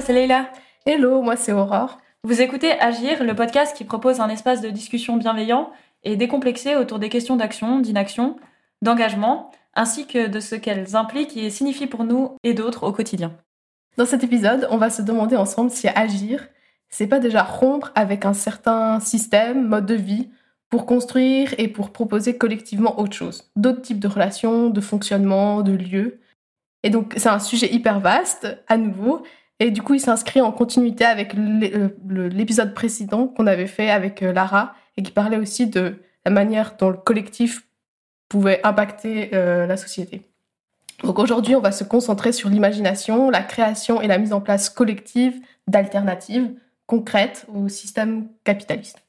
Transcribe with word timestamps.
C'est 0.00 0.14
Leila. 0.14 0.50
Hello, 0.86 1.20
moi 1.20 1.36
c'est 1.36 1.52
Aurore. 1.52 1.98
Vous 2.24 2.40
écoutez 2.40 2.72
Agir, 2.80 3.22
le 3.22 3.34
podcast 3.34 3.76
qui 3.76 3.84
propose 3.84 4.20
un 4.20 4.30
espace 4.30 4.62
de 4.62 4.70
discussion 4.70 5.18
bienveillant 5.18 5.70
et 6.04 6.16
décomplexé 6.16 6.74
autour 6.74 6.98
des 6.98 7.10
questions 7.10 7.36
d'action, 7.36 7.80
d'inaction, 7.80 8.36
d'engagement, 8.80 9.50
ainsi 9.74 10.06
que 10.06 10.26
de 10.26 10.40
ce 10.40 10.54
qu'elles 10.54 10.96
impliquent 10.96 11.36
et 11.36 11.50
signifient 11.50 11.86
pour 11.86 12.04
nous 12.04 12.34
et 12.44 12.54
d'autres 12.54 12.86
au 12.86 12.92
quotidien. 12.92 13.36
Dans 13.98 14.06
cet 14.06 14.24
épisode, 14.24 14.68
on 14.70 14.78
va 14.78 14.88
se 14.88 15.02
demander 15.02 15.36
ensemble 15.36 15.70
si 15.70 15.86
agir, 15.88 16.48
c'est 16.88 17.06
pas 17.06 17.18
déjà 17.18 17.42
rompre 17.42 17.92
avec 17.94 18.24
un 18.24 18.34
certain 18.34 19.00
système, 19.00 19.66
mode 19.66 19.86
de 19.86 19.94
vie, 19.94 20.30
pour 20.70 20.86
construire 20.86 21.54
et 21.58 21.68
pour 21.68 21.90
proposer 21.90 22.38
collectivement 22.38 22.98
autre 22.98 23.14
chose, 23.14 23.50
d'autres 23.54 23.82
types 23.82 24.00
de 24.00 24.08
relations, 24.08 24.70
de 24.70 24.80
fonctionnement, 24.80 25.60
de 25.60 25.72
lieux. 25.72 26.20
Et 26.82 26.88
donc 26.88 27.12
c'est 27.18 27.28
un 27.28 27.38
sujet 27.38 27.70
hyper 27.70 28.00
vaste, 28.00 28.46
à 28.66 28.78
nouveau, 28.78 29.22
et 29.60 29.70
du 29.70 29.82
coup 29.82 29.94
il 29.94 30.00
s'inscrit 30.00 30.40
en 30.40 30.50
continuité 30.50 31.04
avec 31.04 31.34
euh, 31.36 31.90
l'épisode 32.30 32.74
précédent 32.74 33.28
qu'on 33.28 33.46
avait 33.46 33.66
fait 33.66 33.90
avec 33.90 34.22
euh, 34.22 34.32
Lara, 34.32 34.74
et 34.96 35.02
qui 35.02 35.12
parlait 35.12 35.36
aussi 35.36 35.66
de 35.66 36.02
la 36.24 36.32
manière 36.32 36.76
dont 36.78 36.90
le 36.90 36.96
collectif 36.96 37.66
pouvait 38.28 38.60
impacter 38.64 39.30
euh, 39.34 39.66
la 39.66 39.76
société. 39.76 40.22
Donc 41.02 41.18
aujourd'hui, 41.18 41.56
on 41.56 41.60
va 41.60 41.72
se 41.72 41.84
concentrer 41.84 42.32
sur 42.32 42.48
l'imagination, 42.48 43.30
la 43.30 43.42
création 43.42 44.02
et 44.02 44.06
la 44.06 44.18
mise 44.18 44.32
en 44.32 44.40
place 44.40 44.68
collective 44.68 45.40
d'alternatives 45.66 46.52
concrètes 46.86 47.46
au 47.54 47.68
système 47.68 48.28
capitaliste. 48.44 49.02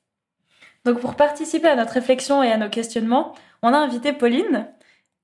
Donc 0.85 0.99
pour 0.99 1.15
participer 1.15 1.67
à 1.67 1.75
notre 1.75 1.93
réflexion 1.93 2.43
et 2.43 2.51
à 2.51 2.57
nos 2.57 2.69
questionnements, 2.69 3.33
on 3.61 3.73
a 3.73 3.77
invité 3.77 4.13
Pauline 4.13 4.67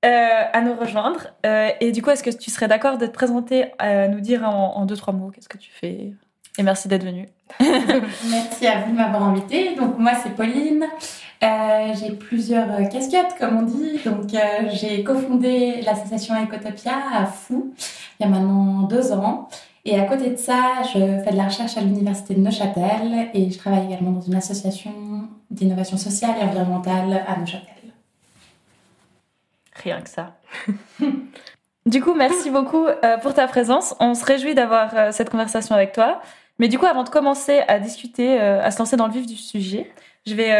euh, 0.04 0.44
à 0.52 0.60
nous 0.60 0.74
rejoindre. 0.74 1.28
Euh, 1.44 1.70
et 1.80 1.92
du 1.92 2.02
coup, 2.02 2.10
est-ce 2.10 2.22
que 2.22 2.30
tu 2.30 2.50
serais 2.50 2.68
d'accord 2.68 2.98
de 2.98 3.06
te 3.06 3.10
présenter, 3.10 3.66
à 3.78 4.08
nous 4.08 4.20
dire 4.20 4.44
en, 4.44 4.76
en 4.76 4.86
deux, 4.86 4.96
trois 4.96 5.12
mots 5.12 5.30
qu'est-ce 5.30 5.48
que 5.48 5.58
tu 5.58 5.70
fais? 5.70 6.12
Et 6.58 6.62
merci 6.62 6.88
d'être 6.88 7.04
venue. 7.04 7.28
merci 7.60 8.66
à 8.66 8.80
vous 8.80 8.92
de 8.92 8.96
m'avoir 8.96 9.22
invité. 9.22 9.74
Donc 9.76 9.98
moi, 9.98 10.12
c'est 10.22 10.30
Pauline. 10.30 10.84
Euh, 11.42 11.94
j'ai 11.94 12.12
plusieurs 12.12 12.66
casquettes, 12.88 13.36
comme 13.38 13.58
on 13.58 13.62
dit. 13.62 14.00
Donc 14.04 14.34
euh, 14.34 14.68
j'ai 14.72 15.04
cofondé 15.04 15.80
l'association 15.82 16.34
Ecotopia 16.42 16.94
à 17.14 17.26
Fou 17.26 17.72
il 18.18 18.24
y 18.24 18.26
a 18.26 18.28
maintenant 18.28 18.82
deux 18.82 19.12
ans. 19.12 19.48
Et 19.84 19.98
à 19.98 20.04
côté 20.04 20.30
de 20.30 20.36
ça, 20.36 20.82
je 20.92 20.98
fais 21.24 21.30
de 21.30 21.36
la 21.36 21.44
recherche 21.44 21.76
à 21.76 21.80
l'université 21.80 22.34
de 22.34 22.40
Neuchâtel 22.40 23.30
et 23.32 23.50
je 23.50 23.58
travaille 23.58 23.86
également 23.86 24.10
dans 24.10 24.20
une 24.20 24.34
association 24.34 24.92
d'innovation 25.50 25.96
sociale 25.96 26.34
et 26.40 26.44
environnementale 26.44 27.24
à 27.26 27.38
Neuchâtel. 27.38 27.77
Rien 29.82 30.00
que 30.00 30.08
ça. 30.08 30.36
du 31.86 32.02
coup, 32.02 32.14
merci 32.14 32.50
beaucoup 32.50 32.86
euh, 32.86 33.16
pour 33.18 33.34
ta 33.34 33.46
présence. 33.46 33.94
On 34.00 34.14
se 34.14 34.24
réjouit 34.24 34.54
d'avoir 34.54 34.96
euh, 34.96 35.12
cette 35.12 35.30
conversation 35.30 35.74
avec 35.74 35.92
toi. 35.92 36.20
Mais 36.58 36.68
du 36.68 36.78
coup, 36.78 36.86
avant 36.86 37.04
de 37.04 37.08
commencer 37.08 37.60
à 37.68 37.78
discuter, 37.78 38.40
euh, 38.40 38.62
à 38.62 38.70
se 38.70 38.78
lancer 38.78 38.96
dans 38.96 39.06
le 39.06 39.12
vif 39.12 39.26
du 39.26 39.36
sujet, 39.36 39.90
je 40.26 40.34
vais 40.34 40.52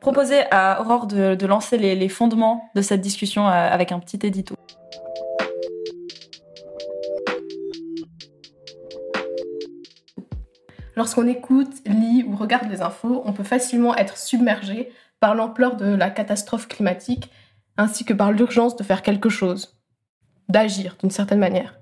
proposer 0.00 0.40
à 0.50 0.80
Aurore 0.80 1.06
de, 1.06 1.46
lancer 1.46 1.78
les, 1.78 1.94
les, 1.94 2.08
fondements 2.08 2.68
de 2.74 2.82
cette 2.82 3.00
discussion 3.00 3.46
avec 3.46 3.92
un 3.92 4.00
petit 4.00 4.18
édito. 4.26 4.56
Lorsqu'on 10.96 11.28
écoute, 11.28 11.72
lit 11.86 12.24
ou 12.26 12.34
regarde 12.34 12.68
les 12.68 12.82
infos, 12.82 13.22
on 13.24 13.32
peut 13.32 13.44
facilement 13.44 13.94
être 13.94 14.16
submergé 14.16 14.90
par 15.20 15.36
l'ampleur 15.36 15.76
de 15.76 15.94
la 15.94 16.10
catastrophe 16.10 16.66
climatique 16.66 17.30
ainsi 17.76 18.04
que 18.04 18.12
par 18.14 18.32
l'urgence 18.32 18.76
de 18.76 18.82
faire 18.82 19.02
quelque 19.02 19.28
chose, 19.28 19.76
d'agir 20.48 20.96
d'une 21.00 21.10
certaine 21.10 21.38
manière. 21.38 21.78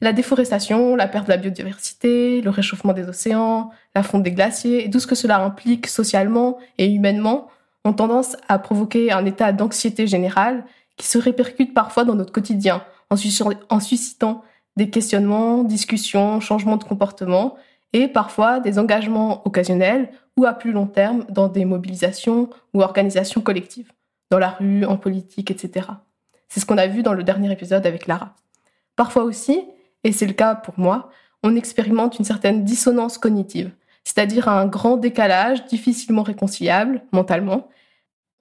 La 0.00 0.12
déforestation, 0.12 0.94
la 0.94 1.08
perte 1.08 1.26
de 1.26 1.32
la 1.32 1.38
biodiversité, 1.38 2.40
le 2.40 2.50
réchauffement 2.50 2.92
des 2.92 3.08
océans, 3.08 3.70
la 3.96 4.04
fonte 4.04 4.22
des 4.22 4.30
glaciers 4.30 4.84
et 4.84 4.90
tout 4.90 5.00
ce 5.00 5.08
que 5.08 5.16
cela 5.16 5.40
implique 5.40 5.88
socialement 5.88 6.58
et 6.78 6.86
humainement 6.86 7.48
ont 7.84 7.92
tendance 7.92 8.36
à 8.48 8.58
provoquer 8.58 9.10
un 9.10 9.24
état 9.24 9.52
d'anxiété 9.52 10.06
générale 10.06 10.64
qui 10.96 11.06
se 11.06 11.18
répercute 11.18 11.74
parfois 11.74 12.04
dans 12.04 12.14
notre 12.14 12.32
quotidien 12.32 12.84
en 13.10 13.80
suscitant 13.80 14.44
des 14.76 14.90
questionnements, 14.90 15.64
discussions, 15.64 16.38
changements 16.38 16.76
de 16.76 16.84
comportement 16.84 17.56
et 17.92 18.06
parfois 18.06 18.60
des 18.60 18.78
engagements 18.78 19.44
occasionnels 19.46 20.10
ou 20.36 20.44
à 20.44 20.52
plus 20.52 20.70
long 20.70 20.86
terme 20.86 21.24
dans 21.28 21.48
des 21.48 21.64
mobilisations 21.64 22.50
ou 22.72 22.82
organisations 22.82 23.40
collectives 23.40 23.90
dans 24.30 24.38
la 24.38 24.50
rue, 24.50 24.84
en 24.84 24.96
politique, 24.96 25.50
etc. 25.50 25.88
C'est 26.48 26.60
ce 26.60 26.66
qu'on 26.66 26.78
a 26.78 26.86
vu 26.86 27.02
dans 27.02 27.14
le 27.14 27.24
dernier 27.24 27.52
épisode 27.52 27.86
avec 27.86 28.06
Lara. 28.06 28.34
Parfois 28.96 29.24
aussi, 29.24 29.64
et 30.04 30.12
c'est 30.12 30.26
le 30.26 30.32
cas 30.32 30.54
pour 30.54 30.78
moi, 30.78 31.10
on 31.42 31.56
expérimente 31.56 32.18
une 32.18 32.24
certaine 32.24 32.64
dissonance 32.64 33.18
cognitive, 33.18 33.70
c'est-à-dire 34.04 34.48
un 34.48 34.66
grand 34.66 34.96
décalage 34.96 35.64
difficilement 35.66 36.22
réconciliable 36.22 37.02
mentalement 37.12 37.68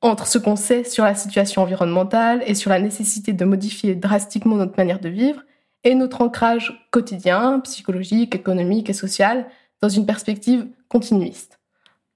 entre 0.02 0.28
ce 0.28 0.38
qu'on 0.38 0.56
sait 0.56 0.84
sur 0.84 1.04
la 1.04 1.16
situation 1.16 1.64
environnementale 1.64 2.44
et 2.46 2.54
sur 2.54 2.70
la 2.70 2.80
nécessité 2.80 3.34
de 3.34 3.46
modifier 3.46 3.96
drastiquement 3.96 4.56
notre 4.56 4.78
manière 4.78 5.00
de 5.00 5.10
vivre 5.10 5.42
et 5.84 5.96
notre 5.96 6.22
ancrage 6.22 6.88
quotidien, 6.92 7.60
psychologique, 7.62 8.36
économique 8.36 8.90
et 8.90 8.94
social 8.94 9.48
dans 9.82 9.90
une 9.90 10.06
perspective 10.06 10.68
continuiste. 10.88 11.60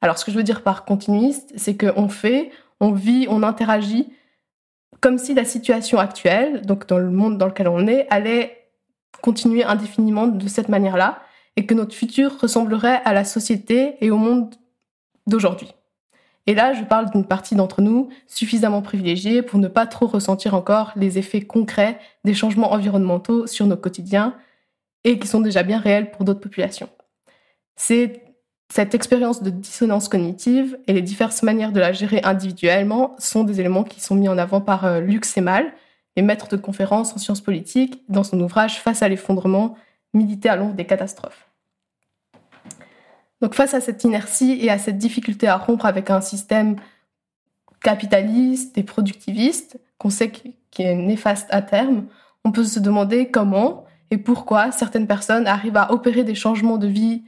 Alors 0.02 0.18
ce 0.18 0.26
que 0.26 0.32
je 0.32 0.38
veux 0.38 0.44
dire 0.44 0.64
par 0.64 0.86
continuiste, 0.86 1.52
c'est 1.56 1.78
qu'on 1.78 2.10
fait, 2.10 2.52
on 2.82 2.92
vit, 2.92 3.28
on 3.30 3.44
interagit 3.44 4.12
comme 5.00 5.18
si 5.18 5.34
la 5.34 5.46
situation 5.46 5.98
actuelle, 5.98 6.66
donc 6.66 6.88
dans 6.88 7.00
le 7.00 7.10
monde 7.10 7.38
dans 7.38 7.48
lequel 7.48 7.68
on 7.68 7.88
est, 7.88 8.08
allait 8.10 8.70
continuer 9.22 9.64
indéfiniment 9.64 10.28
de 10.28 10.48
cette 10.48 10.70
manière-là 10.70 11.22
et 11.56 11.66
que 11.66 11.74
notre 11.74 11.96
futur 11.96 12.40
ressemblerait 12.40 13.02
à 13.04 13.14
la 13.14 13.24
société 13.24 13.96
et 14.02 14.12
au 14.12 14.18
monde 14.18 14.54
d'aujourd'hui. 15.28 15.74
Et 16.48 16.56
là, 16.56 16.74
je 16.74 16.84
parle 16.84 17.12
d'une 17.12 17.26
partie 17.26 17.56
d'entre 17.56 17.82
nous 17.82 18.10
suffisamment 18.28 18.82
privilégiée 18.82 19.42
pour 19.42 19.60
ne 19.60 19.68
pas 19.68 19.86
trop 19.86 20.08
ressentir 20.08 20.56
encore 20.56 20.92
les 20.96 21.18
effets 21.18 21.42
concrets 21.42 22.00
des 22.24 22.34
changements 22.34 22.72
environnementaux 22.72 23.48
sur 23.48 23.68
nos 23.68 23.78
quotidiens 23.78 24.36
et 25.04 25.20
qui 25.20 25.28
sont 25.28 25.42
déjà 25.42 25.64
bien 25.64 25.80
réels 25.80 26.12
pour 26.12 26.26
d'autres 26.26 26.40
populations. 26.40 26.90
C'est 27.76 28.31
cette 28.72 28.96
expérience 28.96 29.44
de 29.44 29.50
dissonance 29.50 30.08
cognitive 30.08 30.78
et 30.88 30.94
les 30.94 31.02
diverses 31.02 31.44
manières 31.44 31.74
de 31.74 31.82
la 31.82 31.92
gérer 31.92 32.22
individuellement 32.24 33.16
sont 33.20 33.44
des 33.44 33.60
éléments 33.60 33.84
qui 33.84 34.00
sont 34.00 34.16
mis 34.16 34.30
en 34.30 34.38
avant 34.38 34.62
par 34.62 34.86
euh, 34.86 35.02
Luc 35.02 35.26
Semal, 35.26 35.74
et 36.16 36.22
maître 36.22 36.48
de 36.48 36.58
conférences 36.58 37.14
en 37.14 37.18
sciences 37.18 37.42
politiques, 37.42 38.04
dans 38.08 38.24
son 38.24 38.40
ouvrage 38.40 38.80
Face 38.80 39.02
à 39.02 39.10
l'effondrement, 39.10 39.76
militer 40.14 40.48
à 40.50 40.56
l'ombre 40.56 40.74
des 40.74 40.86
catastrophes. 40.86 41.48
Donc 43.42 43.56
face 43.56 43.74
à 43.74 43.82
cette 43.82 44.04
inertie 44.06 44.58
et 44.62 44.70
à 44.70 44.78
cette 44.78 44.98
difficulté 44.98 45.48
à 45.48 45.58
rompre 45.58 45.86
avec 45.86 46.10
un 46.10 46.22
système 46.22 46.78
capitaliste 47.84 48.78
et 48.78 48.84
productiviste, 48.84 49.80
qu'on 49.98 50.10
sait 50.10 50.32
qui 50.32 50.56
est 50.78 50.96
néfaste 50.96 51.48
à 51.50 51.62
terme, 51.62 52.06
on 52.46 52.52
peut 52.52 52.64
se 52.64 52.80
demander 52.80 53.30
comment 53.30 53.86
et 54.12 54.18
pourquoi 54.18 54.72
certaines 54.72 55.08
personnes 55.08 55.48
arrivent 55.48 55.78
à 55.78 55.92
opérer 55.92 56.24
des 56.24 56.36
changements 56.36 56.78
de 56.78 56.88
vie 56.88 57.24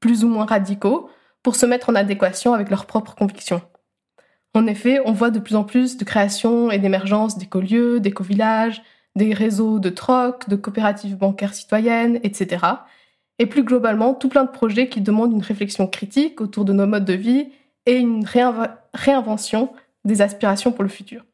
plus 0.00 0.24
ou 0.24 0.28
moins 0.28 0.46
radicaux 0.46 1.08
pour 1.42 1.56
se 1.56 1.66
mettre 1.66 1.90
en 1.90 1.94
adéquation 1.94 2.52
avec 2.54 2.70
leurs 2.70 2.86
propres 2.86 3.14
convictions. 3.14 3.62
En 4.54 4.66
effet, 4.66 5.00
on 5.04 5.12
voit 5.12 5.30
de 5.30 5.38
plus 5.38 5.56
en 5.56 5.64
plus 5.64 5.96
de 5.96 6.04
création 6.04 6.70
et 6.70 6.78
d'émergence 6.78 7.38
d'écolieux, 7.38 8.00
d'éco-villages, 8.00 8.82
des 9.14 9.32
réseaux 9.34 9.78
de 9.78 9.90
troc, 9.90 10.48
de 10.48 10.56
coopératives 10.56 11.16
bancaires 11.16 11.54
citoyennes, 11.54 12.18
etc. 12.22 12.64
Et 13.38 13.46
plus 13.46 13.62
globalement, 13.62 14.14
tout 14.14 14.28
plein 14.28 14.44
de 14.44 14.50
projets 14.50 14.88
qui 14.88 15.00
demandent 15.00 15.32
une 15.32 15.42
réflexion 15.42 15.86
critique 15.86 16.40
autour 16.40 16.64
de 16.64 16.72
nos 16.72 16.86
modes 16.86 17.04
de 17.04 17.12
vie 17.12 17.50
et 17.86 17.96
une 17.96 18.24
réinvention 18.94 19.72
des 20.04 20.22
aspirations 20.22 20.72
pour 20.72 20.82
le 20.82 20.88
futur. 20.88 21.24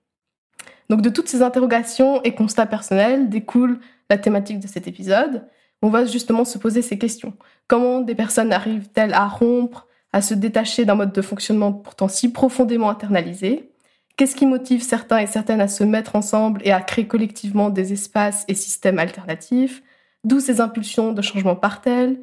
Donc 0.90 1.00
de 1.00 1.08
toutes 1.08 1.28
ces 1.28 1.42
interrogations 1.42 2.22
et 2.22 2.34
constats 2.34 2.66
personnels 2.66 3.28
découle 3.30 3.80
la 4.10 4.18
thématique 4.18 4.60
de 4.60 4.66
cet 4.66 4.86
épisode, 4.86 5.46
on 5.82 5.88
va 5.88 6.04
justement 6.04 6.44
se 6.44 6.58
poser 6.58 6.82
ces 6.82 6.98
questions. 6.98 7.34
Comment 7.66 8.00
des 8.00 8.14
personnes 8.14 8.52
arrivent-elles 8.52 9.14
à 9.14 9.26
rompre, 9.26 9.86
à 10.12 10.22
se 10.22 10.34
détacher 10.34 10.84
d'un 10.84 10.94
mode 10.94 11.12
de 11.12 11.22
fonctionnement 11.22 11.72
pourtant 11.72 12.08
si 12.08 12.32
profondément 12.32 12.90
internalisé? 12.90 13.70
Qu'est-ce 14.16 14.36
qui 14.36 14.46
motive 14.46 14.82
certains 14.82 15.18
et 15.18 15.26
certaines 15.26 15.60
à 15.60 15.68
se 15.68 15.82
mettre 15.82 16.14
ensemble 16.14 16.60
et 16.64 16.70
à 16.70 16.80
créer 16.80 17.06
collectivement 17.06 17.68
des 17.68 17.92
espaces 17.92 18.44
et 18.46 18.54
systèmes 18.54 18.98
alternatifs? 18.98 19.82
D'où 20.22 20.40
ces 20.40 20.60
impulsions 20.60 21.12
de 21.12 21.20
changement 21.20 21.56
partent-elles? 21.56 22.20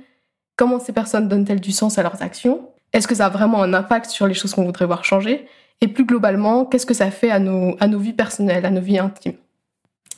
Comment 0.55 0.79
ces 0.79 0.93
personnes 0.93 1.27
donnent-elles 1.27 1.59
du 1.59 1.71
sens 1.71 1.97
à 1.97 2.03
leurs 2.03 2.21
actions? 2.21 2.69
Est-ce 2.93 3.07
que 3.07 3.15
ça 3.15 3.25
a 3.25 3.29
vraiment 3.29 3.61
un 3.61 3.73
impact 3.73 4.09
sur 4.09 4.25
les 4.25 4.33
choses 4.33 4.53
qu'on 4.53 4.65
voudrait 4.65 4.85
voir 4.85 5.03
changer? 5.03 5.47
Et 5.81 5.87
plus 5.87 6.05
globalement, 6.05 6.65
qu'est-ce 6.65 6.85
que 6.85 6.93
ça 6.93 7.11
fait 7.11 7.31
à 7.31 7.39
nos, 7.39 7.75
à 7.79 7.87
nos 7.87 7.99
vies 7.99 8.13
personnelles, 8.13 8.65
à 8.65 8.71
nos 8.71 8.81
vies 8.81 8.99
intimes? 8.99 9.37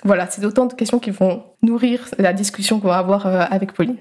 Voilà, 0.05 0.27
c'est 0.29 0.43
autant 0.45 0.65
de 0.65 0.73
questions 0.73 0.99
qui 0.99 1.11
vont 1.11 1.43
nourrir 1.61 2.07
la 2.17 2.33
discussion 2.33 2.79
qu'on 2.79 2.89
va 2.89 2.97
avoir 2.97 3.25
euh, 3.25 3.45
avec 3.49 3.73
Pauline. 3.73 3.97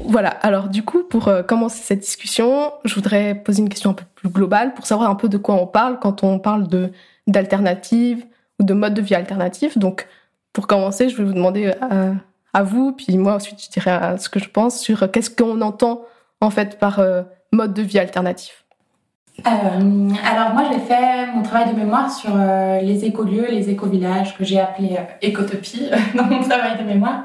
Voilà, 0.00 0.30
alors 0.30 0.68
du 0.70 0.82
coup, 0.82 1.04
pour 1.04 1.28
euh, 1.28 1.42
commencer 1.42 1.82
cette 1.82 2.00
discussion, 2.00 2.72
je 2.86 2.94
voudrais 2.94 3.34
poser 3.34 3.60
une 3.60 3.68
question 3.68 3.90
un 3.90 3.94
peu 3.94 4.06
plus 4.14 4.30
globale 4.30 4.72
pour 4.72 4.86
savoir 4.86 5.10
un 5.10 5.14
peu 5.14 5.28
de 5.28 5.36
quoi 5.36 5.54
on 5.56 5.66
parle 5.66 5.98
quand 5.98 6.24
on 6.24 6.38
parle 6.38 6.66
d'alternatives, 7.26 8.24
ou 8.58 8.64
de 8.64 8.72
modes 8.72 8.94
de 8.94 9.02
vie 9.02 9.14
alternatifs. 9.14 9.76
Donc, 9.76 10.08
pour 10.54 10.66
commencer, 10.66 11.10
je 11.10 11.16
vais 11.16 11.24
vous 11.24 11.34
demander 11.34 11.74
à, 11.82 12.14
à 12.54 12.62
vous, 12.62 12.92
puis 12.92 13.18
moi 13.18 13.34
ensuite 13.34 13.62
je 13.62 13.70
dirais 13.70 14.18
ce 14.18 14.28
que 14.28 14.40
je 14.40 14.48
pense 14.48 14.80
sur 14.80 15.08
qu'est-ce 15.12 15.30
qu'on 15.30 15.60
entend 15.60 16.02
en 16.40 16.50
fait 16.50 16.78
par 16.78 17.00
mode 17.52 17.74
de 17.74 17.82
vie 17.82 18.00
alternatif. 18.00 18.64
Euh, 19.46 20.10
alors 20.28 20.52
moi 20.52 20.64
j'ai 20.70 20.80
fait 20.80 21.26
mon 21.32 21.42
travail 21.42 21.72
de 21.72 21.78
mémoire 21.78 22.10
sur 22.10 22.30
euh, 22.34 22.80
les 22.80 23.04
écolieux, 23.04 23.46
les 23.48 23.70
écovillages 23.70 24.36
que 24.36 24.42
j'ai 24.44 24.58
appelé 24.58 24.96
euh, 24.98 25.02
écotopie 25.22 25.88
dans 26.14 26.24
mon 26.24 26.42
travail 26.42 26.76
de 26.76 26.82
mémoire. 26.82 27.22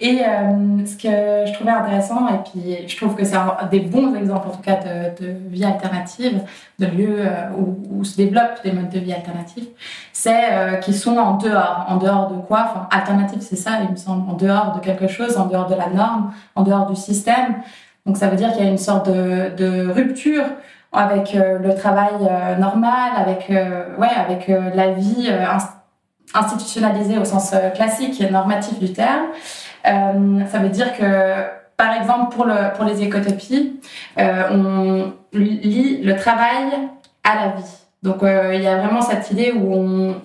Et 0.00 0.18
ce 0.18 0.96
que 0.96 1.46
je 1.46 1.52
trouvais 1.54 1.70
intéressant, 1.70 2.28
et 2.28 2.38
puis 2.50 2.88
je 2.88 2.96
trouve 2.96 3.14
que 3.14 3.24
c'est 3.24 3.38
des 3.70 3.80
bons 3.80 4.14
exemples 4.16 4.48
en 4.48 4.50
tout 4.50 4.60
cas 4.60 4.76
de, 4.76 5.24
de 5.24 5.32
vie 5.48 5.64
alternative, 5.64 6.42
de 6.78 6.86
lieux 6.86 7.20
où, 7.56 7.78
où, 7.90 8.04
se 8.04 8.16
développent 8.16 8.62
des 8.64 8.72
modes 8.72 8.90
de 8.90 8.98
vie 8.98 9.14
alternatifs, 9.14 9.64
c'est 10.12 10.80
qu'ils 10.82 10.96
sont 10.96 11.16
en 11.16 11.38
dehors. 11.38 11.86
En 11.88 11.96
dehors 11.96 12.28
de 12.28 12.36
quoi? 12.36 12.66
Enfin, 12.70 12.88
alternative 12.90 13.38
c'est 13.40 13.56
ça, 13.56 13.78
il 13.84 13.92
me 13.92 13.96
semble, 13.96 14.28
en 14.28 14.34
dehors 14.34 14.74
de 14.74 14.80
quelque 14.80 15.06
chose, 15.06 15.38
en 15.38 15.46
dehors 15.46 15.68
de 15.68 15.76
la 15.76 15.88
norme, 15.88 16.32
en 16.54 16.64
dehors 16.64 16.86
du 16.86 16.96
système. 16.96 17.62
Donc 18.04 18.18
ça 18.18 18.28
veut 18.28 18.36
dire 18.36 18.52
qu'il 18.52 18.64
y 18.64 18.66
a 18.66 18.70
une 18.70 18.76
sorte 18.76 19.08
de, 19.08 19.54
de 19.56 19.90
rupture 19.90 20.44
avec 20.94 21.34
euh, 21.34 21.58
le 21.58 21.74
travail 21.74 22.14
euh, 22.20 22.56
normal, 22.56 23.12
avec, 23.16 23.50
euh, 23.50 23.96
ouais, 23.98 24.08
avec 24.08 24.48
la 24.48 24.92
vie 24.92 25.30
institutionnalisée 26.34 27.18
au 27.18 27.24
sens 27.24 27.54
classique 27.74 28.20
et 28.20 28.30
normatif 28.30 28.78
du 28.78 28.92
terme. 28.92 29.26
ça 29.84 30.58
veut 30.58 30.68
dire 30.68 30.96
que, 30.96 31.44
par 31.76 31.94
exemple, 31.96 32.34
pour, 32.34 32.44
le, 32.44 32.72
pour 32.74 32.84
les 32.84 33.02
écotopies, 33.02 33.80
on 34.16 35.12
lie 35.32 36.02
le 36.02 36.16
travail 36.16 36.88
à 37.22 37.34
la 37.36 37.48
vie. 37.52 37.78
Donc 38.02 38.18
il 38.22 38.62
y 38.62 38.66
a 38.66 38.76
vraiment 38.78 39.00
cette 39.00 39.30
idée 39.30 39.52
où 39.52 39.74
on 39.74 40.16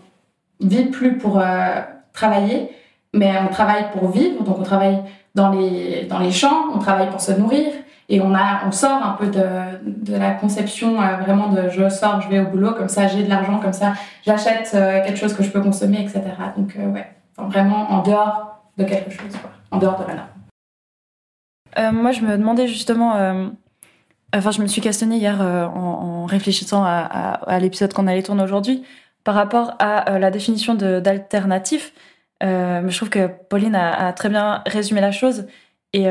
vit 0.61 0.85
plus 0.85 1.17
pour 1.17 1.41
travailler, 2.13 2.71
mais 3.13 3.33
on 3.47 3.51
travaille 3.51 3.91
pour 3.91 4.09
vivre. 4.09 4.43
Donc 4.43 4.57
on 4.59 4.63
travaille 4.63 4.99
dans 5.35 5.49
les, 5.49 6.05
dans 6.09 6.19
les 6.19 6.31
champs, 6.31 6.71
on 6.73 6.79
travaille 6.79 7.09
pour 7.09 7.21
se 7.21 7.33
nourrir. 7.33 7.71
Et 8.11 8.21
on, 8.21 8.33
a, 8.33 8.65
on 8.65 8.71
sort 8.71 9.03
un 9.03 9.11
peu 9.11 9.27
de, 9.27 9.43
de 9.83 10.15
la 10.15 10.31
conception 10.31 10.99
euh, 10.99 11.17
vraiment 11.17 11.49
de 11.49 11.69
je 11.69 11.87
sors, 11.89 12.19
je 12.21 12.27
vais 12.27 12.39
au 12.39 12.47
boulot, 12.47 12.73
comme 12.73 12.89
ça 12.89 13.07
j'ai 13.07 13.23
de 13.23 13.29
l'argent, 13.29 13.59
comme 13.59 13.73
ça 13.73 13.93
j'achète 14.25 14.71
euh, 14.73 15.03
quelque 15.05 15.17
chose 15.17 15.35
que 15.35 15.43
je 15.43 15.51
peux 15.51 15.61
consommer, 15.61 16.01
etc. 16.01 16.23
Donc 16.57 16.75
euh, 16.75 16.87
ouais, 16.87 17.07
vraiment 17.37 17.91
en 17.91 18.01
dehors 18.01 18.63
de 18.77 18.83
quelque 18.83 19.11
chose, 19.11 19.31
quoi. 19.39 19.51
en 19.69 19.77
dehors 19.77 19.99
de 19.99 20.05
la 20.07 20.15
norme. 20.15 22.01
moi 22.01 22.11
je 22.11 22.21
me 22.21 22.35
demandais 22.35 22.67
justement, 22.67 23.13
enfin 24.33 24.51
je 24.51 24.61
me 24.61 24.67
suis 24.67 24.81
questionnée 24.81 25.17
hier 25.17 25.39
en, 25.41 26.25
réfléchissant 26.25 26.83
à, 26.83 27.59
l'épisode 27.59 27.93
qu'on 27.93 28.07
allait 28.07 28.23
tourner 28.23 28.41
aujourd'hui, 28.41 28.83
par 29.23 29.35
rapport 29.35 29.75
à 29.77 30.17
la 30.17 30.31
définition 30.31 30.73
d'alternatif. 30.73 31.93
je 32.41 32.95
trouve 32.95 33.09
que 33.09 33.27
Pauline 33.27 33.75
a, 33.75 34.13
très 34.13 34.29
bien 34.29 34.63
résumé 34.65 35.01
la 35.01 35.11
chose. 35.11 35.45
Et 35.91 36.07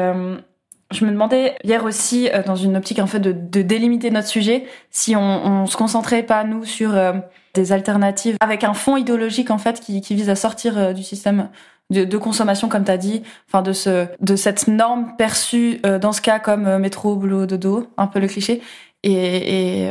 je 0.91 1.05
me 1.05 1.11
demandais 1.11 1.57
hier 1.65 1.85
aussi, 1.85 2.31
euh, 2.31 2.43
dans 2.43 2.57
une 2.57 2.77
optique 2.77 2.99
en 2.99 3.07
fait 3.07 3.21
de, 3.21 3.63
délimiter 3.63 4.11
notre 4.11 4.29
sujet, 4.29 4.65
si 4.91 5.17
on, 5.17 5.21
on 5.21 5.67
se 5.67 5.77
concentrait 5.77 6.23
pas 6.23 6.45
nous 6.45 6.65
sur 6.65 6.97
euh, 6.97 7.13
des 7.55 7.73
alternatives 7.73 8.37
avec 8.41 8.65
un 8.65 8.75
fond 8.75 8.97
idéologique 8.97 9.51
en 9.51 9.59
fait 9.59 9.81
qui, 9.81 10.01
vise 10.01 10.31
à 10.31 10.35
sortir 10.35 10.79
euh, 10.79 10.93
du 10.93 11.03
système 11.03 11.51
de, 11.91 12.05
de 12.05 12.19
consommation 12.19 12.69
comme 12.69 12.85
tu 12.85 12.91
as 12.91 12.97
dit, 12.97 13.23
enfin 13.49 13.63
de 13.63 13.73
ce 13.73 14.07
de 14.21 14.37
cette 14.37 14.69
norme 14.69 15.15
perçue 15.17 15.81
dans 16.01 16.13
ce 16.13 16.21
cas 16.21 16.39
comme 16.39 16.79
métro 16.79 17.17
boulot 17.17 17.47
dodo, 17.47 17.89
un 17.97 18.07
peu 18.07 18.19
le 18.19 18.27
cliché 18.27 18.63
et, 19.03 19.85
et 19.85 19.91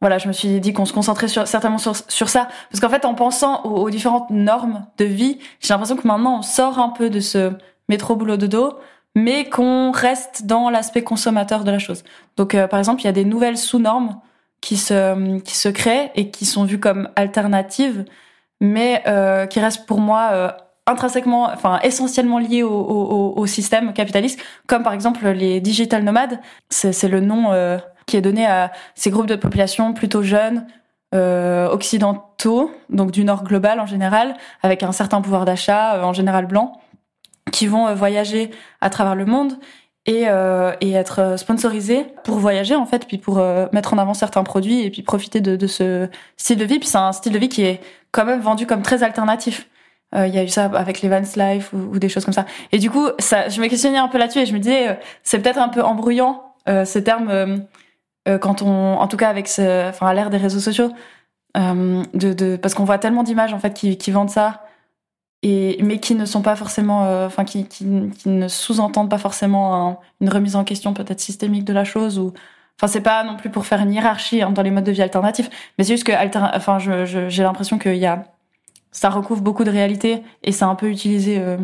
voilà, 0.00 0.18
je 0.18 0.28
me 0.28 0.32
suis 0.32 0.60
dit 0.60 0.72
qu'on 0.72 0.84
se 0.84 0.92
concentrait 0.92 1.28
sur, 1.28 1.46
certainement 1.46 1.78
sur, 1.78 1.94
sur 1.96 2.28
ça. 2.28 2.48
Parce 2.70 2.80
qu'en 2.80 2.90
fait, 2.90 3.06
en 3.06 3.14
pensant 3.14 3.62
aux, 3.64 3.86
aux, 3.86 3.90
différentes 3.90 4.28
normes 4.28 4.84
de 4.98 5.06
vie, 5.06 5.38
j'ai 5.60 5.72
l'impression 5.72 5.96
que 5.96 6.06
maintenant, 6.06 6.40
on 6.40 6.42
sort 6.42 6.78
un 6.78 6.90
peu 6.90 7.08
de 7.08 7.20
ce 7.20 7.52
métro 7.88 8.14
boulot 8.14 8.36
dodo 8.36 8.74
mais 9.14 9.48
qu'on 9.48 9.92
reste 9.92 10.46
dans 10.46 10.70
l'aspect 10.70 11.02
consommateur 11.02 11.64
de 11.64 11.70
la 11.70 11.78
chose. 11.78 12.04
Donc, 12.36 12.54
euh, 12.54 12.66
par 12.66 12.78
exemple, 12.78 13.02
il 13.02 13.04
y 13.04 13.08
a 13.08 13.12
des 13.12 13.24
nouvelles 13.24 13.58
sous-normes 13.58 14.20
qui 14.64 14.76
se 14.78 15.38
qui 15.40 15.54
se 15.56 15.68
créent 15.68 16.10
et 16.14 16.30
qui 16.30 16.46
sont 16.46 16.64
vues 16.64 16.80
comme 16.80 17.10
alternatives, 17.16 18.04
mais 18.60 19.02
euh, 19.06 19.46
qui 19.46 19.60
restent 19.60 19.86
pour 19.86 20.00
moi 20.00 20.30
euh, 20.32 20.50
intrinsèquement, 20.86 21.50
enfin 21.52 21.80
essentiellement 21.82 22.38
liées 22.38 22.62
au, 22.62 22.70
au, 22.72 23.34
au, 23.36 23.46
système 23.46 23.92
capitaliste, 23.92 24.40
comme 24.66 24.82
par 24.82 24.94
exemple 24.94 25.28
les 25.28 25.60
digital 25.60 26.02
nomades. 26.02 26.40
C'est 26.70 27.08
le 27.08 27.20
nom 27.20 27.52
euh, 27.52 27.78
qui 28.06 28.16
est 28.16 28.22
donné 28.22 28.46
à 28.46 28.72
ces 28.94 29.10
groupes 29.10 29.26
de 29.26 29.36
population 29.36 29.92
plutôt 29.92 30.22
jeunes, 30.22 30.66
occidentaux, 31.70 32.72
donc 32.90 33.12
du 33.12 33.24
Nord 33.24 33.44
global 33.44 33.78
en 33.78 33.86
général, 33.86 34.34
avec 34.64 34.82
un 34.82 34.90
certain 34.90 35.20
pouvoir 35.20 35.44
d'achat, 35.44 36.04
en 36.04 36.12
général 36.12 36.46
blanc 36.46 36.72
qui 37.54 37.68
vont 37.68 37.86
euh, 37.86 37.94
voyager 37.94 38.50
à 38.80 38.90
travers 38.90 39.14
le 39.14 39.24
monde 39.24 39.54
et, 40.06 40.24
euh, 40.26 40.72
et 40.80 40.92
être 40.92 41.38
sponsorisés 41.38 42.04
pour 42.24 42.36
voyager 42.36 42.74
en 42.74 42.84
fait, 42.84 43.06
puis 43.06 43.16
pour 43.16 43.38
euh, 43.38 43.66
mettre 43.72 43.94
en 43.94 43.98
avant 43.98 44.12
certains 44.12 44.42
produits 44.42 44.82
et 44.82 44.90
puis 44.90 45.02
profiter 45.02 45.40
de, 45.40 45.54
de 45.56 45.66
ce 45.68 46.08
style 46.36 46.58
de 46.58 46.64
vie. 46.64 46.80
Puis 46.80 46.88
c'est 46.88 46.98
un 46.98 47.12
style 47.12 47.32
de 47.32 47.38
vie 47.38 47.48
qui 47.48 47.62
est 47.62 47.80
quand 48.10 48.24
même 48.24 48.40
vendu 48.40 48.66
comme 48.66 48.82
très 48.82 49.02
alternatif. 49.02 49.68
Il 50.16 50.32
y 50.32 50.38
a 50.38 50.44
eu 50.44 50.48
ça 50.48 50.66
avec 50.66 51.02
les 51.02 51.08
Vans 51.08 51.22
Life 51.34 51.72
ou, 51.72 51.98
des 51.98 52.08
choses 52.08 52.24
comme 52.24 52.34
ça. 52.34 52.46
Et 52.70 52.78
du 52.78 52.88
coup, 52.88 53.08
ça, 53.18 53.48
je 53.48 53.60
me 53.60 53.66
questionnais 53.66 53.98
un 53.98 54.06
peu 54.06 54.16
là-dessus 54.16 54.38
et 54.38 54.46
je 54.46 54.52
me 54.52 54.60
disais, 54.60 54.96
c'est 55.24 55.40
peut-être 55.40 55.58
un 55.58 55.68
peu 55.68 55.82
embrouillant 55.82 56.54
ces 56.84 57.02
termes 57.02 57.64
quand 58.24 58.62
on, 58.62 58.94
en 59.00 59.08
tout 59.08 59.16
cas 59.16 59.28
avec, 59.28 59.48
ce, 59.48 59.88
enfin 59.88 60.06
à 60.06 60.14
l'ère 60.14 60.30
des 60.30 60.36
réseaux 60.36 60.60
sociaux, 60.60 60.92
de, 61.56 62.32
de, 62.32 62.54
parce 62.54 62.74
qu'on 62.74 62.84
voit 62.84 62.98
tellement 62.98 63.24
d'images 63.24 63.52
en 63.52 63.58
fait 63.58 63.74
qui, 63.74 63.98
qui 63.98 64.12
vendent 64.12 64.30
ça 64.30 64.63
et, 65.44 65.76
mais 65.82 66.00
qui 66.00 66.14
ne 66.14 66.24
sont 66.24 66.40
pas 66.40 66.56
forcément, 66.56 67.04
euh, 67.04 67.26
enfin, 67.26 67.44
qui, 67.44 67.66
qui, 67.66 67.84
qui, 68.18 68.28
ne 68.30 68.48
sous-entendent 68.48 69.10
pas 69.10 69.18
forcément 69.18 70.00
une 70.22 70.30
remise 70.30 70.56
en 70.56 70.64
question 70.64 70.94
peut-être 70.94 71.20
systémique 71.20 71.64
de 71.64 71.74
la 71.74 71.84
chose 71.84 72.18
ou, 72.18 72.32
enfin, 72.78 72.90
c'est 72.90 73.02
pas 73.02 73.22
non 73.24 73.36
plus 73.36 73.50
pour 73.50 73.66
faire 73.66 73.82
une 73.82 73.92
hiérarchie 73.92 74.40
hein, 74.40 74.50
dans 74.50 74.62
les 74.62 74.70
modes 74.70 74.84
de 74.84 74.92
vie 74.92 75.02
alternatifs, 75.02 75.50
mais 75.76 75.84
c'est 75.84 75.92
juste 75.92 76.04
que, 76.06 76.12
enfin, 76.56 76.78
j'ai 76.78 77.04
je, 77.04 77.28
j'ai 77.28 77.42
l'impression 77.42 77.78
qu'il 77.78 77.96
y 77.96 78.06
a, 78.06 78.24
ça 78.90 79.10
recouvre 79.10 79.42
beaucoup 79.42 79.64
de 79.64 79.70
réalités 79.70 80.22
et 80.42 80.50
c'est 80.50 80.64
un 80.64 80.74
peu 80.76 80.88
utilisé, 80.88 81.38
euh, 81.38 81.58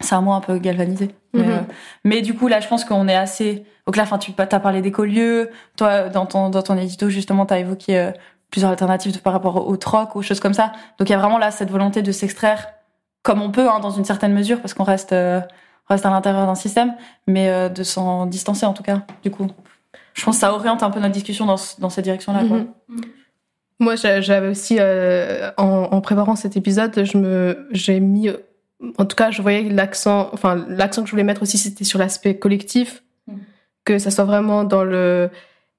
c'est 0.00 0.14
un 0.14 0.22
mot 0.22 0.32
un 0.32 0.40
peu 0.40 0.56
galvanisé. 0.56 1.10
mais, 1.34 1.42
mm-hmm. 1.42 1.50
euh, 1.50 1.60
mais, 2.04 2.22
du 2.22 2.32
coup, 2.32 2.48
là, 2.48 2.60
je 2.60 2.68
pense 2.68 2.86
qu'on 2.86 3.06
est 3.06 3.14
assez. 3.14 3.66
Donc 3.86 3.96
là, 3.96 4.04
enfin, 4.04 4.16
tu 4.16 4.32
as 4.38 4.60
parlé 4.60 4.80
d'écolieux. 4.80 5.50
Toi, 5.76 6.08
dans 6.08 6.24
ton, 6.24 6.48
dans 6.48 6.62
ton 6.62 6.78
édito, 6.78 7.10
justement, 7.10 7.44
tu 7.44 7.52
as 7.52 7.58
évoqué 7.58 7.98
euh, 7.98 8.10
plusieurs 8.50 8.70
alternatives 8.70 9.20
par 9.20 9.34
rapport 9.34 9.68
au 9.68 9.76
troc, 9.76 10.16
aux 10.16 10.22
choses 10.22 10.40
comme 10.40 10.54
ça. 10.54 10.72
Donc 10.98 11.08
il 11.08 11.12
y 11.12 11.14
a 11.14 11.18
vraiment 11.18 11.38
là 11.38 11.50
cette 11.50 11.70
volonté 11.70 12.00
de 12.00 12.12
s'extraire 12.12 12.68
comme 13.24 13.42
on 13.42 13.50
peut 13.50 13.68
hein, 13.68 13.80
dans 13.80 13.90
une 13.90 14.04
certaine 14.04 14.32
mesure 14.32 14.60
parce 14.60 14.74
qu'on 14.74 14.84
reste 14.84 15.12
euh, 15.12 15.40
reste 15.88 16.06
à 16.06 16.10
l'intérieur 16.10 16.46
d'un 16.46 16.54
système, 16.54 16.94
mais 17.26 17.48
euh, 17.48 17.68
de 17.68 17.82
s'en 17.82 18.26
distancer 18.26 18.64
en 18.66 18.74
tout 18.74 18.84
cas. 18.84 19.02
Du 19.24 19.30
coup, 19.32 19.48
je 20.12 20.24
pense 20.24 20.36
que 20.36 20.40
ça 20.40 20.52
oriente 20.52 20.84
un 20.84 20.90
peu 20.90 21.00
notre 21.00 21.12
discussion 21.12 21.46
dans, 21.46 21.56
dans 21.78 21.90
cette 21.90 22.04
direction-là. 22.04 22.44
Mm-hmm. 22.44 22.66
Moi, 23.80 23.96
j'avais 23.96 24.48
aussi 24.48 24.76
euh, 24.78 25.50
en, 25.56 25.88
en, 25.90 26.00
préparant 26.00 26.36
cet 26.36 26.56
épisode, 26.56 27.04
je 27.04 27.18
me 27.18 27.66
j'ai 27.72 27.98
mis 27.98 28.30
en 28.98 29.06
tout 29.06 29.16
cas, 29.16 29.30
je 29.30 29.40
voyais 29.40 29.62
l'accent, 29.70 30.28
enfin 30.32 30.62
l'accent 30.68 31.02
que 31.02 31.08
je 31.08 31.12
voulais 31.12 31.24
mettre 31.24 31.42
aussi, 31.42 31.56
c'était 31.56 31.84
sur 31.84 31.98
l'aspect 31.98 32.38
collectif, 32.38 33.02
mm. 33.26 33.36
que 33.84 33.98
ça 33.98 34.10
soit 34.10 34.24
vraiment 34.24 34.64
dans 34.64 34.84
le 34.84 35.30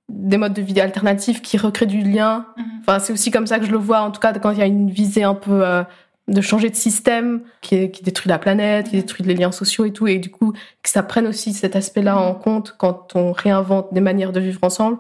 des 0.09 0.37
modes 0.37 0.53
de 0.53 0.61
vie 0.61 0.79
alternatifs 0.81 1.41
qui 1.41 1.57
recréent 1.57 1.89
du 1.89 2.01
lien. 2.01 2.47
Mm-hmm. 2.57 2.63
Enfin, 2.81 2.99
c'est 2.99 3.13
aussi 3.13 3.29
comme 3.29 3.45
ça 3.45 3.59
que 3.59 3.65
je 3.65 3.71
le 3.71 3.77
vois, 3.77 4.01
en 4.01 4.09
tout 4.09 4.19
cas, 4.19 4.33
quand 4.33 4.51
il 4.51 4.57
y 4.57 4.63
a 4.63 4.67
une 4.67 4.89
visée 4.89 5.23
un 5.23 5.35
peu 5.35 5.63
de 6.27 6.41
changer 6.41 6.69
de 6.69 6.75
système 6.75 7.41
qui, 7.61 7.91
qui, 7.91 8.03
détruit 8.03 8.29
la 8.29 8.39
planète, 8.39 8.89
qui 8.89 8.95
détruit 8.95 9.23
les 9.25 9.35
liens 9.35 9.51
sociaux 9.51 9.85
et 9.85 9.93
tout, 9.93 10.07
et 10.07 10.17
du 10.17 10.31
coup 10.31 10.53
que 10.81 10.89
ça 10.89 11.03
prenne 11.03 11.27
aussi 11.27 11.53
cet 11.53 11.75
aspect-là 11.75 12.17
en 12.17 12.33
compte 12.33 12.75
quand 12.77 13.15
on 13.15 13.31
réinvente 13.31 13.93
des 13.93 14.01
manières 14.01 14.31
de 14.31 14.39
vivre 14.39 14.59
ensemble, 14.63 14.97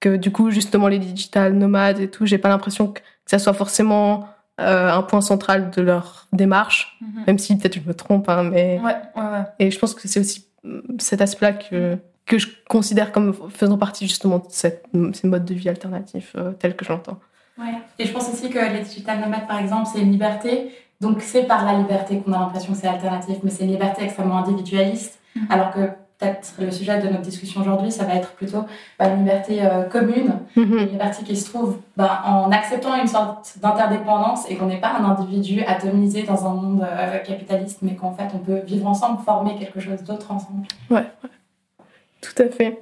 que 0.00 0.16
du 0.16 0.32
coup 0.32 0.50
justement 0.50 0.88
les 0.88 0.98
digital 0.98 1.52
nomades 1.52 2.00
et 2.00 2.08
tout, 2.08 2.26
j'ai 2.26 2.38
pas 2.38 2.48
l'impression 2.48 2.88
que, 2.88 3.00
ça 3.26 3.38
soit 3.38 3.54
forcément 3.54 4.26
euh, 4.60 4.90
un 4.90 5.02
point 5.02 5.20
central 5.20 5.70
de 5.70 5.80
leur 5.80 6.26
démarche, 6.32 6.98
mhm. 7.00 7.24
même 7.26 7.38
si 7.38 7.56
peut-être 7.56 7.76
je 7.76 7.86
me 7.86 7.94
trompe, 7.94 8.28
hein, 8.28 8.42
mais 8.42 8.80
ouais, 8.84 8.96
ouais, 9.16 9.22
ouais. 9.22 9.44
et 9.60 9.70
je 9.70 9.78
pense 9.78 9.94
que 9.94 10.08
c'est 10.08 10.20
aussi 10.20 10.48
mm, 10.64 10.98
cet 10.98 11.20
aspect-là 11.20 11.52
que 11.52 11.98
que 12.26 12.38
je 12.38 12.48
considère 12.68 13.12
comme 13.12 13.34
faisant 13.50 13.78
partie 13.78 14.06
justement 14.06 14.38
de 14.38 14.46
cette, 14.48 14.86
ces 15.12 15.26
modes 15.26 15.44
de 15.44 15.54
vie 15.54 15.68
alternatifs 15.68 16.34
euh, 16.36 16.52
tels 16.52 16.76
que 16.76 16.84
j'entends. 16.84 17.18
Ouais. 17.58 17.74
Et 17.98 18.06
je 18.06 18.12
pense 18.12 18.28
aussi 18.28 18.50
que 18.50 18.58
les 18.58 18.80
digital 18.80 19.20
nomades, 19.20 19.46
par 19.46 19.58
exemple, 19.58 19.88
c'est 19.92 20.00
une 20.00 20.12
liberté. 20.12 20.72
Donc, 21.00 21.20
c'est 21.20 21.44
par 21.44 21.64
la 21.64 21.78
liberté 21.78 22.18
qu'on 22.18 22.32
a 22.32 22.38
l'impression 22.38 22.72
que 22.72 22.78
c'est 22.78 22.88
alternatif, 22.88 23.38
mais 23.42 23.50
c'est 23.50 23.64
une 23.64 23.72
liberté 23.72 24.04
extrêmement 24.04 24.38
individualiste. 24.38 25.18
Mhm. 25.34 25.46
Alors 25.50 25.70
que 25.72 25.80
peut-être 26.22 26.54
le 26.60 26.70
sujet 26.70 27.00
de 27.00 27.08
notre 27.08 27.22
discussion 27.22 27.60
aujourd'hui, 27.60 27.90
ça 27.90 28.04
va 28.04 28.14
être 28.14 28.32
plutôt 28.32 28.64
bah, 28.98 29.08
une 29.08 29.18
liberté 29.18 29.64
euh, 29.64 29.82
commune, 29.84 30.38
mhm. 30.56 30.78
une 30.78 30.88
liberté 30.88 31.24
qui 31.24 31.36
se 31.36 31.50
trouve 31.50 31.78
bah, 31.96 32.22
en 32.24 32.50
acceptant 32.52 33.00
une 33.00 33.08
sorte 33.08 33.58
d'interdépendance 33.60 34.48
et 34.48 34.56
qu'on 34.56 34.66
n'est 34.66 34.80
pas 34.80 34.92
un 34.92 35.04
individu 35.04 35.62
atomisé 35.66 36.22
dans 36.22 36.46
un 36.46 36.54
monde 36.54 36.86
euh, 36.88 37.18
capitaliste, 37.18 37.78
mais 37.82 37.96
qu'en 37.96 38.12
fait 38.12 38.28
on 38.34 38.38
peut 38.38 38.60
vivre 38.64 38.86
ensemble, 38.86 39.22
former 39.24 39.56
quelque 39.58 39.80
chose 39.80 40.02
d'autre 40.02 40.30
ensemble. 40.30 40.66
Ouais, 40.90 41.06
tout 42.20 42.42
à 42.42 42.48
fait. 42.48 42.80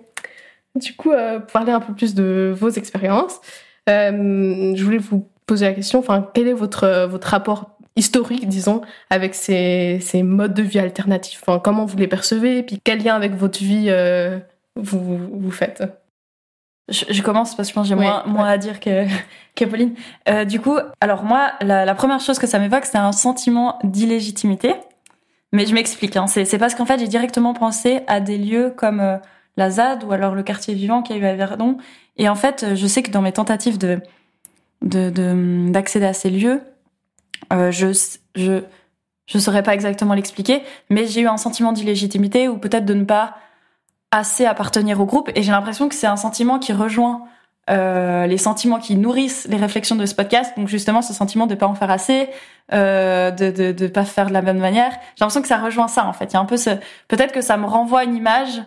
Du 0.75 0.95
coup, 0.95 1.11
euh, 1.11 1.41
parler 1.41 1.73
un 1.73 1.81
peu 1.81 1.93
plus 1.95 2.15
de 2.15 2.55
vos 2.57 2.71
expériences. 2.71 3.41
Euh, 3.91 4.75
je 4.75 4.85
voulais 4.85 4.99
vous 4.99 5.29
poser 5.47 5.67
la 5.67 5.73
question, 5.73 5.99
enfin, 5.99 6.29
quel 6.33 6.49
est 6.49 6.53
votre, 6.53 7.07
votre 7.07 7.29
rapport 7.29 7.77
historique, 7.97 8.49
disons, 8.49 8.83
avec 9.11 9.35
ces, 9.35 9.99
ces 10.01 10.23
modes 10.23 10.55
de 10.55 10.63
vie 10.63 10.79
alternatifs? 10.79 11.43
Enfin, 11.47 11.59
Comment 11.59 11.85
vous 11.85 11.97
les 11.97 12.09
percevez? 12.09 12.59
Et 12.59 12.63
puis 12.63 12.81
quel 12.83 13.03
lien 13.03 13.15
avec 13.15 13.35
votre 13.35 13.59
vie 13.59 13.87
euh, 13.89 14.39
vous, 14.77 15.19
vous 15.33 15.51
faites? 15.51 15.83
Je, 16.89 17.23
commence 17.23 17.55
parce 17.55 17.69
que 17.69 17.73
je 17.73 17.75
pense 17.75 17.89
que 17.89 17.89
j'ai 17.91 17.95
moins, 17.95 18.25
moins 18.27 18.49
à 18.49 18.59
dire 18.59 18.81
que, 18.81 19.07
que 19.55 19.65
Pauline. 19.65 19.95
Euh, 20.29 20.45
du 20.45 20.61
coup, 20.61 20.77
alors 21.01 21.23
moi, 21.23 21.53
la, 21.61 21.85
la, 21.85 21.95
première 21.95 22.21
chose 22.21 22.39
que 22.39 22.49
ça 22.49 22.59
m'évoque, 22.59 22.85
c'est 22.85 22.99
un 22.99 23.13
sentiment 23.13 23.79
d'illégitimité. 23.85 24.75
Mais 25.53 25.67
je 25.67 25.75
m'explique. 25.75 26.17
Hein. 26.17 26.27
C'est 26.27 26.59
parce 26.59 26.75
qu'en 26.75 26.87
fait, 26.87 26.99
j'ai 26.99 27.09
directement 27.09 27.55
pensé 27.55 28.01
à 28.07 28.21
des 28.21 28.39
lieux 28.39 28.73
comme 28.77 29.01
euh, 29.01 29.17
la 29.57 29.71
ZAD 29.71 30.05
ou 30.05 30.13
alors 30.13 30.35
le 30.35 30.43
quartier 30.43 30.75
vivant 30.75 31.03
qu'il 31.03 31.17
y 31.17 31.19
a 31.19 31.23
eu 31.23 31.27
à 31.27 31.35
Verdon. 31.35 31.77
Et 32.17 32.29
en 32.29 32.35
fait, 32.35 32.75
je 32.75 32.87
sais 32.87 33.03
que 33.03 33.11
dans 33.11 33.23
mes 33.23 33.33
tentatives 33.33 33.79
de 33.79 34.01
d'accéder 34.83 36.07
de, 36.07 36.11
à 36.11 36.13
ces 36.15 36.31
lieux, 36.31 36.63
euh, 37.53 37.71
je 37.71 37.89
je 38.35 38.63
je 39.27 39.39
saurais 39.39 39.63
pas 39.63 39.75
exactement 39.75 40.15
l'expliquer, 40.15 40.63
mais 40.89 41.07
j'ai 41.07 41.21
eu 41.21 41.29
un 41.29 41.37
sentiment 41.37 41.73
d'illégitimité 41.73 42.49
ou 42.49 42.59
peut-être 42.59 42.85
de 42.85 42.95
ne 42.95 43.05
pas 43.05 43.37
assez 44.11 44.45
appartenir 44.45 45.01
au 45.01 45.05
groupe. 45.05 45.31
Et 45.37 45.43
j'ai 45.43 45.53
l'impression 45.53 45.89
que 45.89 45.95
c'est 45.95 46.09
un 46.09 46.17
sentiment 46.17 46.59
qui 46.59 46.73
rejoint 46.73 47.23
euh, 47.69 48.27
les 48.27 48.39
sentiments 48.39 48.81
qui 48.81 48.97
nourrissent 48.97 49.47
les 49.49 49.57
réflexions 49.57 49.95
de 49.95 50.05
ce 50.07 50.15
podcast. 50.15 50.53
Donc 50.57 50.67
justement, 50.67 51.03
ce 51.03 51.13
sentiment 51.13 51.47
de 51.47 51.55
pas 51.55 51.67
en 51.67 51.75
faire 51.75 51.91
assez, 51.91 52.29
euh, 52.73 53.31
de, 53.31 53.71
de 53.71 53.87
pas 53.87 54.05
faire 54.05 54.27
de 54.27 54.33
la 54.33 54.43
même 54.43 54.59
manière. 54.59 54.91
J'ai 54.91 55.21
l'impression 55.21 55.43
que 55.43 55.49
ça 55.49 55.59
rejoint 55.59 55.87
ça 55.87 56.07
en 56.07 56.13
fait. 56.13 56.33
Il 56.33 56.35
y 56.35 56.37
a 56.37 56.41
un 56.41 56.47
peu 56.47 56.57
ce 56.57 56.71
peut-être 57.07 57.33
que 57.33 57.41
ça 57.43 57.57
me 57.57 57.67
renvoie 57.67 58.03
une 58.03 58.17
image 58.17 58.63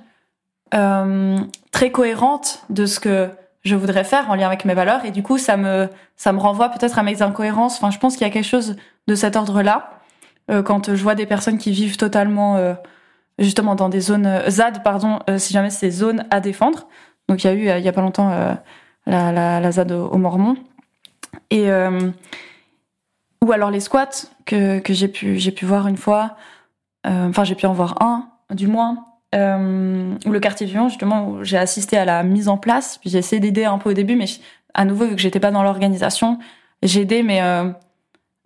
euh, 0.73 1.37
très 1.71 1.91
cohérente 1.91 2.63
de 2.69 2.85
ce 2.85 2.99
que 2.99 3.29
je 3.63 3.75
voudrais 3.75 4.03
faire 4.03 4.29
en 4.29 4.35
lien 4.35 4.47
avec 4.47 4.65
mes 4.65 4.73
valeurs 4.73 5.05
et 5.05 5.11
du 5.11 5.23
coup 5.23 5.37
ça 5.37 5.55
me 5.55 5.87
ça 6.17 6.33
me 6.33 6.39
renvoie 6.39 6.69
peut-être 6.69 6.97
à 6.99 7.03
mes 7.03 7.21
incohérences. 7.21 7.77
Enfin, 7.77 7.91
je 7.91 7.99
pense 7.99 8.13
qu'il 8.13 8.25
y 8.25 8.29
a 8.29 8.33
quelque 8.33 8.47
chose 8.47 8.75
de 9.07 9.15
cet 9.15 9.35
ordre-là 9.35 9.99
euh, 10.49 10.63
quand 10.63 10.95
je 10.95 11.03
vois 11.03 11.15
des 11.15 11.25
personnes 11.25 11.57
qui 11.57 11.71
vivent 11.71 11.97
totalement 11.97 12.57
euh, 12.57 12.73
justement 13.39 13.75
dans 13.75 13.89
des 13.89 13.99
zones 13.99 14.41
ZAD, 14.47 14.83
pardon, 14.83 15.19
si 15.37 15.53
jamais 15.53 15.69
c'est 15.69 15.91
zones 15.91 16.25
à 16.31 16.39
défendre. 16.39 16.87
Donc 17.29 17.43
il 17.43 17.47
y 17.47 17.49
a 17.49 17.53
eu 17.53 17.79
il 17.79 17.85
y 17.85 17.87
a 17.87 17.93
pas 17.93 18.01
longtemps 18.01 18.57
la, 19.05 19.71
ZAD 19.71 19.91
au, 19.91 20.17
Mormon 20.17 20.55
et 21.49 21.69
ou 23.43 23.51
alors 23.51 23.71
les 23.71 23.79
squats 23.79 24.27
que, 24.45 24.79
que 24.79 24.93
j'ai 24.93 25.07
pu 25.07 25.37
j'ai 25.39 25.51
pu 25.51 25.65
voir 25.65 25.87
une 25.87 25.97
fois. 25.97 26.35
Enfin 27.05 27.43
j'ai 27.43 27.55
pu 27.55 27.65
en 27.65 27.73
voir 27.73 28.01
un 28.01 28.27
du 28.51 28.67
moins. 28.67 29.12
Euh, 29.33 30.15
ou 30.25 30.31
le 30.31 30.39
quartier 30.39 30.67
vivant 30.67 30.89
justement 30.89 31.27
où 31.27 31.43
j'ai 31.43 31.57
assisté 31.57 31.97
à 31.97 32.05
la 32.05 32.23
mise 32.23 32.47
en 32.47 32.57
place. 32.57 32.97
Puis 32.99 33.09
j'ai 33.09 33.17
essayé 33.17 33.39
d'aider 33.39 33.65
un 33.65 33.77
peu 33.79 33.89
au 33.89 33.93
début 33.93 34.15
mais 34.15 34.25
à 34.73 34.85
nouveau 34.85 35.05
vu 35.05 35.15
que 35.15 35.21
j'étais 35.21 35.39
pas 35.39 35.49
dans 35.49 35.63
l'organisation 35.63 36.37
j'ai 36.83 37.01
aidé 37.01 37.23
mais 37.23 37.41
euh, 37.41 37.71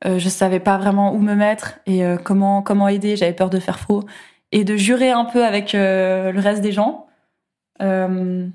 euh, 0.06 0.20
je 0.20 0.30
savais 0.30 0.60
pas 0.60 0.78
vraiment 0.78 1.14
où 1.14 1.20
me 1.20 1.34
mettre 1.34 1.80
et 1.88 2.04
comment 2.24 2.62
comment 2.62 2.88
aider. 2.88 3.16
J'avais 3.16 3.34
peur 3.34 3.50
de 3.50 3.60
faire 3.60 3.80
faux 3.80 4.04
et 4.52 4.64
de 4.64 4.76
jurer 4.76 5.12
un 5.12 5.26
peu 5.26 5.46
avec 5.46 5.76
euh, 5.76 6.32
le 6.32 6.40
reste 6.40 6.62
des 6.62 6.72
gens. 6.72 7.08
Euh, 7.82 8.48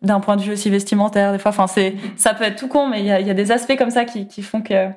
d'un 0.00 0.18
point 0.18 0.34
de 0.34 0.42
vue 0.42 0.52
aussi 0.52 0.70
vestimentaire 0.70 1.32
des 1.32 1.38
fois. 1.38 1.50
Enfin 1.50 1.68
c'est 1.68 1.94
ça 2.16 2.34
peut 2.34 2.44
être 2.44 2.56
tout 2.56 2.66
con 2.66 2.88
mais 2.88 3.00
il 3.00 3.06
y 3.06 3.12
a, 3.12 3.20
y 3.20 3.30
a, 3.30 3.34
des 3.34 3.52
aspects 3.52 3.76
comme 3.78 3.90
ça 3.90 4.04
qui, 4.04 4.26
qui 4.26 4.42
font 4.42 4.60
que 4.60 4.88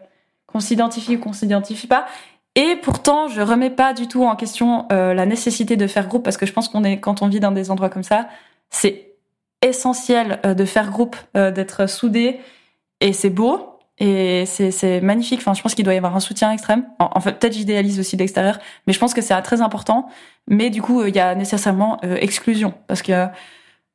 qu'on 0.48 0.60
s'identifie 0.60 1.18
ou 1.18 1.20
qu'on 1.20 1.34
s'identifie 1.34 1.86
pas 1.86 2.08
et 2.56 2.76
pourtant 2.78 3.28
je 3.28 3.42
remets 3.42 3.70
pas 3.70 3.94
du 3.94 4.08
tout 4.08 4.24
en 4.24 4.36
question 4.36 4.88
euh, 4.92 5.14
la 5.14 5.26
nécessité 5.26 5.78
de 5.78 5.88
faire 5.88 6.08
groupe 6.08 6.24
parce 6.24 6.38
que 6.38 6.46
je 6.46 6.54
pense 6.54 6.70
qu'on 6.70 6.84
est 6.84 7.00
quand 7.00 7.22
on 7.22 7.28
vit 7.28 7.40
dans 7.40 7.52
des 7.52 7.70
endroits 7.72 7.90
comme 7.90 8.04
ça 8.04 8.28
c'est 8.70 9.12
essentiel 9.62 10.40
euh, 10.46 10.54
de 10.54 10.66
faire 10.66 10.90
groupe 10.90 11.16
euh, 11.36 11.52
d'être 11.52 11.88
soudé 11.88 12.40
et 13.02 13.14
c'est 13.14 13.30
beau 13.30 13.72
et 13.98 14.44
c'est 14.46 15.00
magnifique. 15.00 15.40
Enfin, 15.40 15.54
je 15.54 15.62
pense 15.62 15.74
qu'il 15.74 15.86
doit 15.86 15.94
y 15.94 15.98
avoir 15.98 16.14
un 16.14 16.20
soutien 16.20 16.52
extrême. 16.52 16.84
En, 17.00 17.22
fait, 17.22 17.40
peut-être 17.40 17.54
j'idéalise 17.54 17.98
aussi 17.98 18.18
d'extérieur, 18.18 18.60
mais 18.86 18.92
je 18.92 19.00
pense 19.00 19.14
que 19.14 19.22
c'est 19.22 19.42
très 19.42 19.62
important. 19.62 20.10
Mais 20.50 20.70
du 20.70 20.82
coup, 20.82 21.06
il 21.06 21.16
y 21.16 21.20
a 21.20 21.34
nécessairement 21.34 22.02
exclusion 22.02 22.74
parce 22.88 23.02
que 23.02 23.28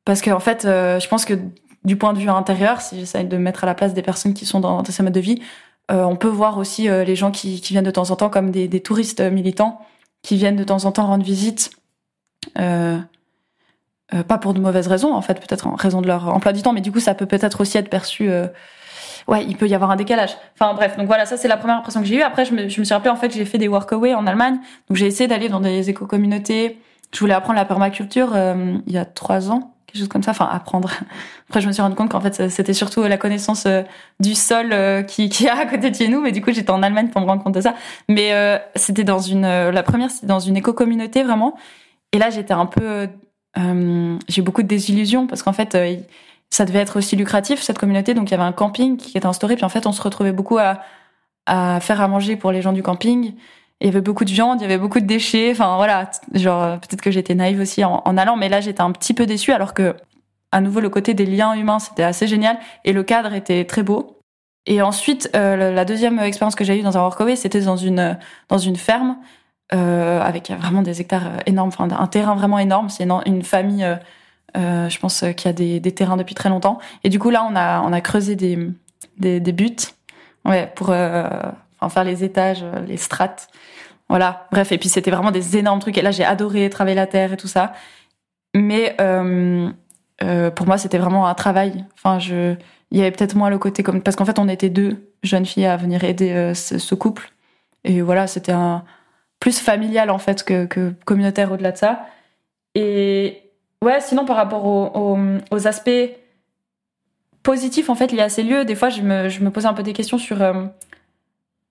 parce 0.03 0.23
qu'en 0.23 0.37
en 0.37 0.39
fait, 0.39 0.63
je 0.63 1.07
pense 1.07 1.23
que 1.23 1.35
du 1.83 1.97
point 1.97 2.13
de 2.13 2.17
vue 2.17 2.29
intérieur, 2.29 2.81
si 2.81 2.99
j'essaie 2.99 3.23
de 3.23 3.37
mettre 3.37 3.63
à 3.63 3.67
la 3.67 3.75
place 3.75 3.93
des 3.93 4.01
personnes 4.01 4.33
qui 4.33 4.47
sont 4.47 4.59
dans, 4.59 4.81
dans 4.81 4.91
ces 4.91 5.03
modes 5.03 5.13
de 5.13 5.19
vie, 5.19 5.39
on 5.91 6.15
peut 6.15 6.27
voir 6.27 6.57
aussi 6.57 6.87
les 6.87 7.15
gens 7.15 7.31
qui, 7.31 7.59
viennent 7.59 7.83
de 7.83 7.91
temps 7.91 8.11
en 8.11 8.15
temps 8.15 8.29
comme 8.29 8.51
des, 8.51 8.79
touristes 8.79 9.21
militants 9.21 9.81
qui 10.23 10.37
viennent 10.37 10.55
de 10.55 10.63
temps 10.63 10.85
en 10.85 10.91
temps 10.91 11.05
rendre 11.07 11.23
visite. 11.23 11.71
pas 12.55 13.07
pour 14.39 14.53
de 14.53 14.59
mauvaises 14.59 14.87
raisons, 14.87 15.13
en 15.13 15.21
fait, 15.21 15.35
peut-être 15.35 15.67
en 15.67 15.75
raison 15.75 16.01
de 16.01 16.07
leur 16.07 16.29
emploi 16.29 16.53
du 16.53 16.61
temps, 16.61 16.73
mais 16.73 16.81
du 16.81 16.91
coup, 16.91 16.99
ça 16.99 17.13
peut 17.13 17.25
peut-être 17.25 17.61
aussi 17.61 17.77
être 17.77 17.89
perçu 17.89 18.29
ouais, 19.27 19.45
il 19.45 19.57
peut 19.57 19.67
y 19.67 19.75
avoir 19.75 19.91
un 19.91 19.95
décalage. 19.95 20.37
Enfin 20.55 20.73
bref, 20.73 20.97
donc 20.97 21.07
voilà, 21.07 21.25
ça 21.25 21.37
c'est 21.37 21.47
la 21.47 21.57
première 21.57 21.77
impression 21.77 22.01
que 22.01 22.07
j'ai 22.07 22.17
eue. 22.17 22.21
Après, 22.21 22.45
je 22.45 22.53
me, 22.53 22.69
suis 22.69 22.83
rappelé 22.91 23.09
en 23.09 23.15
fait, 23.15 23.31
j'ai 23.31 23.45
fait 23.45 23.57
des 23.57 23.67
workaway 23.67 24.13
en 24.13 24.27
Allemagne, 24.27 24.59
donc 24.89 24.97
j'ai 24.97 25.07
essayé 25.07 25.27
d'aller 25.27 25.49
dans 25.49 25.59
des 25.59 25.89
éco-communautés. 25.89 26.79
Je 27.13 27.19
voulais 27.19 27.33
apprendre 27.33 27.59
la 27.59 27.65
permaculture 27.65 28.31
euh, 28.35 28.77
il 28.87 28.93
y 28.93 28.97
a 28.97 29.05
trois 29.05 29.51
ans, 29.51 29.73
quelque 29.91 29.99
chose 29.99 30.07
comme 30.07 30.23
ça. 30.23 30.31
Enfin, 30.31 30.47
apprendre. 30.51 30.89
Après, 31.49 31.61
je 31.61 31.67
me 31.67 31.71
suis 31.71 31.81
rendu 31.81 31.95
compte 31.95 32.11
qu'en 32.11 32.21
fait, 32.21 32.49
c'était 32.49 32.73
surtout 32.73 33.03
la 33.03 33.17
connaissance 33.17 33.65
euh, 33.65 33.83
du 34.19 34.35
sol 34.35 34.69
euh, 34.71 35.03
qui, 35.03 35.29
qui 35.29 35.47
a 35.49 35.57
à 35.57 35.65
côté 35.65 35.91
de 35.91 35.95
chez 35.95 36.07
nous. 36.07 36.21
Mais 36.21 36.31
du 36.31 36.41
coup, 36.41 36.51
j'étais 36.51 36.71
en 36.71 36.83
Allemagne 36.83 37.09
pour 37.09 37.21
me 37.21 37.25
rendre 37.27 37.43
compte 37.43 37.55
de 37.55 37.61
ça. 37.61 37.75
Mais 38.09 38.31
c'était 38.75 39.03
dans 39.03 39.19
une, 39.19 39.43
la 39.43 39.83
première, 39.83 40.11
c'était 40.11 40.27
dans 40.27 40.39
une 40.39 40.57
éco-communauté 40.57 41.23
vraiment. 41.23 41.55
Et 42.11 42.17
là, 42.17 42.29
j'étais 42.29 42.53
un 42.53 42.65
peu, 42.65 43.07
j'ai 43.55 44.41
eu 44.41 44.43
beaucoup 44.43 44.63
de 44.63 44.67
désillusions 44.67 45.27
parce 45.27 45.43
qu'en 45.43 45.53
fait, 45.53 45.77
ça 46.49 46.65
devait 46.65 46.79
être 46.79 46.97
aussi 46.97 47.15
lucratif 47.15 47.61
cette 47.61 47.77
communauté. 47.77 48.13
Donc 48.13 48.29
il 48.29 48.31
y 48.31 48.33
avait 48.35 48.43
un 48.43 48.51
camping 48.51 48.97
qui 48.97 49.17
était 49.17 49.25
instauré. 49.25 49.55
Puis 49.55 49.65
en 49.65 49.69
fait, 49.69 49.87
on 49.87 49.91
se 49.91 50.01
retrouvait 50.01 50.33
beaucoup 50.33 50.57
à, 50.57 50.81
à 51.45 51.79
faire 51.79 52.01
à 52.01 52.07
manger 52.07 52.35
pour 52.35 52.51
les 52.51 52.61
gens 52.61 52.73
du 52.73 52.83
camping. 52.83 53.33
Il 53.81 53.87
y 53.87 53.89
avait 53.89 54.01
beaucoup 54.01 54.25
de 54.25 54.31
viande, 54.31 54.61
il 54.61 54.63
y 54.63 54.65
avait 54.65 54.77
beaucoup 54.77 54.99
de 54.99 55.05
déchets. 55.05 55.51
Enfin 55.51 55.75
voilà, 55.75 56.09
genre 56.33 56.79
peut-être 56.79 57.01
que 57.01 57.11
j'étais 57.11 57.35
naïve 57.35 57.59
aussi 57.59 57.83
en, 57.83 58.17
allant, 58.17 58.37
mais 58.37 58.47
là 58.47 58.61
j'étais 58.61 58.81
un 58.81 58.91
petit 58.91 59.13
peu 59.13 59.25
déçue 59.25 59.51
alors 59.51 59.73
que 59.73 59.95
à 60.51 60.61
nouveau 60.61 60.79
le 60.79 60.89
côté 60.89 61.13
des 61.13 61.25
liens 61.25 61.53
humains 61.53 61.79
c'était 61.79 62.03
assez 62.03 62.27
génial 62.27 62.59
et 62.85 62.93
le 62.93 63.03
cadre 63.03 63.33
était 63.33 63.65
très 63.65 63.83
beau. 63.83 64.19
Et 64.67 64.81
ensuite 64.81 65.29
euh, 65.35 65.73
la 65.73 65.85
deuxième 65.85 66.19
expérience 66.19 66.55
que 66.55 66.63
j'ai 66.63 66.79
eue 66.79 66.83
dans 66.83 66.97
un 66.97 67.01
workaway, 67.01 67.35
c'était 67.35 67.61
dans 67.61 67.77
une 67.77 68.17
dans 68.49 68.59
une 68.59 68.75
ferme 68.75 69.17
euh, 69.73 70.21
avec 70.21 70.51
vraiment 70.51 70.81
des 70.81 71.01
hectares 71.01 71.37
énormes, 71.45 71.69
enfin 71.69 71.87
un 71.89 72.07
terrain 72.07 72.35
vraiment 72.35 72.59
énorme. 72.59 72.89
C'est 72.89 73.07
une, 73.25 73.41
famille 73.41 73.83
euh, 73.83 73.95
euh, 74.57 74.89
je 74.89 74.99
pense 74.99 75.21
qu'il 75.21 75.45
y 75.45 75.47
a 75.47 75.53
des, 75.53 75.79
des, 75.79 75.91
terrains 75.93 76.17
depuis 76.17 76.35
très 76.35 76.49
longtemps. 76.49 76.79
Et 77.03 77.09
du 77.09 77.19
coup, 77.19 77.29
là, 77.29 77.47
on 77.49 77.55
a, 77.55 77.81
on 77.81 77.93
a 77.93 78.01
creusé 78.01 78.35
des, 78.35 78.57
des, 79.17 79.41
ouais, 80.45 80.71
pour 80.75 80.89
euh, 80.89 81.29
enfin, 81.81 82.03
les 82.03 82.23
étages, 82.23 82.63
les 82.87 82.97
strates. 82.97 83.47
Voilà, 84.09 84.47
bref. 84.51 84.71
Et 84.71 84.77
puis, 84.77 84.89
c'était 84.89 85.11
vraiment 85.11 85.31
des 85.31 85.57
énormes 85.57 85.79
trucs. 85.79 85.97
Et 85.97 86.01
là, 86.01 86.11
j'ai 86.11 86.25
adoré 86.25 86.69
travailler 86.69 86.95
la 86.95 87.07
terre 87.07 87.33
et 87.33 87.37
tout 87.37 87.47
ça. 87.47 87.73
Mais 88.55 88.95
euh, 88.99 89.69
euh, 90.23 90.51
pour 90.51 90.67
moi, 90.67 90.77
c'était 90.77 90.97
vraiment 90.97 91.27
un 91.27 91.33
travail. 91.33 91.85
Enfin, 91.95 92.19
je, 92.19 92.55
il 92.91 92.97
y 92.97 93.01
avait 93.01 93.11
peut-être 93.11 93.35
moins 93.35 93.49
le 93.49 93.57
côté 93.57 93.83
comme 93.83 94.01
parce 94.01 94.15
qu'en 94.15 94.25
fait, 94.25 94.39
on 94.39 94.47
était 94.49 94.69
deux 94.69 95.11
jeunes 95.23 95.45
filles 95.45 95.65
à 95.65 95.77
venir 95.77 96.03
aider 96.03 96.31
euh, 96.31 96.53
ce, 96.53 96.95
couple. 96.95 97.31
Et 97.83 98.01
voilà, 98.01 98.27
c'était 98.27 98.51
un 98.51 98.83
plus 99.39 99.59
familial 99.59 100.11
en 100.11 100.19
fait 100.19 100.43
que, 100.43 100.93
communautaire 101.05 101.51
au-delà 101.51 101.71
de 101.71 101.77
ça. 101.77 102.05
Et, 102.75 103.41
Ouais, 103.83 103.99
sinon 103.99 104.25
par 104.25 104.35
rapport 104.35 104.65
aux, 104.67 105.67
aspects 105.67 105.89
positifs 107.41 107.89
en 107.89 107.95
fait 107.95 108.11
liés 108.11 108.21
à 108.21 108.29
ces 108.29 108.43
lieux, 108.43 108.63
des 108.63 108.75
fois 108.75 108.89
je 108.89 109.01
me, 109.01 109.27
je 109.27 109.43
me 109.43 109.49
posais 109.49 109.65
un 109.65 109.73
peu 109.73 109.81
des 109.81 109.93
questions 109.93 110.19
sur 110.19 110.39
euh, 110.43 110.65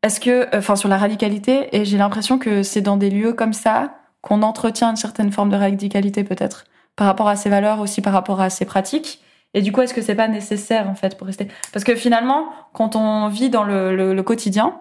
est-ce 0.02 0.20
que, 0.20 0.48
enfin 0.56 0.76
sur 0.76 0.88
la 0.88 0.98
radicalité, 0.98 1.76
et 1.76 1.84
j'ai 1.84 1.98
l'impression 1.98 2.38
que 2.38 2.62
c'est 2.62 2.80
dans 2.80 2.96
des 2.96 3.10
lieux 3.10 3.32
comme 3.32 3.52
ça 3.52 3.94
qu'on 4.22 4.42
entretient 4.42 4.90
une 4.90 4.96
certaine 4.96 5.32
forme 5.32 5.50
de 5.50 5.56
radicalité 5.56 6.24
peut-être 6.24 6.64
par 6.96 7.06
rapport 7.06 7.28
à 7.28 7.36
ses 7.36 7.48
valeurs 7.48 7.80
aussi 7.80 8.02
par 8.02 8.12
rapport 8.12 8.40
à 8.40 8.50
ses 8.50 8.64
pratiques. 8.64 9.22
Et 9.54 9.62
du 9.62 9.72
coup, 9.72 9.80
est-ce 9.80 9.94
que 9.94 10.02
c'est 10.02 10.14
pas 10.14 10.28
nécessaire 10.28 10.88
en 10.88 10.94
fait 10.94 11.16
pour 11.16 11.26
rester? 11.26 11.48
Parce 11.72 11.84
que 11.84 11.94
finalement, 11.94 12.50
quand 12.72 12.96
on 12.96 13.28
vit 13.28 13.50
dans 13.50 13.64
le, 13.64 13.96
le, 13.96 14.14
le 14.14 14.22
quotidien, 14.22 14.78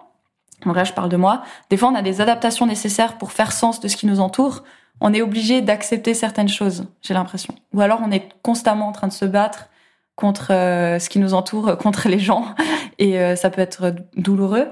donc 0.64 0.76
là 0.76 0.84
je 0.84 0.92
parle 0.92 1.08
de 1.08 1.16
moi, 1.16 1.42
des 1.70 1.76
fois 1.76 1.88
on 1.88 1.94
a 1.94 2.02
des 2.02 2.20
adaptations 2.20 2.66
nécessaires 2.66 3.18
pour 3.18 3.32
faire 3.32 3.52
sens 3.52 3.80
de 3.80 3.88
ce 3.88 3.96
qui 3.96 4.06
nous 4.06 4.20
entoure 4.20 4.62
on 5.00 5.12
est 5.14 5.22
obligé 5.22 5.62
d'accepter 5.62 6.14
certaines 6.14 6.48
choses, 6.48 6.86
j'ai 7.02 7.14
l'impression. 7.14 7.54
Ou 7.72 7.80
alors 7.80 8.00
on 8.04 8.10
est 8.10 8.28
constamment 8.42 8.88
en 8.88 8.92
train 8.92 9.08
de 9.08 9.12
se 9.12 9.24
battre 9.24 9.68
contre 10.14 10.52
euh, 10.52 10.98
ce 10.98 11.08
qui 11.08 11.18
nous 11.18 11.32
entoure, 11.32 11.78
contre 11.78 12.08
les 12.08 12.18
gens, 12.18 12.54
et 12.98 13.18
euh, 13.18 13.36
ça 13.36 13.48
peut 13.48 13.62
être 13.62 13.94
douloureux. 14.16 14.68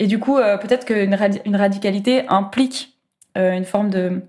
Et 0.00 0.08
du 0.08 0.18
coup, 0.18 0.38
euh, 0.38 0.58
peut-être 0.58 0.84
qu'une 0.84 1.16
une 1.44 1.56
radicalité 1.56 2.26
implique 2.28 2.96
une 3.36 3.64
forme 3.64 3.90
de, 3.90 4.22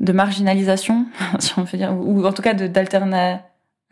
marginalisation, 0.00 1.04
si 1.38 1.52
on 1.58 1.64
peut 1.64 1.76
dire, 1.76 1.92
ou 1.92 2.24
en 2.24 2.32
tout 2.32 2.40
cas 2.40 2.54
d'alternité, 2.54 3.40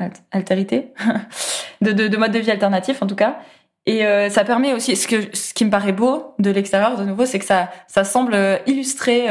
de, 1.82 1.92
de, 1.92 2.08
de, 2.08 2.16
mode 2.16 2.32
de 2.32 2.38
vie 2.38 2.50
alternatif 2.50 3.02
en 3.02 3.06
tout 3.06 3.16
cas. 3.16 3.38
Et 3.84 4.02
ça 4.30 4.44
permet 4.44 4.72
aussi, 4.72 4.96
ce, 4.96 5.06
que, 5.06 5.36
ce 5.36 5.52
qui 5.52 5.64
me 5.64 5.70
paraît 5.70 5.92
beau 5.92 6.34
de 6.38 6.50
l'extérieur, 6.50 6.96
de 6.96 7.04
nouveau, 7.04 7.26
c'est 7.26 7.38
que 7.38 7.44
ça, 7.44 7.70
ça 7.86 8.04
semble 8.04 8.36
illustrer 8.66 9.28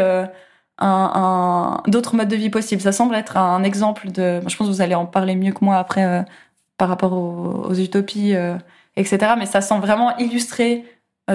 un, 0.79 1.81
d'autres 1.87 2.15
modes 2.15 2.27
de 2.27 2.35
vie 2.35 2.49
possibles. 2.49 2.81
Ça 2.81 2.91
semble 2.91 3.15
être 3.15 3.37
un 3.37 3.63
exemple 3.63 4.11
de. 4.11 4.39
Je 4.47 4.55
pense 4.55 4.57
que 4.57 4.63
vous 4.63 4.81
allez 4.81 4.95
en 4.95 5.05
parler 5.05 5.35
mieux 5.35 5.51
que 5.51 5.63
moi 5.63 5.77
après 5.77 6.05
euh, 6.05 6.21
par 6.77 6.89
rapport 6.89 7.13
aux, 7.13 7.73
utopies 7.73 8.35
euh, 8.35 8.55
etc. 8.95 9.33
Mais 9.37 9.45
ça 9.45 9.61
semble 9.61 9.81
vraiment 9.85 10.17
illustrer 10.17 10.85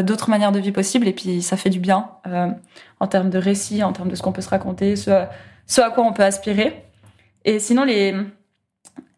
d'autres 0.02 0.30
manières 0.30 0.52
de 0.52 0.58
vie 0.58 0.72
possibles 0.72 1.06
et 1.06 1.12
puis 1.12 1.42
ça 1.42 1.56
fait 1.56 1.70
du 1.70 1.78
bien 1.80 2.10
en 3.00 3.06
termes 3.06 3.30
de 3.30 3.38
récit, 3.38 3.82
en 3.82 3.92
termes 3.92 4.08
de 4.08 4.14
ce 4.14 4.22
qu'on 4.22 4.32
peut 4.32 4.42
se 4.42 4.48
raconter, 4.48 4.96
ce, 4.96 5.24
ce 5.66 5.80
à 5.80 5.90
quoi 5.90 6.04
on 6.04 6.12
peut 6.12 6.24
aspirer. 6.24 6.84
Et 7.44 7.58
sinon, 7.58 7.84
les, 7.84 8.14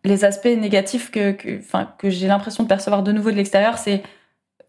les 0.04 0.24
aspects 0.24 0.46
négatifs 0.46 1.10
que, 1.10 1.32
que, 1.32 1.60
que 1.98 2.10
j'ai 2.10 2.26
l'impression 2.26 2.64
de 2.64 2.68
percevoir 2.68 3.02
de 3.02 3.12
nouveau 3.12 3.30
de 3.30 3.36
l'extérieur, 3.36 3.78
c'est 3.78 4.02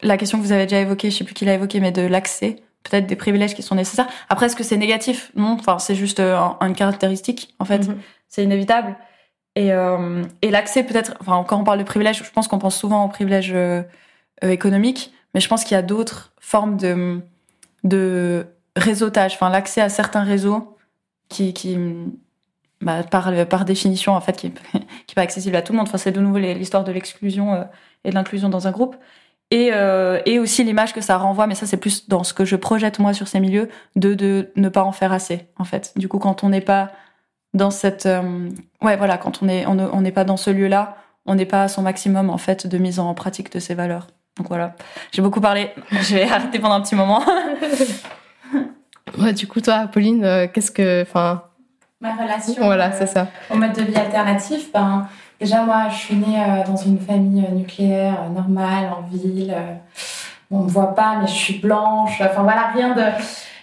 la 0.01 0.17
question 0.17 0.37
que 0.37 0.43
vous 0.43 0.51
avez 0.51 0.65
déjà 0.65 0.79
évoquée, 0.79 1.09
je 1.09 1.17
sais 1.17 1.23
plus 1.23 1.33
qui 1.33 1.45
l'a 1.45 1.55
évoquée, 1.55 1.79
mais 1.79 1.91
de 1.91 2.03
l'accès, 2.03 2.57
peut-être 2.83 3.07
des 3.07 3.15
privilèges 3.15 3.55
qui 3.55 3.63
sont 3.63 3.75
nécessaires. 3.75 4.07
Après, 4.29 4.45
est-ce 4.45 4.55
que 4.55 4.63
c'est 4.63 4.77
négatif? 4.77 5.31
Non, 5.35 5.57
enfin, 5.59 5.79
c'est 5.79 5.95
juste 5.95 6.19
euh, 6.19 6.37
une 6.61 6.75
caractéristique, 6.75 7.55
en 7.59 7.65
fait. 7.65 7.87
Mhm. 7.87 7.97
C'est 8.27 8.43
inévitable. 8.43 8.95
Et, 9.55 9.73
euh, 9.73 10.23
et 10.43 10.51
l'accès, 10.51 10.83
peut-être, 10.83 11.15
enfin, 11.19 11.43
quand 11.47 11.59
on 11.59 11.63
parle 11.63 11.79
de 11.79 11.83
privilèges, 11.83 12.23
je 12.23 12.31
pense 12.31 12.47
qu'on 12.47 12.59
pense 12.59 12.77
souvent 12.77 13.05
aux 13.05 13.09
privilèges 13.09 13.53
euh, 13.53 13.81
économiques, 14.43 15.13
mais 15.37 15.41
je 15.41 15.49
pense 15.49 15.63
qu'il 15.63 15.75
y 15.75 15.77
a 15.77 15.83
d'autres 15.83 16.33
formes 16.39 16.77
de, 16.77 17.21
de 17.83 18.47
réseautage, 18.75 19.35
enfin, 19.35 19.51
l'accès 19.51 19.81
à 19.81 19.87
certains 19.87 20.23
réseaux 20.23 20.75
qui, 21.29 21.53
qui 21.53 21.77
bah, 22.81 23.03
par, 23.03 23.31
par 23.45 23.63
définition, 23.63 24.13
en 24.13 24.19
fait, 24.19 24.35
qui 24.35 24.47
n'est 24.47 24.83
pas 25.15 25.21
accessible 25.21 25.55
à 25.55 25.61
tout 25.61 25.73
le 25.73 25.77
monde. 25.77 25.87
Enfin, 25.87 25.99
c'est 25.99 26.11
de 26.11 26.19
nouveau 26.19 26.39
l'histoire 26.39 26.83
de 26.83 26.91
l'exclusion 26.91 27.67
et 28.03 28.09
de 28.09 28.15
l'inclusion 28.15 28.49
dans 28.49 28.67
un 28.67 28.71
groupe 28.71 28.95
et, 29.51 29.69
euh, 29.73 30.19
et 30.25 30.39
aussi 30.39 30.63
l'image 30.63 30.91
que 30.91 31.01
ça 31.01 31.19
renvoie, 31.19 31.45
mais 31.45 31.53
ça 31.53 31.67
c'est 31.67 31.77
plus 31.77 32.09
dans 32.09 32.23
ce 32.23 32.33
que 32.33 32.43
je 32.43 32.55
projette 32.55 32.97
moi 32.97 33.13
sur 33.13 33.27
ces 33.27 33.39
milieux, 33.39 33.69
de, 33.95 34.15
de 34.15 34.51
ne 34.55 34.69
pas 34.69 34.83
en 34.83 34.91
faire 34.91 35.13
assez 35.13 35.49
en 35.57 35.65
fait. 35.65 35.93
Du 35.97 36.07
coup, 36.07 36.17
quand 36.17 36.43
on 36.43 36.49
n'est 36.49 36.61
pas 36.61 36.93
dans 37.53 37.69
cette, 37.69 38.07
euh, 38.07 38.49
ouais 38.81 38.97
voilà, 38.97 39.19
quand 39.19 39.43
on 39.43 39.47
est 39.49 39.67
on 39.67 40.01
n'est 40.01 40.11
pas 40.11 40.23
dans 40.23 40.37
ce 40.37 40.49
lieu-là, 40.49 40.97
on 41.27 41.35
n'est 41.35 41.45
pas 41.45 41.61
à 41.61 41.67
son 41.67 41.83
maximum 41.83 42.31
en 42.31 42.39
fait 42.39 42.65
de 42.65 42.79
mise 42.79 42.97
en 42.97 43.13
pratique 43.13 43.51
de 43.51 43.59
ces 43.59 43.75
valeurs. 43.75 44.07
Donc 44.37 44.47
voilà, 44.49 44.75
j'ai 45.11 45.21
beaucoup 45.21 45.41
parlé, 45.41 45.71
je 45.91 46.15
vais 46.15 46.23
arrêter 46.23 46.59
pendant 46.59 46.75
un 46.75 46.81
petit 46.81 46.95
moment. 46.95 47.21
ouais, 49.19 49.33
du 49.33 49.47
coup 49.47 49.61
toi, 49.61 49.87
Pauline, 49.87 50.23
euh, 50.23 50.47
qu'est-ce 50.51 50.71
que, 50.71 51.01
enfin, 51.01 51.43
ma 52.01 52.13
relation, 52.13 52.65
voilà, 52.65 52.91
c'est 52.91 53.07
ça, 53.07 53.27
au 53.49 53.55
mode 53.55 53.73
de 53.73 53.81
vie 53.81 53.95
alternatif, 53.95 54.71
ben 54.71 55.07
Déjà, 55.39 55.61
moi, 55.61 55.89
je 55.91 55.95
suis 55.95 56.15
née 56.15 56.39
euh, 56.39 56.63
dans 56.65 56.75
une 56.75 56.99
famille 56.99 57.45
euh, 57.45 57.53
nucléaire 57.53 58.23
euh, 58.25 58.29
normale, 58.29 58.89
en 58.97 59.01
ville. 59.03 59.55
on 60.49 60.59
me 60.63 60.67
voit 60.67 60.95
pas, 60.95 61.17
mais 61.21 61.27
je 61.27 61.33
suis 61.33 61.59
blanche. 61.59 62.19
Enfin, 62.21 62.41
voilà, 62.41 62.71
rien 62.73 62.95
de. 62.95 63.03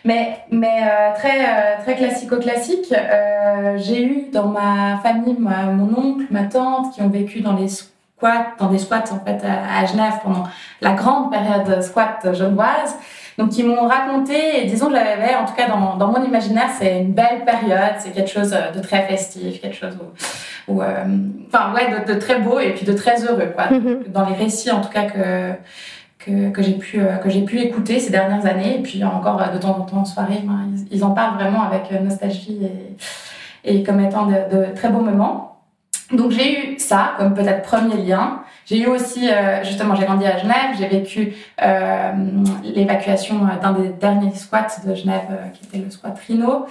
Mais, 0.05 0.39
mais 0.51 0.83
très, 1.15 1.79
très 1.79 1.97
classico-classique. 1.97 2.93
J'ai 3.77 4.05
eu 4.05 4.31
dans 4.31 4.49
ma 4.49 4.99
famille 4.99 5.35
mon 5.39 5.89
oncle, 5.97 6.27
ma 6.31 6.45
tante, 6.45 6.95
qui 6.95 7.01
ont 7.01 7.09
vécu 7.09 7.41
dans 7.41 7.55
les 7.55 7.69
squats, 8.25 8.47
dans 8.59 8.69
des 8.69 8.79
squats 8.79 9.05
en 9.11 9.25
fait 9.25 9.43
à, 9.45 9.85
Genève 9.87 10.15
pendant 10.23 10.45
la 10.81 10.93
grande 10.93 11.31
période 11.31 11.83
squat 11.83 12.35
genevoise. 12.35 12.97
Donc, 13.37 13.49
qui 13.51 13.65
m'ont 13.65 13.89
raconté, 13.89 14.63
et 14.63 14.67
disons 14.67 14.87
que 14.87 14.95
j'avais, 14.95 15.35
en 15.35 15.45
tout 15.45 15.55
cas 15.55 15.67
dans, 15.67 15.97
dans 15.97 16.07
mon 16.07 16.25
imaginaire, 16.25 16.69
c'est 16.79 17.01
une 17.01 17.13
belle 17.15 17.45
période, 17.45 17.97
c'est 17.99 18.13
quelque 18.13 18.31
chose 18.31 18.51
de 18.51 18.81
très 18.81 19.03
festif, 19.09 19.61
quelque 19.61 19.75
chose 19.75 19.99
où, 20.69 20.81
euh, 20.81 21.05
enfin, 21.49 21.75
ouais, 21.75 22.05
de, 22.07 22.15
très 22.15 22.39
beau 22.39 22.61
et 22.61 22.71
puis 22.75 22.87
de 22.87 22.93
très 22.93 23.25
heureux, 23.25 23.53
quoi. 23.53 23.65
dans 24.07 24.25
les 24.25 24.35
récits, 24.37 24.71
en 24.71 24.81
tout 24.81 24.89
cas, 24.89 25.07
que, 25.07 25.51
que, 26.21 26.51
que 26.51 26.63
j'ai 26.63 26.75
pu, 26.75 27.01
euh, 27.01 27.17
que 27.17 27.29
j'ai 27.29 27.43
pu 27.43 27.59
écouter 27.59 27.99
ces 27.99 28.11
dernières 28.11 28.47
années, 28.47 28.79
et 28.79 28.83
puis 28.83 29.03
encore 29.03 29.43
euh, 29.43 29.53
de 29.53 29.59
temps 29.59 29.79
en 29.81 29.81
temps 29.81 30.03
en 30.03 30.05
soirée, 30.05 30.43
ben, 30.45 30.71
ils, 30.93 31.03
en 31.03 31.11
parlent 31.11 31.35
vraiment 31.35 31.65
avec 31.65 31.91
nostalgie 32.03 32.61
et, 33.65 33.79
et 33.79 33.83
comme 33.83 33.99
étant 33.99 34.27
de, 34.27 34.35
de 34.57 34.75
très 34.77 34.91
beaux 34.91 35.01
moments. 35.01 35.54
Donc 36.13 36.31
j'ai 36.31 36.75
eu 36.75 36.79
ça 36.79 37.13
comme 37.19 37.35
peut-être 37.35 37.63
premier 37.63 37.97
lien. 37.97 38.41
J'ai 38.67 38.81
eu 38.81 38.87
aussi, 38.87 39.29
euh, 39.29 39.63
justement, 39.63 39.95
j'ai 39.95 40.05
grandi 40.05 40.25
à 40.25 40.39
Genève, 40.39 40.75
j'ai 40.79 40.87
vécu 40.87 41.35
euh, 41.63 42.13
l'évacuation 42.63 43.41
d'un 43.61 43.73
des 43.73 43.91
derniers 43.91 44.33
squats 44.35 44.69
de 44.87 44.95
Genève, 44.95 45.27
euh, 45.31 45.49
qui 45.53 45.65
était 45.67 45.85
le 45.85 45.91
squat 45.91 46.19
Rhino, 46.27 46.65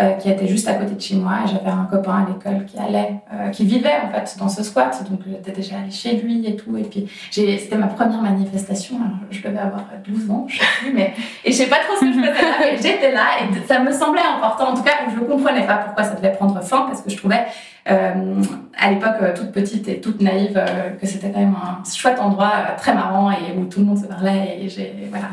euh, 0.00 0.10
qui 0.14 0.30
était 0.30 0.48
juste 0.48 0.66
à 0.66 0.74
côté 0.74 0.96
de 0.96 1.00
chez 1.00 1.14
moi. 1.14 1.34
J'avais 1.46 1.70
un 1.70 1.86
copain 1.88 2.24
à 2.24 2.28
l'école 2.28 2.64
qui 2.66 2.76
allait, 2.76 3.20
euh, 3.32 3.50
qui 3.50 3.64
vivait 3.64 4.00
en 4.04 4.12
fait 4.12 4.36
dans 4.38 4.48
ce 4.48 4.64
squat, 4.64 5.04
donc 5.08 5.20
j'étais 5.28 5.52
déjà 5.52 5.76
allée 5.76 5.92
chez 5.92 6.16
lui 6.16 6.44
et 6.44 6.56
tout. 6.56 6.76
Et 6.76 6.82
puis 6.82 7.08
c'était 7.30 7.76
ma 7.76 7.86
première 7.86 8.20
manifestation. 8.20 8.96
Alors, 8.96 9.18
je 9.30 9.40
devais 9.40 9.58
avoir 9.58 9.84
12 10.08 10.30
ans, 10.32 10.46
je 10.48 10.58
sais 10.58 10.64
plus, 10.80 10.92
mais 10.92 11.14
et 11.44 11.52
je 11.52 11.56
sais 11.56 11.66
pas 11.66 11.78
trop 11.86 11.94
ce 11.94 12.00
que 12.00 12.12
je 12.12 12.18
faisais 12.18 12.32
là. 12.32 12.72
Et 12.72 12.76
j'étais 12.76 13.12
là 13.12 13.26
et 13.42 13.66
ça 13.66 13.78
me 13.78 13.92
semblait 13.92 14.22
important. 14.22 14.72
En 14.72 14.74
tout 14.74 14.82
cas, 14.82 14.90
je 15.08 15.20
comprenais 15.20 15.66
pas 15.66 15.76
pourquoi 15.76 16.02
ça 16.02 16.16
devait 16.16 16.32
prendre 16.32 16.60
fin 16.64 16.82
parce 16.82 17.00
que 17.00 17.10
je 17.10 17.16
trouvais 17.16 17.46
à 17.88 18.90
l'époque 18.90 19.16
euh, 19.22 19.34
toute 19.34 19.52
petite 19.52 19.88
et 19.88 20.00
toute 20.00 20.20
naïve, 20.20 20.56
euh, 20.56 20.90
que 21.00 21.06
c'était 21.06 21.30
quand 21.30 21.40
même 21.40 21.56
un 21.56 21.82
chouette 21.90 22.20
endroit 22.20 22.52
très 22.76 22.94
marrant 22.94 23.30
et 23.30 23.56
où 23.56 23.64
tout 23.64 23.80
le 23.80 23.86
monde 23.86 23.98
se 23.98 24.06
parlait. 24.06 24.58
Et 24.60 24.68
j'ai 24.68 24.94
voilà, 25.10 25.26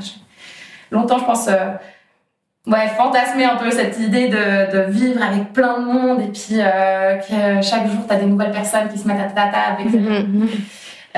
longtemps, 0.92 1.20
je 1.20 1.26
pense, 1.26 1.50
ouais, 2.68 2.88
fantasmer 2.98 3.46
un 3.46 3.58
peu 3.58 3.70
cette 3.72 4.00
idée 4.00 4.30
de, 4.30 4.72
de, 4.72 4.92
vivre 4.92 5.22
avec 5.22 5.54
plein 5.54 5.80
de 5.80 5.86
monde 5.86 6.22
et 6.22 6.28
puis 6.28 6.58
que 6.58 7.62
chaque 7.62 7.88
jour, 7.88 8.08
tu 8.08 8.14
as 8.14 8.18
des 8.18 8.26
nouvelles 8.26 8.52
personnes 8.52 8.90
qui 8.92 8.98
se 8.98 9.08
mettent 9.08 9.22
à 9.22 9.30
ta 9.30 9.48
table, 9.48 9.82
etc. 9.82 9.98
Mm-hmm. 10.00 10.48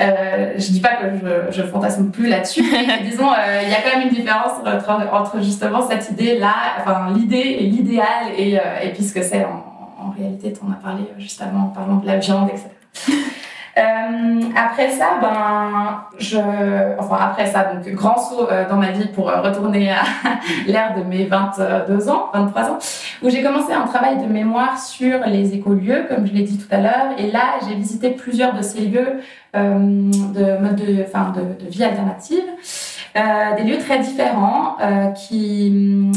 Euh, 0.00 0.52
je 0.56 0.70
dis 0.70 0.80
pas 0.80 0.94
que 0.94 1.06
je, 1.50 1.60
je 1.60 1.66
fantasme 1.66 2.12
plus 2.12 2.28
là-dessus, 2.28 2.62
mais 2.70 3.02
disons, 3.10 3.30
il 3.62 3.68
y 3.68 3.74
a 3.74 3.80
quand 3.82 3.98
même 3.98 4.08
une 4.08 4.14
différence 4.14 4.52
entre, 4.64 5.12
entre 5.12 5.42
justement 5.42 5.88
cette 5.88 6.10
idée-là, 6.10 6.54
enfin 6.78 7.12
l'idée 7.16 7.56
et 7.58 7.64
l'idéal, 7.64 8.32
et, 8.36 8.54
et 8.54 8.92
puis 8.94 9.02
ce 9.02 9.12
que 9.12 9.22
c'est 9.22 9.44
en, 9.44 9.67
en 10.08 10.10
réalité, 10.18 10.52
tu 10.52 10.64
en 10.64 10.72
as 10.72 10.76
parlé 10.76 11.02
euh, 11.02 11.20
juste 11.20 11.40
avant 11.42 11.64
en 11.64 11.68
parlant 11.68 11.96
de 11.96 12.06
la 12.06 12.18
viande, 12.18 12.48
etc. 12.50 12.68
Euh, 13.76 14.40
après 14.56 14.90
ça, 14.90 15.18
ben, 15.22 16.02
je, 16.18 16.36
enfin 16.98 17.16
après 17.20 17.46
ça, 17.46 17.72
donc 17.72 17.88
grand 17.94 18.18
saut 18.18 18.48
euh, 18.50 18.68
dans 18.68 18.74
ma 18.74 18.90
vie 18.90 19.06
pour 19.06 19.26
retourner 19.26 19.92
à 19.92 20.02
l'ère 20.66 20.96
de 20.98 21.04
mes 21.04 21.26
22 21.26 22.08
ans, 22.08 22.28
23 22.34 22.62
ans, 22.70 22.78
où 23.22 23.30
j'ai 23.30 23.40
commencé 23.40 23.72
un 23.72 23.86
travail 23.86 24.16
de 24.20 24.26
mémoire 24.26 24.80
sur 24.80 25.20
les 25.26 25.54
écolieux, 25.54 26.06
comme 26.08 26.26
je 26.26 26.32
l'ai 26.32 26.42
dit 26.42 26.58
tout 26.58 26.74
à 26.74 26.78
l'heure, 26.78 27.12
et 27.18 27.30
là 27.30 27.60
j'ai 27.68 27.76
visité 27.76 28.10
plusieurs 28.10 28.52
de 28.52 28.62
ces 28.62 28.80
lieux 28.80 29.20
de 29.54 30.60
mode 30.60 30.74
de, 30.74 31.68
vie 31.70 31.84
alternative, 31.84 32.42
des 33.14 33.62
lieux 33.62 33.78
très 33.78 34.00
différents 34.00 34.76
qui 35.14 36.10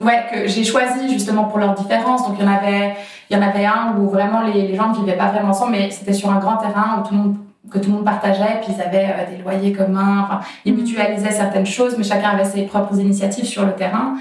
ouais, 0.00 0.24
que 0.32 0.46
j'ai 0.46 0.64
choisi 0.64 1.12
justement 1.12 1.44
pour 1.44 1.58
leurs 1.58 1.74
différences. 1.74 2.26
Donc 2.26 2.36
il 2.38 2.44
y 2.44 2.48
en 2.48 2.52
avait, 2.52 2.94
il 3.30 3.36
y 3.36 3.40
en 3.40 3.42
avait 3.42 3.66
un 3.66 3.94
où 3.98 4.08
vraiment 4.08 4.42
les, 4.42 4.68
les 4.68 4.76
gens 4.76 4.88
ne 4.88 4.94
vivaient 4.94 5.16
pas 5.16 5.28
vraiment 5.28 5.50
ensemble, 5.50 5.72
mais 5.72 5.90
c'était 5.90 6.12
sur 6.12 6.30
un 6.30 6.38
grand 6.38 6.56
terrain 6.56 7.00
où 7.00 7.08
tout 7.08 7.14
le 7.14 7.20
monde 7.20 7.36
que 7.70 7.78
tout 7.78 7.88
le 7.88 7.96
monde 7.96 8.04
partageait, 8.04 8.60
puis 8.62 8.74
ils 8.76 8.82
avaient 8.82 9.08
euh, 9.08 9.30
des 9.30 9.42
loyers 9.42 9.72
communs, 9.72 10.24
enfin, 10.24 10.40
ils 10.64 10.74
mutualisaient 10.74 11.30
certaines 11.30 11.66
choses, 11.66 11.96
mais 11.96 12.04
chacun 12.04 12.30
avait 12.30 12.44
ses 12.44 12.62
propres 12.62 12.98
initiatives 12.98 13.46
sur 13.46 13.64
le 13.64 13.72
terrain. 13.72 14.16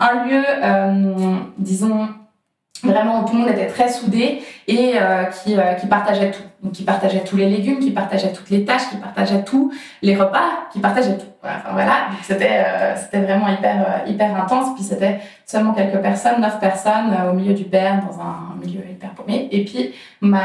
Un 0.00 0.24
lieu, 0.24 0.42
euh, 0.62 1.36
disons, 1.58 2.08
vraiment 2.82 3.24
tout 3.24 3.34
le 3.34 3.40
monde 3.40 3.50
était 3.50 3.66
très 3.66 3.88
soudé 3.88 4.42
et 4.66 4.92
euh, 4.96 5.24
qui, 5.24 5.56
euh, 5.56 5.74
qui 5.74 5.86
partageait 5.86 6.30
tout. 6.30 6.42
Donc, 6.62 6.72
qui 6.72 6.82
partageait 6.82 7.20
tous 7.20 7.36
les 7.36 7.48
légumes, 7.48 7.78
qui 7.78 7.92
partageait 7.92 8.32
toutes 8.32 8.50
les 8.50 8.64
tâches, 8.64 8.88
qui 8.90 8.96
partageait 8.96 9.44
tous 9.44 9.72
les 10.02 10.16
repas, 10.16 10.66
qui 10.72 10.80
partageait 10.80 11.16
tout. 11.16 11.26
Voilà, 11.40 12.08
c'était 12.22 12.64
euh, 12.66 12.96
c'était 12.96 13.20
vraiment 13.20 13.48
hyper 13.48 14.02
hyper 14.06 14.42
intense. 14.42 14.74
Puis 14.74 14.82
c'était 14.82 15.20
seulement 15.46 15.72
quelques 15.72 16.00
personnes, 16.00 16.40
neuf 16.40 16.58
personnes 16.58 17.14
au 17.30 17.34
milieu 17.34 17.54
du 17.54 17.64
Berne, 17.64 18.02
dans 18.08 18.20
un 18.20 18.56
milieu 18.60 18.80
hyper 18.90 19.10
paumé. 19.10 19.48
Et 19.52 19.64
puis 19.64 19.94
ma 20.20 20.40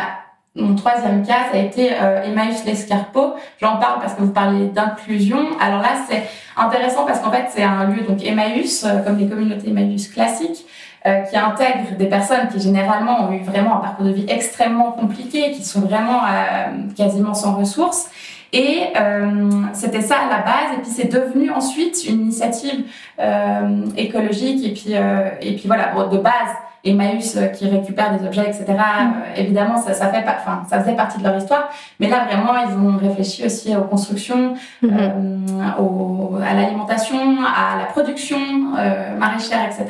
mon 0.56 0.76
troisième 0.76 1.26
cas, 1.26 1.48
a 1.52 1.58
été 1.58 1.90
Emmaüs 2.26 2.64
l'Escarpeau. 2.64 3.34
J'en 3.60 3.78
parle 3.78 4.00
parce 4.00 4.14
que 4.14 4.22
vous 4.22 4.34
parlez 4.34 4.68
d'inclusion. 4.68 5.40
Alors 5.60 5.82
là, 5.82 5.96
c'est 6.08 6.22
intéressant 6.56 7.06
parce 7.06 7.22
qu'en 7.22 7.32
fait, 7.32 7.46
c'est 7.50 7.64
un 7.64 7.86
lieu, 7.86 8.04
donc 8.04 8.24
Emmaüs, 8.24 8.86
comme 9.04 9.18
les 9.18 9.28
communautés 9.28 9.70
Emmaüs 9.70 10.10
classiques, 10.10 10.64
euh, 11.06 11.22
qui 11.24 11.36
intègrent 11.36 11.98
des 11.98 12.06
personnes 12.06 12.48
qui 12.50 12.62
généralement 12.62 13.28
ont 13.28 13.34
eu 13.34 13.44
vraiment 13.44 13.78
un 13.78 13.80
parcours 13.82 14.06
de 14.06 14.12
vie 14.12 14.26
extrêmement 14.30 14.94
compliqué, 14.94 15.52
qui 15.52 15.64
sont 15.64 15.82
vraiment 15.82 16.22
euh, 16.24 16.88
quasiment 16.96 17.34
sans 17.34 17.56
ressources. 17.56 18.10
Et 18.54 18.84
euh, 18.96 19.50
c'était 19.74 20.02
ça 20.02 20.16
à 20.20 20.30
la 20.30 20.44
base. 20.44 20.78
Et 20.78 20.82
puis 20.82 20.92
c'est 20.92 21.12
devenu 21.12 21.50
ensuite 21.50 22.06
une 22.08 22.22
initiative 22.22 22.86
euh, 23.20 23.86
écologique. 23.98 24.64
Et 24.66 24.74
puis, 24.74 24.96
euh, 24.96 25.30
et 25.42 25.56
puis 25.56 25.64
voilà, 25.66 25.92
de 26.12 26.18
base, 26.18 26.54
Emmaüs 26.86 27.38
euh, 27.38 27.48
qui 27.48 27.68
récupère 27.68 28.18
des 28.18 28.26
objets, 28.26 28.46
etc. 28.46 28.66
Euh, 28.70 29.42
évidemment, 29.42 29.78
ça, 29.78 29.94
ça, 29.94 30.08
fait, 30.08 30.24
enfin, 30.28 30.64
ça 30.70 30.82
faisait 30.82 30.96
partie 30.96 31.18
de 31.18 31.24
leur 31.24 31.38
histoire. 31.38 31.70
Mais 32.00 32.10
là, 32.10 32.26
vraiment, 32.26 32.54
ils 32.58 32.78
ont 32.78 32.98
réfléchi 32.98 33.46
aussi 33.46 33.76
aux 33.76 33.84
constructions, 33.84 34.54
mm-hmm. 34.84 34.92
euh, 34.92 35.82
au, 35.82 36.38
à 36.46 36.54
l'alimentation, 36.54 37.18
à 37.42 37.80
la 37.80 37.86
production 37.86 38.38
euh, 38.78 39.18
maraîchère, 39.18 39.66
etc. 39.66 39.86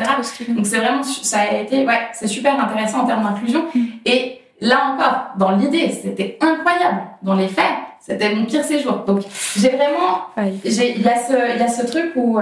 Donc 0.49 0.65
c'est 0.65 0.77
vraiment, 0.77 1.03
ça 1.03 1.39
a 1.39 1.57
été, 1.57 1.85
ouais, 1.85 1.99
c'est 2.13 2.27
super 2.27 2.63
intéressant 2.63 3.01
en 3.01 3.05
termes 3.05 3.23
d'inclusion. 3.23 3.65
Mm. 3.73 3.81
Et 4.05 4.41
là 4.61 4.93
encore, 4.93 5.31
dans 5.37 5.51
l'idée, 5.51 5.89
c'était 5.89 6.37
incroyable. 6.41 7.01
Dans 7.23 7.33
les 7.33 7.47
faits, 7.47 7.73
c'était 8.05 8.35
mon 8.35 8.45
pire 8.45 8.63
séjour. 8.63 9.03
Donc 9.07 9.21
j'ai 9.55 9.69
vraiment, 9.69 10.27
il 10.37 11.01
y 11.01 11.07
a 11.07 11.17
ce, 11.17 11.53
il 11.55 11.59
y 11.59 11.63
a 11.63 11.67
ce 11.67 11.85
truc 11.85 12.11
où 12.15 12.39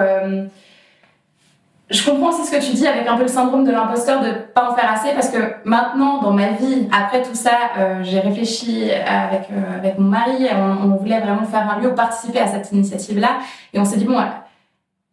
je 1.92 2.10
comprends 2.10 2.30
aussi 2.30 2.46
ce 2.46 2.52
que 2.52 2.64
tu 2.64 2.72
dis 2.72 2.88
avec 2.88 3.06
un 3.06 3.18
peu 3.18 3.24
le 3.24 3.28
syndrome 3.28 3.66
de 3.66 3.72
l'imposteur 3.72 4.22
de 4.22 4.32
pas 4.54 4.72
en 4.72 4.76
faire 4.76 4.90
assez 4.90 5.14
parce 5.14 5.30
que 5.30 5.38
maintenant 5.66 6.22
dans 6.22 6.32
ma 6.32 6.52
vie, 6.52 6.88
après 6.92 7.22
tout 7.22 7.36
ça, 7.36 7.52
euh, 7.78 8.00
j'ai 8.02 8.20
réfléchi 8.22 8.90
avec 8.92 9.50
euh, 9.52 9.78
avec 9.78 10.00
mon 10.00 10.08
mari, 10.08 10.48
on, 10.54 10.90
on, 10.90 10.96
voulait 10.96 11.20
vraiment 11.20 11.44
faire 11.44 11.70
un 11.70 11.82
lieu 11.82 11.94
participer 11.94 12.40
à 12.40 12.48
cette 12.48 12.72
initiative-là. 12.72 13.40
Et 13.74 13.80
on 13.80 13.86
s'est 13.86 13.98
dit 13.98 14.06
bon, 14.06 14.18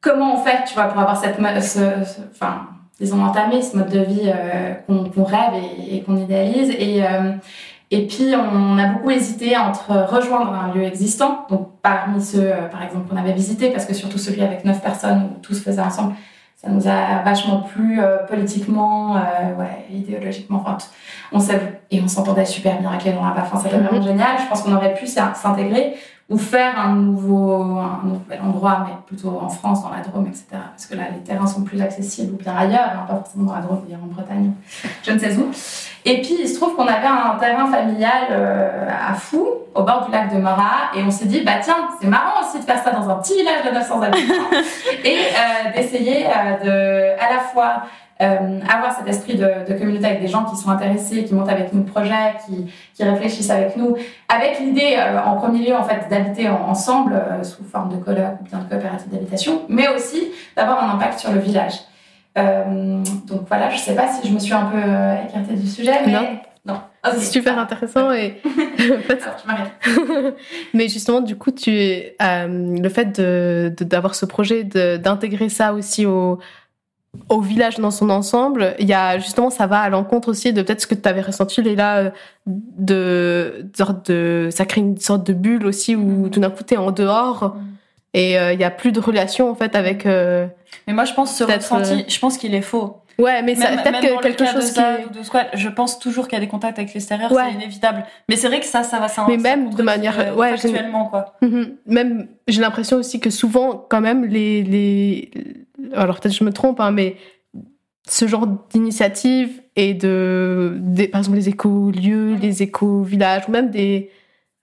comment 0.01 0.35
on 0.35 0.39
fait, 0.39 0.65
tu 0.69 0.75
vois, 0.75 0.85
pour 0.85 1.01
avoir 1.01 1.17
cette, 1.17 1.37
ce, 1.63 1.81
enfin, 2.31 2.69
disons 3.01 3.25
entamer 3.25 3.61
ce 3.61 3.77
mode 3.77 3.91
de 3.91 4.01
vie 4.01 4.33
euh, 4.33 4.75
qu'on 4.87 5.25
rêve 5.25 5.55
et, 5.55 5.97
et 5.97 6.03
qu'on 6.03 6.17
idéalise. 6.17 6.71
Et 6.71 7.03
et 7.91 8.07
puis, 8.07 8.35
on 8.35 8.79
a 8.79 8.87
beaucoup 8.89 9.11
hésité 9.11 9.57
entre 9.57 9.93
rejoindre 9.93 10.53
un 10.53 10.75
lieu 10.75 10.83
existant, 10.83 11.47
donc 11.49 11.69
parmi 11.83 12.23
ceux, 12.23 12.53
par 12.71 12.83
exemple, 12.83 13.09
qu'on 13.09 13.17
avait 13.17 13.33
visité, 13.33 13.71
parce 13.71 13.87
que 13.87 13.95
surtout 13.95 14.19
celui 14.19 14.43
avec 14.43 14.65
neuf 14.65 14.83
personnes 14.83 15.31
où 15.31 15.41
tout 15.41 15.55
se 15.55 15.63
faisait 15.63 15.81
ensemble, 15.81 16.15
ça 16.61 16.69
nous 16.71 16.89
a 16.89 17.23
vachement 17.23 17.61
plu 17.61 18.01
euh, 18.01 18.19
politiquement, 18.27 19.17
euh, 19.17 19.21
ouais, 19.57 19.87
idéologiquement. 19.93 20.65
Enfin, 20.67 20.77
on 21.31 21.39
et 21.93 22.01
on 22.03 22.09
s'entendait 22.09 22.45
super 22.45 22.81
bien 22.81 22.91
avec 22.91 23.05
les 23.05 23.13
gens 23.13 23.25
là-bas. 23.25 23.43
Enfin, 23.43 23.61
c'était 23.63 23.77
vraiment 23.77 24.01
mhm. 24.01 24.09
génial. 24.09 24.39
Je 24.43 24.49
pense 24.49 24.63
qu'on 24.63 24.75
aurait 24.75 24.95
pu 24.95 25.07
s'intégrer 25.07 25.95
ou 26.29 26.37
faire 26.37 26.79
un 26.79 26.95
nouveau, 26.95 27.79
un 27.79 28.03
nouvel 28.05 28.41
endroit, 28.43 28.85
mais 28.87 28.95
plutôt 29.07 29.41
en 29.41 29.49
France, 29.49 29.83
dans 29.83 29.91
la 29.91 30.03
Drôme, 30.03 30.27
etc. 30.27 30.45
Parce 30.51 30.85
que 30.85 30.95
là, 30.95 31.05
les 31.11 31.21
terrains 31.21 31.47
sont 31.47 31.63
plus 31.63 31.81
accessibles 31.81 32.35
ou 32.35 32.37
bien 32.37 32.55
ailleurs, 32.55 32.91
hein, 32.95 33.07
pas 33.09 33.15
forcément 33.17 33.45
dans 33.45 33.55
la 33.55 33.63
Drôme, 33.63 33.83
dire 33.89 33.99
en 34.03 34.07
Bretagne, 34.09 34.53
je 35.03 35.13
ne 35.13 35.19
sais 35.19 35.35
où. 35.37 35.51
Et 36.05 36.21
puis, 36.21 36.37
il 36.41 36.49
se 36.49 36.57
trouve 36.57 36.77
qu'on 36.77 36.87
avait 36.87 37.07
un 37.07 37.37
terrain 37.41 37.67
familial 37.71 38.27
euh, 38.31 38.89
à 38.89 39.15
Fou, 39.15 39.47
au 39.75 39.83
bord 39.83 40.05
du 40.05 40.13
lac 40.13 40.35
de 40.35 40.39
Morat, 40.39 40.91
et 40.95 41.03
on 41.03 41.11
s'est 41.11 41.27
dit, 41.27 41.41
bah 41.41 41.61
tiens, 41.63 41.89
c'est 41.99 42.09
marrant 42.09 42.47
aussi 42.47 42.59
de 42.59 42.65
faire 42.65 42.83
ça 42.83 42.91
dans 42.91 43.09
un 43.09 43.15
petit 43.17 43.35
village 43.35 43.65
de 43.65 43.71
900 43.71 44.03
habitants, 44.03 44.35
et 45.05 45.17
euh, 45.17 45.73
d'essayer 45.75 46.27
euh, 46.27 46.65
de, 46.65 47.21
à 47.21 47.33
la 47.33 47.41
fois 47.41 47.85
euh, 48.21 48.61
avoir 48.69 48.97
cet 48.99 49.07
esprit 49.07 49.37
de, 49.37 49.47
de, 49.69 49.79
communauté 49.79 50.07
avec 50.07 50.21
des 50.21 50.27
gens 50.27 50.45
qui 50.45 50.57
sont 50.57 50.71
intéressés, 50.71 51.23
qui 51.23 51.35
montent 51.35 51.49
avec 51.49 51.73
nous 51.73 51.85
le 51.85 51.87
projet, 51.87 52.35
qui, 52.45 52.67
qui 52.95 53.05
réfléchissent 53.05 53.51
avec 53.51 53.77
nous, 53.77 53.97
avec 54.29 54.59
l'idée 54.59 54.97
euh, 54.99 55.23
en 55.23 55.37
premier 55.37 55.65
lieu 55.65 55.77
en 55.77 55.85
fait 55.85 56.09
d'habiter 56.11 56.49
ensemble 56.49 57.13
euh, 57.13 57.45
sous 57.45 57.63
forme 57.63 57.91
de 57.91 57.95
ou 57.95 58.03
bien 58.03 58.59
de 58.59 58.69
coopérative 58.69 59.09
d'habitation, 59.13 59.63
mais 59.69 59.87
aussi 59.87 60.33
d'avoir 60.57 60.83
un 60.83 60.97
impact 60.97 61.21
sur 61.21 61.33
le 61.33 61.39
village. 61.39 61.75
Donc 62.35 63.43
voilà, 63.49 63.69
je 63.71 63.79
sais 63.79 63.97
pas 63.97 64.07
si 64.09 64.29
je 64.29 64.33
me 64.33 64.39
suis 64.39 64.53
un 64.53 64.67
peu 64.67 64.79
écartée 64.79 65.55
du 65.55 65.67
sujet, 65.67 65.99
mais 66.07 66.13
non. 66.13 66.75
non. 66.75 66.81
c'est 67.15 67.33
super 67.33 67.59
intéressant 67.59 68.13
et 68.13 68.41
mais 70.75 70.87
justement 70.87 71.21
du 71.21 71.35
coup 71.35 71.51
tu 71.51 71.73
le 72.21 72.89
fait 72.89 73.19
de 73.19 73.75
d'avoir 73.81 74.15
ce 74.15 74.25
projet 74.25 74.63
d'intégrer 74.63 75.49
ça 75.49 75.73
aussi 75.73 76.07
au 76.07 76.39
au 77.29 77.41
village 77.41 77.79
dans 77.79 77.91
son 77.91 78.11
ensemble, 78.11 78.75
il 78.79 78.87
y 78.87 78.95
a 78.95 79.19
justement 79.19 79.51
ça 79.51 79.67
va 79.67 79.81
à 79.81 79.89
l'encontre 79.89 80.29
aussi 80.29 80.53
de 80.53 80.63
peut-être 80.63 80.81
ce 80.81 80.87
que 80.87 80.95
tu 80.95 81.09
avais 81.09 81.21
ressenti 81.21 81.63
Léla 81.63 81.97
euh, 81.97 82.11
de, 82.47 83.67
de 84.07 84.49
ça 84.51 84.65
crée 84.65 84.81
une 84.81 84.99
sorte 84.99 85.27
de 85.27 85.33
bulle 85.33 85.67
aussi 85.67 85.95
où 85.97 86.27
mm. 86.27 86.31
tout 86.31 86.41
d'un 86.41 86.51
coup 86.51 86.65
tu 86.65 86.75
es 86.75 86.77
en 86.77 86.91
dehors 86.91 87.55
mm. 87.55 87.67
et 88.15 88.39
euh, 88.39 88.53
il 88.53 88.61
y 88.61 88.65
a 88.65 88.71
plus 88.71 88.93
de 88.93 89.01
relation 89.01 89.51
en 89.51 89.55
fait 89.55 89.75
avec 89.77 90.07
euh, 90.07 90.47
Mais 90.87 90.93
moi 90.93 91.05
je 91.05 91.15
pense 91.15 91.37
ce 91.37 91.45
ressenti, 91.45 92.05
je 92.09 92.19
pense 92.19 92.39
qu'il 92.39 92.55
est 92.55 92.63
faux. 92.63 92.97
Ouais, 93.19 93.43
mais 93.43 93.57
peut-être 93.57 94.01
que 94.01 94.23
quelque 94.23 94.47
chose 94.47 94.71
qui 94.71 94.81
de 95.19 95.25
squat, 95.25 95.49
je 95.55 95.69
pense 95.69 95.99
toujours 95.99 96.29
qu'il 96.29 96.39
y 96.39 96.41
a 96.41 96.45
des 96.45 96.49
contacts 96.49 96.79
avec 96.79 96.95
l'extérieur, 96.95 97.33
c'est 97.35 97.53
inévitable. 97.53 98.05
Mais 98.29 98.37
c'est 98.37 98.47
vrai 98.47 98.61
que 98.61 98.67
ça 98.67 98.85
ça 98.85 99.01
va 99.01 99.09
ça 99.09 99.25
Mais 99.27 99.37
même 99.37 99.75
de 99.75 99.83
manière 99.83 100.37
ouais, 100.37 100.53
actuellement 100.53 101.07
quoi. 101.07 101.35
Mm-hmm. 101.43 101.73
Même 101.87 102.29
j'ai 102.47 102.61
l'impression 102.61 102.97
aussi 102.97 103.19
que 103.19 103.31
souvent 103.31 103.85
quand 103.89 104.01
même 104.01 104.25
les 104.25 104.63
les 104.63 105.31
alors 105.95 106.21
peut-être 106.21 106.35
je 106.35 106.45
me 106.45 106.53
trompe, 106.53 106.81
hein, 106.81 106.91
mais 106.91 107.17
ce 108.09 108.27
genre 108.27 108.47
d'initiative 108.71 109.63
et 109.77 109.95
de, 109.95 110.81
par 111.13 111.21
exemple, 111.21 111.37
les 111.37 111.49
éco-lieux, 111.49 112.35
les 112.35 112.63
éco-villages, 112.63 113.45
ou 113.49 113.53
même 113.53 113.71
des... 113.71 114.11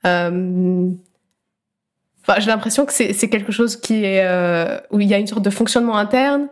Euh, 0.05 0.89
enfin, 2.21 2.39
j'ai 2.39 2.47
l'impression 2.47 2.85
que 2.85 2.93
c'est 2.93 3.29
quelque 3.29 3.51
chose 3.51 3.75
qui 3.77 4.03
est... 4.03 4.25
Euh, 4.25 4.79
où 4.91 4.99
il 4.99 5.07
y 5.07 5.13
a 5.13 5.17
une 5.17 5.27
sorte 5.27 5.43
de 5.43 5.49
fonctionnement 5.49 5.97
interne 5.97 6.47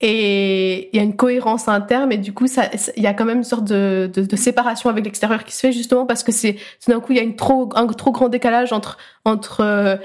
et 0.00 0.90
il 0.92 0.96
y 0.96 1.00
a 1.00 1.02
une 1.02 1.16
cohérence 1.16 1.66
interne 1.66 2.12
et 2.12 2.18
du 2.18 2.32
coup 2.32 2.46
il 2.46 3.02
y 3.02 3.06
a 3.06 3.14
quand 3.14 3.24
même 3.24 3.38
une 3.38 3.44
sorte 3.44 3.64
de, 3.64 4.08
de, 4.12 4.22
de 4.22 4.36
séparation 4.36 4.90
avec 4.90 5.04
l'extérieur 5.04 5.42
qui 5.42 5.52
se 5.52 5.58
fait 5.58 5.72
justement 5.72 6.06
parce 6.06 6.22
que 6.22 6.30
c'est 6.30 6.54
tout 6.54 6.92
d'un 6.92 7.00
coup 7.00 7.10
il 7.12 7.16
y 7.16 7.20
a 7.20 7.24
une 7.24 7.34
trop 7.34 7.68
un 7.74 7.84
trop 7.88 8.12
grand 8.12 8.28
décalage 8.28 8.72
entre 8.72 8.96
entre 9.24 9.60
euh, 9.60 9.96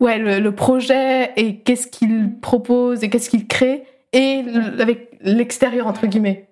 ouais, 0.00 0.18
le, 0.18 0.52
projet 0.52 1.32
et 1.36 1.56
qu'est-ce 1.60 1.86
qu'il 1.86 2.38
propose 2.40 3.04
et 3.04 3.10
qu'est-ce 3.10 3.30
qu'il 3.30 3.46
crée 3.46 3.84
et 4.12 4.44
avec 4.78 5.10
l'extérieur 5.20 5.86
entre 5.86 6.06
guillemets. 6.06 6.48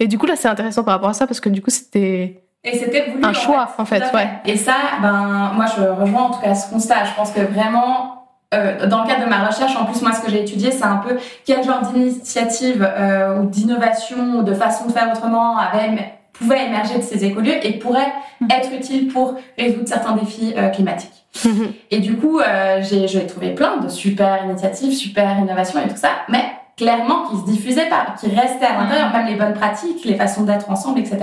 Et 0.00 0.06
du 0.06 0.18
coup 0.18 0.26
là 0.26 0.36
c'est 0.36 0.48
intéressant 0.48 0.84
par 0.84 0.94
rapport 0.94 1.10
à 1.10 1.14
ça 1.14 1.26
parce 1.26 1.40
que 1.40 1.48
du 1.48 1.62
coup 1.62 1.70
c'était 1.70 2.42
et 2.64 2.78
c'était 2.78 3.14
un 3.22 3.32
choix 3.32 3.68
en 3.78 3.84
fait, 3.84 4.02
ouais. 4.12 4.28
Et 4.44 4.56
ça, 4.56 4.74
ben 5.00 5.52
moi 5.54 5.66
je 5.76 5.82
rejoins 5.82 6.24
en 6.24 6.30
tout 6.30 6.40
cas 6.40 6.54
ce 6.54 6.68
constat. 6.68 7.04
Je 7.04 7.14
pense 7.14 7.30
que 7.30 7.40
vraiment 7.40 8.16
euh, 8.54 8.86
dans 8.86 9.02
le 9.02 9.08
cadre 9.08 9.24
de 9.24 9.28
ma 9.28 9.46
recherche, 9.46 9.76
en 9.76 9.84
plus 9.84 10.02
moi 10.02 10.12
ce 10.12 10.20
que 10.20 10.30
j'ai 10.30 10.42
étudié, 10.42 10.72
c'est 10.72 10.84
un 10.84 10.96
peu 10.96 11.16
quel 11.44 11.64
genre 11.64 11.82
d'initiative 11.82 12.82
euh, 12.82 13.38
ou 13.38 13.46
d'innovation 13.46 14.38
ou 14.38 14.42
de 14.42 14.54
façon 14.54 14.86
de 14.86 14.92
faire 14.92 15.10
autrement 15.12 15.58
avait 15.58 16.15
pouvait 16.38 16.66
émerger 16.66 16.98
de 16.98 17.02
ces 17.02 17.24
écolieux 17.24 17.54
et 17.62 17.78
pourrait 17.78 18.12
mmh. 18.40 18.48
être 18.50 18.72
utile 18.72 19.08
pour 19.08 19.34
résoudre 19.58 19.88
certains 19.88 20.12
défis 20.16 20.54
euh, 20.56 20.68
climatiques. 20.68 21.10
Mhm. 21.44 21.72
Et 21.90 21.98
du 22.00 22.16
coup, 22.16 22.40
euh, 22.40 22.82
j'ai 22.82 23.26
trouvé 23.26 23.50
plein 23.54 23.76
de 23.78 23.88
super 23.88 24.44
initiatives, 24.44 24.92
super 24.92 25.38
innovations 25.38 25.80
et 25.84 25.88
tout 25.88 25.96
ça, 25.96 26.10
mais 26.28 26.44
clairement 26.76 27.26
qui 27.28 27.36
se 27.36 27.44
diffusaient 27.44 27.88
pas, 27.88 28.14
qui 28.18 28.28
restaient 28.28 28.66
à 28.66 28.78
l'intérieur, 28.78 29.10
même 29.12 29.26
les 29.26 29.34
bonnes 29.34 29.54
pratiques, 29.54 30.04
les 30.04 30.14
façons 30.14 30.42
d'être 30.42 30.70
ensemble, 30.70 31.00
etc. 31.00 31.18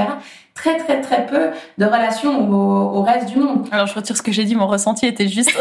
Très 0.55 0.77
très 0.77 1.01
très 1.01 1.25
peu 1.25 1.49
de 1.77 1.85
relations 1.85 2.49
au, 2.51 3.01
reste 3.01 3.29
du 3.29 3.37
monde. 3.39 3.67
Alors 3.71 3.87
je 3.87 3.93
retire 3.93 4.17
ce 4.17 4.21
que 4.21 4.31
j'ai 4.31 4.45
dit, 4.45 4.55
mon 4.55 4.67
ressenti 4.67 5.05
était 5.05 5.27
juste. 5.27 5.51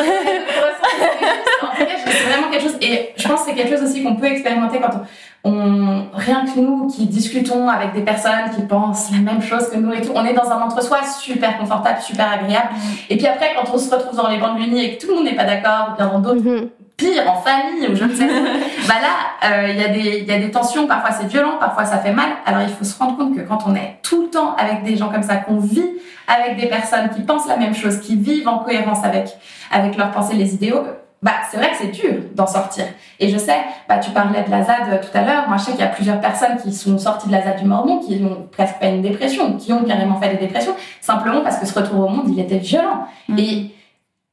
c'est 1.77 2.29
vraiment 2.29 2.51
quelque 2.51 2.63
chose, 2.63 2.77
et 2.81 3.11
je 3.17 3.29
pense 3.29 3.41
que 3.43 3.51
c'est 3.51 3.55
quelque 3.55 3.77
chose 3.77 3.89
aussi 3.89 4.03
qu'on 4.03 4.17
peut 4.17 4.27
expérimenter 4.27 4.81
quand 4.81 4.91
on, 4.95 5.01
rien 5.45 6.45
que 6.45 6.61
nous 6.61 6.87
qui 6.87 7.07
discutons 7.07 7.69
avec 7.69 7.95
des 7.95 8.03
personnes 8.03 8.51
qui 8.55 8.63
pensent 8.63 9.11
la 9.11 9.19
même 9.19 9.43
chose 9.43 9.69
que 9.71 9.77
nous 9.77 9.93
et 9.93 10.01
tout, 10.01 10.13
on 10.15 10.25
est 10.25 10.35
dans 10.35 10.51
un 10.51 10.61
entre-soi 10.61 10.99
super 11.21 11.59
confortable, 11.59 12.01
super 12.01 12.31
agréable. 12.31 12.69
Mm. 12.73 13.11
Et 13.11 13.17
puis 13.17 13.27
après, 13.27 13.51
quand 13.57 13.73
on 13.73 13.79
se 13.79 13.93
retrouve 13.93 14.17
dans 14.17 14.29
les 14.29 14.39
bandes 14.39 14.59
unis 14.61 14.85
et 14.85 14.97
que 14.97 15.03
tout 15.03 15.11
le 15.11 15.17
monde 15.17 15.25
n'est 15.25 15.35
pas 15.35 15.45
d'accord, 15.45 15.91
ou 15.93 15.97
bien 15.97 16.07
dans 16.07 16.21
d'autres, 16.21 16.43
mm-hmm. 16.43 16.69
pire, 16.97 17.29
en 17.29 17.41
famille, 17.41 17.89
ou 17.89 17.97
je 17.97 18.05
ne 18.05 18.15
sais 18.15 18.27
bah 18.89 18.95
là, 19.01 19.51
euh, 19.51 19.69
il 19.71 19.81
y, 19.81 19.85
a 19.85 19.89
des, 19.89 20.21
y 20.21 20.33
a 20.33 20.39
des 20.39 20.51
tensions, 20.51 20.87
parfois 20.87 21.11
c'est 21.11 21.27
violent, 21.27 21.57
parfois 21.59 21.87
ça 21.87 21.99
fait 21.99 22.13
mal. 22.13 22.29
Alors 22.47 22.63
il 22.63 22.69
faut 22.69 22.85
se 22.85 22.97
rendre 22.97 23.17
compte 23.17 23.35
que 23.35 23.43
quand 23.43 23.65
on 23.67 23.75
est 23.75 23.99
tout 24.03 24.23
le 24.23 24.29
temps 24.29 24.55
avec 24.57 24.85
des 24.85 24.97
gens 24.97 25.09
comme 25.09 25.25
ça, 25.25 25.37
qu'on 25.37 25.59
vit 25.59 25.91
avec 26.29 26.57
des 26.57 26.67
personnes 26.67 27.11
qui 27.11 27.23
pensent 27.23 27.49
la 27.49 27.57
même 27.57 27.75
chose, 27.75 27.99
qui 27.99 28.15
vivent 28.15 28.49
en 28.49 28.59
cohérence 28.59 29.05
avec, 29.05 29.29
avec 29.73 29.97
leurs 29.97 30.13
pensées, 30.13 30.37
les 30.37 30.55
idéaux, 30.55 30.85
bah, 31.23 31.35
c'est 31.51 31.57
vrai 31.57 31.71
que 31.71 31.77
c'est 31.77 31.93
dur 31.93 32.15
d'en 32.35 32.47
sortir. 32.47 32.85
Et 33.21 33.29
je 33.29 33.39
sais, 33.39 33.59
bah, 33.89 33.99
tu 33.99 34.11
parlais 34.11 34.43
de 34.43 34.51
la 34.51 34.65
ZAD 34.65 35.01
tout 35.01 35.17
à 35.17 35.23
l'heure. 35.23 35.49
Moi, 35.49 35.57
je 35.57 35.65
sais 35.65 35.71
qu'il 35.73 35.81
y 35.81 35.85
a 35.85 35.89
plusieurs 35.89 36.21
personnes 36.21 36.57
qui 36.61 36.73
sont 36.73 36.99
sorties 36.99 37.29
de 37.29 37.33
la 37.33 37.43
ZAD 37.43 37.61
du 37.61 37.65
Mormon, 37.65 38.01
qui 38.01 38.21
ont 38.25 38.49
presque 38.51 38.77
fait 38.81 38.95
une 38.95 39.03
dépression, 39.03 39.57
qui 39.57 39.73
ont 39.73 39.85
carrément 39.85 40.21
fait 40.21 40.31
des 40.31 40.47
dépressions, 40.47 40.75
simplement 41.01 41.43
parce 41.43 41.59
que 41.59 41.67
ce 41.67 41.79
retour 41.79 42.01
au 42.01 42.09
monde, 42.09 42.29
il 42.29 42.41
était 42.41 42.59
violent. 42.59 43.07
Mm. 43.29 43.39
Et 43.39 43.75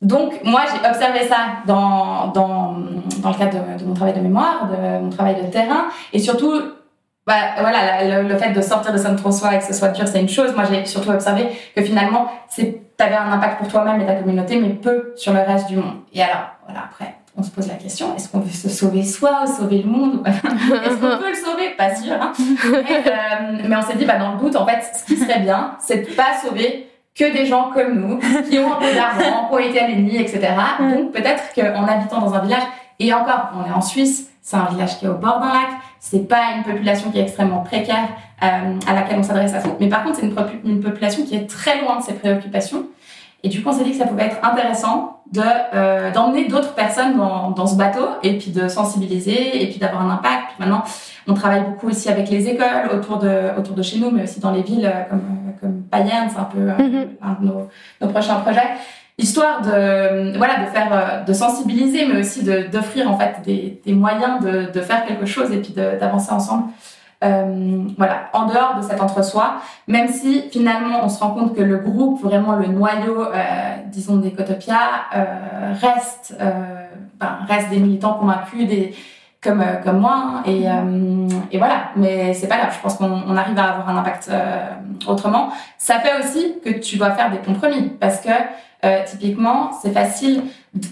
donc, 0.02 0.34
moi, 0.43 0.62
j'ai 0.65 0.89
observé 0.89 1.28
ça 1.28 1.38
dans, 1.67 2.28
dans, 2.28 2.78
dans 3.21 3.30
le 3.30 3.38
cadre 3.38 3.60
de, 3.78 3.86
mon 3.86 3.93
travail 3.93 4.13
de 4.13 4.21
mémoire, 4.21 4.67
de 4.71 5.04
mon 5.04 5.10
travail 5.10 5.36
de 5.36 5.47
terrain, 5.52 5.86
et 6.12 6.19
surtout, 6.19 6.60
bah, 7.28 7.36
voilà, 7.60 8.23
le, 8.23 8.38
fait 8.38 8.52
de 8.52 8.62
sortir 8.62 8.91
de 8.93 8.97
Sainte-François 8.97 9.54
et 9.54 9.60
que 9.60 9.65
ce 9.65 9.73
soit 9.73 9.89
dur, 9.89 10.08
c'est 10.08 10.21
une 10.21 10.30
chose. 10.30 10.56
Moi, 10.56 10.63
j'ai 10.71 10.86
surtout 10.86 11.12
observé 11.12 11.49
que 11.75 11.84
finalement, 11.84 12.28
c'est 12.47 12.82
tu 13.08 13.14
un 13.14 13.32
impact 13.32 13.60
pour 13.60 13.68
toi-même 13.68 14.02
et 14.02 14.06
ta 14.06 14.16
communauté, 14.16 14.60
mais 14.60 14.70
peu 14.70 15.14
sur 15.16 15.34
le 15.34 15.40
reste 15.40 15.68
du 15.68 15.78
monde. 15.78 15.98
Et 16.14 16.22
alors, 16.22 16.50
voilà, 16.66 16.86
après, 16.86 17.16
on 17.38 17.44
se 17.44 17.52
pose 17.52 17.68
la 17.68 17.76
question, 17.76 18.16
est-ce 18.16 18.30
qu'on 18.30 18.40
veut 18.40 18.52
se 18.52 18.70
sauver 18.70 19.04
soi 19.04 19.44
ou 19.44 19.48
sauver 19.48 19.82
le 19.84 19.90
monde 19.90 20.24
Est-ce 20.28 20.96
qu'on 20.96 21.18
peut 21.18 21.30
le 21.30 21.36
sauver? 21.36 21.70
Pas 21.78 21.96
sûr. 21.96 22.14
Hein 22.14 22.34
euh, 22.66 23.58
mais 23.68 23.76
on 23.76 23.82
s'est 23.82 23.96
dit, 23.96 24.06
bah, 24.06 24.18
dans 24.18 24.34
le 24.34 24.40
doute, 24.40 24.56
en 24.56 24.66
fait, 24.66 24.82
ce 24.94 25.06
qui 25.06 25.18
serait 25.18 25.40
bien, 25.40 25.78
c'est 25.80 26.10
de 26.10 26.16
pas 26.16 26.38
sauver 26.44 26.90
que 27.16 27.32
des 27.34 27.46
gens 27.46 27.72
comme 27.74 27.96
nous, 27.96 28.18
qui 28.50 28.60
ont 28.60 28.74
un 28.74 28.78
peu 28.78 28.94
d'argent, 28.94 29.48
qui 29.48 29.54
ont 29.54 29.60
été 29.60 29.80
à 29.80 29.90
etc. 29.90 30.48
Donc 30.80 31.12
peut-être 31.12 31.44
qu'en 31.54 31.86
habitant 31.86 32.22
dans 32.22 32.34
un 32.34 32.42
village, 32.42 32.64
et 33.00 33.14
encore, 33.14 33.52
on 33.56 33.70
est 33.70 33.74
en 33.74 33.82
Suisse, 33.82 34.30
c'est 34.42 34.58
un 34.58 34.66
village 34.66 35.00
qui 35.00 35.06
est 35.06 35.10
au 35.10 35.16
bord 35.16 35.40
d'un 35.40 35.48
lac, 35.48 35.70
c'est 36.00 36.28
pas 36.28 36.54
une 36.56 36.64
population 36.64 37.12
qui 37.12 37.20
est 37.20 37.24
extrêmement 37.24 37.62
précaire 37.62 38.08
à 38.41 38.93
laquelle 38.93 39.19
on 39.19 39.23
s'adresse 39.23 39.54
à 39.54 39.60
fond. 39.60 39.75
Mais 39.80 39.89
par 39.89 40.04
contre, 40.04 40.17
c'est 40.17 40.25
une, 40.25 40.36
une, 40.65 40.80
population 40.82 41.25
qui 41.25 41.36
est 41.36 41.49
très 41.49 41.82
loin 41.82 41.97
de 41.97 42.04
ses 42.04 42.13
préoccupations. 42.13 42.86
Et 43.43 43.49
du 43.49 43.62
coup, 43.62 43.69
on 43.69 43.73
s'est 43.73 43.84
dit 43.84 43.91
que 43.91 43.97
ça 43.97 44.06
pouvait 44.06 44.25
être 44.25 44.38
intéressant 44.43 45.21
de 45.32 45.41
euh, 45.73 46.12
d'emmener 46.12 46.47
d'autres 46.47 46.73
personnes 46.73 47.17
dans, 47.17 47.52
dans 47.52 47.67
ce 47.67 47.75
bateau 47.75 48.06
et 48.23 48.38
puis 48.38 48.52
de 48.52 48.67
sensibiliser 48.67 49.62
et 49.62 49.67
puis 49.67 49.78
d'avoir 49.78 50.02
un 50.02 50.10
impact. 50.10 50.60
maintenant, 50.60 50.84
on 51.28 51.34
travaille 51.34 51.63
beaucoup 51.63 51.88
aussi 51.89 52.10
avec 52.10 52.30
les 52.30 52.47
écoles 52.47 52.89
autour 52.91 53.17
de 53.17 53.58
autour 53.58 53.75
de 53.75 53.84
chez 53.84 53.99
nous, 53.99 54.10
mais 54.10 54.23
aussi 54.23 54.39
dans 54.39 54.52
les 54.52 54.63
villes 54.63 54.91
comme 55.10 55.21
comme 55.62 55.84
Payerne, 55.84 56.30
c'est 56.30 56.39
un 56.39 56.43
peu 56.45 56.60
mm-hmm. 56.60 57.08
un 57.21 57.41
de 57.41 57.45
nos, 57.45 57.67
nos 58.02 58.08
prochains 58.08 58.36
projets 58.36 58.69
histoire 59.19 59.62
de 59.62 60.38
voilà 60.38 60.65
de 60.65 60.69
faire 60.69 61.25
de 61.25 61.34
sensibiliser 61.34 62.08
mais 62.08 62.21
aussi 62.21 62.43
d'offrir 62.43 63.12
en 63.12 63.17
fait 63.17 63.41
des, 63.45 63.82
des 63.86 63.93
moyens 63.93 64.41
de, 64.41 64.71
de, 64.71 64.82
faire 64.82 65.06
quelque 65.06 65.25
chose 65.25 65.52
et 65.52 65.58
puis 65.58 65.73
d'avancer 65.73 66.32
ensemble 66.32 66.69
euh, 67.21 67.84
voilà, 67.97 68.29
en 68.32 68.45
dehors 68.45 68.75
de 68.77 68.82
cet 68.82 69.01
entre-soi, 69.01 69.55
même 69.88 70.08
si 70.08 70.49
finalement 70.51 71.03
on 71.03 71.10
se 71.10 71.19
rend 71.21 71.32
compte 71.32 71.55
que 71.55 71.62
le 71.62 71.77
groupe, 71.77 72.21
vraiment 72.21 72.53
le 72.53 72.67
noyau, 72.67 73.23
euh, 73.23 73.75
disons 73.88 74.17
d'Ecotopia, 74.17 74.77
euh, 75.15 75.73
reste, 75.82 76.36
euh, 76.39 76.86
ben, 77.19 77.39
reste 77.47 77.69
des 77.69 77.79
militants 77.79 78.13
convaincus, 78.13 78.67
des, 78.67 78.95
comme, 79.43 79.62
euh, 79.62 79.75
comme 79.84 79.99
moi, 79.99 80.15
hein, 80.15 80.43
et, 80.45 80.69
euh, 80.69 81.27
et 81.51 81.58
voilà, 81.58 81.89
mais 81.97 82.34
c'est 82.34 82.47
pas 82.47 82.58
grave, 82.58 82.73
je 82.73 82.82
pense 82.82 82.95
qu'on 82.95 83.36
arrive 83.36 83.60
à 83.60 83.71
avoir 83.71 83.89
un 83.89 83.97
impact 83.97 84.32
autrement. 85.08 85.49
Ça 85.77 85.99
fait 85.99 86.19
aussi 86.19 86.55
que 86.63 86.79
tu 86.79 86.97
dois 86.97 87.12
faire 87.12 87.32
des 87.32 87.39
compromis, 87.39 87.89
parce 87.99 88.21
que 88.21 88.29
typiquement, 89.05 89.71
c'est 89.82 89.91
facile, 89.91 90.43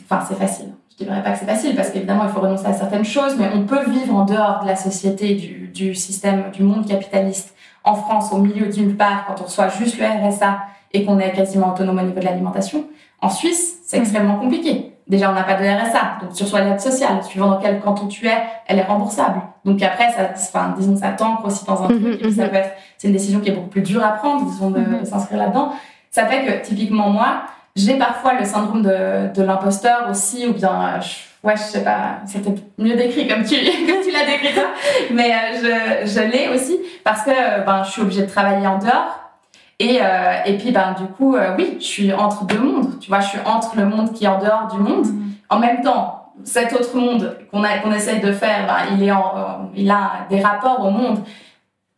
enfin 0.09 0.25
c'est 0.27 0.37
facile, 0.37 0.73
je 0.99 1.05
dirais 1.05 1.23
pas 1.23 1.31
que 1.31 1.39
c'est 1.39 1.45
facile 1.45 1.75
parce 1.75 1.91
qu'évidemment 1.91 2.23
il 2.23 2.29
faut 2.29 2.39
renoncer 2.39 2.65
à 2.65 2.73
certaines 2.73 3.05
choses, 3.05 3.36
mais 3.38 3.49
on 3.53 3.63
peut 3.63 3.89
vivre 3.89 4.15
en 4.15 4.25
dehors 4.25 4.62
de 4.62 4.67
la 4.67 4.75
société, 4.75 5.36
du, 5.36 5.67
du 5.67 5.93
système, 5.95 6.51
du 6.51 6.63
monde 6.63 6.88
capitaliste 6.88 7.53
en 7.88 7.95
France, 7.95 8.33
au 8.33 8.38
milieu 8.38 8.67
d'une 8.67 8.97
part, 8.97 9.25
quand 9.25 9.41
on 9.41 9.45
reçoit 9.45 9.69
juste 9.69 9.97
le 9.97 10.05
RSA 10.05 10.60
et 10.93 11.05
qu'on 11.05 11.19
est 11.19 11.31
quasiment 11.31 11.73
autonome 11.73 11.99
au 11.99 12.01
niveau 12.01 12.19
de 12.19 12.25
l'alimentation. 12.25 12.86
En 13.21 13.29
Suisse, 13.29 13.79
c'est 13.86 13.97
mmh. 13.97 14.01
extrêmement 14.01 14.36
compliqué. 14.36 14.93
Déjà, 15.07 15.31
on 15.31 15.33
n'a 15.33 15.43
pas 15.43 15.53
de 15.53 15.63
RSA, 15.63 16.17
donc 16.21 16.33
tu 16.33 16.43
reçois 16.43 16.62
l'aide 16.62 16.81
sociale. 16.81 17.23
Suivant 17.23 17.49
dans 17.49 17.57
quel 17.57 17.79
canton 17.79 18.07
tu 18.07 18.27
es, 18.27 18.38
elle 18.67 18.79
est 18.79 18.83
remboursable. 18.83 19.41
Donc 19.63 19.81
après, 19.81 20.12
ça, 20.12 20.31
enfin, 20.36 20.75
disons, 20.77 20.97
ça 20.97 21.12
t'ancre 21.12 21.45
aussi 21.45 21.63
dans 21.65 21.81
un 21.81 21.88
truc. 21.88 22.21
Et 22.21 22.31
ça 22.31 22.49
peut 22.49 22.57
être, 22.57 22.71
c'est 22.97 23.07
une 23.07 23.13
décision 23.13 23.39
qui 23.39 23.49
est 23.49 23.53
beaucoup 23.53 23.69
plus 23.69 23.81
dure 23.81 24.03
à 24.03 24.10
prendre, 24.10 24.45
disons, 24.45 24.69
de, 24.69 24.79
mmh. 24.79 24.99
de 24.99 25.05
s'inscrire 25.05 25.39
là-dedans. 25.39 25.71
Ça 26.12 26.25
fait 26.25 26.43
que, 26.45 26.65
typiquement, 26.65 27.10
moi, 27.10 27.43
j'ai 27.77 27.93
parfois 27.97 28.33
le 28.33 28.43
syndrome 28.43 28.81
de, 28.81 29.31
de 29.33 29.43
l'imposteur 29.43 30.07
aussi, 30.09 30.47
ou 30.47 30.53
bien, 30.53 30.99
je, 30.99 31.47
ouais, 31.47 31.55
je 31.55 31.61
sais 31.61 31.83
pas, 31.83 32.17
c'était 32.25 32.55
mieux 32.79 32.95
décrit 32.95 33.27
comme 33.27 33.43
tu, 33.43 33.55
comme 33.87 34.01
tu 34.03 34.11
l'as 34.11 34.25
décrit 34.25 34.53
toi, 34.53 34.69
mais 35.11 35.31
euh, 35.31 36.03
je, 36.03 36.11
je 36.11 36.19
l'ai 36.21 36.49
aussi 36.49 36.77
parce 37.03 37.21
que 37.21 37.65
ben, 37.65 37.83
je 37.83 37.91
suis 37.91 38.01
obligée 38.01 38.23
de 38.23 38.29
travailler 38.29 38.65
en 38.67 38.79
dehors. 38.79 39.23
Et, 39.79 39.99
euh, 40.01 40.33
et 40.47 40.57
puis, 40.57 40.71
ben, 40.71 40.95
du 40.99 41.05
coup, 41.05 41.35
euh, 41.35 41.55
oui, 41.55 41.77
je 41.79 41.85
suis 41.85 42.11
entre 42.11 42.45
deux 42.45 42.57
mondes. 42.57 42.99
Tu 42.99 43.09
vois, 43.09 43.19
je 43.19 43.27
suis 43.27 43.39
entre 43.45 43.77
le 43.77 43.85
monde 43.85 44.11
qui 44.11 44.25
est 44.25 44.27
en 44.27 44.39
dehors 44.39 44.67
du 44.73 44.79
monde. 44.79 45.05
Mm-hmm. 45.05 45.31
En 45.49 45.59
même 45.59 45.81
temps, 45.81 46.33
cet 46.43 46.73
autre 46.73 46.97
monde 46.97 47.37
qu'on 47.51 47.61
qu'on 47.61 47.91
essaie 47.91 48.17
de 48.17 48.31
faire, 48.31 48.65
ben, 48.65 48.95
il, 48.95 49.03
est 49.03 49.11
en, 49.11 49.69
il 49.75 49.91
a 49.91 50.25
des 50.31 50.41
rapports 50.41 50.83
au 50.83 50.89
monde 50.89 51.19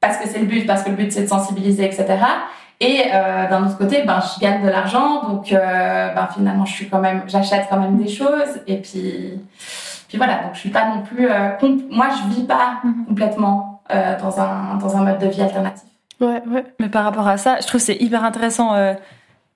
parce 0.01 0.17
que 0.17 0.27
c'est 0.27 0.39
le 0.39 0.45
but, 0.45 0.65
parce 0.65 0.83
que 0.83 0.89
le 0.89 0.95
but 0.95 1.11
c'est 1.11 1.23
de 1.23 1.27
sensibiliser, 1.27 1.85
etc. 1.85 2.05
Et 2.81 3.03
euh, 3.13 3.49
d'un 3.49 3.65
autre 3.65 3.77
côté, 3.77 4.03
ben, 4.03 4.21
je 4.21 4.39
gagne 4.39 4.63
de 4.63 4.69
l'argent, 4.69 5.27
donc 5.27 5.51
euh, 5.51 6.13
ben, 6.13 6.27
finalement, 6.33 6.65
je 6.65 6.73
suis 6.73 6.89
quand 6.89 6.99
même, 6.99 7.23
j'achète 7.27 7.67
quand 7.69 7.79
même 7.79 7.97
des 7.97 8.07
choses. 8.07 8.61
Et 8.67 8.77
puis, 8.77 9.33
puis 10.07 10.17
voilà, 10.17 10.43
donc 10.43 10.53
je 10.53 10.59
suis 10.59 10.69
pas 10.69 10.87
non 10.87 11.03
plus. 11.03 11.29
Euh, 11.29 11.49
moi, 11.89 12.07
je 12.09 12.33
vis 12.33 12.45
pas 12.45 12.79
mhm. 12.83 13.05
complètement 13.07 13.81
euh, 13.91 14.17
dans 14.19 14.39
un 14.39 14.77
dans 14.77 14.95
un 14.95 15.03
mode 15.03 15.19
de 15.19 15.27
vie 15.27 15.41
alternatif. 15.41 15.83
Ouais, 16.21 16.41
ouais. 16.47 16.65
Mais 16.79 16.89
par 16.89 17.03
rapport 17.03 17.27
à 17.27 17.37
ça, 17.37 17.59
je 17.59 17.67
trouve 17.67 17.81
c'est 17.81 17.97
hyper 17.97 18.23
intéressant. 18.23 18.73
Euh, 18.73 18.93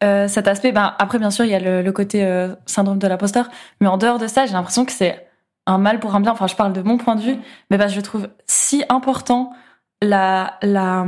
euh, 0.03 0.27
cet 0.27 0.49
aspect, 0.49 0.73
ben, 0.73 0.93
après 0.99 1.17
bien 1.17 1.31
sûr 1.31 1.45
il 1.45 1.51
y 1.51 1.55
a 1.55 1.59
le, 1.59 1.81
le 1.81 1.91
côté 1.93 2.27
syndrome 2.65 2.99
de 2.99 3.07
l'imposteur, 3.07 3.49
mais 3.79 3.87
en 3.87 3.97
dehors 3.97 4.19
de 4.19 4.27
ça, 4.27 4.45
j'ai 4.45 4.51
l'impression 4.51 4.83
que 4.83 4.91
c'est 4.91 5.27
un 5.65 5.77
mal 5.77 5.99
pour 5.99 6.13
un 6.13 6.19
bien. 6.19 6.33
Enfin, 6.33 6.47
je 6.47 6.55
parle 6.55 6.73
de 6.73 6.81
mon 6.81 6.97
point 6.97 7.15
de 7.15 7.21
vue, 7.21 7.37
mais 7.71 7.77
ben, 7.77 7.87
je 7.87 8.01
trouve 8.01 8.27
si 8.47 8.83
important 8.89 9.53
la 10.01 10.55
la 10.61 11.05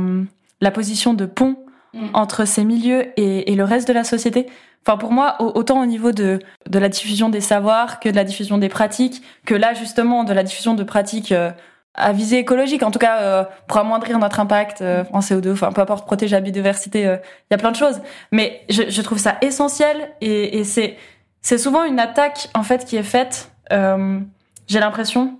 la 0.62 0.70
position 0.70 1.12
de 1.12 1.26
pont 1.26 1.56
Mm. 1.96 2.08
entre 2.12 2.44
ces 2.44 2.64
milieux 2.64 3.06
et, 3.16 3.54
le 3.54 3.64
reste 3.64 3.88
de 3.88 3.92
la 3.92 4.04
société. 4.04 4.46
Enfin, 4.84 4.98
pour 4.98 5.12
moi, 5.12 5.36
autant 5.40 5.80
au 5.80 5.86
niveau 5.86 6.12
de, 6.12 6.38
la 6.70 6.88
diffusion 6.88 7.28
des 7.28 7.40
savoirs 7.40 8.00
que 8.00 8.08
de 8.08 8.16
la 8.16 8.24
diffusion 8.24 8.58
des 8.58 8.68
pratiques, 8.68 9.22
que 9.46 9.54
là, 9.54 9.72
justement, 9.72 10.22
de 10.24 10.32
la 10.32 10.42
diffusion 10.42 10.74
de 10.74 10.84
pratiques 10.84 11.32
euh, 11.32 11.50
à 11.94 12.12
visée 12.12 12.38
écologique, 12.38 12.82
en 12.82 12.90
tout 12.90 12.98
cas, 12.98 13.20
euh, 13.20 13.44
pour 13.66 13.78
amoindrir 13.78 14.18
notre 14.18 14.40
impact 14.40 14.82
euh, 14.82 15.04
en 15.12 15.20
CO2, 15.20 15.52
enfin, 15.52 15.72
peu 15.72 15.80
importe, 15.80 16.04
protéger 16.06 16.36
la 16.36 16.42
biodiversité, 16.42 17.00
il 17.00 17.20
y 17.50 17.54
a 17.54 17.58
plein 17.58 17.72
de 17.72 17.76
choses. 17.76 18.00
Mais 18.30 18.62
je, 18.68 19.00
trouve 19.00 19.18
ça 19.18 19.38
essentiel 19.40 20.12
et, 20.20 20.62
c'est 20.64 21.58
souvent 21.58 21.84
une 21.84 21.98
attaque, 21.98 22.48
en 22.54 22.62
fait, 22.62 22.84
qui 22.84 22.96
est 22.96 23.02
faite, 23.02 23.50
j'ai 23.70 24.80
l'impression, 24.80 25.38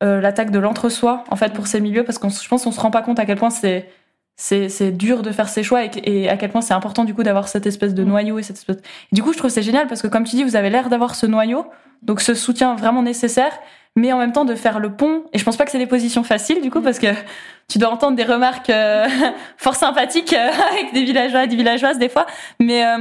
l'attaque 0.00 0.50
de 0.50 0.58
l'entre-soi, 0.58 1.24
en 1.30 1.36
fait, 1.36 1.54
pour 1.54 1.66
ces 1.66 1.80
milieux, 1.80 2.04
parce 2.04 2.18
qu'on, 2.18 2.28
je 2.28 2.48
pense 2.48 2.64
qu'on 2.64 2.72
se 2.72 2.80
rend 2.80 2.90
pas 2.90 3.02
compte 3.02 3.18
à 3.18 3.24
quel 3.24 3.38
point 3.38 3.50
c'est 3.50 3.88
c'est 4.40 4.92
dur 4.92 5.22
de 5.22 5.32
faire 5.32 5.48
ses 5.48 5.64
choix 5.64 5.82
et, 5.84 6.28
à 6.28 6.36
quel 6.36 6.50
point 6.50 6.60
c'est 6.60 6.72
important 6.72 7.04
du 7.04 7.12
coup 7.12 7.24
d'avoir 7.24 7.48
cette 7.48 7.66
espèce 7.66 7.92
de 7.92 8.04
noyau 8.04 8.38
et 8.38 8.44
cette 8.44 8.56
espèce... 8.56 8.76
du 9.10 9.20
coup 9.20 9.32
je 9.32 9.38
trouve 9.38 9.50
c'est 9.50 9.62
génial 9.62 9.88
parce 9.88 10.00
que 10.00 10.06
comme 10.06 10.22
tu 10.22 10.36
dis 10.36 10.44
vous 10.44 10.54
avez 10.54 10.70
l'air 10.70 10.88
d'avoir 10.88 11.16
ce 11.16 11.26
noyau 11.26 11.66
donc 12.02 12.20
ce 12.20 12.34
soutien 12.34 12.76
vraiment 12.76 13.02
nécessaire 13.02 13.50
mais 13.96 14.12
en 14.12 14.18
même 14.18 14.30
temps 14.30 14.44
de 14.44 14.54
faire 14.54 14.78
le 14.78 14.92
pont 14.92 15.24
et 15.32 15.38
je 15.38 15.44
pense 15.44 15.56
pas 15.56 15.64
que 15.64 15.72
c'est 15.72 15.78
des 15.78 15.88
positions 15.88 16.22
faciles 16.22 16.62
du 16.62 16.70
coup 16.70 16.80
parce 16.80 17.00
que 17.00 17.08
tu 17.68 17.78
dois 17.78 17.90
entendre 17.90 18.16
des 18.16 18.24
remarques 18.24 18.70
euh, 18.70 19.08
fort 19.56 19.74
sympathiques 19.74 20.32
euh, 20.32 20.50
avec 20.72 20.92
des 20.92 21.02
villageois 21.02 21.42
et 21.42 21.46
des 21.48 21.56
villageoises 21.56 21.98
des 21.98 22.08
fois 22.08 22.26
mais 22.60 22.86
euh, 22.86 22.98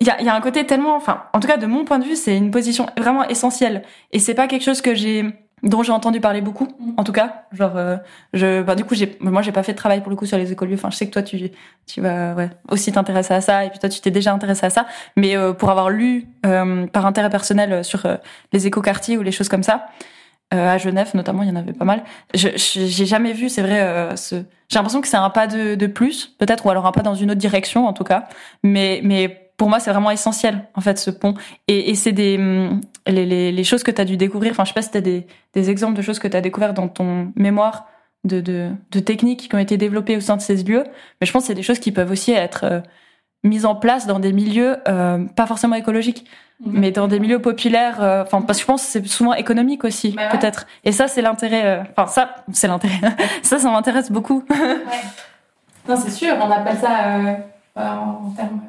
il 0.00 0.08
y, 0.08 0.10
a, 0.10 0.20
y 0.20 0.28
a 0.28 0.34
un 0.34 0.40
côté 0.40 0.66
tellement 0.66 0.96
enfin 0.96 1.22
en 1.32 1.38
tout 1.38 1.46
cas 1.46 1.58
de 1.58 1.66
mon 1.66 1.84
point 1.84 2.00
de 2.00 2.04
vue 2.04 2.16
c'est 2.16 2.36
une 2.36 2.50
position 2.50 2.86
vraiment 2.98 3.22
essentielle. 3.28 3.82
Et 4.10 4.18
c'est 4.18 4.34
pas 4.34 4.48
quelque 4.48 4.64
chose 4.64 4.80
que 4.80 4.96
j'ai 4.96 5.32
dont 5.62 5.82
j'ai 5.82 5.92
entendu 5.92 6.20
parler 6.20 6.40
beaucoup 6.40 6.64
mm. 6.64 6.94
en 6.96 7.04
tout 7.04 7.12
cas. 7.12 7.44
Genre 7.52 7.76
euh, 7.76 7.96
je 8.32 8.62
bah, 8.62 8.74
du 8.74 8.84
coup 8.84 8.94
j'ai 8.94 9.16
moi 9.20 9.42
j'ai 9.42 9.52
pas 9.52 9.62
fait 9.62 9.72
de 9.72 9.76
travail 9.76 10.00
pour 10.00 10.10
le 10.10 10.16
coup 10.16 10.26
sur 10.26 10.38
les 10.38 10.52
écoliers 10.52 10.74
enfin 10.74 10.90
je 10.90 10.96
sais 10.96 11.06
que 11.06 11.12
toi 11.12 11.22
tu 11.22 11.50
tu 11.86 12.00
vas 12.00 12.34
ouais, 12.34 12.50
aussi 12.70 12.92
t'intéresser 12.92 13.34
à 13.34 13.40
ça 13.40 13.64
et 13.64 13.70
puis 13.70 13.78
toi 13.78 13.88
tu 13.88 14.00
t'es 14.00 14.10
déjà 14.10 14.32
intéressé 14.32 14.66
à 14.66 14.70
ça. 14.70 14.86
Mais 15.16 15.36
euh, 15.36 15.52
pour 15.52 15.70
avoir 15.70 15.90
lu 15.90 16.26
euh, 16.46 16.86
par 16.86 17.06
intérêt 17.06 17.30
personnel 17.30 17.84
sur 17.84 18.06
les 18.52 18.66
écoquartiers 18.66 19.16
ou 19.16 19.22
les 19.22 19.32
choses 19.32 19.48
comme 19.48 19.62
ça 19.62 19.86
à 20.50 20.76
Genève 20.76 21.12
notamment 21.14 21.42
il 21.42 21.48
y 21.48 21.52
en 21.52 21.56
avait 21.56 21.72
pas 21.72 21.86
mal. 21.86 22.04
Je 22.34 22.48
j'ai 22.56 23.06
jamais 23.06 23.32
vu 23.32 23.48
c'est 23.48 23.62
vrai 23.62 24.14
ce 24.16 24.42
j'ai 24.68 24.78
l'impression 24.78 25.00
que 25.00 25.08
c'est 25.08 25.16
un 25.16 25.30
pas 25.30 25.46
de, 25.46 25.74
de 25.76 25.86
plus 25.86 26.26
peut-être 26.38 26.66
ou 26.66 26.70
alors 26.70 26.86
un 26.86 26.92
pas 26.92 27.00
dans 27.00 27.14
une 27.14 27.30
autre 27.30 27.40
direction 27.40 27.86
en 27.86 27.94
tout 27.94 28.04
cas. 28.04 28.28
Mais 28.62 29.00
mais 29.02 29.41
pour 29.56 29.68
moi, 29.68 29.80
c'est 29.80 29.90
vraiment 29.90 30.10
essentiel, 30.10 30.64
en 30.74 30.80
fait, 30.80 30.98
ce 30.98 31.10
pont. 31.10 31.34
Et, 31.68 31.90
et 31.90 31.94
c'est 31.94 32.12
des 32.12 32.36
hum, 32.36 32.80
les, 33.06 33.26
les, 33.26 33.52
les, 33.52 33.64
choses 33.64 33.82
que 33.82 33.90
tu 33.90 34.00
as 34.00 34.04
dû 34.04 34.16
découvrir. 34.16 34.52
Enfin, 34.52 34.64
je 34.64 34.68
sais 34.68 34.74
pas 34.74 34.82
si 34.82 34.90
tu 34.90 34.98
as 34.98 35.02
des, 35.02 35.26
des 35.54 35.70
exemples 35.70 35.96
de 35.96 36.02
choses 36.02 36.18
que 36.18 36.28
tu 36.28 36.36
as 36.36 36.40
découvert 36.40 36.74
dans 36.74 36.88
ton 36.88 37.32
mémoire 37.36 37.86
de, 38.24 38.40
de, 38.40 38.70
de, 38.90 39.00
techniques 39.00 39.48
qui 39.48 39.54
ont 39.54 39.58
été 39.58 39.76
développées 39.76 40.16
au 40.16 40.20
sein 40.20 40.36
de 40.36 40.42
ces 40.42 40.56
lieux. 40.56 40.84
Mais 41.20 41.26
je 41.26 41.32
pense 41.32 41.42
que 41.42 41.46
c'est 41.48 41.54
des 41.54 41.62
choses 41.62 41.78
qui 41.78 41.92
peuvent 41.92 42.10
aussi 42.10 42.32
être 42.32 42.64
euh, 42.64 42.80
mises 43.42 43.66
en 43.66 43.74
place 43.74 44.06
dans 44.06 44.20
des 44.20 44.32
milieux 44.32 44.76
euh, 44.88 45.24
pas 45.36 45.46
forcément 45.46 45.74
écologiques, 45.74 46.24
mhm. 46.64 46.80
mais 46.80 46.90
dans 46.92 47.08
des 47.08 47.18
milieux 47.18 47.40
populaires. 47.40 48.02
Euh, 48.02 48.22
enfin, 48.22 48.42
parce 48.42 48.58
que 48.58 48.62
je 48.62 48.66
pense 48.66 48.84
que 48.84 48.88
c'est 48.90 49.06
souvent 49.06 49.34
économique 49.34 49.84
aussi, 49.84 50.12
bah 50.12 50.28
peut-être. 50.30 50.66
Et 50.84 50.92
ça, 50.92 51.08
c'est 51.08 51.22
l'intérêt. 51.22 51.84
Enfin, 51.96 52.06
ça, 52.06 52.36
c'est 52.52 52.68
l'intérêt. 52.68 53.00
ça, 53.42 53.58
ça 53.58 53.70
m'intéresse 53.70 54.10
beaucoup. 54.10 54.44
ouais. 54.50 54.76
Non, 55.88 55.96
c'est 55.96 56.10
sûr. 56.10 56.36
On 56.40 56.50
appelle 56.50 56.78
ça 56.78 57.42
en 57.74 58.30
termes 58.36 58.60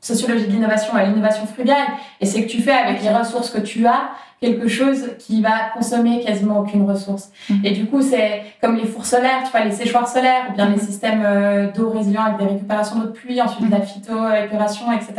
sociologie 0.00 0.46
de 0.46 0.52
l'innovation 0.52 0.94
à 0.94 1.04
l'innovation 1.04 1.46
frugale. 1.46 1.86
Et 2.20 2.26
c'est 2.26 2.42
que 2.44 2.48
tu 2.48 2.62
fais 2.62 2.72
avec 2.72 3.02
les 3.02 3.10
ressources 3.10 3.50
que 3.50 3.60
tu 3.60 3.86
as 3.86 4.10
quelque 4.40 4.68
chose 4.68 5.10
qui 5.18 5.42
va 5.42 5.70
consommer 5.74 6.24
quasiment 6.24 6.60
aucune 6.60 6.88
ressource. 6.88 7.30
Mm-hmm. 7.50 7.66
Et 7.66 7.70
du 7.72 7.86
coup, 7.86 8.00
c'est 8.00 8.42
comme 8.60 8.76
les 8.76 8.86
fours 8.86 9.04
solaires, 9.04 9.42
tu 9.44 9.50
vois, 9.50 9.60
les 9.60 9.72
séchoirs 9.72 10.08
solaires, 10.08 10.46
ou 10.50 10.54
bien 10.54 10.68
les 10.70 10.76
mm-hmm. 10.76 10.86
systèmes 10.86 11.22
euh, 11.24 11.70
d'eau 11.72 11.90
résilients 11.90 12.24
avec 12.24 12.38
des 12.38 12.54
récupérations 12.54 12.96
d'eau 12.98 13.06
de 13.06 13.12
pluie, 13.12 13.40
ensuite 13.40 13.66
de 13.66 13.70
la 13.70 13.80
mm-hmm. 13.80 13.86
phyto-épuration, 13.86 14.92
etc. 14.92 15.12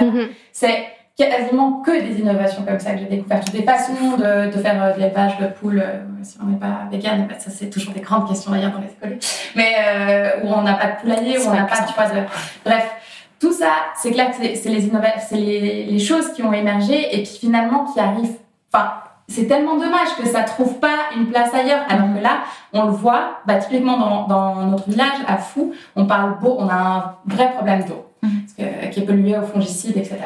C'est 0.51 0.85
quasiment 1.15 1.83
que 1.85 1.91
des 1.91 2.19
innovations 2.19 2.63
comme 2.63 2.79
ça 2.79 2.93
que 2.93 2.99
j'ai 2.99 3.05
découvertes. 3.05 3.51
Des 3.51 3.61
façons 3.61 4.17
de, 4.17 4.51
de 4.51 4.59
faire 4.59 4.83
euh, 4.83 4.93
de 4.93 4.99
l'élevage 5.01 5.37
de 5.37 5.45
poules, 5.45 5.83
euh, 5.85 5.99
si 6.23 6.37
on 6.41 6.47
n'est 6.47 6.57
pas 6.57 6.87
vegan, 6.91 7.27
ça 7.37 7.51
c'est 7.51 7.69
toujours 7.69 7.93
des 7.93 7.99
grandes 7.99 8.27
questions 8.27 8.51
d'ailleurs 8.51 8.71
dans 8.71 8.79
les 8.79 8.87
écoles. 8.87 9.19
Mais 9.55 9.75
où 10.43 10.47
on 10.47 10.63
n'a 10.63 10.73
pas 10.73 10.87
de 10.87 11.01
poulailler, 11.01 11.37
où 11.37 11.49
on 11.49 11.53
n'a 11.53 11.65
pas, 11.65 11.83
tu 11.83 11.93
vois, 11.93 12.07
de... 12.07 12.25
bref 12.65 12.89
tout 13.41 13.51
ça, 13.51 13.71
c'est 13.95 14.11
clair 14.11 14.29
que 14.29 14.35
c'est 14.35 14.43
les, 14.43 14.55
c'est 14.55 15.35
les, 15.35 15.85
les, 15.85 15.99
choses 15.99 16.31
qui 16.31 16.43
ont 16.43 16.53
émergé 16.53 17.15
et 17.15 17.23
qui 17.23 17.39
finalement 17.39 17.85
qui 17.85 17.99
arrivent. 17.99 18.37
Enfin, 18.71 18.93
c'est 19.27 19.47
tellement 19.47 19.77
dommage 19.77 20.15
que 20.15 20.27
ça 20.27 20.43
trouve 20.43 20.75
pas 20.75 21.09
une 21.15 21.25
place 21.25 21.51
ailleurs. 21.53 21.83
Alors 21.89 22.13
que 22.15 22.21
là, 22.21 22.43
on 22.71 22.85
le 22.85 22.91
voit, 22.91 23.39
bah, 23.47 23.55
typiquement 23.55 23.97
dans, 23.97 24.27
dans 24.27 24.55
notre 24.67 24.87
village, 24.87 25.17
à 25.27 25.37
Fou, 25.37 25.73
on 25.95 26.05
parle 26.05 26.37
beau, 26.39 26.55
on 26.59 26.69
a 26.69 26.75
un 26.75 27.15
vrai 27.25 27.51
problème 27.51 27.83
d'eau, 27.85 28.05
mm-hmm. 28.23 28.89
qui 28.91 28.99
est 28.99 29.05
pollué 29.05 29.35
aux 29.35 29.45
fongicides, 29.45 29.97
etc. 29.97 30.17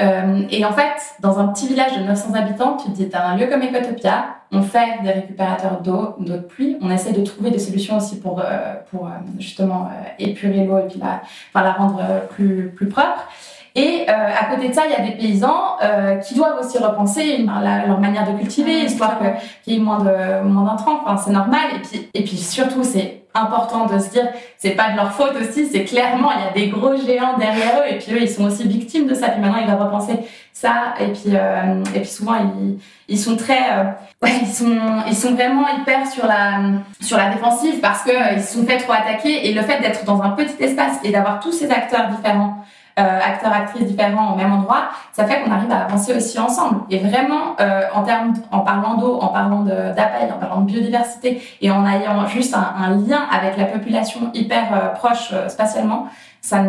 Euh, 0.00 0.42
et 0.50 0.64
en 0.64 0.72
fait, 0.72 0.96
dans 1.20 1.38
un 1.38 1.46
petit 1.48 1.68
village 1.68 1.96
de 1.96 2.02
900 2.02 2.34
habitants, 2.34 2.76
tu 2.76 2.90
te 2.90 2.96
dis, 2.96 3.08
t'as 3.08 3.26
un 3.28 3.36
lieu 3.36 3.46
comme 3.46 3.62
Ecotopia, 3.62 4.24
on 4.50 4.62
fait 4.62 5.02
des 5.04 5.10
récupérateurs 5.12 5.80
d'eau, 5.82 6.16
d'eau 6.18 6.32
de 6.32 6.38
pluie, 6.38 6.76
on 6.82 6.90
essaie 6.90 7.12
de 7.12 7.22
trouver 7.24 7.50
des 7.50 7.60
solutions 7.60 7.96
aussi 7.98 8.18
pour, 8.20 8.40
euh, 8.40 8.74
pour 8.90 9.06
euh, 9.06 9.10
justement 9.38 9.88
épurer 10.18 10.64
l'eau 10.64 10.78
et 10.78 10.88
puis 10.88 10.98
la, 10.98 11.20
enfin, 11.54 11.64
la 11.64 11.72
rendre 11.72 12.02
plus, 12.30 12.72
plus 12.74 12.88
propre. 12.88 13.28
Et 13.76 14.06
à 14.08 14.54
côté 14.54 14.68
de 14.68 14.72
ça, 14.72 14.82
il 14.86 14.92
y 14.92 14.94
a 14.94 15.04
des 15.10 15.16
paysans 15.16 15.76
qui 16.24 16.34
doivent 16.36 16.60
aussi 16.60 16.78
repenser 16.78 17.38
la- 17.38 17.86
leur 17.86 17.98
manière 17.98 18.24
de 18.32 18.38
cultiver, 18.38 18.82
histoire 18.84 19.18
que- 19.18 19.24
qu'il 19.64 19.72
y 19.72 19.76
ait 19.76 19.80
moins 19.80 19.98
de 19.98 20.42
moins 20.44 20.62
d'intrants. 20.62 21.00
Enfin, 21.04 21.16
c'est 21.16 21.32
normal. 21.32 21.62
Et 21.74 21.78
puis 21.80 22.08
et 22.14 22.22
puis 22.22 22.36
surtout, 22.36 22.84
c'est 22.84 23.23
important 23.34 23.86
de 23.86 23.98
se 23.98 24.10
dire, 24.10 24.28
c'est 24.58 24.70
pas 24.70 24.90
de 24.90 24.96
leur 24.96 25.12
faute 25.12 25.34
aussi. 25.40 25.66
C'est 25.66 25.84
clairement, 25.84 26.30
il 26.32 26.44
y 26.44 26.48
a 26.48 26.52
des 26.52 26.70
gros 26.70 26.96
géants 26.96 27.36
derrière 27.36 27.80
eux, 27.80 27.92
et 27.92 27.98
puis 27.98 28.12
eux, 28.12 28.22
ils 28.22 28.30
sont 28.30 28.44
aussi 28.44 28.66
victimes 28.66 29.06
de 29.06 29.14
ça. 29.14 29.28
Puis 29.28 29.40
maintenant, 29.40 29.58
ils 29.60 29.66
doivent 29.66 29.82
repenser 29.82 30.18
ça. 30.52 30.94
Et 31.00 31.08
puis 31.08 31.34
euh, 31.34 31.82
et 31.94 32.00
puis 32.00 32.08
souvent, 32.08 32.36
ils 32.36 32.78
ils 33.08 33.18
sont 33.18 33.36
très 33.36 33.72
euh, 33.72 33.84
ouais, 34.22 34.32
ils 34.42 34.52
sont 34.52 34.78
ils 35.08 35.16
sont 35.16 35.34
vraiment 35.34 35.66
hyper 35.68 36.06
sur 36.06 36.26
la 36.26 36.60
sur 37.00 37.18
la 37.18 37.30
défensive 37.30 37.80
parce 37.80 38.02
que 38.02 38.10
euh, 38.10 38.34
ils 38.36 38.42
se 38.42 38.54
sont 38.56 38.64
fait 38.64 38.78
trop 38.78 38.92
attaquer. 38.92 39.48
Et 39.48 39.52
le 39.52 39.62
fait 39.62 39.80
d'être 39.80 40.04
dans 40.04 40.22
un 40.22 40.30
petit 40.30 40.62
espace 40.62 40.98
et 41.02 41.10
d'avoir 41.10 41.40
tous 41.40 41.52
ces 41.52 41.70
acteurs 41.70 42.08
différents 42.08 42.64
euh, 42.98 43.20
acteurs, 43.20 43.52
actrices 43.52 43.86
différents 43.86 44.32
au 44.32 44.36
même 44.36 44.52
endroit, 44.52 44.84
ça 45.12 45.24
fait 45.26 45.40
qu'on 45.42 45.50
arrive 45.50 45.70
à 45.72 45.84
avancer 45.84 46.14
aussi 46.14 46.38
ensemble. 46.38 46.80
Et 46.90 46.98
vraiment, 46.98 47.56
euh, 47.60 47.82
en 47.92 48.02
termes, 48.02 48.34
en 48.52 48.60
parlant 48.60 48.94
d'eau, 48.94 49.18
en 49.20 49.28
parlant 49.28 49.60
d'appel, 49.62 50.32
en 50.34 50.38
parlant 50.38 50.60
de 50.60 50.66
biodiversité, 50.66 51.42
et 51.60 51.70
en 51.70 51.84
ayant 51.86 52.26
juste 52.26 52.54
un, 52.54 52.72
un 52.78 52.90
lien 52.96 53.22
avec 53.32 53.56
la 53.56 53.64
population 53.64 54.30
hyper 54.34 54.64
euh, 54.72 54.88
proche 54.94 55.30
euh, 55.32 55.48
spatialement, 55.48 56.06
ça, 56.40 56.62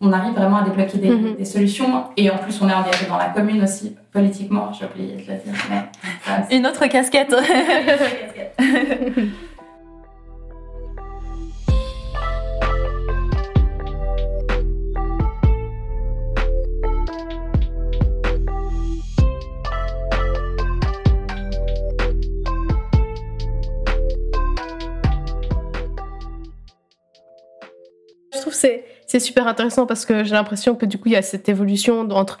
on 0.00 0.12
arrive 0.12 0.34
vraiment 0.34 0.56
à 0.58 0.62
débloquer 0.64 0.98
des, 0.98 1.10
Mhm. 1.10 1.36
des 1.36 1.44
solutions. 1.44 2.04
Et 2.16 2.28
en 2.30 2.36
plus, 2.36 2.60
on 2.60 2.68
est 2.68 2.74
engagé 2.74 3.06
dans 3.08 3.16
la 3.18 3.26
commune 3.26 3.62
aussi, 3.62 3.96
politiquement, 4.12 4.72
j'ai 4.72 4.84
oublié 4.84 5.12
de 5.14 5.18
le 5.20 5.38
dire. 5.38 5.54
Mais, 5.70 5.82
ça, 6.24 6.32
c'est- 6.48 6.56
Une 6.56 6.66
autre 6.66 6.84
casquette. 6.86 7.34
trouve 28.52 28.60
c'est 28.60 28.84
c'est 29.06 29.18
super 29.20 29.46
intéressant 29.46 29.86
parce 29.86 30.06
que 30.06 30.24
j'ai 30.24 30.32
l'impression 30.34 30.74
que 30.74 30.86
du 30.86 30.96
coup 30.98 31.08
il 31.08 31.12
y 31.12 31.16
a 31.16 31.22
cette 31.22 31.48
évolution 31.48 32.00
entre 32.10 32.38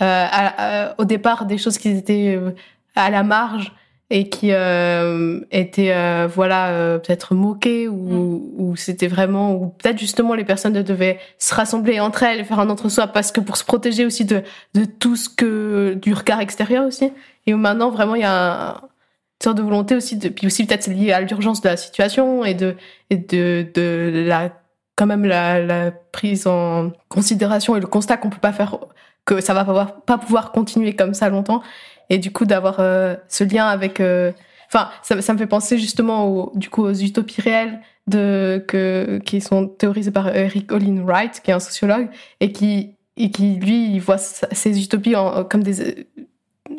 euh, 0.00 0.04
à- 0.04 0.88
à- 0.90 0.94
au 1.00 1.04
départ 1.04 1.46
des 1.46 1.58
choses 1.58 1.78
qui 1.78 1.88
étaient 1.90 2.36
euh, 2.36 2.50
à 2.94 3.10
la 3.10 3.22
marge 3.22 3.72
et 4.10 4.28
qui 4.28 4.48
euh, 4.52 5.40
étaient 5.50 5.92
euh, 5.92 6.28
voilà 6.32 6.68
euh, 6.68 6.98
peut-être 6.98 7.34
moquées 7.34 7.88
ou, 7.88 8.52
ou 8.58 8.76
c'était 8.76 9.06
vraiment 9.06 9.54
ou 9.54 9.68
peut-être 9.68 9.98
justement 9.98 10.34
les 10.34 10.44
personnes 10.44 10.74
devaient 10.74 11.18
se 11.38 11.54
rassembler 11.54 11.98
entre 11.98 12.22
elles 12.22 12.40
et 12.40 12.44
faire 12.44 12.60
un 12.60 12.68
entre-soi 12.68 13.06
parce 13.06 13.32
que 13.32 13.40
pour 13.40 13.56
se 13.56 13.64
protéger 13.64 14.04
aussi 14.04 14.24
de 14.26 14.42
de 14.74 14.84
tout 14.84 15.16
ce 15.16 15.28
que 15.30 15.94
du 16.00 16.12
regard 16.12 16.40
extérieur 16.40 16.84
aussi. 16.86 17.10
Et 17.46 17.54
où 17.54 17.56
maintenant 17.56 17.90
vraiment 17.90 18.14
il 18.14 18.20
y 18.20 18.24
a 18.24 18.68
un, 18.68 18.72
une 18.74 19.42
sorte 19.42 19.56
de 19.56 19.62
volonté 19.62 19.94
aussi 19.94 20.16
de 20.16 20.28
puis 20.28 20.46
aussi 20.46 20.66
peut-être 20.66 20.82
c'est 20.84 20.92
lié 20.92 21.12
à 21.12 21.20
l'urgence 21.22 21.60
de 21.62 21.68
la 21.68 21.76
situation 21.78 22.44
et 22.44 22.54
de 22.54 22.76
et 23.10 23.16
de 23.16 23.66
de 23.74 24.24
la 24.26 24.50
quand 24.96 25.06
même 25.06 25.24
la, 25.24 25.90
prise 26.12 26.46
en 26.46 26.92
considération 27.08 27.76
et 27.76 27.80
le 27.80 27.86
constat 27.86 28.16
qu'on 28.16 28.30
peut 28.30 28.38
pas 28.38 28.52
faire 28.52 28.78
que 29.24 29.40
ça 29.40 29.54
va 29.54 29.64
pas 30.06 30.18
pouvoir, 30.18 30.52
continuer 30.52 30.94
comme 30.94 31.14
ça 31.14 31.28
longtemps. 31.28 31.62
Et 32.10 32.18
du 32.18 32.32
coup 32.32 32.44
d'avoir 32.44 32.80
euh, 32.80 33.14
ce 33.28 33.44
lien 33.44 33.66
avec 33.66 34.00
euh, 34.00 34.32
enfin 34.68 34.90
ça, 35.02 35.14
me 35.32 35.38
fait 35.38 35.46
penser 35.46 35.78
justement 35.78 36.50
du 36.54 36.68
coup 36.68 36.82
aux 36.82 36.92
utopies 36.92 37.40
réelles 37.40 37.80
de 38.06 38.62
que 38.68 39.20
qui 39.24 39.40
sont 39.40 39.68
théorisées 39.68 40.10
par 40.10 40.34
Eric 40.34 40.72
Olin 40.72 41.02
Wright 41.04 41.40
qui 41.42 41.50
est 41.50 41.54
un 41.54 41.60
sociologue 41.60 42.08
et 42.40 42.52
qui 42.52 42.96
et 43.16 43.30
qui 43.30 43.54
lui 43.54 43.94
il 43.94 44.00
voit 44.00 44.18
ces 44.18 44.82
utopies 44.82 45.14
comme 45.48 45.62
des 45.62 46.06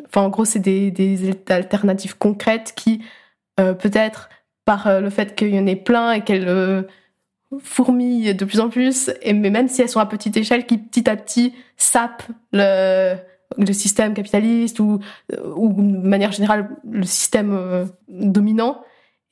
enfin 0.06 0.20
en 0.20 0.28
gros 0.28 0.44
c'est 0.44 0.60
des, 0.60 1.34
alternatives 1.48 2.16
concrètes 2.18 2.74
qui 2.76 3.02
euh, 3.58 3.72
peut-être 3.72 4.28
par 4.66 5.00
le 5.00 5.10
fait 5.10 5.34
qu'il 5.34 5.54
y 5.54 5.58
en 5.58 5.66
ait 5.66 5.74
plein 5.74 6.12
et 6.12 6.20
qu'elles 6.20 6.86
fourmillent 7.62 8.34
de 8.34 8.44
plus 8.44 8.60
en 8.60 8.68
plus, 8.68 9.10
et, 9.22 9.32
mais 9.32 9.50
même 9.50 9.68
si 9.68 9.82
elles 9.82 9.88
sont 9.88 10.00
à 10.00 10.06
petite 10.06 10.36
échelle, 10.36 10.66
qui 10.66 10.78
petit 10.78 11.08
à 11.08 11.16
petit 11.16 11.54
sapent 11.76 12.28
le, 12.52 13.16
le 13.58 13.72
système 13.72 14.14
capitaliste 14.14 14.80
ou, 14.80 15.00
ou 15.56 15.72
de 15.72 16.08
manière 16.08 16.32
générale 16.32 16.70
le 16.90 17.04
système 17.04 17.52
euh, 17.52 17.84
dominant, 18.08 18.82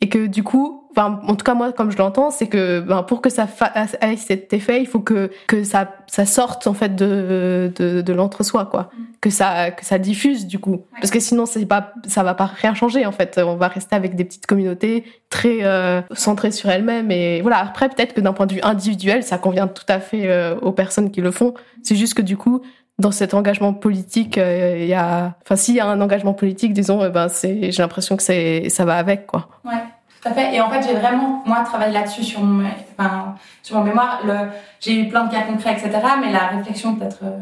et 0.02 0.08
que 0.10 0.26
du 0.26 0.42
coup, 0.42 0.84
enfin, 0.90 1.20
en 1.26 1.36
tout 1.36 1.44
cas 1.44 1.54
moi 1.54 1.72
comme 1.72 1.90
je 1.90 1.96
l'entends, 1.96 2.30
c'est 2.30 2.48
que 2.48 2.80
ben, 2.80 3.02
pour 3.04 3.22
que 3.22 3.30
ça 3.30 3.46
fa- 3.46 3.72
ait 4.02 4.16
cet 4.16 4.52
effet, 4.52 4.80
il 4.82 4.86
faut 4.86 5.00
que, 5.00 5.30
que 5.46 5.62
ça, 5.64 5.94
ça 6.06 6.26
sorte 6.26 6.66
en 6.66 6.74
fait 6.74 6.94
de, 6.94 7.72
de, 7.76 8.02
de 8.02 8.12
l'entre-soi, 8.12 8.66
quoi, 8.66 8.90
Mm. 8.92 9.02
que 9.22 9.30
ça, 9.30 9.70
que 9.70 9.84
ça 9.84 9.98
diffuse 9.98 10.46
du 10.46 10.58
coup, 10.58 10.82
parce 11.00 11.10
que 11.10 11.20
sinon 11.20 11.46
c'est 11.46 11.64
pas, 11.64 11.94
ça 12.06 12.22
va 12.24 12.34
pas 12.34 12.46
rien 12.46 12.74
changer 12.74 13.06
en 13.06 13.12
fait, 13.12 13.40
on 13.42 13.56
va 13.56 13.68
rester 13.68 13.94
avec 13.96 14.14
des 14.16 14.24
petites 14.24 14.46
communautés 14.46 15.04
très 15.30 15.58
euh, 15.62 16.02
centrées 16.12 16.50
sur 16.50 16.68
elles-mêmes 16.68 17.10
et 17.10 17.40
voilà. 17.40 17.58
Après 17.60 17.88
peut-être 17.88 18.12
que 18.12 18.20
d'un 18.20 18.32
point 18.34 18.46
de 18.46 18.52
vue 18.54 18.60
individuel, 18.62 19.22
ça 19.22 19.38
convient 19.38 19.68
tout 19.68 19.86
à 19.88 19.98
fait 20.00 20.24
euh, 20.26 20.56
aux 20.60 20.72
personnes 20.72 21.10
qui 21.10 21.20
le 21.22 21.30
font. 21.30 21.54
C'est 21.82 21.96
juste 21.96 22.14
que 22.14 22.22
du 22.22 22.36
coup, 22.36 22.60
dans 23.02 23.10
cet 23.10 23.34
engagement 23.34 23.74
politique, 23.74 24.38
euh, 24.38 24.78
il 24.78 24.86
y 24.86 24.94
a, 24.94 25.34
enfin 25.42 25.56
s'il 25.56 25.74
y 25.74 25.80
a 25.80 25.86
un 25.86 26.00
engagement 26.00 26.32
politique, 26.32 26.72
disons, 26.72 27.02
euh, 27.02 27.10
ben 27.10 27.28
c'est, 27.28 27.72
j'ai 27.72 27.82
l'impression 27.82 28.16
que 28.16 28.22
c'est, 28.22 28.68
ça 28.70 28.84
va 28.84 28.96
avec 28.96 29.26
quoi. 29.26 29.48
Ouais, 29.64 29.82
tout 30.22 30.28
à 30.28 30.32
fait. 30.32 30.54
Et 30.54 30.60
en 30.60 30.70
fait, 30.70 30.82
j'ai 30.86 30.94
vraiment, 30.94 31.42
moi, 31.44 31.60
travaillé 31.64 31.92
là-dessus 31.92 32.22
sur 32.22 32.40
mon, 32.40 32.64
enfin, 32.96 33.34
sur 33.62 33.76
mon 33.76 33.84
mémoire. 33.84 34.20
Le, 34.24 34.34
j'ai 34.80 35.00
eu 35.00 35.08
plein 35.08 35.24
de 35.24 35.32
cas 35.32 35.42
concrets, 35.42 35.72
etc. 35.72 35.90
Mais 36.20 36.32
la 36.32 36.46
réflexion 36.46 36.94
peut-être 36.94 37.18
euh, 37.24 37.40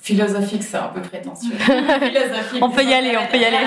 philosophique, 0.00 0.62
c'est 0.62 0.78
un 0.78 0.88
peu 0.88 1.02
prétentieux. 1.02 1.54
philosophique. 1.58 2.62
On 2.62 2.70
peut 2.70 2.84
y 2.84 2.94
aller, 2.94 3.16
on 3.16 3.30
peut 3.30 3.38
y 3.38 3.44
aller. 3.44 3.58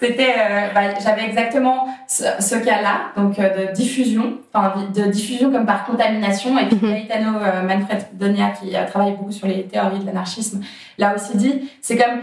C'était, 0.00 0.32
euh, 0.38 0.68
bah, 0.74 0.80
j'avais 1.04 1.24
exactement 1.26 1.86
ce, 2.08 2.24
ce 2.38 2.54
cas-là, 2.54 3.12
donc 3.16 3.38
euh, 3.38 3.66
de 3.68 3.72
diffusion, 3.74 4.38
enfin 4.54 4.88
de 4.94 5.02
diffusion 5.10 5.52
comme 5.52 5.66
par 5.66 5.84
contamination. 5.84 6.58
Et 6.58 6.66
puis 6.66 6.76
Mhm. 6.80 6.94
Gaetano 6.94 7.38
euh, 7.38 7.62
Manfred 7.62 8.06
Donia, 8.14 8.48
qui 8.50 8.74
a 8.74 8.84
travaillé 8.84 9.12
beaucoup 9.12 9.30
sur 9.32 9.46
les 9.46 9.64
théories 9.64 9.98
de 9.98 10.06
l'anarchisme, 10.06 10.62
l'a 10.96 11.14
aussi 11.14 11.36
dit. 11.36 11.68
C'est 11.82 11.96
comme 11.98 12.20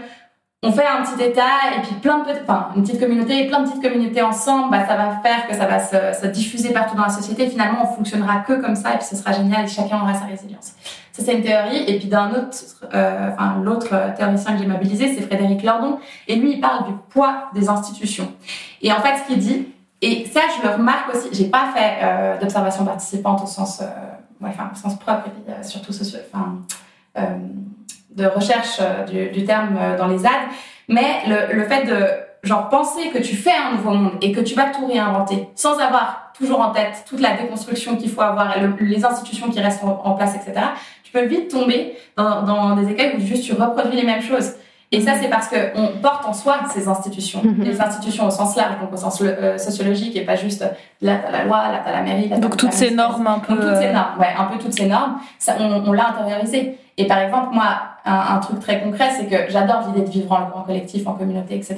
on 0.62 0.72
fait 0.72 0.86
un 0.86 1.02
petit 1.02 1.22
État 1.22 1.76
et 1.76 1.82
puis 1.82 1.94
plein 1.96 2.18
de 2.18 2.24
petites, 2.24 2.42
enfin 2.42 2.70
une 2.74 2.82
petite 2.82 2.98
communauté 2.98 3.44
et 3.44 3.46
plein 3.46 3.60
de 3.60 3.68
petites 3.68 3.82
communautés 3.82 4.22
ensemble, 4.22 4.72
bah, 4.72 4.86
ça 4.88 4.96
va 4.96 5.20
faire 5.22 5.46
que 5.46 5.54
ça 5.54 5.66
va 5.66 5.78
se, 5.78 6.20
se 6.20 6.26
diffuser 6.26 6.72
partout 6.72 6.96
dans 6.96 7.04
la 7.04 7.10
société. 7.10 7.48
Finalement, 7.48 7.84
on 7.84 7.94
fonctionnera 7.94 8.40
que 8.40 8.54
comme 8.54 8.74
ça 8.74 8.94
et 8.94 8.96
puis 8.96 9.06
ce 9.06 9.14
sera 9.14 9.30
génial 9.32 9.66
et 9.66 9.68
chacun 9.68 10.00
aura 10.00 10.14
sa 10.14 10.24
résilience. 10.24 10.72
Ça, 11.12 11.24
c'est 11.24 11.34
une 11.34 11.42
théorie. 11.42 11.84
Et 11.86 11.98
puis 11.98 12.08
d'un 12.08 12.30
autre, 12.30 12.56
euh, 12.92 13.30
enfin 13.32 13.56
l'autre 13.62 13.94
théoricien 14.16 14.54
que 14.54 14.58
j'ai 14.58 14.66
mobilisé, 14.66 15.14
c'est 15.14 15.22
Frédéric 15.22 15.62
Lordon. 15.62 15.98
Et 16.26 16.34
lui, 16.34 16.54
il 16.54 16.60
parle 16.60 16.86
du 16.86 16.92
poids 17.08 17.50
des 17.54 17.68
institutions. 17.68 18.32
Et 18.82 18.92
en 18.92 19.00
fait, 19.00 19.16
ce 19.18 19.26
qu'il 19.28 19.38
dit, 19.38 19.68
et 20.02 20.26
ça, 20.26 20.40
je 20.56 20.66
le 20.66 20.74
remarque 20.74 21.14
aussi, 21.14 21.28
j'ai 21.32 21.48
pas 21.48 21.72
fait 21.74 21.98
euh, 22.02 22.38
d'observation 22.38 22.84
participante 22.84 23.42
au 23.42 23.46
sens, 23.46 23.80
euh, 23.80 23.86
enfin, 24.44 24.70
au 24.72 24.76
sens 24.76 24.98
propre 24.98 25.24
et 25.26 25.62
surtout 25.64 25.92
socio, 25.92 26.18
enfin, 26.32 26.58
de 28.14 28.26
recherche 28.26 28.78
euh, 28.80 29.04
du, 29.04 29.30
du 29.30 29.44
terme 29.44 29.76
euh, 29.80 29.96
dans 29.96 30.06
les 30.08 30.18
ZAD, 30.18 30.30
mais 30.88 31.20
le, 31.26 31.54
le 31.54 31.64
fait 31.64 31.84
de 31.84 32.06
genre 32.42 32.68
penser 32.68 33.08
que 33.10 33.18
tu 33.18 33.34
fais 33.36 33.50
un 33.52 33.76
nouveau 33.76 33.90
monde 33.90 34.12
et 34.22 34.32
que 34.32 34.40
tu 34.40 34.54
vas 34.54 34.66
tout 34.66 34.86
réinventer 34.86 35.48
sans 35.56 35.78
avoir 35.78 36.32
toujours 36.38 36.60
en 36.60 36.70
tête 36.70 37.04
toute 37.08 37.20
la 37.20 37.32
déconstruction 37.36 37.96
qu'il 37.96 38.10
faut 38.10 38.20
avoir 38.22 38.56
et 38.56 38.60
le- 38.60 38.74
les 38.80 39.04
institutions 39.04 39.48
qui 39.50 39.60
restent 39.60 39.82
en, 39.84 40.00
en 40.04 40.14
place, 40.14 40.34
etc. 40.36 40.52
Tu 41.02 41.10
peux 41.12 41.24
vite 41.24 41.50
tomber 41.50 41.96
dans, 42.16 42.42
dans 42.42 42.76
des 42.76 42.90
écueils 42.92 43.14
où 43.16 43.20
juste 43.20 43.44
tu 43.44 43.52
reproduis 43.54 43.96
les 43.96 44.04
mêmes 44.06 44.22
choses. 44.22 44.52
Et 44.90 45.02
ça, 45.02 45.12
c'est 45.20 45.28
parce 45.28 45.48
qu'on 45.48 45.98
porte 46.00 46.24
en 46.26 46.32
soi 46.32 46.60
ces 46.72 46.88
institutions. 46.88 47.42
Mhm. 47.44 47.62
Les 47.64 47.78
institutions 47.80 48.26
au 48.26 48.30
sens 48.30 48.56
large, 48.56 48.78
donc 48.80 48.90
au 48.92 48.96
sens 48.96 49.20
euh, 49.20 49.58
sociologique, 49.58 50.16
et 50.16 50.22
pas 50.24 50.36
juste 50.36 50.64
là, 51.02 51.16
t'as 51.22 51.30
la 51.30 51.44
loi, 51.44 51.56
là, 51.70 51.80
t'as 51.84 51.92
la 51.92 52.00
mairie, 52.02 52.28
là, 52.28 52.38
Donc 52.38 52.56
toutes 52.56 52.72
ces 52.72 52.92
normes 52.92 53.26
un 53.26 53.38
peu. 53.40 53.52
donc 53.54 53.64
toutes 53.64 53.76
ces 53.82 53.92
normes, 53.92 54.18
ouais, 54.18 54.28
un 54.38 54.44
peu 54.44 54.58
toutes 54.58 54.72
ces 54.72 54.86
normes, 54.86 55.18
ça, 55.38 55.56
on, 55.60 55.82
on 55.86 55.92
l'a 55.92 56.08
intériorisé. 56.10 56.78
Et 56.96 57.06
par 57.06 57.18
exemple, 57.18 57.48
moi, 57.52 57.64
un, 58.08 58.36
un 58.36 58.38
truc 58.38 58.60
très 58.60 58.80
concret, 58.82 59.10
c'est 59.16 59.26
que 59.26 59.50
j'adore 59.52 59.82
l'idée 59.88 60.06
de 60.06 60.10
vivre 60.10 60.32
en, 60.32 60.58
en 60.58 60.62
collectif, 60.62 61.06
en 61.06 61.12
communauté, 61.12 61.54
etc. 61.56 61.76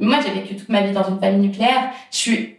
Mais 0.00 0.06
moi, 0.06 0.16
j'ai 0.24 0.32
vécu 0.32 0.56
toute 0.56 0.68
ma 0.68 0.80
vie 0.82 0.92
dans 0.92 1.04
une 1.08 1.18
famille 1.20 1.40
nucléaire. 1.48 1.90
Je 2.10 2.16
suis, 2.16 2.56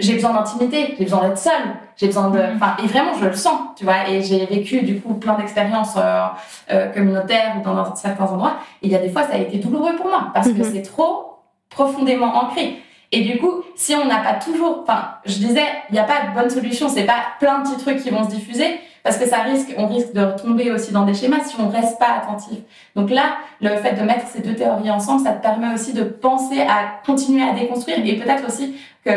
j'ai 0.00 0.14
besoin 0.14 0.32
d'intimité, 0.34 0.94
j'ai 0.98 1.04
besoin 1.04 1.22
d'être 1.26 1.38
seule, 1.38 1.52
j'ai 1.96 2.06
besoin 2.06 2.30
de, 2.30 2.38
Mhm. 2.38 2.56
enfin, 2.56 2.76
et 2.82 2.86
vraiment, 2.86 3.12
je 3.20 3.24
le 3.26 3.34
sens, 3.34 3.58
tu 3.76 3.84
vois. 3.84 4.08
Et 4.08 4.22
j'ai 4.22 4.44
vécu 4.46 4.82
du 4.82 5.00
coup 5.00 5.14
plein 5.14 5.34
d'expériences 5.34 5.94
euh, 5.96 6.26
euh, 6.70 6.88
communautaires 6.92 7.54
ou 7.58 7.62
dans, 7.64 7.74
dans 7.74 7.94
certains 7.94 8.26
endroits. 8.26 8.56
Et 8.82 8.86
il 8.86 8.92
y 8.92 8.96
a 8.96 8.98
des 9.00 9.08
fois, 9.10 9.22
ça 9.24 9.34
a 9.34 9.38
été 9.38 9.58
douloureux 9.58 9.96
pour 9.96 10.06
moi 10.08 10.30
parce 10.34 10.48
que 10.48 10.52
Mhm. 10.62 10.70
c'est 10.72 10.82
trop 10.82 11.38
profondément 11.70 12.34
ancré. 12.34 12.76
Et 13.12 13.22
du 13.22 13.38
coup, 13.38 13.62
si 13.76 13.94
on 13.94 14.04
n'a 14.04 14.18
pas 14.18 14.34
toujours, 14.34 14.80
enfin, 14.82 15.10
je 15.24 15.34
disais, 15.34 15.64
il 15.90 15.92
n'y 15.92 15.98
a 15.98 16.04
pas 16.04 16.26
de 16.28 16.34
bonne 16.38 16.50
solution, 16.50 16.88
c'est 16.88 17.04
pas 17.04 17.22
plein 17.38 17.60
de 17.60 17.68
petits 17.68 17.78
trucs 17.82 18.02
qui 18.02 18.10
vont 18.10 18.24
se 18.24 18.30
diffuser, 18.34 18.80
parce 19.06 19.18
que 19.18 19.28
ça 19.28 19.42
risque, 19.42 19.72
on 19.78 19.86
risque 19.86 20.12
de 20.14 20.20
retomber 20.20 20.72
aussi 20.72 20.90
dans 20.90 21.04
des 21.04 21.14
schémas 21.14 21.44
si 21.44 21.54
on 21.60 21.68
reste 21.68 21.96
pas 21.96 22.18
attentif. 22.20 22.58
Donc 22.96 23.08
là, 23.08 23.36
le 23.60 23.68
fait 23.76 23.92
de 23.92 24.02
mettre 24.02 24.26
ces 24.26 24.40
deux 24.40 24.56
théories 24.56 24.90
ensemble, 24.90 25.22
ça 25.22 25.30
te 25.30 25.40
permet 25.40 25.72
aussi 25.72 25.92
de 25.92 26.02
penser 26.02 26.60
à 26.62 27.00
continuer 27.06 27.44
à 27.44 27.52
déconstruire 27.52 28.04
et 28.04 28.16
peut-être 28.16 28.44
aussi 28.48 28.74
que 29.04 29.12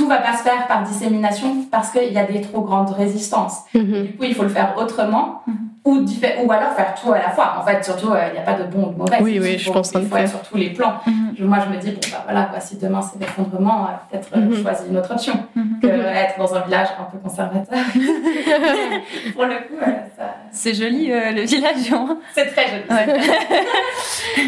tout 0.00 0.08
va 0.08 0.16
pas 0.16 0.34
se 0.34 0.42
faire 0.42 0.66
par 0.66 0.82
dissémination 0.82 1.56
parce 1.70 1.90
qu'il 1.90 2.10
y 2.12 2.18
a 2.18 2.24
des 2.24 2.40
trop 2.40 2.62
grandes 2.62 2.90
résistances. 2.90 3.58
Mhm. 3.74 4.02
Du 4.06 4.12
coup, 4.16 4.24
il 4.24 4.34
faut 4.34 4.44
le 4.44 4.48
faire 4.48 4.74
autrement 4.78 5.42
Mhm. 5.46 5.56
ou, 5.84 6.04
ou 6.44 6.52
alors 6.52 6.72
faire 6.72 6.94
tout 6.94 7.12
à 7.12 7.18
la 7.18 7.28
fois. 7.30 7.56
En 7.60 7.64
fait, 7.66 7.84
surtout, 7.84 8.10
euh, 8.12 8.28
il 8.28 8.32
n'y 8.32 8.38
a 8.38 8.42
pas 8.42 8.54
de 8.54 8.64
bon 8.64 8.88
ou 8.88 8.92
de 8.92 8.98
mauvais. 8.98 9.18
Oui, 9.20 9.38
oui, 9.38 9.58
je 9.58 9.70
pense 9.70 9.94
en 9.94 10.00
Il 10.00 10.08
faut 10.08 10.16
être 10.16 10.28
sur 10.30 10.40
tous 10.42 10.56
les 10.56 10.70
plans. 10.70 10.94
Mhm. 11.06 11.34
Je- 11.38 11.44
Moi, 11.44 11.58
je 11.66 11.74
me 11.74 11.78
dis, 11.80 11.90
bon, 11.90 12.00
bah 12.12 12.22
voilà, 12.24 12.44
quoi, 12.44 12.60
si 12.60 12.76
demain 12.78 13.00
c'est 13.02 13.18
l'effondrement, 13.20 13.84
euh, 13.84 13.90
peut-être 14.10 14.28
euh, 14.36 14.62
choisir 14.62 14.86
une 14.90 14.96
autre 14.98 15.12
option 15.12 15.34
que 15.82 15.86
Mhm. 15.86 16.00
être 16.00 16.38
dans 16.38 16.54
un 16.54 16.60
village 16.60 16.88
un 16.98 17.04
peu 17.10 17.18
conservateur. 17.18 17.78
Pour 19.34 19.44
le 19.44 19.54
coup, 19.66 19.78
euh, 19.82 19.90
ça- 20.16 20.34
C'est 20.50 20.74
joli 20.74 21.12
euh, 21.12 21.30
le 21.32 21.42
village. 21.42 21.92
hein. 21.92 22.18
c'est 22.34 22.46
très 22.46 22.66
joli. 22.68 22.84
Ouais. 22.90 23.20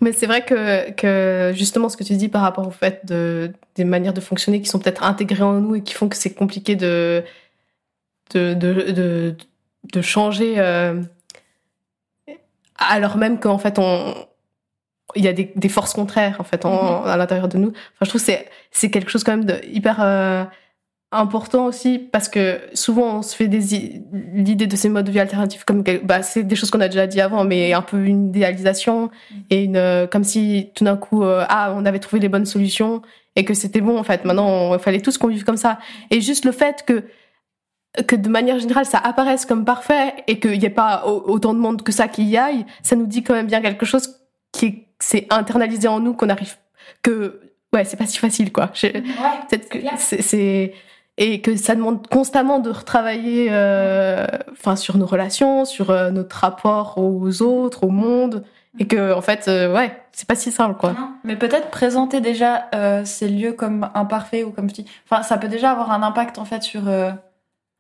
Mais 0.02 0.12
c'est 0.14 0.26
vrai 0.26 0.43
que, 0.43 0.91
que 0.91 1.52
justement 1.56 1.88
ce 1.89 1.95
que 1.95 2.04
tu 2.04 2.14
dis 2.16 2.28
par 2.28 2.41
rapport 2.41 2.68
au 2.68 2.72
fait 2.72 3.06
de, 3.06 3.52
des 3.76 3.84
manières 3.86 4.14
de 4.14 4.22
fonctionner 4.22 4.60
qui 4.62 4.68
sont 4.68 4.80
peut-être 4.80 5.04
intégrées 5.04 5.43
en 5.43 5.54
nous 5.54 5.76
et 5.76 5.84
qui 5.84 5.93
font 5.93 6.10
que 6.10 6.16
c'est 6.18 6.34
compliqué 6.34 6.76
de, 6.76 7.24
de, 8.34 8.54
de, 8.56 8.91
de, 8.91 9.36
de 9.93 10.02
changer 10.02 10.56
euh, 10.58 11.02
alors 12.78 13.18
même 13.18 13.39
qu'en 13.39 13.58
fait 13.58 13.78
on 13.80 14.16
il 15.16 15.26
y 15.26 15.28
a 15.28 15.34
des, 15.34 15.52
des 15.56 15.70
forces 15.70 15.93
contraires 15.93 16.38
en 16.39 16.43
fait 16.45 16.64
en- 16.66 17.04
à 17.04 17.18
l'intérieur 17.18 17.49
de 17.49 17.58
nous. 17.58 17.70
Enfin, 17.70 18.04
je 18.04 18.10
trouve 18.10 18.22
que 18.22 18.26
c'est 18.26 18.47
c'est 18.72 18.89
quelque 18.89 19.10
chose 19.12 19.24
quand 19.26 19.34
même 19.34 19.43
de 19.45 19.56
hyper 19.66 19.97
euh, 20.02 20.45
important 21.14 21.66
aussi 21.66 21.99
parce 21.99 22.30
que 22.30 22.62
souvent 22.74 23.18
on 23.18 23.22
se 23.22 23.36
fait 23.36 23.49
des 23.49 24.01
l'idée 24.34 24.66
de 24.66 24.76
ces 24.78 24.88
modes 24.88 25.05
de 25.05 25.12
vie 25.12 25.20
alternatifs 25.20 25.66
comme 25.66 25.84
bah, 26.03 26.22
c'est 26.24 26.43
des 26.43 26.55
choses 26.55 26.72
qu'on 26.72 26.80
a 26.80 26.88
déjà 26.88 27.05
dit 27.05 27.20
avant 27.20 27.43
mais 27.43 27.74
un 27.74 27.82
peu 27.82 28.05
une 28.05 28.30
idéalisation 28.30 29.12
et 29.49 29.66
une 29.66 29.76
euh, 29.76 30.07
comme 30.07 30.24
si 30.24 30.70
tout 30.74 30.86
d'un 30.86 30.95
coup 30.95 31.24
euh, 31.24 31.43
ah 31.49 31.74
on 31.76 31.86
avait 31.86 31.99
trouvé 31.99 32.22
les 32.22 32.30
bonnes 32.30 32.45
solutions 32.45 33.01
et 33.36 33.43
que 33.43 33.53
c'était 33.53 33.82
bon 33.82 33.97
en 33.97 34.03
fait. 34.03 34.24
Maintenant 34.26 34.74
il 34.74 34.80
fallait 34.80 35.01
tous 35.01 35.18
qu'on 35.18 35.28
vive 35.28 35.43
comme 35.43 35.57
ça. 35.57 35.80
Et 36.12 36.22
juste 36.22 36.45
le 36.45 36.51
fait 36.53 36.84
que 36.86 37.03
que 38.07 38.16
de 38.16 38.30
manière 38.30 38.57
générale 38.59 38.86
ça 38.86 38.97
apparaisse 38.99 39.45
comme 39.45 39.66
parfait 39.66 40.14
et 40.28 40.39
qu'il 40.39 40.57
n'y 40.59 40.66
ait 40.66 40.70
pas 40.70 41.03
au- 41.07 41.30
autant 41.30 41.53
de 41.53 41.59
monde 41.59 41.82
que 41.82 41.91
ça 41.91 42.07
qui 42.07 42.24
y 42.24 42.38
aille 42.38 42.66
ça 42.84 42.95
nous 42.95 43.05
dit 43.05 43.22
quand 43.22 43.34
même 43.34 43.47
bien 43.47 43.62
quelque 43.62 43.86
chose 43.86 44.16
qui 44.53 44.66
est, 44.66 44.88
c'est 44.99 45.28
internalisé 45.30 45.89
en 45.89 45.99
nous 45.99 46.14
qu'on 46.14 46.30
arrive 46.30 46.55
que 47.03 47.41
ouais 47.74 47.84
c'est 47.84 47.97
pas 47.97 48.05
si 48.05 48.18
facile 48.18 48.53
quoi. 48.53 48.72
Ouais, 48.93 49.03
c'est 49.97 50.74
et 51.18 51.41
que 51.41 51.55
ça 51.55 51.76
demande 51.76 52.07
constamment 52.07 52.59
de 52.59 52.70
retravailler 52.70 53.47
euh, 53.51 54.26
enfin 54.51 54.76
sur 54.76 54.97
nos 54.97 55.05
relations 55.05 55.66
sur 55.66 55.89
euh, 55.89 56.12
notre 56.12 56.38
rapport 56.38 56.97
aux 56.97 57.41
autres 57.41 57.84
au 57.84 57.89
monde 57.89 58.43
et 58.80 58.88
que 58.88 59.14
en 59.14 59.22
fait 59.22 59.47
euh, 59.47 59.74
ouais 59.74 59.91
c'est 60.12 60.28
pas 60.28 60.36
si 60.36 60.51
simple 60.51 60.78
quoi 60.78 60.91
Non. 60.91 61.09
Mais 61.24 61.36
peut-être 61.36 61.70
présenter 61.70 62.22
déjà 62.22 62.68
euh, 62.76 63.03
ces 63.05 63.30
lieux 63.30 63.53
comme 63.53 63.89
imparfaits 63.95 64.45
ou 64.45 64.51
comme 64.51 64.68
petits. 64.68 64.86
Enfin, 65.09 65.24
ça 65.24 65.38
peut 65.38 65.47
déjà 65.47 65.72
avoir 65.72 65.91
un 65.91 66.03
impact 66.03 66.38
en 66.38 66.45
fait 66.45 66.64
sur 66.64 66.88
euh, 66.88 67.12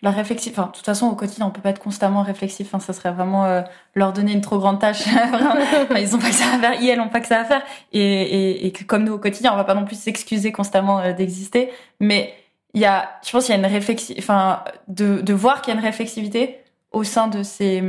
la 0.01 0.11
réflexion. 0.11 0.51
Enfin, 0.51 0.67
de 0.67 0.71
toute 0.71 0.85
façon, 0.85 1.07
au 1.07 1.15
quotidien, 1.15 1.45
on 1.45 1.51
peut 1.51 1.61
pas 1.61 1.69
être 1.69 1.79
constamment 1.79 2.23
réflexif. 2.23 2.67
Enfin, 2.67 2.79
ça 2.79 2.93
serait 2.93 3.11
vraiment 3.11 3.45
euh, 3.45 3.61
leur 3.95 4.13
donner 4.13 4.31
une 4.31 4.41
trop 4.41 4.57
grande 4.57 4.79
tâche. 4.79 5.03
Enfin, 5.33 5.99
ils 5.99 6.15
ont 6.15 6.19
pas 6.19 6.29
que 6.29 6.35
ça 6.35 6.55
à 6.55 6.57
faire, 6.57 6.73
ils, 6.81 6.89
elles 6.89 6.99
ont 7.01 7.09
pas 7.09 7.19
que 7.19 7.27
ça 7.27 7.41
à 7.41 7.45
faire. 7.45 7.61
Et, 7.91 8.01
et, 8.01 8.65
et 8.67 8.71
comme 8.71 9.03
nous 9.03 9.13
au 9.13 9.19
quotidien, 9.19 9.51
on 9.53 9.57
va 9.57 9.63
pas 9.65 9.75
non 9.75 9.85
plus 9.85 9.99
s'excuser 9.99 10.51
constamment 10.51 10.99
euh, 10.99 11.13
d'exister. 11.13 11.69
Mais 11.99 12.33
il 12.73 12.81
y 12.81 12.85
a, 12.85 13.09
je 13.25 13.31
pense, 13.31 13.45
qu'il 13.45 13.55
y 13.55 13.57
a 13.57 13.59
une 13.59 13.71
réflexion. 13.73 14.15
Enfin, 14.19 14.63
de, 14.87 15.21
de 15.21 15.33
voir 15.33 15.61
qu'il 15.61 15.73
y 15.73 15.77
a 15.77 15.79
une 15.79 15.85
réflexivité 15.85 16.59
au 16.91 17.03
sein 17.03 17.27
de 17.27 17.43
ces 17.43 17.81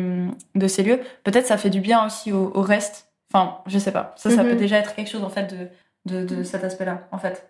de 0.55 0.69
ces 0.69 0.83
lieux. 0.83 1.01
Peut-être 1.25 1.47
ça 1.47 1.57
fait 1.59 1.71
du 1.71 1.81
bien 1.81 2.07
aussi 2.07 2.33
au, 2.33 2.51
au 2.55 2.63
reste. 2.63 3.13
Enfin, 3.33 3.59
je 3.67 3.79
sais 3.79 3.93
pas. 3.93 4.15
Ça, 4.17 4.31
ça 4.31 4.43
Mhm. 4.43 4.51
peut 4.51 4.57
déjà 4.57 4.77
être 4.79 4.95
quelque 4.95 5.11
chose 5.11 5.25
en 5.25 5.31
fait 5.31 5.47
de 5.55 5.69
de, 6.05 6.25
de 6.27 6.43
cet 6.43 6.65
aspect-là, 6.65 7.07
en 7.13 7.19
fait, 7.19 7.49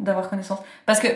d'avoir 0.00 0.28
connaissance. 0.28 0.58
Parce 0.86 1.00
que 1.00 1.08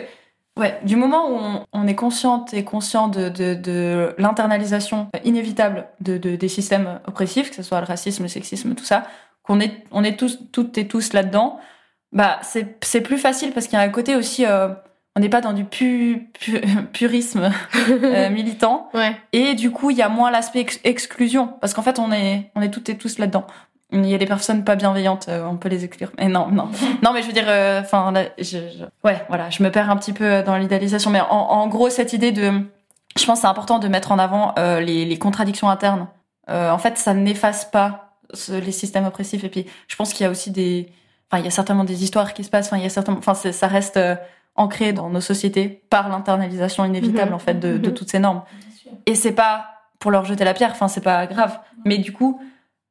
Ouais, 0.57 0.79
du 0.83 0.95
moment 0.95 1.29
où 1.29 1.35
on, 1.35 1.65
on 1.71 1.87
est 1.87 1.93
consciente 1.95 2.51
et 2.55 2.63
conscient 2.63 3.09
de, 3.09 3.29
de, 3.29 3.53
de 3.53 4.15
l'internalisation 4.17 5.07
inévitable 5.23 5.87
de, 6.01 6.17
de, 6.17 6.35
des 6.35 6.47
systèmes 6.47 6.99
oppressifs, 7.05 7.51
que 7.51 7.55
ce 7.55 7.61
soit 7.63 7.79
le 7.79 7.85
racisme, 7.85 8.23
le 8.23 8.29
sexisme, 8.29 8.73
tout 8.73 8.83
ça, 8.83 9.05
qu'on 9.43 9.59
est, 9.59 9.83
on 9.91 10.03
est 10.03 10.17
tous, 10.17 10.39
toutes 10.51 10.75
et 10.79 10.87
tous 10.87 11.13
là-dedans, 11.13 11.59
bah 12.11 12.39
c'est 12.41 12.83
c'est 12.83 13.01
plus 13.01 13.19
facile 13.19 13.51
parce 13.53 13.67
qu'il 13.67 13.77
y 13.77 13.81
a 13.81 13.85
un 13.85 13.89
côté 13.89 14.15
aussi, 14.15 14.45
euh, 14.47 14.69
on 15.17 15.19
n'est 15.19 15.29
pas 15.29 15.41
dans 15.41 15.53
du 15.53 15.65
pu, 15.65 16.29
pu- 16.39 16.61
purisme 16.93 17.51
euh, 17.89 18.29
militant, 18.39 18.89
ouais 18.93 19.15
et 19.33 19.55
du 19.55 19.71
coup 19.71 19.89
il 19.89 19.97
y 19.97 20.01
a 20.03 20.09
moins 20.09 20.29
l'aspect 20.31 20.59
ex- 20.61 20.79
exclusion 20.83 21.47
parce 21.59 21.73
qu'en 21.73 21.81
fait 21.81 21.97
on 21.99 22.11
est, 22.11 22.51
on 22.55 22.61
est 22.61 22.69
toutes 22.69 22.87
et 22.89 22.97
tous 22.97 23.17
là-dedans. 23.19 23.45
Il 23.93 24.05
y 24.05 24.13
a 24.13 24.17
des 24.17 24.25
personnes 24.25 24.65
pas 24.65 24.75
bienveillantes, 24.75 25.27
euh, 25.29 25.45
on 25.49 25.55
peut 25.55 25.69
les 25.69 25.85
exclure. 25.85 26.11
Mais 26.17 26.27
non, 26.27 26.49
non. 26.51 26.67
Non, 27.03 27.13
mais 27.13 27.21
je 27.21 27.27
veux 27.27 27.31
dire, 27.33 27.45
euh, 27.47 27.79
enfin, 27.79 28.13
je, 28.37 28.43
je- 28.43 28.83
ouais, 29.05 29.23
voilà, 29.29 29.49
je 29.49 29.63
me 29.63 29.71
perds 29.71 29.89
un 29.89 29.95
petit 29.95 30.11
peu 30.11 30.43
dans 30.43 30.57
l'idéalisation, 30.57 31.09
mais 31.09 31.21
en, 31.21 31.27
en 31.29 31.67
gros, 31.67 31.89
cette 31.89 32.11
idée 32.11 32.33
de, 32.33 32.51
je 33.17 33.25
pense, 33.25 33.37
que 33.37 33.41
c'est 33.43 33.47
important 33.47 33.79
de 33.79 33.87
mettre 33.87 34.11
en 34.11 34.19
avant 34.19 34.53
les, 34.57 35.05
les 35.05 35.17
contradictions 35.17 35.69
internes. 35.69 36.07
En 36.49 36.77
fait, 36.77 36.97
ça 36.97 37.13
n'efface 37.13 37.63
pas 37.63 38.17
ce- 38.33 38.51
les 38.59 38.73
systèmes 38.73 39.05
oppressifs. 39.05 39.45
Et 39.45 39.49
puis, 39.49 39.65
je 39.87 39.95
pense 39.95 40.11
qu'il 40.13 40.25
y 40.25 40.27
a 40.27 40.31
aussi 40.31 40.51
des, 40.51 40.89
enfin, 41.31 41.41
il 41.41 41.45
y 41.45 41.47
a 41.47 41.51
certainement 41.51 41.85
des 41.85 42.03
histoires 42.03 42.33
qui 42.33 42.43
se 42.43 42.49
passent. 42.49 42.67
Enfin, 42.67 42.77
il 42.77 42.83
y 42.83 42.87
a 42.87 42.89
certainement, 42.89 43.19
enfin, 43.25 43.35
ça 43.35 43.67
reste 43.67 43.97
euh, 44.57 44.61
ancré 44.61 44.93
dans 44.93 45.09
nos 45.09 45.21
sociétés 45.21 45.83
par 45.89 46.09
l'internalisation 46.09 46.85
inévitable 46.85 47.29
Mhm. 47.29 47.35
en 47.35 47.39
fait 47.39 47.55
de, 47.55 47.77
de 47.77 47.87
Mhm. 47.89 47.93
toutes 47.93 48.09
ces 48.09 48.19
normes. 48.19 48.41
Et 49.05 49.15
c'est 49.15 49.31
pas 49.33 49.67
pour 49.99 50.11
leur 50.11 50.25
jeter 50.25 50.43
la 50.43 50.53
pierre. 50.53 50.71
Enfin, 50.71 50.87
c'est 50.87 51.01
pas 51.03 51.25
grave. 51.27 51.59
Mais 51.85 51.97
du 51.97 52.11
coup, 52.13 52.39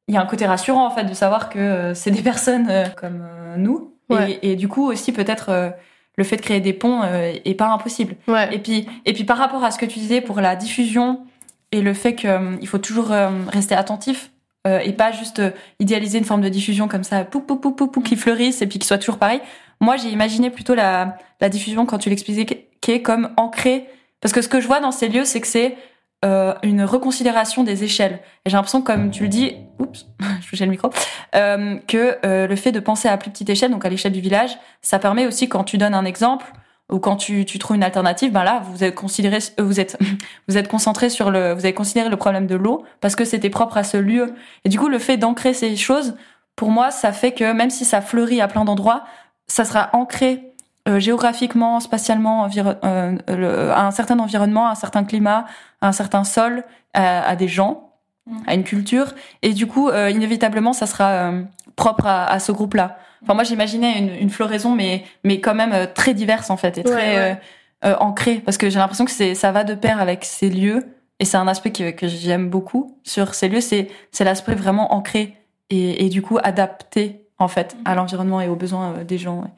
il 0.08 0.14
y 0.14 0.18
a 0.18 0.20
un 0.20 0.26
côté 0.26 0.46
rassurant 0.46 0.86
en 0.86 0.90
fait 0.90 1.04
de 1.04 1.14
savoir 1.14 1.48
que 1.48 1.58
euh, 1.58 1.94
c'est 1.94 2.10
des 2.10 2.22
personnes 2.32 2.68
euh, 2.70 2.86
comme 2.96 3.20
euh, 3.22 3.56
nous. 3.56 3.92
Ouais. 4.08 4.38
Et, 4.42 4.52
et 4.52 4.56
du 4.56 4.68
coup 4.68 4.86
aussi 4.86 5.12
peut-être 5.12 5.72
le 6.16 6.24
fait 6.24 6.36
de 6.36 6.42
créer 6.42 6.60
des 6.60 6.72
ponts 6.72 7.02
est 7.02 7.54
pas 7.58 7.66
impossible. 7.66 8.14
ouais 8.28 8.54
Et 8.54 8.60
puis 8.60 8.86
et 9.04 9.12
puis 9.12 9.24
par 9.24 9.36
rapport 9.36 9.64
à 9.64 9.72
ce 9.72 9.78
que 9.78 9.84
tu 9.86 9.98
disais 9.98 10.20
pour 10.20 10.40
la 10.40 10.54
diffusion 10.54 11.26
et 11.72 11.80
le 11.80 11.92
fait 11.92 12.14
qu'il 12.14 12.68
faut 12.68 12.78
toujours 12.78 13.08
rester 13.48 13.74
attentif 13.74 14.30
et 14.64 14.92
pas 14.92 15.10
juste 15.10 15.42
idéaliser 15.80 16.18
une 16.18 16.24
forme 16.24 16.40
de 16.42 16.48
diffusion 16.48 16.86
comme 16.86 17.02
ça, 17.02 17.24
pou 17.24 17.40
pou 17.40 17.56
pou 17.56 17.72
pou, 17.72 17.88
pou 17.88 18.00
qui 18.00 18.14
fleurisse 18.14 18.62
et 18.62 18.68
puis 18.68 18.78
qui 18.78 18.86
soit 18.86 18.98
toujours 18.98 19.18
pareil. 19.18 19.40
Moi 19.80 19.96
j'ai 19.96 20.08
imaginé 20.08 20.50
plutôt 20.50 20.74
la 20.74 21.16
diffusion 21.50 21.86
quand 21.86 21.98
tu 21.98 22.10
l'expliquais 22.10 22.68
qui 22.80 23.02
comme 23.02 23.30
ancrée 23.36 23.86
parce 24.20 24.32
que 24.32 24.42
ce 24.42 24.48
que 24.48 24.60
je 24.60 24.66
vois 24.66 24.80
dans 24.80 24.92
ces 24.92 25.08
lieux 25.08 25.24
c'est 25.24 25.40
que 25.40 25.46
c'est 25.46 25.76
euh, 26.24 26.54
une 26.62 26.82
reconsidération 26.82 27.62
des 27.62 27.84
échelles. 27.84 28.20
Et 28.44 28.50
j'ai 28.50 28.56
l'impression, 28.56 28.80
comme 28.80 29.10
tu 29.10 29.24
le 29.24 29.28
dis, 29.28 29.54
oups, 29.78 30.06
je 30.40 30.48
touchais 30.48 30.64
le 30.64 30.70
micro, 30.70 30.90
euh, 31.34 31.76
que 31.86 32.16
euh, 32.24 32.46
le 32.46 32.56
fait 32.56 32.72
de 32.72 32.80
penser 32.80 33.06
à 33.06 33.16
plus 33.18 33.30
petite 33.30 33.50
échelle, 33.50 33.70
donc 33.70 33.84
à 33.84 33.90
l'échelle 33.90 34.12
du 34.12 34.20
village, 34.20 34.58
ça 34.80 34.98
permet 34.98 35.26
aussi 35.26 35.48
quand 35.48 35.62
tu 35.62 35.76
donnes 35.76 35.94
un 35.94 36.06
exemple 36.06 36.46
ou 36.90 37.00
quand 37.00 37.16
tu, 37.16 37.44
trouves 37.44 37.76
une 37.76 37.84
alternative, 37.84 38.32
ben 38.32 38.44
là 38.44 38.62
vous 38.64 38.82
êtes 38.82 38.94
considéré, 38.94 39.38
concentré 40.70 41.10
sur 41.10 41.30
le, 41.30 41.52
vous 41.52 41.60
avez 41.60 41.74
considéré 41.74 42.08
le 42.08 42.16
problème 42.16 42.46
de 42.46 42.54
l'eau 42.54 42.84
parce 43.00 43.14
que 43.14 43.24
c'était 43.24 43.50
propre 43.50 43.76
à 43.76 43.84
ce 43.84 43.98
lieu. 43.98 44.34
Et 44.64 44.68
du 44.68 44.78
coup, 44.78 44.88
le 44.88 44.98
fait 44.98 45.18
d'ancrer 45.18 45.52
ces 45.52 45.76
choses, 45.76 46.16
pour 46.54 46.70
moi, 46.70 46.90
ça 46.90 47.12
fait 47.12 47.32
que 47.32 47.52
même 47.52 47.70
si 47.70 47.84
ça 47.84 48.00
fleurit 48.00 48.40
à 48.40 48.48
plein 48.48 48.64
d'endroits, 48.64 49.04
ça 49.46 49.64
sera 49.64 49.90
ancré 49.92 50.52
euh, 50.88 51.00
géographiquement, 51.00 51.80
spatialement, 51.80 52.48
euh, 52.84 53.16
le- 53.28 53.70
à 53.72 53.86
un 53.86 53.90
certain 53.90 54.18
environnement, 54.20 54.66
à 54.68 54.70
un 54.70 54.74
certain 54.76 55.02
climat, 55.04 55.46
à 55.80 55.88
un 55.88 55.92
certain 55.92 56.22
sol, 56.22 56.62
à, 56.94 57.28
à 57.28 57.34
des 57.36 57.48
gens, 57.48 57.90
Mhm. 58.28 58.42
à 58.46 58.54
une 58.54 58.64
culture. 58.64 59.14
Et 59.42 59.52
du 59.52 59.66
coup, 59.66 59.88
euh, 59.88 60.10
inévitablement, 60.10 60.72
ça 60.72 60.86
sera 60.86 61.10
euh, 61.10 61.42
propre 61.76 62.06
à, 62.06 62.26
à 62.26 62.38
ce 62.38 62.52
groupe-là. 62.52 62.98
Enfin, 63.22 63.34
moi, 63.34 63.42
j'imaginais 63.44 63.98
une, 63.98 64.14
une 64.14 64.30
floraison, 64.30 64.74
mais, 64.74 65.04
mais 65.24 65.40
quand 65.40 65.54
même 65.54 65.72
euh, 65.72 65.86
très 65.92 66.14
diverse, 66.14 66.50
en 66.50 66.56
fait, 66.56 66.78
et 66.78 66.84
très 66.84 66.94
Ouais, 66.94 67.38
euh, 67.84 67.90
euh, 67.90 67.96
ancrée, 68.00 68.36
parce 68.36 68.56
que 68.56 68.70
j'ai 68.70 68.78
l'impression 68.78 69.04
que 69.04 69.10
c'est, 69.10 69.34
ça 69.34 69.50
va 69.52 69.64
de 69.64 69.74
pair 69.74 70.00
avec 70.00 70.24
ces 70.24 70.48
lieux. 70.50 70.86
Et 71.18 71.24
c'est 71.24 71.36
un 71.36 71.48
aspect 71.48 71.72
que, 71.72 71.90
que 71.90 72.06
j'aime 72.06 72.48
beaucoup 72.48 72.96
sur 73.02 73.34
ces 73.34 73.48
lieux, 73.48 73.60
c'est, 73.60 73.88
c'est 74.12 74.22
l'aspect 74.24 74.54
vraiment 74.54 74.94
ancré 74.94 75.34
et, 75.70 76.04
et 76.04 76.08
du 76.10 76.20
coup 76.22 76.38
adapté, 76.42 77.25
en 77.38 77.48
fait, 77.48 77.76
à 77.84 77.94
l'environnement 77.94 78.40
et 78.40 78.48
aux 78.48 78.56
besoins 78.56 78.94
euh, 78.94 79.04
des 79.04 79.18
gens. 79.18 79.40
ouais. 79.42 79.50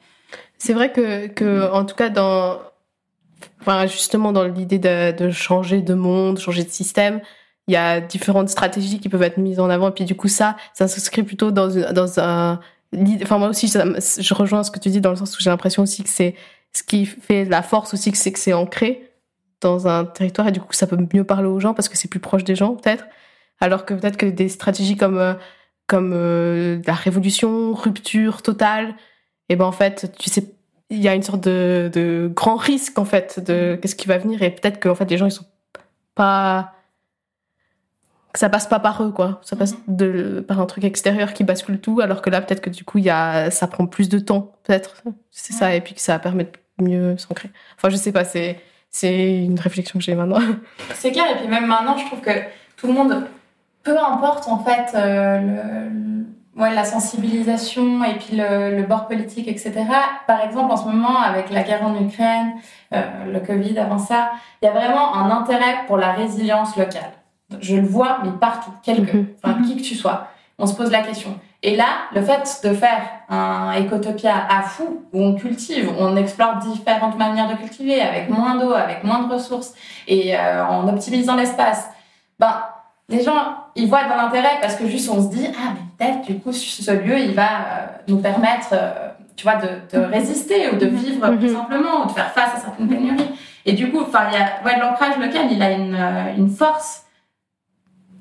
C'est 0.57 0.73
vrai 0.73 0.91
que, 0.91 1.27
que, 1.27 1.71
en 1.71 1.85
tout 1.85 1.95
cas, 1.95 2.09
dans, 2.09 2.59
enfin, 3.61 3.85
justement, 3.87 4.31
dans 4.31 4.43
l'idée 4.43 4.79
de, 4.79 5.11
de 5.11 5.31
changer 5.31 5.81
de 5.81 5.93
monde, 5.93 6.37
changer 6.39 6.63
de 6.63 6.69
système, 6.69 7.21
il 7.67 7.73
y 7.73 7.77
a 7.77 8.01
différentes 8.01 8.49
stratégies 8.49 8.99
qui 8.99 9.09
peuvent 9.09 9.23
être 9.23 9.37
mises 9.37 9.59
en 9.59 9.69
avant. 9.69 9.89
Et 9.89 9.91
puis, 9.91 10.05
du 10.05 10.15
coup, 10.15 10.27
ça, 10.27 10.55
ça 10.73 10.87
s'inscrit 10.87 11.23
plutôt 11.23 11.51
dans, 11.51 11.69
une- 11.69 11.91
dans 11.93 12.19
un, 12.19 12.59
enfin, 13.21 13.37
moi 13.37 13.47
aussi, 13.49 13.69
ça 13.69 13.85
je 13.85 14.33
rejoins 14.33 14.63
ce 14.63 14.71
que 14.71 14.79
tu 14.79 14.89
dis 14.89 15.01
dans 15.01 15.11
le 15.11 15.15
sens 15.15 15.37
où 15.37 15.41
j'ai 15.41 15.49
l'impression 15.49 15.83
aussi 15.83 16.03
que 16.03 16.09
c'est 16.09 16.35
ce 16.73 16.83
qui 16.83 17.05
fait 17.05 17.45
la 17.45 17.61
force 17.61 17.93
aussi, 17.93 18.11
que 18.11 18.17
c'est 18.17 18.31
que 18.31 18.39
c'est 18.39 18.53
ancré 18.53 19.11
dans 19.61 19.87
un 19.87 20.05
territoire 20.05 20.47
et 20.47 20.51
du 20.51 20.59
coup, 20.59 20.73
ça 20.73 20.87
peut 20.87 20.97
mieux 21.13 21.23
parler 21.23 21.47
aux 21.47 21.59
gens 21.59 21.73
parce 21.73 21.89
que 21.89 21.97
c'est 21.97 22.07
plus 22.07 22.19
proche 22.19 22.43
des 22.43 22.55
gens, 22.55 22.75
peut-être. 22.75 23.05
Alors 23.59 23.85
que 23.85 23.93
peut-être 23.93 24.17
que 24.17 24.25
des 24.25 24.49
stratégies 24.49 24.95
comme, 24.97 25.17
euh, 25.17 25.33
comme 25.89 26.13
euh, 26.13 26.79
la 26.87 26.93
révolution, 26.93 27.73
rupture 27.73 28.41
totale, 28.41 28.95
et 29.49 29.57
ben 29.57 29.65
en 29.65 29.73
fait, 29.73 30.13
tu 30.17 30.29
sais, 30.29 30.45
il 30.89 30.99
y 30.99 31.09
a 31.09 31.15
une 31.15 31.23
sorte 31.23 31.43
de, 31.43 31.91
de 31.93 32.31
grand 32.33 32.55
risque 32.55 32.97
en 32.97 33.05
fait 33.05 33.39
de 33.45 33.77
qu'est-ce 33.81 33.95
qui 33.95 34.07
va 34.07 34.17
venir 34.17 34.41
et 34.41 34.49
peut-être 34.49 34.79
que 34.79 34.89
en 34.89 34.95
fait 34.95 35.09
les 35.11 35.17
gens 35.17 35.27
ils 35.27 35.31
sont 35.31 35.45
pas 36.15 36.73
que 38.33 38.39
ça 38.39 38.49
passe 38.49 38.65
pas 38.65 38.79
par 38.79 39.03
eux 39.03 39.11
quoi, 39.11 39.39
ça 39.43 39.55
passe 39.55 39.75
de 39.87 40.43
par 40.47 40.59
un 40.59 40.65
truc 40.65 40.83
extérieur 40.83 41.33
qui 41.33 41.43
bascule 41.43 41.79
tout 41.79 42.01
alors 42.01 42.23
que 42.23 42.31
là 42.31 42.41
peut-être 42.41 42.61
que 42.61 42.71
du 42.71 42.83
coup 42.85 42.97
il 42.97 43.03
y 43.03 43.09
a 43.11 43.51
ça 43.51 43.67
prend 43.67 43.85
plus 43.85 44.09
de 44.09 44.17
temps 44.17 44.55
peut-être 44.63 45.03
c'est 45.29 45.53
ça 45.53 45.75
et 45.75 45.81
puis 45.81 45.93
que 45.93 46.01
ça 46.01 46.17
permet 46.17 46.51
mieux 46.81 47.17
s'ancrer. 47.17 47.49
Enfin, 47.75 47.89
je 47.89 47.95
sais 47.95 48.11
pas, 48.11 48.23
c'est 48.23 48.59
c'est 48.89 49.43
une 49.43 49.59
réflexion 49.59 49.99
que 49.99 50.05
j'ai 50.05 50.15
maintenant. 50.15 50.39
C'est 50.95 51.11
clair, 51.11 51.25
et 51.31 51.39
puis 51.39 51.47
même 51.47 51.67
maintenant, 51.67 51.97
je 51.97 52.05
trouve 52.05 52.21
que 52.21 52.31
tout 52.75 52.87
le 52.87 52.93
monde, 52.93 53.23
peu 53.89 53.97
importe 53.97 54.47
en 54.47 54.59
fait 54.59 54.95
euh, 54.95 55.39
le, 55.39 56.61
ouais, 56.61 56.73
la 56.73 56.83
sensibilisation 56.83 58.03
et 58.03 58.15
puis 58.15 58.35
le, 58.35 58.75
le, 58.75 58.83
bord 58.83 59.07
politique, 59.07 59.47
etc. 59.47 59.73
Par 60.27 60.41
exemple, 60.41 60.71
en 60.71 60.77
ce 60.77 60.85
moment, 60.85 61.19
avec 61.19 61.49
la 61.49 61.63
guerre 61.63 61.83
en 61.83 61.99
Ukraine, 61.99 62.53
euh, 62.93 63.01
le 63.31 63.39
Covid 63.39 63.77
avant 63.79 63.97
ça, 63.97 64.31
il 64.61 64.65
y 64.65 64.67
a 64.67 64.71
vraiment 64.71 65.15
un 65.15 65.31
intérêt 65.31 65.85
pour 65.87 65.97
la 65.97 66.11
résilience 66.11 66.77
locale. 66.77 67.13
Je 67.61 67.77
le 67.77 67.87
vois, 67.87 68.19
mais 68.23 68.31
partout, 68.39 68.71
quelque, 68.83 69.17
mm 69.17 69.27
enfin, 69.43 69.61
qui 69.63 69.75
que 69.77 69.81
tu 69.81 69.95
sois. 69.95 70.27
On 70.59 70.67
se 70.67 70.75
pose 70.75 70.91
la 70.91 71.01
question. 71.01 71.39
Et 71.63 71.75
là, 71.75 71.87
le 72.13 72.21
fait 72.21 72.61
de 72.63 72.73
faire 72.73 73.01
un 73.29 73.71
écotopia 73.73 74.33
à 74.49 74.61
fou, 74.61 75.03
où 75.13 75.21
on 75.21 75.35
cultive, 75.35 75.89
où 75.89 75.93
on 75.97 76.15
explore 76.15 76.57
différentes 76.57 77.17
manières 77.17 77.49
de 77.49 77.55
cultiver, 77.55 78.01
avec 78.01 78.29
moins 78.29 78.55
d'eau, 78.55 78.73
avec 78.73 79.03
moins 79.03 79.23
de 79.23 79.33
ressources, 79.33 79.73
et 80.07 80.37
euh, 80.37 80.65
en 80.65 80.87
optimisant 80.87 81.35
l'espace, 81.35 81.89
ben, 82.37 82.53
les 83.09 83.23
gens, 83.23 83.65
ils 83.75 83.87
voient 83.87 84.03
de 84.03 84.09
l'intérêt 84.09 84.57
parce 84.61 84.75
que 84.75 84.87
juste 84.87 85.09
on 85.09 85.21
se 85.21 85.35
dit, 85.35 85.47
ah, 85.47 85.73
mais 85.73 85.81
peut-être, 85.97 86.25
du 86.25 86.39
coup, 86.39 86.53
ce 86.53 86.91
lieu, 86.91 87.19
il 87.19 87.33
va 87.33 87.43
euh, 87.43 87.85
nous 88.07 88.17
permettre, 88.17 88.69
euh, 88.73 89.09
tu 89.35 89.43
vois, 89.43 89.55
de, 89.55 89.67
de, 89.91 90.03
résister 90.05 90.69
ou 90.69 90.77
de 90.77 90.85
vivre 90.85 91.27
plus 91.29 91.49
mhm. 91.49 91.55
simplement, 91.55 92.03
ou 92.03 92.07
de 92.07 92.11
faire 92.11 92.31
face 92.31 92.55
à 92.55 92.59
certaines 92.59 92.87
pénuries. 92.87 93.29
Et 93.65 93.73
du 93.73 93.91
coup, 93.91 94.01
enfin, 94.01 94.27
il 94.31 94.39
y 94.39 94.41
a, 94.41 94.63
ouais, 94.63 94.79
l'ancrage 94.79 95.17
local, 95.17 95.47
il 95.51 95.61
a 95.61 95.71
une, 95.71 95.97
une 96.37 96.49
force 96.49 97.05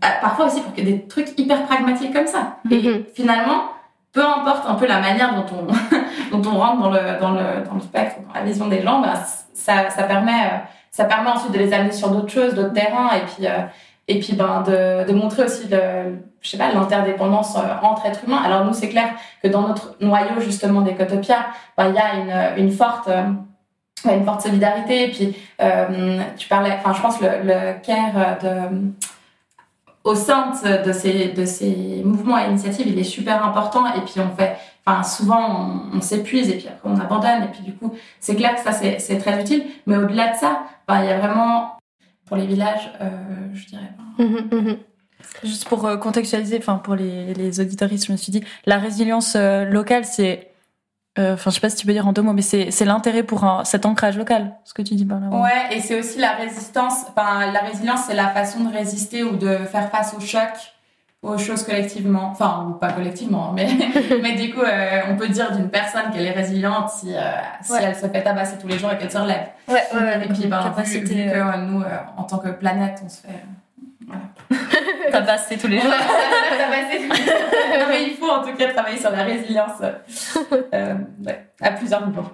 euh, 0.04 0.06
parfois 0.20 0.46
aussi 0.46 0.60
pour 0.60 0.72
ait 0.78 0.82
des 0.82 1.06
trucs 1.06 1.36
hyper 1.38 1.64
pragmatiques 1.64 2.12
comme 2.12 2.26
ça. 2.26 2.58
Et 2.70 2.80
mhm. 2.80 3.04
finalement, 3.14 3.72
peu 4.12 4.24
importe 4.24 4.64
un 4.68 4.74
peu 4.74 4.86
la 4.86 5.00
manière 5.00 5.34
dont 5.34 5.46
on, 5.52 6.36
dont 6.38 6.50
on 6.50 6.58
rentre 6.58 6.80
dans 6.80 6.90
le, 6.90 7.20
dans, 7.20 7.32
le, 7.32 7.64
dans 7.66 7.74
le 7.74 7.80
spectre, 7.80 8.16
dans 8.26 8.38
la 8.38 8.46
vision 8.46 8.68
des 8.68 8.82
gens, 8.82 9.00
ben, 9.00 9.14
ça, 9.52 9.90
ça, 9.90 10.04
permet, 10.04 10.32
euh, 10.32 10.58
ça 10.92 11.04
permet 11.04 11.30
ensuite 11.30 11.52
de 11.52 11.58
les 11.58 11.72
amener 11.72 11.90
sur 11.90 12.10
d'autres 12.10 12.30
choses, 12.30 12.54
d'autres 12.54 12.72
terrains, 12.72 13.10
et 13.16 13.20
puis, 13.22 13.46
euh, 13.46 13.62
et 14.08 14.18
puis 14.18 14.32
ben, 14.32 14.62
de, 14.66 15.06
de 15.06 15.12
montrer 15.12 15.44
aussi 15.44 15.68
je 16.40 16.48
sais 16.48 16.58
pas, 16.58 16.72
l'interdépendance 16.72 17.56
entre 17.82 18.06
êtres 18.06 18.20
humains. 18.26 18.42
Alors 18.44 18.64
nous, 18.64 18.72
c'est 18.72 18.88
clair 18.88 19.10
que 19.42 19.48
dans 19.48 19.68
notre 19.68 19.96
noyau 20.00 20.40
justement 20.40 20.80
d'Ecotopia, 20.80 21.46
ben, 21.76 21.88
il 21.88 21.94
y 21.94 21.98
a 21.98 22.54
une, 22.56 22.64
une 22.64 22.72
forte 22.72 23.08
une 24.04 24.24
forte 24.24 24.42
solidarité. 24.42 25.04
Et 25.04 25.08
puis, 25.10 25.36
tu 26.36 26.48
parlais, 26.48 26.72
enfin, 26.78 26.92
je 26.94 27.02
pense 27.02 27.20
le, 27.20 27.28
le 27.42 27.82
care 27.82 28.38
de 28.40 28.92
au 30.08 30.14
sein 30.14 30.52
de 30.84 30.92
ces, 30.92 31.28
de 31.28 31.44
ces 31.44 32.02
mouvements 32.04 32.38
et 32.38 32.48
initiatives, 32.48 32.86
il 32.86 32.98
est 32.98 33.04
super 33.04 33.44
important. 33.44 33.86
Et 33.94 34.00
puis, 34.00 34.14
on 34.20 34.34
fait, 34.36 34.56
enfin, 34.86 35.02
souvent, 35.02 35.82
on, 35.92 36.00
s'épuise 36.00 36.48
et 36.48 36.56
puis 36.56 36.68
après, 36.68 36.88
on 36.88 36.98
abandonne. 36.98 37.44
Et 37.44 37.48
puis, 37.48 37.62
du 37.62 37.74
coup, 37.74 37.94
c'est 38.18 38.34
clair 38.34 38.54
que 38.54 38.60
ça, 38.60 38.72
c'est 38.72 39.18
très 39.18 39.40
utile. 39.40 39.64
Mais 39.86 39.96
au-delà 39.96 40.32
de 40.32 40.36
ça, 40.36 40.62
ben, 40.86 41.02
il 41.02 41.10
y 41.10 41.12
a 41.12 41.18
vraiment, 41.18 41.77
pour 42.28 42.36
les 42.36 42.46
villages, 42.46 42.92
euh, 43.00 43.08
je 43.54 43.66
dirais. 43.66 43.90
Mmh 44.18 44.56
mmh 44.56 44.76
Juste 45.42 45.68
pour 45.68 45.84
euh, 45.84 45.96
contextualiser, 45.96 46.58
enfin, 46.58 46.76
pour 46.76 46.94
les, 46.94 47.34
les 47.34 47.60
auditoristes, 47.60 48.06
je 48.06 48.12
me 48.12 48.16
suis 48.16 48.30
dit, 48.30 48.44
la 48.66 48.78
résilience 48.78 49.34
euh, 49.34 49.64
locale, 49.64 50.04
c'est 50.04 50.52
euh, 51.18 51.34
enfin, 51.34 51.50
je 51.50 51.56
sais 51.56 51.60
pas 51.60 51.70
si 51.70 51.76
tu 51.76 51.86
peux 51.86 51.92
dire 51.92 52.06
en 52.06 52.12
deux 52.12 52.22
mots, 52.22 52.32
mais 52.32 52.42
c'est 52.42 52.84
l'intérêt 52.84 53.24
pour 53.24 53.42
un, 53.42 53.64
cet 53.64 53.86
ancrage 53.86 54.16
local, 54.16 54.54
ce 54.64 54.72
que 54.72 54.82
tu 54.82 54.94
dis 54.94 55.04
par 55.04 55.18
là. 55.18 55.28
Ouais, 55.28 55.76
et 55.76 55.80
c'est 55.80 55.98
aussi 55.98 56.18
la 56.18 56.32
résistance. 56.32 57.06
Enfin, 57.08 57.50
la 57.50 57.60
résilience, 57.60 58.00
c'est 58.06 58.14
la 58.14 58.28
façon 58.28 58.62
de 58.62 58.72
résister 58.72 59.24
ou 59.24 59.36
de 59.36 59.56
faire 59.56 59.90
face 59.90 60.14
au 60.16 60.20
choc, 60.20 60.50
aux 61.22 61.36
choses 61.38 61.64
collectivement. 61.64 62.28
Enfin, 62.30 62.66
ou 62.68 62.72
pas 62.74 62.92
collectivement, 62.92 63.52
mais, 63.52 63.68
mais 64.22 64.34
du 64.34 64.54
coup, 64.54 64.60
euh, 64.60 65.00
on 65.10 65.16
peut 65.16 65.28
dire 65.28 65.50
d'une 65.52 65.68
personne 65.68 66.10
qu'elle 66.12 66.26
est 66.26 66.32
résiliente 66.32 66.90
si, 66.90 67.14
euh, 67.14 67.20
si 67.62 67.72
elle 67.80 67.94
se 67.94 68.06
fait 68.06 68.22
tabasser 68.22 68.56
tous 68.58 68.68
les 68.68 68.78
jours 68.78 68.92
et 68.92 68.98
qu'elle 68.98 69.10
se 69.10 69.18
relève. 69.18 69.48
Ouais, 69.68 69.82
ouais, 69.94 70.24
Et 70.24 70.28
puis, 70.28 70.46
ben, 70.46 70.72
vu, 70.76 70.98
vu 71.00 71.04
que 71.04 71.56
nous, 71.58 71.82
en 72.16 72.22
tant 72.22 72.38
que 72.38 72.50
planète, 72.50 73.00
on 73.04 73.08
se 73.08 73.22
fait. 73.22 73.44
Voilà. 74.06 74.22
Tabasser 75.12 75.58
tous 75.58 75.66
les 75.68 75.80
jours. 75.80 75.90
Tabasser 75.90 77.06
tous 77.06 77.12
les 77.12 77.24
jours. 77.24 77.86
mais 77.88 78.04
il 78.04 78.16
faut 78.16 78.30
en 78.30 78.42
tout 78.42 78.54
cas 78.56 78.72
travailler 78.72 78.98
sur 78.98 79.10
la 79.10 79.22
résilience 79.22 79.82
euh, 80.72 80.94
à 81.60 81.70
plusieurs 81.72 82.06
niveaux. 82.06 82.30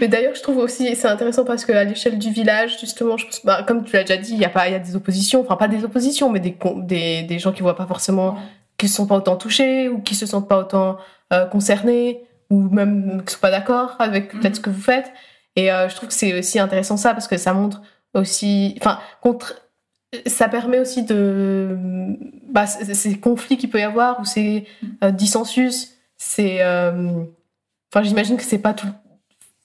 Mais 0.00 0.08
d'ailleurs, 0.08 0.34
je 0.34 0.42
trouve 0.42 0.58
aussi 0.58 0.94
c'est 0.96 1.08
intéressant 1.08 1.44
parce 1.44 1.64
qu'à 1.64 1.84
l'échelle 1.84 2.18
du 2.18 2.30
village, 2.30 2.78
justement, 2.80 3.16
je 3.16 3.26
pense, 3.26 3.44
bah, 3.44 3.62
comme 3.66 3.84
tu 3.84 3.94
l'as 3.94 4.02
déjà 4.02 4.16
dit, 4.16 4.32
il 4.32 4.38
y 4.38 4.44
a 4.44 4.48
pas, 4.48 4.68
y 4.68 4.74
a 4.74 4.78
des 4.78 4.96
oppositions, 4.96 5.40
enfin 5.40 5.56
pas 5.56 5.68
des 5.68 5.84
oppositions, 5.84 6.30
mais 6.30 6.40
des 6.40 6.56
des, 6.76 7.22
des 7.22 7.38
gens 7.38 7.52
qui 7.52 7.62
voient 7.62 7.76
pas 7.76 7.86
forcément, 7.86 8.36
qui 8.78 8.88
se 8.88 8.96
sont 8.96 9.06
pas 9.06 9.16
autant 9.16 9.36
touchés 9.36 9.88
ou 9.88 10.00
qui 10.00 10.14
se 10.14 10.26
sentent 10.26 10.48
pas 10.48 10.58
autant 10.58 10.96
euh, 11.32 11.46
concernés 11.46 12.22
ou 12.50 12.68
même 12.68 13.22
qui 13.24 13.34
sont 13.34 13.40
pas 13.40 13.50
d'accord 13.50 13.96
avec 13.98 14.30
peut-être 14.30 14.50
mhm. 14.50 14.54
ce 14.54 14.60
que 14.60 14.70
vous 14.70 14.80
faites. 14.80 15.12
Et 15.56 15.70
euh, 15.70 15.88
je 15.88 15.94
trouve 15.94 16.08
que 16.08 16.14
c'est 16.14 16.36
aussi 16.38 16.58
intéressant 16.58 16.96
ça 16.96 17.12
parce 17.12 17.28
que 17.28 17.36
ça 17.36 17.52
montre 17.52 17.82
aussi, 18.14 18.76
enfin, 18.80 18.98
contre 19.20 19.60
ça 20.26 20.48
permet 20.48 20.78
aussi 20.78 21.02
de 21.02 21.76
bah, 22.48 22.66
ces 22.66 23.18
conflits 23.18 23.56
qu'il 23.56 23.68
peut 23.68 23.80
y 23.80 23.82
avoir 23.82 24.20
ou 24.20 24.24
ces 24.24 24.64
euh, 25.02 25.10
dissensus 25.10 25.90
c'est 26.16 26.62
enfin 26.62 28.02
j'imagine 28.04 28.36
que 28.36 28.44
c'est 28.44 28.58
pas 28.58 28.74
tout 28.74 28.86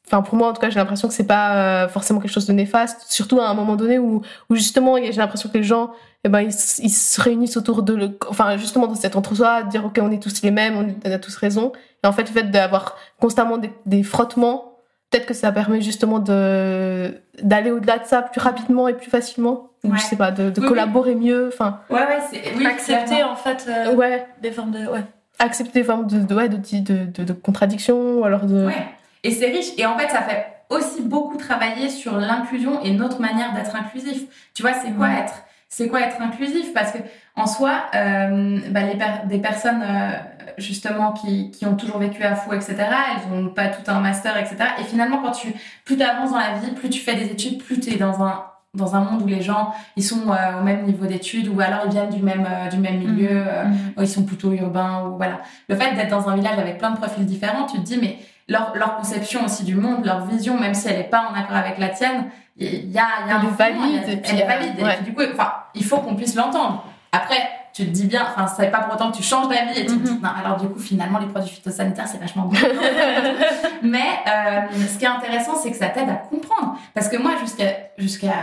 enfin 0.09 0.23
pour 0.23 0.35
moi 0.35 0.49
en 0.49 0.53
tout 0.53 0.61
cas 0.61 0.69
j'ai 0.69 0.79
l'impression 0.79 1.07
que 1.07 1.13
c'est 1.13 1.27
pas 1.27 1.83
euh, 1.83 1.87
forcément 1.87 2.19
quelque 2.19 2.31
chose 2.31 2.47
de 2.47 2.53
néfaste. 2.53 3.05
Surtout 3.07 3.39
à 3.39 3.47
un 3.47 3.53
moment 3.53 3.75
donné 3.75 3.99
où, 3.99 4.21
où 4.49 4.55
justement 4.55 4.97
j'ai 4.97 5.11
l'impression 5.13 5.49
que 5.49 5.57
les 5.57 5.63
gens 5.63 5.91
eh 6.23 6.29
ben 6.29 6.41
ils, 6.41 6.53
ils, 6.79 6.89
se 6.89 7.21
réunissent 7.21 7.57
autour 7.57 7.83
de 7.83 7.93
le, 7.93 8.17
enfin 8.27 8.57
justement 8.57 8.87
dans 8.87 8.95
cet 8.95 9.15
entre-soi 9.15 9.63
dire 9.63 9.85
ok 9.85 9.99
on 10.01 10.11
est 10.11 10.21
tous 10.21 10.41
les 10.41 10.51
mêmes 10.51 10.95
on, 11.05 11.11
a 11.11 11.19
tous 11.19 11.35
raison. 11.35 11.71
Et 12.03 12.07
en 12.07 12.11
fait 12.11 12.23
le 12.23 12.33
fait 12.33 12.49
d'avoir 12.49 12.97
constamment 13.19 13.57
des, 13.57 13.71
des 13.85 14.03
frottements 14.03 14.73
peut-être 15.11 15.27
que 15.27 15.33
ça 15.33 15.51
permet 15.51 15.81
justement 15.81 16.19
de 16.19 17.13
d'aller 17.43 17.71
au-delà 17.71 17.99
de 17.99 18.05
ça 18.05 18.23
plus 18.23 18.41
rapidement 18.41 18.87
et 18.87 18.93
plus 18.93 19.09
facilement. 19.09 19.69
Je 19.83 20.01
sais 20.01 20.17
pas 20.17 20.31
de, 20.31 20.49
de 20.49 20.59
collaborer 20.59 21.15
mieux 21.15 21.49
enfin. 21.53 21.81
Ouais 21.89 21.99
ouais 21.99 22.19
c'est 22.31 22.57
oui, 22.57 22.65
accepter 22.65 23.23
en 23.23 23.35
fait 23.35 23.65
euh, 23.69 23.95
ouais. 23.95 24.25
des 24.41 24.51
formes 24.51 24.71
de 24.71 24.79
ouais. 24.87 25.03
Accepter 25.37 25.79
des 25.79 25.85
formes 25.85 26.05
de 26.07 26.19
de, 26.19 26.35
ouais, 26.35 26.49
de, 26.49 26.57
de, 26.57 27.23
de, 27.23 27.33
contradiction 27.33 28.19
ou 28.19 28.25
alors 28.25 28.45
de 28.45 28.65
ouais 28.65 28.87
et 29.23 29.31
c'est 29.31 29.47
riche 29.47 29.71
et 29.77 29.85
en 29.85 29.97
fait 29.97 30.09
ça 30.09 30.21
fait 30.21 30.45
aussi 30.69 31.01
beaucoup 31.01 31.37
travailler 31.37 31.89
sur 31.89 32.17
l'inclusion 32.17 32.81
et 32.83 32.91
notre 32.91 33.21
manière 33.21 33.53
d'être 33.53 33.75
inclusif 33.75 34.23
tu 34.53 34.61
vois 34.61 34.73
c'est 34.73 34.91
quoi 34.91 35.09
être 35.11 35.43
c'est 35.69 35.87
quoi 35.87 36.01
être 36.01 36.19
inclusif? 36.19 36.73
Parce 36.73 36.91
que 36.91 36.97
en 37.35 37.45
soi 37.45 37.83
euh, 37.93 38.59
bah, 38.71 38.81
les 38.81 38.97
des 39.27 39.39
personnes 39.39 39.83
euh, 39.83 40.11
justement 40.57 41.13
qui, 41.13 41.51
qui, 41.51 41.65
ont 41.67 41.75
toujours 41.75 41.99
vécu 41.99 42.23
à 42.23 42.35
fou, 42.35 42.51
etc. 42.53 42.75
Elles 42.79 43.31
n'ont 43.31 43.49
pas 43.49 43.67
tout 43.67 43.89
un 43.89 43.99
master, 43.99 44.35
etc. 44.37 44.57
Et 44.79 44.83
finalement, 44.83 45.19
quand 45.19 45.31
tu 45.31 45.53
plus 45.85 45.95
tu 45.95 46.03
avances 46.03 46.31
dans 46.31 46.39
la 46.39 46.55
vie, 46.55 46.71
plus 46.71 46.89
tu 46.89 46.99
fais 46.99 47.15
des 47.15 47.25
études, 47.25 47.63
plus 47.63 47.79
tu 47.79 47.91
es 47.93 47.97
dans 47.97 48.23
un 48.23 48.45
dans 48.75 48.95
un 48.95 49.01
monde 49.01 49.23
où 49.23 49.27
les 49.27 49.41
gens 49.41 49.73
ils 49.95 50.03
sont 50.03 50.31
euh, 50.31 50.59
au 50.59 50.63
même 50.63 50.85
niveau 50.85 51.05
d'études 51.05 51.47
ou 51.47 51.59
alors 51.59 51.81
ils 51.85 51.91
viennent 51.91 52.09
du 52.09 52.21
même 52.21 52.47
euh, 52.49 52.69
du 52.69 52.77
même 52.77 52.99
milieu, 52.99 53.43
mmh. 53.43 53.47
euh, 53.47 53.63
mmh. 53.65 53.93
ils 54.01 54.07
sont 54.07 54.23
plutôt 54.23 54.51
urbains 54.51 55.07
ou 55.07 55.17
voilà. 55.17 55.39
Le 55.67 55.75
fait 55.75 55.95
d'être 55.95 56.09
dans 56.09 56.29
un 56.29 56.35
village 56.35 56.59
avec 56.59 56.77
plein 56.77 56.91
de 56.91 56.97
profils 56.97 57.25
différents, 57.25 57.65
tu 57.65 57.77
te 57.77 57.83
dis 57.83 57.97
mais 57.99 58.17
leur, 58.49 58.75
leur 58.75 58.97
conception 58.97 59.45
aussi 59.45 59.63
du 59.63 59.75
monde, 59.75 60.05
leur 60.05 60.25
vision, 60.25 60.59
même 60.59 60.73
si 60.73 60.89
elle 60.89 60.97
n'est 60.97 61.03
pas 61.03 61.29
en 61.31 61.39
accord 61.39 61.55
avec 61.55 61.77
la 61.77 61.89
tienne, 61.89 62.25
il 62.57 62.91
y 62.91 62.97
a, 62.97 63.03
y 63.27 63.31
a 63.31 63.39
elle 63.39 63.47
un 63.47 63.49
valide, 63.51 64.03
elle, 64.05 64.21
elle 64.23 64.39
est 64.41 64.45
valide. 64.45 64.79
Et 64.79 64.83
puis, 64.83 65.05
du 65.05 65.13
coup, 65.13 65.21
enfin, 65.31 65.53
il 65.75 65.85
faut 65.85 65.99
qu'on 65.99 66.15
puisse 66.15 66.35
l'entendre. 66.35 66.83
Après, 67.11 67.49
tu 67.73 67.85
te 67.85 67.91
dis 67.91 68.07
bien, 68.07 68.27
enfin, 68.27 68.47
c'est 68.47 68.69
pas 68.71 68.79
pour 68.79 68.95
autant 68.95 69.11
que 69.11 69.17
tu 69.17 69.23
changes 69.23 69.47
d'avis 69.47 69.79
et 69.79 69.85
tu 69.85 69.97
te 69.97 70.03
dis, 70.05 70.11
mhm. 70.11 70.21
non, 70.21 70.29
alors 70.43 70.57
du 70.59 70.67
coup, 70.67 70.79
finalement, 70.79 71.19
les 71.19 71.27
produits 71.27 71.49
phytosanitaires, 71.49 72.07
c'est 72.07 72.17
vachement 72.17 72.43
bon. 72.45 72.57
Mais 73.83 73.99
euh, 74.27 74.61
ce 74.87 74.97
qui 74.97 75.05
est 75.05 75.07
intéressant, 75.07 75.55
c'est 75.55 75.71
que 75.71 75.77
ça 75.77 75.87
t'aide 75.87 76.09
à 76.09 76.15
comprendre. 76.15 76.77
Parce 76.93 77.07
que 77.07 77.17
moi, 77.17 77.33
jusqu'à, 77.39 77.65
jusqu'à, 77.97 78.33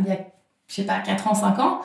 il 0.00 0.08
y 0.08 0.12
a, 0.12 0.18
je 0.68 0.74
sais 0.74 0.84
pas, 0.84 0.98
4 0.98 1.28
ans, 1.28 1.34
5 1.34 1.58
ans, 1.58 1.80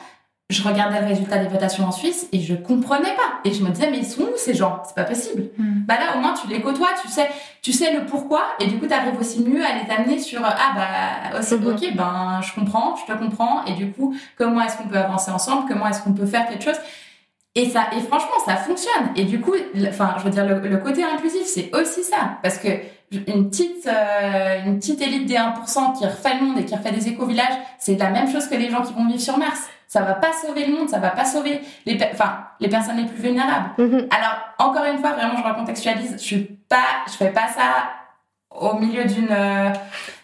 je 0.50 0.62
regardais 0.62 1.00
le 1.00 1.06
résultat 1.06 1.38
des 1.38 1.48
votations 1.48 1.86
en 1.86 1.92
Suisse 1.92 2.28
et 2.32 2.40
je 2.40 2.54
comprenais 2.54 3.14
pas. 3.14 3.40
Et 3.44 3.54
je 3.54 3.62
me 3.62 3.70
disais, 3.70 3.88
mais 3.90 3.98
ils 3.98 4.06
sont 4.06 4.22
où 4.22 4.36
ces 4.36 4.52
gens? 4.52 4.82
C'est 4.84 4.96
pas 4.96 5.04
possible. 5.04 5.44
Mm. 5.56 5.84
Bah 5.86 5.94
là, 5.94 6.16
au 6.16 6.20
moins, 6.20 6.34
tu 6.34 6.48
les 6.48 6.60
côtoies, 6.60 6.88
tu 7.00 7.08
sais, 7.08 7.28
tu 7.62 7.72
sais 7.72 7.94
le 7.94 8.04
pourquoi 8.04 8.42
et 8.58 8.66
du 8.66 8.78
coup, 8.78 8.86
tu 8.86 8.92
arrives 8.92 9.18
aussi 9.18 9.42
mieux 9.42 9.64
à 9.64 9.78
les 9.78 9.86
t'amener 9.86 10.18
sur, 10.18 10.40
ah 10.44 10.72
bah, 10.74 11.38
aussi, 11.38 11.54
mm-hmm. 11.54 11.70
ok, 11.70 11.96
ben, 11.96 12.40
je 12.42 12.52
comprends, 12.52 12.96
je 12.96 13.12
te 13.12 13.16
comprends 13.16 13.64
et 13.64 13.74
du 13.74 13.92
coup, 13.92 14.14
comment 14.36 14.60
est-ce 14.62 14.76
qu'on 14.76 14.88
peut 14.88 14.98
avancer 14.98 15.30
ensemble? 15.30 15.68
Comment 15.68 15.86
est-ce 15.86 16.02
qu'on 16.02 16.12
peut 16.12 16.26
faire 16.26 16.48
quelque 16.48 16.64
chose? 16.64 16.80
Et 17.54 17.68
ça, 17.68 17.86
et 17.96 18.00
franchement, 18.00 18.38
ça 18.44 18.56
fonctionne. 18.56 19.10
Et 19.16 19.24
du 19.24 19.40
coup, 19.40 19.54
enfin, 19.88 20.16
je 20.18 20.24
veux 20.24 20.30
dire, 20.30 20.46
le, 20.46 20.76
côté 20.78 21.04
inclusif, 21.04 21.42
c'est 21.44 21.74
aussi 21.74 22.02
ça. 22.02 22.38
Parce 22.42 22.58
que 22.58 22.68
une 23.12 23.50
petite, 23.50 23.88
euh, 23.88 24.64
une 24.66 24.78
petite 24.78 25.00
élite 25.00 25.26
des 25.26 25.34
1% 25.34 25.98
qui 25.98 26.06
refait 26.06 26.38
le 26.40 26.46
monde 26.46 26.58
et 26.58 26.64
qui 26.64 26.76
refait 26.76 26.92
des 26.92 27.08
éco-villages, 27.08 27.54
c'est 27.78 27.96
la 27.96 28.10
même 28.10 28.30
chose 28.30 28.46
que 28.48 28.54
les 28.54 28.70
gens 28.70 28.82
qui 28.82 28.92
vont 28.92 29.06
vivre 29.06 29.20
sur 29.20 29.36
Mars 29.36 29.68
ça 29.90 30.02
va 30.02 30.14
pas 30.14 30.32
sauver 30.32 30.66
le 30.66 30.76
monde, 30.76 30.88
ça 30.88 31.00
va 31.00 31.10
pas 31.10 31.24
sauver 31.24 31.62
les, 31.84 31.98
enfin, 32.12 32.44
les 32.60 32.68
personnes 32.68 32.96
les 32.96 33.06
plus 33.06 33.20
vulnérables. 33.20 33.70
Mhm. 33.76 34.06
Alors, 34.16 34.38
encore 34.60 34.84
une 34.84 34.98
fois, 35.00 35.14
vraiment, 35.14 35.36
je 35.36 35.42
recontextualise, 35.42 36.12
je 36.12 36.22
suis 36.22 36.58
pas, 36.68 37.02
je 37.08 37.12
fais 37.14 37.32
pas 37.32 37.48
ça 37.48 37.90
au 38.60 38.74
milieu 38.78 39.04
d'une 39.04 39.28
euh, 39.30 39.70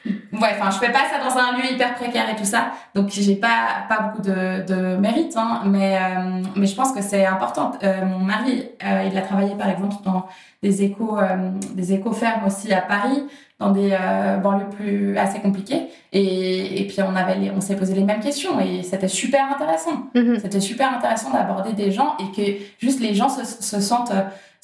ouais 0.04 0.50
enfin 0.52 0.70
je 0.70 0.78
fais 0.78 0.92
pas 0.92 1.04
ça 1.10 1.18
dans 1.18 1.36
un 1.36 1.56
lieu 1.56 1.72
hyper 1.72 1.94
précaire 1.94 2.28
et 2.30 2.36
tout 2.36 2.44
ça. 2.44 2.72
Donc 2.94 3.08
j'ai 3.10 3.36
pas 3.36 3.86
pas 3.88 4.00
beaucoup 4.00 4.22
de, 4.22 4.64
de 4.66 4.96
mérite 4.96 5.34
hein, 5.36 5.62
mais 5.64 5.96
euh, 5.96 6.42
mais 6.54 6.66
je 6.66 6.76
pense 6.76 6.92
que 6.92 7.02
c'est 7.02 7.24
important. 7.24 7.72
Euh, 7.82 8.04
mon 8.04 8.18
mari 8.18 8.68
euh, 8.84 9.08
il 9.10 9.16
a 9.16 9.22
travaillé 9.22 9.54
par 9.54 9.70
exemple 9.70 9.96
dans 10.04 10.26
des 10.62 10.82
échos 10.82 11.18
des 11.74 11.92
échos 11.94 12.12
fermes 12.12 12.44
aussi 12.46 12.72
à 12.72 12.82
Paris 12.82 13.24
dans 13.58 13.70
des 13.70 13.96
banlieues 14.42 14.68
plus 14.68 15.16
assez 15.16 15.38
compliquées. 15.40 15.88
Et, 16.12 16.82
et 16.82 16.86
puis 16.86 16.98
on 17.00 17.16
avait 17.16 17.36
les, 17.36 17.50
on 17.50 17.60
s'est 17.62 17.76
posé 17.76 17.94
les 17.94 18.04
mêmes 18.04 18.20
questions 18.20 18.60
et 18.60 18.82
c'était 18.82 19.08
super 19.08 19.44
intéressant. 19.54 20.10
Mhm. 20.14 20.38
c'était 20.40 20.60
super 20.60 20.92
intéressant 20.92 21.30
d'aborder 21.30 21.72
des 21.72 21.90
gens 21.90 22.16
et 22.18 22.36
que 22.36 22.62
juste 22.78 23.00
les 23.00 23.14
gens 23.14 23.30
se, 23.30 23.44
se 23.44 23.80
sentent 23.80 24.12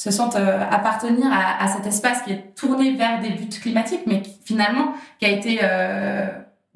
se 0.02 0.10
sentent 0.10 0.36
euh, 0.36 0.60
appartenir 0.70 1.26
à, 1.32 1.62
à, 1.62 1.68
cet 1.68 1.86
espace 1.86 2.22
qui 2.22 2.32
est 2.32 2.54
tourné 2.56 2.92
vers 2.94 3.20
des 3.20 3.30
buts 3.30 3.48
climatiques, 3.60 4.02
mais 4.06 4.20
qui, 4.22 4.32
finalement 4.44 4.94
qui 5.20 5.26
a 5.26 5.28
été 5.28 5.60
euh, 5.62 6.26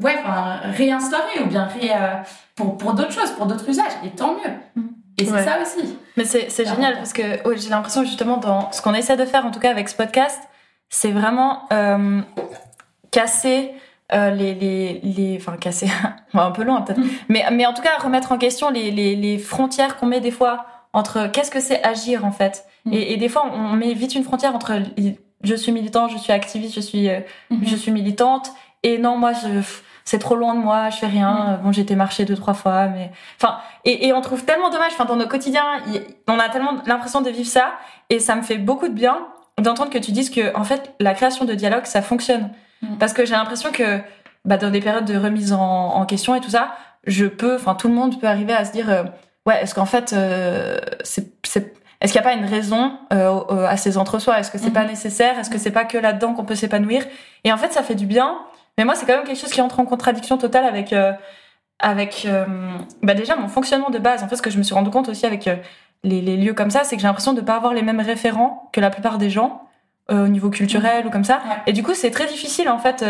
ouais, 0.03 0.17
enfin, 0.25 0.61
réinstauré 0.77 1.41
ou 1.43 1.47
bien 1.47 1.65
ré, 1.65 1.91
euh, 1.93 2.15
pour, 2.55 2.77
pour 2.79 2.95
d'autres 2.95 3.13
choses, 3.13 3.33
pour 3.33 3.47
d'autres 3.47 3.69
usages, 3.69 3.93
et 4.05 4.11
tant 4.11 4.35
mieux. 4.35 4.83
Et 5.19 5.25
c'est 5.25 5.33
Ouais. 5.33 5.45
ça 5.45 5.59
aussi. 5.61 5.97
Mais 6.17 6.25
c'est 6.25 6.51
c'est 6.51 6.67
génial 6.67 6.95
parce 6.97 7.13
que 7.13 7.47
ouais, 7.49 7.57
j'ai 7.57 7.71
l'impression 7.71 8.05
justement 8.05 8.37
dans 8.37 8.71
ce 8.71 8.81
qu'on 8.83 8.95
essaie 8.95 9.17
de 9.17 9.25
faire 9.25 9.45
en 9.45 9.51
tout 9.51 9.61
cas 9.61 9.71
avec 9.71 9.89
ce 9.89 9.97
podcast, 9.97 10.41
c'est 10.89 11.11
vraiment 11.11 11.67
casser 13.11 13.73
euh, 14.13 14.31
les, 14.31 14.55
les, 14.55 15.01
les, 15.03 15.37
enfin 15.41 15.57
casser, 15.57 15.89
un 16.35 16.51
peu 16.53 16.63
loin 16.63 16.83
peut-être, 16.83 17.01
Mm. 17.01 17.09
mais, 17.29 17.45
mais 17.51 17.67
en 17.67 17.73
tout 17.75 17.83
cas 17.83 17.97
remettre 17.99 18.31
en 18.31 18.39
question 18.39 18.71
les, 18.71 18.91
les, 18.93 19.17
les 19.17 19.39
frontières 19.39 19.97
qu'on 19.97 20.07
met 20.07 20.21
des 20.21 20.31
fois 20.31 20.65
entre 20.97 21.29
qu'est-ce 21.33 21.51
que 21.51 21.61
c'est 21.61 21.81
agir 21.85 22.25
en 22.25 22.33
fait. 22.33 22.65
Mm. 22.85 22.93
Et, 22.95 23.13
et 23.13 23.17
des 23.17 23.29
fois 23.29 23.45
on 23.53 23.75
met 23.75 23.93
vite 23.95 24.15
une 24.15 24.25
frontière 24.25 24.55
entre 24.55 24.73
je 25.45 25.55
suis 25.55 25.71
militant, 25.73 26.09
je 26.09 26.19
suis 26.19 26.33
activiste, 26.33 26.75
je 26.75 26.81
suis, 26.81 27.09
euh, 27.09 27.21
Mhm. 27.51 27.61
je 27.71 27.77
suis 27.77 27.93
militante 27.93 28.51
et 28.83 28.99
non 28.99 29.17
moi 29.17 29.33
je 29.33 29.61
c'est 30.09 30.21
trop 30.21 30.37
loin 30.37 30.55
de 30.55 30.61
moi, 30.61 30.89
je 30.91 30.99
fais 30.99 31.09
rien. 31.09 31.59
Bon, 31.65 31.73
j'ai 31.73 31.83
été 31.83 31.97
marcher 31.97 32.25
deux 32.25 32.37
trois 32.37 32.55
fois, 32.55 32.87
mais 32.87 33.11
enfin 33.41 33.59
et, 33.85 34.07
et 34.07 34.13
on 34.13 34.21
trouve 34.21 34.45
tellement 34.45 34.71
dommage. 34.71 34.93
Enfin, 34.93 35.05
dans 35.05 35.17
nos 35.17 35.27
quotidiens, 35.27 35.67
on 36.29 36.39
a 36.39 36.49
tellement 36.49 36.75
l'impression 36.87 37.21
de 37.23 37.31
vivre 37.31 37.49
ça 37.49 37.73
et 38.09 38.19
ça 38.21 38.37
me 38.37 38.43
fait 38.43 38.59
beaucoup 38.59 38.87
de 38.89 38.95
bien 38.95 39.19
d'entendre 39.61 39.91
que 39.91 39.99
tu 39.99 40.13
dises 40.13 40.31
que 40.31 40.55
en 40.57 40.63
fait 40.65 40.95
la 41.01 41.13
création 41.15 41.45
de 41.45 41.55
dialogue 41.55 41.87
ça 41.87 42.03
fonctionne 42.03 42.51
Mhm. 42.83 42.99
parce 42.99 43.13
que 43.15 43.25
j'ai 43.27 43.35
l'impression 43.35 43.73
que 43.73 44.01
bah, 44.45 44.59
dans 44.59 44.71
des 44.71 44.81
périodes 44.81 45.07
de 45.07 45.17
remise 45.19 45.53
en, 45.53 45.61
en 46.01 46.05
question 46.07 46.35
et 46.37 46.41
tout 46.41 46.51
ça, 46.51 46.77
je 47.07 47.25
peux, 47.27 47.57
enfin 47.57 47.75
tout 47.75 47.89
le 47.89 47.95
monde 47.95 48.21
peut 48.21 48.27
arriver 48.29 48.53
à 48.53 48.65
se 48.67 48.73
dire 48.73 48.89
euh, 48.91 49.03
ouais 49.47 49.63
est-ce 49.63 49.75
qu'en 49.75 49.87
fait 49.87 50.13
euh, 50.13 50.79
c'est 51.05 51.27
c'est 51.45 51.75
est-ce 52.01 52.13
qu'il 52.13 52.21
n'y 52.21 52.27
a 52.27 52.31
pas 52.31 52.37
une 52.37 52.45
raison 52.45 52.93
euh, 53.13 53.41
euh, 53.51 53.67
à 53.67 53.79
ces 53.79 53.97
entre-soi? 53.97 54.39
Est-ce 54.39 54.51
que 54.51 54.59
c'est 54.59 54.67
Mhm. 54.67 54.73
pas 54.75 54.85
nécessaire? 54.85 55.39
Est-ce 55.39 55.49
que 55.49 55.57
c'est 55.57 55.71
pas 55.71 55.87
que 55.87 55.97
là-dedans 55.97 56.35
qu'on 56.35 56.45
peut 56.45 56.55
s'épanouir? 56.55 57.03
Et 57.45 57.51
en 57.53 57.57
fait, 57.57 57.73
ça 57.73 57.83
fait 57.83 57.95
du 57.95 58.05
bien. 58.05 58.37
Mais 58.77 58.85
moi, 58.85 58.95
c'est 58.95 59.07
quand 59.07 59.17
même 59.17 59.25
quelque 59.25 59.41
chose 59.41 59.51
qui 59.51 59.63
entre 59.63 59.81
en 59.81 59.87
contradiction 59.87 60.37
totale 60.37 60.67
avec 60.67 60.93
euh, 60.93 61.13
avec 61.79 62.27
bah 63.03 63.15
déjà 63.15 63.35
mon 63.37 63.49
fonctionnement 63.49 63.89
de 63.91 63.99
base. 63.99 64.23
En 64.23 64.29
fait, 64.29 64.37
ce 64.37 64.43
que 64.43 64.51
je 64.51 64.59
me 64.59 64.63
suis 64.63 64.75
rendu 64.75 64.91
compte 64.91 65.09
aussi 65.09 65.25
avec 65.25 65.49
les, 66.05 66.21
les 66.21 66.37
lieux 66.37 66.53
comme 66.55 66.71
ça, 66.71 66.85
c'est 66.85 66.97
que 66.97 67.01
j'ai 67.03 67.09
l'impression 67.09 67.33
de 67.33 67.41
pas 67.41 67.55
avoir 67.57 67.73
les 67.73 67.83
mêmes 67.83 68.01
référents 68.01 68.69
que 68.73 68.81
la 68.83 68.91
plupart 68.91 69.17
des 69.19 69.31
gens 69.31 69.63
au 70.11 70.29
niveau 70.29 70.51
culturel 70.51 71.07
ou 71.07 71.11
comme 71.11 71.25
ça. 71.25 71.37
Ouais. 71.49 71.57
Et 71.67 71.73
du 71.73 71.83
coup, 71.83 71.95
c'est 71.95 72.11
très 72.11 72.27
difficile 72.27 72.69
en 72.69 72.79
fait. 72.79 73.05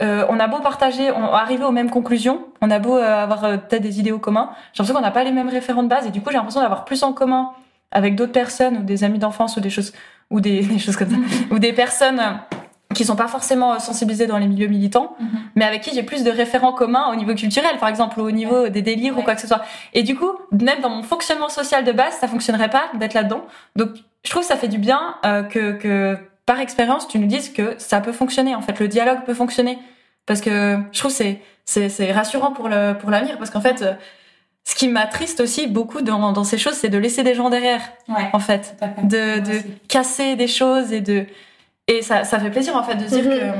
Euh, 0.00 0.24
on 0.28 0.38
a 0.38 0.46
beau 0.46 0.60
partager, 0.60 1.10
on 1.10 1.24
arriver 1.24 1.64
aux 1.64 1.72
mêmes 1.72 1.90
conclusions, 1.90 2.46
on 2.60 2.70
a 2.70 2.78
beau 2.78 2.96
euh, 2.96 3.22
avoir 3.22 3.44
euh, 3.44 3.56
peut-être 3.56 3.82
des 3.82 4.00
idéaux 4.00 4.18
communs, 4.18 4.50
j'ai 4.72 4.78
l'impression 4.82 4.94
qu'on 4.94 5.00
n'a 5.00 5.10
pas 5.10 5.24
les 5.24 5.32
mêmes 5.32 5.48
référents 5.48 5.82
de 5.82 5.88
base 5.88 6.06
et 6.06 6.10
du 6.10 6.20
coup 6.20 6.30
j'ai 6.30 6.36
l'impression 6.36 6.60
d'avoir 6.60 6.84
plus 6.84 7.02
en 7.02 7.12
commun 7.12 7.50
avec 7.90 8.14
d'autres 8.14 8.32
personnes 8.32 8.78
ou 8.78 8.82
des 8.82 9.04
amis 9.04 9.18
d'enfance 9.18 9.56
ou 9.56 9.60
des 9.60 9.70
choses 9.70 9.92
ou 10.30 10.40
des, 10.40 10.60
des 10.62 10.78
choses 10.78 10.96
comme 10.96 11.10
ça 11.10 11.16
ou 11.50 11.58
des 11.58 11.72
personnes 11.72 12.20
euh, 12.20 12.32
qui 12.94 13.04
sont 13.04 13.16
pas 13.16 13.28
forcément 13.28 13.74
euh, 13.74 13.78
sensibilisées 13.78 14.26
dans 14.26 14.38
les 14.38 14.48
milieux 14.48 14.66
militants, 14.66 15.14
Mhm. 15.20 15.28
mais 15.56 15.64
avec 15.64 15.82
qui 15.82 15.94
j'ai 15.94 16.02
plus 16.02 16.24
de 16.24 16.30
référents 16.30 16.72
communs 16.72 17.12
au 17.12 17.16
niveau 17.16 17.34
culturel, 17.34 17.76
par 17.78 17.88
exemple, 17.88 18.18
ou 18.18 18.24
au 18.24 18.30
niveau 18.30 18.68
des 18.68 18.82
délires 18.82 19.16
ou 19.18 19.22
quoi 19.22 19.34
que 19.34 19.40
ce 19.40 19.46
soit. 19.46 19.62
Et 19.92 20.02
du 20.02 20.16
coup, 20.16 20.30
même 20.52 20.80
dans 20.80 20.88
mon 20.88 21.02
fonctionnement 21.02 21.48
social 21.50 21.84
de 21.84 21.92
base, 21.92 22.14
ça 22.14 22.28
fonctionnerait 22.28 22.70
pas 22.70 22.84
d'être 22.94 23.14
là-dedans. 23.14 23.42
Donc, 23.76 23.90
je 24.24 24.30
trouve 24.30 24.42
que 24.42 24.48
ça 24.48 24.56
fait 24.56 24.68
du 24.68 24.78
bien 24.78 25.16
euh, 25.26 25.42
que, 25.42 25.72
que, 25.72 26.18
par 26.48 26.58
expérience, 26.60 27.06
tu 27.06 27.18
nous 27.18 27.26
dises 27.28 27.50
que 27.52 27.74
ça 27.78 28.00
peut 28.00 28.12
fonctionner. 28.12 28.54
En 28.54 28.62
fait, 28.62 28.80
le 28.80 28.88
dialogue 28.88 29.20
peut 29.26 29.34
fonctionner. 29.34 29.78
Parce 30.26 30.40
que 30.40 30.78
je 30.92 30.98
trouve 30.98 31.12
que 31.16 31.24
c'est, 31.64 31.88
c'est, 31.88 32.12
rassurant 32.12 32.52
pour, 32.52 32.68
le, 32.68 32.94
pour 33.00 33.10
l'avenir. 33.10 33.36
Parce 33.38 33.50
qu'en 33.50 33.60
fait, 33.60 33.84
ce 34.64 34.74
qui 34.74 34.88
m'attriste 34.88 35.40
aussi 35.40 35.66
beaucoup 35.66 36.00
dans, 36.02 36.32
dans 36.32 36.44
ces 36.44 36.58
choses, 36.58 36.74
c'est 36.74 36.88
de 36.88 36.98
laisser 36.98 37.22
des 37.22 37.34
gens 37.34 37.48
derrière, 37.50 37.80
Ouais, 38.08 38.28
en 38.32 38.38
fait 38.40 38.76
de, 39.04 39.40
de 39.40 39.60
casser 39.88 40.36
des 40.36 40.48
choses 40.48 40.92
et 40.92 41.00
de 41.00 41.26
et 41.86 42.02
ça, 42.02 42.24
ça 42.24 42.38
fait 42.38 42.50
plaisir 42.50 42.76
en 42.76 42.82
fait 42.82 42.96
de 42.96 43.04
dire 43.04 43.24
Mhm. 43.24 43.30
que, 43.38 43.52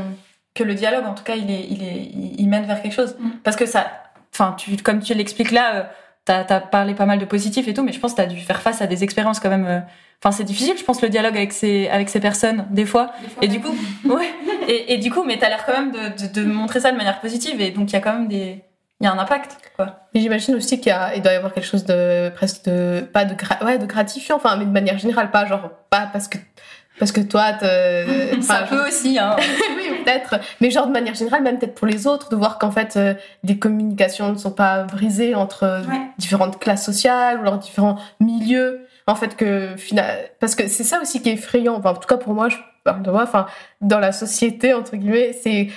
que 0.56 0.64
le 0.64 0.74
dialogue 0.74 1.06
en 1.06 1.14
tout 1.14 1.24
cas 1.24 1.34
il 1.36 1.50
est 1.50 1.64
il 1.70 1.82
est 1.82 2.10
il 2.42 2.46
mène 2.48 2.66
vers 2.66 2.82
quelque 2.82 2.94
chose 2.94 3.16
Mhm. 3.18 3.30
parce 3.44 3.56
que 3.56 3.64
ça 3.64 3.86
enfin 4.34 4.54
tu 4.58 4.76
comme 4.86 5.00
tu 5.00 5.14
l'expliques 5.14 5.50
là 5.52 5.66
euh, 5.76 5.82
t'as 6.28 6.56
as 6.56 6.60
parlé 6.60 6.94
pas 6.94 7.06
mal 7.06 7.18
de 7.18 7.24
positif 7.24 7.66
et 7.68 7.74
tout 7.74 7.82
mais 7.82 7.92
je 7.92 8.00
pense 8.00 8.12
que 8.12 8.18
t'as 8.18 8.26
dû 8.26 8.38
faire 8.38 8.60
face 8.60 8.82
à 8.82 8.86
des 8.86 9.02
expériences 9.04 9.40
quand 9.40 9.50
même 9.50 9.66
euh, 9.66 9.80
enfin 10.22 10.30
c'est 10.30 10.44
difficile 10.44 10.74
je 10.78 10.84
pense 10.84 11.00
le 11.02 11.08
dialogue 11.08 11.36
avec 11.36 11.52
ces 11.52 11.88
avec 11.88 12.08
ces 12.08 12.20
personnes 12.20 12.66
des 12.70 12.86
fois. 12.86 13.12
Des 13.22 13.28
fois, 13.28 13.42
et 13.42 13.48
du 13.48 13.60
coup 13.60 13.74
ouais. 14.04 14.28
Et, 14.68 14.94
et 14.94 14.98
du 14.98 15.10
coup 15.10 15.24
mais 15.24 15.38
t'as 15.38 15.48
l'air 15.48 15.64
quand 15.64 15.72
même 15.72 15.92
de, 15.92 16.26
de, 16.26 16.40
de 16.40 16.46
montrer 16.46 16.80
ça 16.80 16.92
de 16.92 16.96
manière 16.96 17.20
positive 17.20 17.58
et 17.60 17.70
donc 17.70 17.90
il 17.90 17.94
y 17.94 17.96
a 17.96 18.00
quand 18.00 18.12
même 18.12 18.28
des 18.28 18.62
il 19.00 19.04
y 19.04 19.06
a 19.06 19.12
un 19.12 19.18
impact 19.18 19.56
quoi. 19.76 20.08
Mais 20.12 20.20
j'imagine 20.20 20.56
aussi 20.56 20.80
qu'il 20.80 20.92
doit 21.22 21.32
y 21.32 21.36
avoir 21.36 21.54
quelque 21.54 21.66
chose 21.66 21.84
de 21.84 22.30
presque 22.30 22.64
de 22.64 23.00
pas 23.00 23.24
de 23.24 23.34
ouais 23.64 23.78
de 23.78 23.86
gratifiant, 23.86 24.36
enfin 24.36 24.56
mais 24.56 24.64
de 24.64 24.70
manière 24.70 24.98
générale, 24.98 25.30
pas 25.30 25.46
genre 25.46 25.70
pas 25.88 26.08
parce 26.12 26.28
que 26.28 26.38
parce 26.98 27.12
que 27.12 27.20
toi 27.20 27.52
ça 28.40 28.62
peut 28.68 28.86
aussi 28.88 29.18
hein 29.18 29.36
oui, 29.76 30.02
peut-être. 30.04 30.36
Mais 30.60 30.70
genre 30.70 30.86
de 30.86 30.92
manière 30.92 31.14
générale, 31.14 31.42
même 31.42 31.58
peut-être 31.58 31.74
pour 31.74 31.86
les 31.86 32.06
autres, 32.06 32.28
de 32.30 32.36
voir 32.36 32.58
qu'en 32.58 32.70
fait, 32.70 32.96
euh, 32.96 33.14
des 33.44 33.58
communications 33.58 34.32
ne 34.32 34.38
sont 34.38 34.50
pas 34.52 34.82
brisées 34.84 35.34
entre 35.34 35.82
Ouais. 35.88 36.00
différentes 36.18 36.58
classes 36.58 36.84
sociales 36.84 37.40
ou 37.40 37.42
leurs 37.44 37.58
différents 37.58 37.98
milieux. 38.20 38.80
En 39.06 39.14
fait, 39.14 39.36
que 39.36 39.70
parce 40.38 40.54
que 40.54 40.68
c'est 40.68 40.84
ça 40.84 41.00
aussi 41.00 41.22
qui 41.22 41.30
est 41.30 41.34
effrayant. 41.34 41.76
Enfin, 41.76 41.90
en 41.90 41.94
tout 41.94 42.06
cas 42.06 42.18
pour 42.18 42.34
moi, 42.34 42.50
je 42.50 42.56
parle 42.84 43.02
de 43.02 43.10
moi. 43.10 43.22
Enfin, 43.22 43.46
dans 43.80 43.98
la 43.98 44.12
société 44.12 44.74
entre 44.74 44.96
guillemets, 44.96 45.32
c'est 45.42 45.68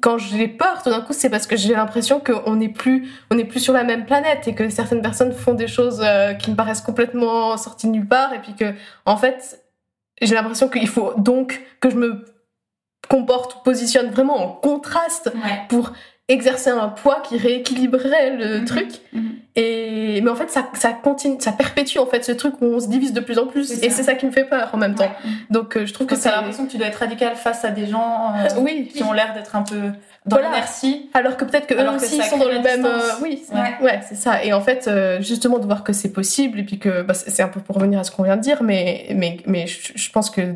quand 0.00 0.16
j'ai 0.16 0.48
peur. 0.48 0.82
Tout 0.82 0.88
d'un 0.88 1.02
coup, 1.02 1.12
c'est 1.12 1.28
parce 1.28 1.46
que 1.46 1.54
j'ai 1.56 1.74
l'impression 1.74 2.18
qu'on 2.18 2.56
n'est 2.56 2.70
plus, 2.70 3.10
on 3.30 3.34
n'est 3.34 3.44
plus 3.44 3.60
sur 3.60 3.74
la 3.74 3.84
même 3.84 4.06
planète 4.06 4.48
et 4.48 4.54
que 4.54 4.70
certaines 4.70 5.02
personnes 5.02 5.32
font 5.32 5.52
des 5.52 5.66
choses 5.68 6.00
euh, 6.02 6.32
qui 6.32 6.50
me 6.50 6.56
paraissent 6.56 6.80
complètement 6.80 7.58
sorties 7.58 7.88
de 7.88 7.92
nulle 7.92 8.08
part 8.08 8.32
et 8.32 8.38
puis 8.38 8.54
que 8.54 8.72
en 9.04 9.18
fait, 9.18 9.61
j'ai 10.20 10.34
l'impression 10.34 10.68
qu'il 10.68 10.88
faut 10.88 11.14
donc 11.16 11.60
que 11.80 11.90
je 11.90 11.96
me 11.96 12.24
comporte 13.08 13.56
ou 13.56 13.58
positionne 13.64 14.10
vraiment 14.10 14.36
en 14.36 14.48
contraste 14.52 15.30
Ouais. 15.34 15.60
pour 15.68 15.92
exercer 16.32 16.70
un 16.70 16.88
poids 16.88 17.20
qui 17.20 17.36
rééquilibrerait 17.38 18.36
le 18.36 18.58
Mhm. 18.60 18.64
truc 18.64 18.88
Mhm. 19.12 19.32
et 19.56 20.20
mais 20.22 20.30
en 20.30 20.34
fait 20.34 20.50
ça, 20.50 20.68
ça 20.74 20.92
continue 20.92 21.36
ça 21.38 21.52
perpétue 21.52 21.98
en 21.98 22.06
fait 22.06 22.24
ce 22.24 22.32
truc 22.32 22.54
où 22.60 22.64
on 22.66 22.80
se 22.80 22.88
divise 22.88 23.12
de 23.12 23.20
plus 23.20 23.38
en 23.38 23.46
plus 23.46 23.70
et 23.70 23.90
ça. 23.90 23.96
c'est 23.96 24.02
ça 24.02 24.14
qui 24.14 24.24
me 24.26 24.30
fait 24.32 24.44
peur 24.44 24.70
en 24.72 24.78
même 24.78 24.94
temps 24.94 25.04
Ouais. 25.24 25.30
donc 25.50 25.76
euh, 25.76 25.84
je 25.86 25.92
trouve 25.92 26.06
que 26.06 26.14
t'as 26.14 26.20
c'est 26.20 26.30
l'impression 26.30 26.64
que 26.66 26.70
tu 26.70 26.78
dois 26.78 26.86
être 26.86 26.96
radical 26.96 27.36
face 27.36 27.64
à 27.64 27.70
des 27.70 27.86
gens 27.86 28.32
euh, 28.36 28.48
oui 28.60 28.90
qui 28.94 29.02
ont 29.02 29.12
l'air 29.12 29.34
d'être 29.34 29.54
un 29.56 29.62
peu 29.62 29.80
dans 30.24 30.36
Voilà. 30.36 30.48
l'inertie. 30.50 31.10
alors 31.14 31.36
que 31.36 31.44
peut-être 31.44 31.66
que 31.66 31.74
eux 31.74 31.78
que 31.84 31.96
aussi 31.96 32.16
ça 32.16 32.24
ils 32.24 32.30
sont 32.30 32.38
dans 32.38 32.48
le 32.48 32.60
même 32.60 32.84
euh, 32.86 32.98
oui 33.22 33.42
c'est- 33.46 33.54
Ouais. 33.54 33.74
ouais, 33.82 34.00
c'est 34.08 34.14
ça 34.14 34.42
et 34.44 34.52
en 34.52 34.60
fait 34.60 34.88
euh, 34.88 35.20
justement 35.20 35.58
de 35.58 35.66
voir 35.66 35.84
que 35.84 35.92
c'est 35.92 36.12
possible 36.12 36.60
et 36.60 36.64
puis 36.64 36.78
que 36.78 37.02
bah, 37.02 37.14
c'est 37.14 37.42
un 37.42 37.48
peu 37.48 37.60
pour 37.60 37.76
revenir 37.76 37.98
à 38.00 38.04
ce 38.04 38.10
qu'on 38.10 38.22
vient 38.22 38.36
de 38.36 38.42
dire 38.42 38.62
mais 38.62 39.08
mais 39.14 39.36
mais 39.46 39.66
je, 39.66 39.92
je 39.94 40.10
pense 40.10 40.30
que 40.30 40.54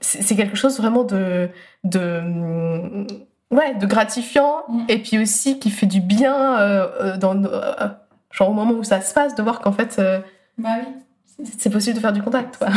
c'est 0.00 0.36
quelque 0.36 0.56
chose 0.56 0.78
vraiment 0.78 1.02
de 1.04 1.48
de 1.84 3.06
ouais 3.50 3.74
de 3.74 3.86
gratifiant 3.86 4.62
Mm. 4.68 4.84
et 4.88 4.98
puis 5.02 5.18
aussi 5.18 5.58
qui 5.58 5.70
fait 5.70 5.86
du 5.86 6.00
bien 6.00 6.58
euh, 6.58 6.88
euh, 7.00 7.16
dans 7.16 7.42
euh, 7.44 7.88
genre 8.30 8.50
au 8.50 8.52
moment 8.52 8.72
où 8.72 8.84
ça 8.84 9.00
se 9.00 9.14
passe 9.14 9.34
de 9.34 9.42
voir 9.42 9.60
qu'en 9.60 9.72
fait 9.72 9.98
euh, 9.98 10.20
Bah 10.58 10.70
oui. 10.80 11.46
c'est 11.58 11.70
possible 11.70 11.96
de 11.96 12.00
faire 12.00 12.12
du 12.12 12.22
contact 12.22 12.56
quoi. 12.58 12.68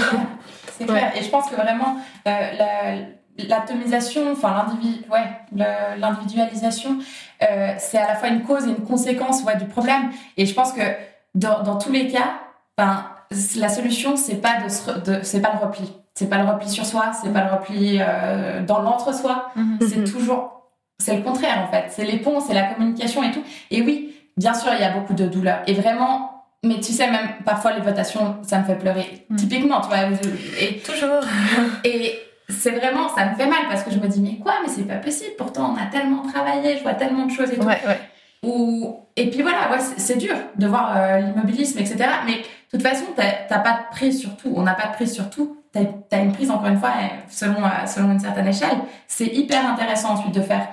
C'est 0.77 0.85
clair. 0.85 1.11
Et 1.17 1.23
je 1.23 1.29
pense 1.29 1.49
que 1.49 1.55
vraiment, 1.55 1.97
la- 2.25 2.95
l'atomisation, 3.47 4.31
enfin 4.31 4.65
ouais, 5.11 5.23
l'individualisation, 5.97 6.97
euh, 7.43 7.73
c'est 7.77 7.97
à 7.97 8.07
la 8.07 8.15
fois 8.15 8.29
une 8.29 8.43
cause 8.43 8.65
et 8.65 8.69
une 8.69 8.83
conséquence 8.83 9.43
ouais, 9.43 9.57
du 9.57 9.65
problème. 9.65 10.09
Et 10.37 10.45
je 10.45 10.53
pense 10.53 10.71
que 10.73 10.81
dans, 11.35 11.61
dans 11.63 11.77
tous 11.77 11.91
les 11.91 12.07
cas, 12.07 12.33
ben, 12.77 13.05
la 13.57 13.69
solution, 13.69 14.15
c'est 14.17 14.35
pas 14.35 14.57
de, 15.05 15.19
c'est 15.23 15.41
pas 15.41 15.51
le 15.53 15.65
repli. 15.65 15.91
C'est 16.13 16.27
pas 16.29 16.37
le 16.41 16.49
repli 16.49 16.67
sur 16.69 16.85
soi, 16.85 17.11
c'est 17.21 17.31
pas 17.31 17.45
le 17.45 17.51
repli 17.51 17.97
euh, 18.01 18.61
dans 18.63 18.79
l'entre-soi. 18.79 19.51
C'est 19.81 19.97
Mhm. 19.99 20.03
toujours, 20.11 20.60
c'est 21.01 21.15
le 21.15 21.23
contraire 21.23 21.67
en 21.67 21.71
fait. 21.71 21.85
C'est 21.89 22.05
les 22.05 22.17
ponts, 22.17 22.39
c'est 22.39 22.53
la 22.53 22.63
communication 22.63 23.23
et 23.23 23.31
tout. 23.31 23.43
Et 23.71 23.81
oui, 23.81 24.15
bien 24.37 24.53
sûr, 24.53 24.71
il 24.73 24.81
y 24.81 24.85
a 24.85 24.91
beaucoup 24.91 25.13
de 25.13 25.25
douleur. 25.25 25.61
Et 25.67 25.73
vraiment, 25.73 26.45
mais 26.63 26.79
tu 26.79 26.93
sais, 26.93 27.09
même 27.09 27.29
parfois 27.43 27.73
les 27.73 27.81
votations, 27.81 28.37
ça 28.43 28.59
me 28.59 28.63
fait 28.63 28.75
pleurer. 28.75 29.25
Mm. 29.29 29.35
Typiquement, 29.35 29.81
tu 29.81 29.87
vois. 29.87 29.99
Et, 30.59 30.77
Toujours. 30.79 31.21
et 31.83 32.19
c'est 32.49 32.71
vraiment, 32.71 33.09
ça 33.15 33.25
me 33.25 33.35
fait 33.35 33.47
mal 33.47 33.61
parce 33.69 33.83
que 33.83 33.91
je 33.91 33.97
me 33.97 34.07
dis, 34.07 34.21
mais 34.21 34.37
quoi, 34.37 34.53
mais 34.61 34.69
c'est 34.69 34.83
pas 34.83 34.97
possible. 34.97 35.31
Pourtant, 35.37 35.73
on 35.73 35.81
a 35.81 35.87
tellement 35.87 36.21
travaillé, 36.23 36.77
je 36.77 36.83
vois 36.83 36.93
tellement 36.93 37.25
de 37.25 37.31
choses 37.31 37.51
et 37.51 37.57
tout. 37.57 37.65
ouais 37.65 37.79
ouais 37.87 37.99
Ou, 38.43 38.95
et 39.15 39.29
puis 39.29 39.41
voilà, 39.41 39.71
ouais, 39.71 39.79
c'est 39.97 40.17
dur 40.17 40.35
de 40.55 40.67
voir 40.67 40.95
euh, 40.95 41.17
l'immobilisme, 41.19 41.79
etc. 41.79 41.97
Mais 42.25 42.37
de 42.37 42.77
toute 42.77 42.83
façon, 42.83 43.05
t'as 43.15 43.59
pas 43.59 43.71
de 43.71 43.95
prise 43.95 44.19
sur 44.19 44.35
tout. 44.37 44.53
On 44.55 44.63
n'a 44.63 44.75
pas 44.75 44.87
de 44.87 44.93
prise 44.93 45.13
sur 45.13 45.29
tout. 45.29 45.57
t'as 45.73 45.81
as 46.11 46.19
une 46.19 46.31
prise 46.33 46.51
encore 46.51 46.67
une 46.67 46.79
fois 46.79 46.93
selon 47.29 47.63
euh, 47.63 47.85
selon 47.87 48.11
une 48.11 48.19
certaine 48.19 48.47
échelle. 48.47 48.77
C'est 49.07 49.27
hyper 49.27 49.65
intéressant 49.65 50.13
ensuite 50.13 50.35
de 50.35 50.41
faire 50.41 50.67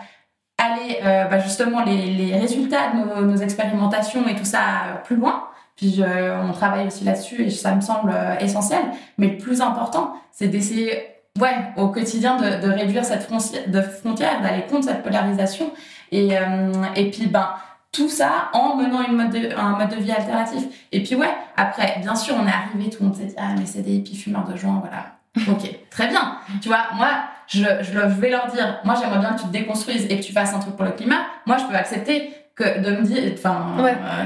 aller 0.59 0.99
euh, 1.05 1.25
bah, 1.25 1.39
justement 1.39 1.85
les, 1.85 2.13
les 2.13 2.37
résultats 2.37 2.93
de 2.93 3.25
nos, 3.25 3.37
expérimentations 3.37 4.27
et 4.29 4.35
tout 4.35 4.45
ça 4.45 5.01
plus 5.05 5.17
loin. 5.17 5.45
Puis 5.77 6.03
on 6.03 6.53
travaille 6.53 6.89
aussi 6.89 7.05
là-dessus 7.05 7.45
et 7.45 7.51
ça 7.51 7.73
me 7.73 7.81
semble 7.81 8.13
essentiel. 8.41 8.81
Mais 9.17 9.29
le 9.29 9.39
plus 9.39 9.61
important, 9.61 10.15
c'est 10.33 10.49
d'essayer, 10.49 11.07
ouais, 11.41 11.55
au 11.77 11.87
quotidien 11.89 12.37
de, 12.37 12.67
de 12.67 12.73
réduire 12.73 13.05
cette 13.05 13.23
frontière, 13.23 14.43
d'aller 14.43 14.63
contre 14.69 14.87
cette 14.87 15.05
polarisation. 15.05 15.71
Et, 16.13 16.37
euh, 16.37 16.73
et 16.97 17.11
puis, 17.11 17.27
ben, 17.27 17.51
tout 17.93 18.09
ça 18.09 18.51
en 18.53 18.77
menant 18.77 19.03
une 19.03 19.17
mode 19.17 19.31
de, 19.31 19.57
un 19.57 19.79
mode 19.79 19.91
de 19.91 19.97
vie 19.97 20.13
alternatif. 20.13 20.65
Et 20.93 21.03
puis 21.03 21.15
ouais, 21.15 21.33
après, 21.57 21.99
bien 22.01 22.15
sûr, 22.15 22.35
on 22.39 22.47
est 22.47 22.51
arrivé, 22.51 22.91
tout 22.91 22.99
le 23.01 23.07
monde 23.09 23.17
s'est 23.17 23.27
dit, 23.27 23.35
ah 23.39 23.55
mais 23.59 23.67
c'est 23.67 23.83
des 23.83 23.95
hippies 23.95 24.17
fumeurs 24.17 24.45
de 24.45 24.57
joints, 24.57 24.81
voilà. 24.81 25.17
Ok, 25.51 25.71
très 25.91 26.09
bien. 26.09 26.39
Tu 26.61 26.69
vois, 26.69 26.87
moi, 26.97 27.09
je, 27.49 27.65
je, 27.83 27.99
vais 27.99 28.31
leur 28.31 28.47
dire, 28.49 28.79
moi 28.85 28.95
j'aimerais 29.01 29.19
bien 29.19 29.33
que 29.35 29.41
tu 29.41 29.47
te 29.47 29.53
déconstruises 29.53 30.07
et 30.11 30.21
que 30.21 30.25
tu 30.25 30.33
fasses 30.33 30.55
un 30.55 30.59
truc 30.59 30.77
pour 30.77 30.85
le 30.85 30.93
climat. 30.93 31.21
Moi, 31.47 31.57
je 31.59 31.65
peux 31.65 31.75
accepter 31.75 32.33
que 32.55 32.81
de 32.81 32.91
me 32.97 33.03
dire, 33.03 33.23
enfin, 33.35 33.77
ouais. 33.83 33.93
euh, 33.93 34.25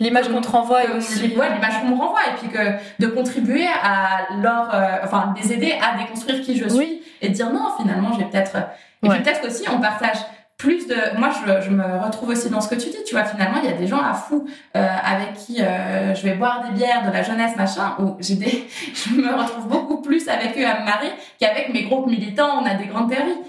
l'image 0.00 0.28
qu'on 0.28 0.40
te 0.40 0.48
renvoie 0.50 0.84
et 0.84 0.90
aussi, 0.96 1.22
ouais, 1.36 1.54
l'image 1.54 1.80
qu'on 1.80 1.88
me 1.88 1.96
renvoie 2.00 2.20
et 2.32 2.38
puis 2.38 2.48
que 2.48 3.02
de 3.02 3.06
contribuer 3.06 3.66
à 3.82 4.26
leur, 4.42 4.74
euh, 4.74 4.96
enfin, 5.04 5.34
les 5.40 5.52
aider 5.52 5.74
à 5.80 5.96
déconstruire 5.98 6.40
qui 6.42 6.56
je 6.58 6.68
suis 6.68 6.78
oui. 6.78 7.02
et 7.20 7.28
de 7.28 7.34
dire 7.34 7.50
non, 7.52 7.68
finalement, 7.78 8.10
j'ai 8.18 8.24
peut-être, 8.24 8.56
et 9.02 9.08
Ouais. 9.08 9.14
puis 9.16 9.22
peut-être 9.22 9.46
aussi 9.46 9.64
on 9.70 9.80
partage 9.80 10.16
plus 10.64 10.86
de 10.86 10.96
moi 11.18 11.28
je, 11.30 11.66
je 11.66 11.70
me 11.70 11.84
retrouve 12.02 12.30
aussi 12.30 12.48
dans 12.48 12.62
ce 12.62 12.68
que 12.68 12.74
tu 12.74 12.88
dis 12.88 13.04
tu 13.06 13.14
vois 13.14 13.24
finalement 13.24 13.58
il 13.62 13.68
y 13.68 13.72
a 13.72 13.76
des 13.76 13.86
gens 13.86 14.00
à 14.00 14.14
fou 14.14 14.46
euh, 14.74 14.96
avec 15.04 15.34
qui 15.34 15.60
euh, 15.60 16.14
je 16.14 16.22
vais 16.22 16.36
boire 16.36 16.64
des 16.64 16.72
bières 16.72 17.06
de 17.06 17.12
la 17.12 17.22
jeunesse 17.22 17.54
machin 17.54 17.94
où 17.98 18.16
j'ai 18.18 18.36
des 18.36 18.66
je 18.94 19.14
me 19.14 19.28
retrouve 19.34 19.68
beaucoup 19.68 20.00
plus 20.00 20.26
avec 20.26 20.56
eux 20.58 20.66
à 20.66 20.80
me 20.80 20.86
marier 20.86 21.10
qu'avec 21.38 21.70
mes 21.74 21.84
groupes 21.84 22.06
militants 22.06 22.62
on 22.62 22.64
a 22.64 22.74
des 22.74 22.86
grandes 22.86 23.10
théories. 23.10 23.40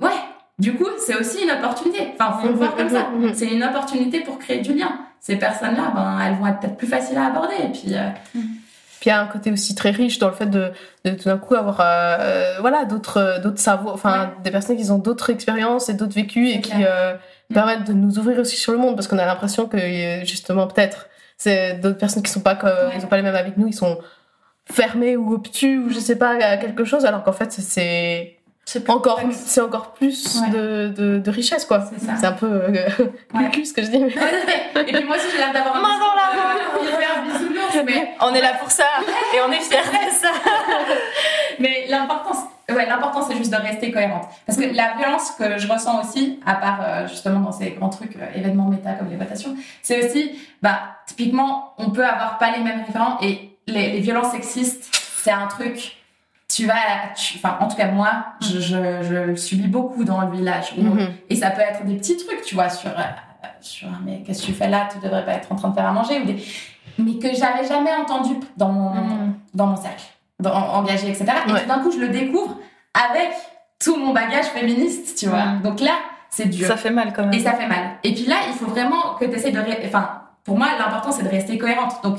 Ouais 0.00 0.18
du 0.58 0.74
coup 0.74 0.88
c'est 0.98 1.16
aussi 1.16 1.44
une 1.44 1.52
opportunité. 1.52 2.12
Enfin 2.18 2.38
faut 2.42 2.48
le 2.48 2.54
voir 2.54 2.74
comme 2.74 2.88
ça. 2.88 3.08
Mhm. 3.14 3.30
c'est 3.34 3.46
une 3.46 3.62
opportunité 3.62 4.20
pour 4.20 4.40
créer 4.40 4.58
du 4.60 4.74
lien. 4.74 4.98
Ces 5.20 5.36
personnes 5.36 5.76
là 5.76 5.92
ben 5.94 6.18
elles 6.26 6.34
vont 6.34 6.48
être 6.48 6.58
peut-être 6.58 6.76
plus 6.76 6.88
faciles 6.88 7.18
à 7.18 7.26
aborder 7.26 7.54
et 7.62 7.68
puis 7.68 7.94
euh, 7.94 8.40
Puis 9.04 9.10
il 9.10 9.12
y 9.12 9.16
a 9.18 9.20
un 9.20 9.26
côté 9.26 9.52
aussi 9.52 9.74
très 9.74 9.90
riche 9.90 10.18
dans 10.18 10.28
le 10.28 10.34
fait 10.34 10.46
de, 10.46 10.70
de 11.04 11.10
tout 11.10 11.24
d'un 11.28 11.36
coup 11.36 11.54
avoir 11.54 11.82
euh, 11.82 12.56
voilà 12.60 12.86
d'autres 12.86 13.18
euh, 13.18 13.38
d'autres 13.38 13.58
savoirs, 13.58 13.92
enfin 13.92 14.32
des 14.42 14.50
personnes 14.50 14.78
qui 14.78 14.90
ont 14.90 14.96
d'autres 14.96 15.28
expériences 15.28 15.90
et 15.90 15.92
d'autres 15.94 16.14
vécus 16.14 16.54
et 16.54 16.60
qui 16.62 16.72
euh, 16.86 17.12
Mm. 17.50 17.54
permettent 17.54 17.84
de 17.84 17.92
nous 17.92 18.18
ouvrir 18.18 18.38
aussi 18.38 18.56
sur 18.56 18.72
le 18.72 18.78
monde 18.78 18.94
parce 18.96 19.06
qu'on 19.06 19.18
a 19.18 19.26
l'impression 19.26 19.66
que 19.66 19.76
justement 20.24 20.66
peut-être 20.66 21.08
c'est 21.36 21.74
d'autres 21.74 21.98
personnes 21.98 22.22
qui 22.22 22.30
sont 22.30 22.40
pas 22.40 22.54
comme, 22.54 22.70
Ouais. 22.70 22.94
ils 22.96 23.04
ont 23.04 23.08
pas 23.08 23.16
les 23.18 23.22
mêmes 23.22 23.34
avec 23.36 23.58
nous, 23.58 23.66
ils 23.66 23.74
sont 23.74 23.98
fermés 24.72 25.18
ou 25.18 25.34
obtus 25.34 25.76
ou 25.78 25.90
je 25.90 25.98
sais 25.98 26.16
pas 26.16 26.30
à 26.42 26.56
quelque 26.56 26.86
chose 26.86 27.04
alors 27.04 27.22
qu'en 27.22 27.34
fait 27.34 27.52
c'est 27.52 28.38
C'est 28.64 28.88
encore 28.88 29.20
c'est 29.32 29.60
encore 29.60 29.92
plus 29.92 30.40
Ouais. 30.40 30.48
de, 30.58 30.88
de, 30.88 31.18
de 31.18 31.30
richesse 31.30 31.66
quoi. 31.66 31.84
C'est 32.18 32.26
un 32.26 32.32
peu 32.32 32.46
euh, 32.50 32.72
Ouais. 33.34 33.44
cucu, 33.50 33.66
ce 33.66 33.74
que 33.74 33.82
je 33.82 33.90
dis. 33.90 33.98
mais- 33.98 34.08
et 34.88 34.92
puis 34.94 35.04
moi 35.04 35.16
aussi 35.16 35.26
j'ai 35.30 35.36
l'air 35.36 35.52
d'avoir 35.52 35.76
un 35.76 35.82
la 35.82 37.43
mais 37.86 38.14
On 38.20 38.32
est 38.34 38.40
là 38.40 38.54
pour 38.54 38.70
ça 38.70 38.84
et 39.34 39.38
on 39.46 39.50
est 39.52 39.60
fiers 39.60 39.78
de 39.78 40.12
ça. 40.12 40.28
Mais 41.58 41.86
l'important, 41.88 42.32
c'est- 42.34 42.72
ouais, 42.74 42.86
l'important 42.86 43.22
c'est 43.22 43.36
juste 43.36 43.52
de 43.52 43.56
rester 43.56 43.90
cohérente. 43.92 44.24
Parce 44.46 44.58
que 44.58 44.64
la 44.74 44.94
violence 44.98 45.30
que 45.32 45.58
je 45.58 45.68
ressens 45.70 46.00
aussi, 46.02 46.40
à 46.44 46.54
part 46.54 46.80
euh, 46.82 47.06
justement 47.08 47.40
dans 47.40 47.52
ces 47.52 47.70
grands 47.70 47.90
trucs, 47.90 48.16
euh, 48.16 48.26
événements 48.34 48.66
méta 48.68 48.92
comme 48.94 49.08
les 49.10 49.16
votations, 49.16 49.54
c'est 49.82 50.04
aussi, 50.04 50.32
bah, 50.62 50.80
typiquement, 51.06 51.74
on 51.78 51.90
peut 51.90 52.04
avoir 52.04 52.38
pas 52.38 52.50
les 52.56 52.62
mêmes 52.62 52.82
référents 52.86 53.18
et 53.20 53.56
les, 53.66 53.92
les 53.92 54.00
violences 54.00 54.32
sexistes, 54.32 54.88
c'est 55.22 55.30
un 55.30 55.46
truc. 55.46 55.96
Tu 56.48 56.66
vas, 56.66 56.74
tu- 57.16 57.38
enfin, 57.38 57.56
en 57.60 57.68
tout 57.68 57.76
cas 57.76 57.86
moi, 57.88 58.26
je, 58.40 58.60
je, 58.60 59.02
je 59.02 59.14
le 59.14 59.36
subis 59.36 59.66
beaucoup 59.68 60.04
dans 60.04 60.20
le 60.20 60.30
village. 60.36 60.74
où- 60.76 60.82
Mhm. 60.82 61.12
Et 61.30 61.36
ça 61.36 61.50
peut 61.50 61.62
être 61.62 61.84
des 61.84 61.96
petits 61.96 62.16
trucs, 62.16 62.42
tu 62.42 62.54
vois, 62.54 62.68
sur, 62.68 62.90
euh, 62.90 63.02
sur 63.60 63.88
mais 64.04 64.22
qu'est-ce 64.26 64.42
que 64.42 64.46
tu 64.46 64.52
fais 64.52 64.68
là? 64.68 64.88
Tu 64.92 64.98
devrais 64.98 65.24
pas 65.24 65.32
être 65.32 65.50
en 65.52 65.56
train 65.56 65.68
de 65.70 65.74
faire 65.74 65.86
à 65.86 65.92
manger 65.92 66.20
ou 66.20 66.24
des, 66.24 66.36
mais 66.98 67.14
que 67.18 67.28
j'avais 67.34 67.66
jamais 67.66 67.92
entendu 67.94 68.34
dans 68.56 68.68
mon, 68.70 68.90
Mhm. 68.94 69.34
dans 69.54 69.66
mon 69.66 69.76
cercle, 69.76 70.04
dans, 70.40 70.52
engagé, 70.54 71.08
etc. 71.08 71.24
Et 71.48 71.52
Ouais. 71.52 71.62
tout 71.62 71.68
d'un 71.68 71.78
coup, 71.80 71.90
je 71.92 71.98
le 71.98 72.08
découvre 72.08 72.56
avec 72.94 73.30
tout 73.82 73.96
mon 73.96 74.12
bagage 74.12 74.46
féministe, 74.46 75.18
tu 75.18 75.26
vois. 75.26 75.44
Mhm. 75.44 75.62
Donc 75.62 75.80
là, 75.80 75.92
c'est 76.30 76.46
dur. 76.48 76.66
Ça 76.66 76.76
fait 76.76 76.90
mal 76.90 77.12
quand 77.14 77.22
même. 77.22 77.32
Et 77.34 77.40
ça 77.40 77.52
fait 77.52 77.66
mal. 77.68 77.84
Et 78.02 78.12
puis 78.14 78.26
là, 78.26 78.36
il 78.48 78.54
faut 78.54 78.66
vraiment 78.66 79.14
que 79.18 79.24
tu 79.24 79.32
essaies 79.34 79.52
de... 79.52 79.60
Enfin, 79.86 80.22
pour 80.44 80.56
moi, 80.58 80.68
l'important, 80.78 81.12
c'est 81.12 81.22
de 81.22 81.28
rester 81.28 81.58
cohérente. 81.58 82.02
Donc, 82.02 82.18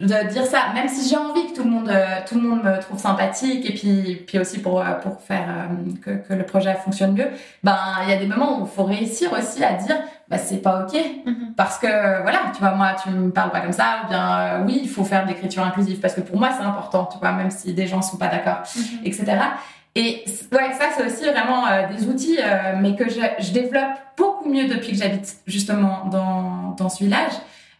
de 0.00 0.28
dire 0.30 0.46
ça, 0.46 0.72
même 0.72 0.88
si 0.88 1.06
j'ai 1.10 1.16
envie 1.16 1.48
que 1.52 1.56
tout 1.56 1.64
le 1.64 1.70
monde, 1.70 1.90
euh, 1.90 2.20
tout 2.26 2.34
le 2.36 2.40
monde 2.40 2.62
me 2.64 2.80
trouve 2.80 2.98
sympathique, 2.98 3.68
et 3.68 3.74
puis, 3.74 4.24
puis 4.26 4.38
aussi 4.38 4.60
pour, 4.62 4.80
euh, 4.80 4.92
pour 5.02 5.20
faire 5.20 5.44
euh, 5.46 5.92
que, 6.02 6.26
que 6.26 6.32
le 6.32 6.44
projet 6.46 6.74
fonctionne 6.82 7.12
mieux, 7.12 7.28
ben, 7.62 7.76
il 8.04 8.08
y 8.08 8.12
a 8.14 8.16
des 8.16 8.26
moments 8.26 8.60
où 8.60 8.64
il 8.64 8.70
faut 8.74 8.84
réussir 8.84 9.30
aussi 9.34 9.62
à 9.62 9.74
dire, 9.74 9.96
bah, 10.30 10.38
c'est 10.38 10.58
pas 10.58 10.84
OK. 10.86 10.96
Mhm. 11.26 11.54
Parce 11.56 11.78
que, 11.78 12.22
voilà, 12.22 12.38
tu 12.54 12.60
vois, 12.60 12.70
moi, 12.72 12.94
tu 13.02 13.10
me 13.10 13.30
parles 13.30 13.50
pas 13.50 13.60
comme 13.60 13.72
ça, 13.72 14.02
ou 14.04 14.08
bien, 14.08 14.38
euh, 14.38 14.62
oui, 14.64 14.80
il 14.82 14.88
faut 14.88 15.04
faire 15.04 15.24
de 15.24 15.28
l'écriture 15.28 15.62
inclusive, 15.64 15.98
parce 16.00 16.14
que 16.14 16.20
pour 16.20 16.38
moi, 16.38 16.50
c'est 16.56 16.64
important, 16.64 17.06
tu 17.12 17.18
vois, 17.18 17.32
même 17.32 17.50
si 17.50 17.74
des 17.74 17.86
gens 17.86 18.00
sont 18.02 18.16
pas 18.16 18.28
d'accord 18.28 18.62
Mhm. 18.76 19.00
etc. 19.04 19.26
Et 19.96 20.22
c- 20.26 20.44
ouais, 20.52 20.70
ça 20.78 20.84
c'est 20.96 21.04
aussi 21.04 21.24
vraiment 21.28 21.66
euh, 21.66 21.88
des 21.92 22.06
outils, 22.06 22.38
euh, 22.40 22.74
mais 22.80 22.94
que 22.94 23.08
je, 23.10 23.20
je 23.40 23.50
développe 23.52 23.90
beaucoup 24.16 24.48
mieux 24.48 24.68
depuis 24.68 24.92
que 24.92 24.98
j'habite 24.98 25.36
justement 25.48 26.04
dans, 26.06 26.74
dans 26.78 26.88
ce 26.88 27.02
village, 27.02 27.32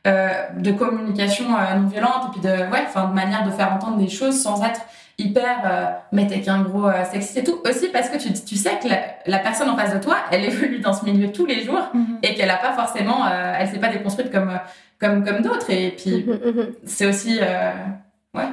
de 0.05 0.73
communication 0.73 1.45
non 1.51 1.87
violente 1.87 2.23
et 2.29 2.31
puis 2.33 2.41
de 2.41 2.49
ouais, 2.73 2.83
enfin 2.87 3.05
de 3.09 3.13
manière 3.15 3.45
de 3.45 3.51
faire 3.51 3.71
entendre 3.73 3.99
des 3.99 4.09
choses 4.09 4.41
sans 4.43 4.63
être 4.65 4.81
hyper 5.21 5.59
euh, 5.65 5.87
mais 6.13 6.27
t'es 6.27 6.41
qu'un 6.41 6.63
gros 6.63 6.87
euh, 6.89 7.05
sexiste 7.05 7.37
et 7.37 7.45
tout. 7.45 7.59
Aussi 7.69 7.89
parce 7.89 8.09
que 8.09 8.17
tu, 8.19 8.33
tu 8.33 8.57
sais 8.57 8.79
que 8.83 8.89
la, 8.89 8.99
la 9.27 9.39
personne 9.39 9.69
en 9.71 9.77
face 9.77 9.95
de 9.95 9.99
toi, 10.01 10.17
elle 10.31 10.45
évolue 10.45 10.81
dans 10.81 10.93
ce 10.93 11.05
milieu 11.05 11.31
tous 11.33 11.47
les 11.47 11.63
jours 11.65 11.89
Mhm. 11.95 12.19
et 12.23 12.35
qu'elle 12.35 12.51
a 12.51 12.57
pas 12.57 12.73
forcément, 12.73 13.27
euh, 13.27 13.55
elle 13.59 13.69
s'est 13.69 13.79
pas 13.79 13.89
déconstruite 13.89 14.31
comme 14.33 14.51
euh, 14.51 14.57
comme 15.01 15.25
comme 15.25 15.43
d'autres 15.43 15.71
et 15.71 15.91
puis 15.91 16.25
Mhm, 16.27 16.33
mhm. 16.53 16.67
c'est 16.85 17.07
aussi 17.07 17.39
euh, 17.41 17.73
ouais, 18.35 18.49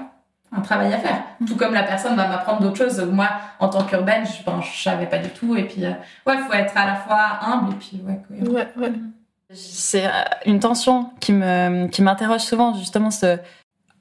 un 0.56 0.62
travail 0.62 0.94
à 0.94 0.98
faire. 0.98 1.24
Tout 1.46 1.56
comme 1.56 1.74
la 1.74 1.84
personne 1.84 2.16
va 2.16 2.28
m'apprendre 2.28 2.62
d'autres 2.62 2.78
choses. 2.78 3.00
Moi, 3.12 3.28
en 3.60 3.68
tant 3.70 3.84
qu'urbaine, 3.84 4.26
je, 4.26 4.44
ben, 4.46 4.60
je 4.62 4.82
savais 4.82 5.06
pas 5.06 5.18
du 5.20 5.30
tout. 5.30 5.56
Et 5.56 5.64
puis, 5.64 5.86
euh, 5.86 5.92
ouais, 6.26 6.38
faut 6.48 6.54
être 6.54 6.76
à 6.76 6.86
la 6.86 6.96
fois 6.96 7.40
humble 7.42 7.74
et 7.74 7.76
puis, 7.76 8.02
ouais, 8.08 8.20
cohérent. 8.28 8.54
Ouais, 8.56 8.68
ouais. 8.78 8.94
C'est 9.54 10.04
une 10.46 10.60
tension 10.60 11.10
qui 11.22 11.32
me 11.32 11.88
qui 11.88 12.02
m'interroge 12.02 12.42
souvent 12.42 12.74
justement 12.74 13.12
ce 13.12 13.38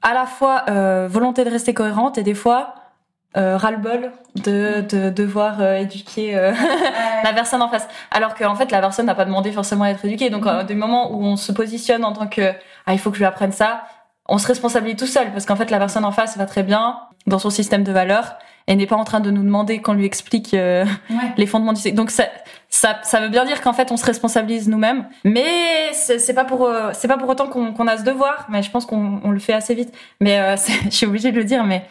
à 0.01 0.13
la 0.13 0.25
fois 0.25 0.63
euh, 0.69 1.07
volonté 1.09 1.43
de 1.43 1.49
rester 1.49 1.73
cohérente 1.73 2.17
et 2.17 2.23
des 2.23 2.33
fois 2.35 2.75
euh, 3.35 3.57
ras-le-bol 3.57 4.11
de, 4.35 4.81
de 4.81 5.09
devoir 5.09 5.61
euh, 5.61 5.75
éduquer 5.77 6.35
euh, 6.37 6.53
la 7.23 7.33
personne 7.33 7.61
en 7.61 7.69
face. 7.69 7.87
Alors 8.11 8.35
qu'en 8.35 8.55
fait 8.55 8.71
la 8.71 8.79
personne 8.79 9.05
n'a 9.05 9.15
pas 9.15 9.25
demandé 9.25 9.51
forcément 9.51 9.83
à 9.83 9.89
être 9.89 10.05
éduquée. 10.05 10.29
Donc 10.29 10.45
du 10.67 10.75
moment 10.75 11.11
où 11.11 11.23
on 11.23 11.35
se 11.35 11.51
positionne 11.51 12.03
en 12.05 12.13
tant 12.13 12.27
que 12.27 12.51
ah 12.85 12.93
il 12.93 12.99
faut 12.99 13.09
que 13.09 13.15
je 13.17 13.21
lui 13.21 13.25
apprenne 13.27 13.51
ça, 13.51 13.83
on 14.29 14.37
se 14.37 14.47
responsabilise 14.47 14.95
tout 14.97 15.07
seul 15.07 15.31
parce 15.31 15.45
qu'en 15.45 15.55
fait 15.55 15.69
la 15.71 15.77
personne 15.79 16.05
en 16.05 16.11
face 16.11 16.37
va 16.37 16.45
très 16.45 16.63
bien 16.63 16.97
dans 17.27 17.39
son 17.39 17.49
système 17.49 17.83
de 17.83 17.91
valeurs 17.91 18.37
et 18.67 18.75
n'est 18.75 18.87
pas 18.87 18.95
en 18.95 19.03
train 19.03 19.19
de 19.19 19.29
nous 19.31 19.43
demander 19.43 19.81
qu'on 19.81 19.93
lui 19.93 20.05
explique 20.05 20.53
Ouais. 20.53 20.85
les 21.37 21.45
fondements 21.45 21.73
du 21.73 21.91
Donc 21.91 22.11
ça, 22.11 22.25
ça, 22.69 22.99
ça 23.03 23.19
veut 23.21 23.29
bien 23.29 23.45
dire 23.45 23.61
qu'en 23.61 23.73
fait 23.73 23.91
on 23.91 23.97
se 23.97 24.05
responsabilise 24.05 24.67
nous-mêmes, 24.67 25.05
mais 25.23 25.91
c'est 25.93 26.33
pas 26.33 26.43
pour 26.45 26.65
euh, 26.67 26.91
c'est 26.93 27.07
pas 27.07 27.17
pour 27.17 27.29
autant 27.29 27.47
qu'on 27.47 27.87
a 27.87 27.97
ce 27.97 28.03
devoir. 28.03 28.45
Mais 28.49 28.61
je 28.63 28.69
pense 28.71 28.85
qu'on 28.85 29.21
on 29.23 29.31
le 29.31 29.39
fait 29.39 29.53
assez 29.53 29.73
vite. 29.73 29.93
Mais 30.19 30.39
euh, 30.39 30.55
je 30.85 30.89
suis 30.95 31.05
obligée 31.05 31.31
de 31.31 31.37
le 31.37 31.43
dire, 31.45 31.63
mais 31.63 31.83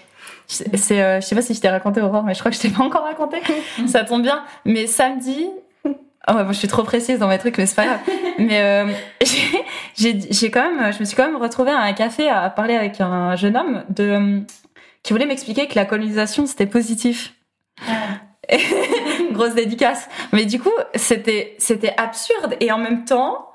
c'est 0.46 1.02
euh, 1.02 1.20
je 1.20 1.26
sais 1.26 1.34
pas 1.34 1.42
si 1.42 1.54
je 1.54 1.60
t'ai 1.60 1.68
raconté 1.68 2.00
Aurore, 2.02 2.22
mais 2.24 2.34
je 2.34 2.38
crois 2.40 2.50
que 2.50 2.56
je 2.56 2.62
t'ai 2.62 2.68
pas 2.68 2.84
encore 2.84 3.04
raconté. 3.04 3.38
ça 3.86 4.04
tombe 4.04 4.22
bien. 4.22 4.42
Mais 4.64 4.86
samedi. 4.86 5.48
Oh 6.28 6.32
ouais, 6.34 6.42
je 6.48 6.54
suis 6.54 6.66
trop 6.68 6.82
précise 6.82 7.20
dans 7.20 7.28
mes 7.28 7.38
trucs, 7.38 7.56
mais 7.56 7.66
c'est 7.66 7.76
pas 7.76 7.84
grave. 7.86 8.00
mais 8.38 8.60
euh, 8.60 8.92
j'ai- 9.96 10.50
quand 10.50 10.70
même, 10.70 10.92
je 10.92 10.98
me 10.98 11.04
suis 11.04 11.16
quand 11.16 11.24
même 11.26 11.36
retrouvée 11.40 11.70
à 11.70 11.78
un 11.80 11.92
café 11.92 12.28
à 12.28 12.50
parler 12.50 12.74
avec 12.74 13.00
un 13.00 13.36
jeune 13.36 13.56
homme 13.56 13.84
de 13.90 14.42
qui 15.04 15.12
voulait 15.12 15.26
m'expliquer 15.26 15.68
que 15.68 15.76
la 15.76 15.84
colonisation 15.84 16.46
c'était 16.46 16.66
positif. 16.66 17.32
Grosse 19.32 19.54
dédicace. 19.54 20.08
Mais 20.32 20.44
du 20.44 20.60
coup, 20.60 20.72
c'était 20.94 21.54
c'était 21.58 21.94
absurde 21.96 22.56
et 22.60 22.70
en 22.72 22.78
même 22.78 23.04
temps 23.04 23.50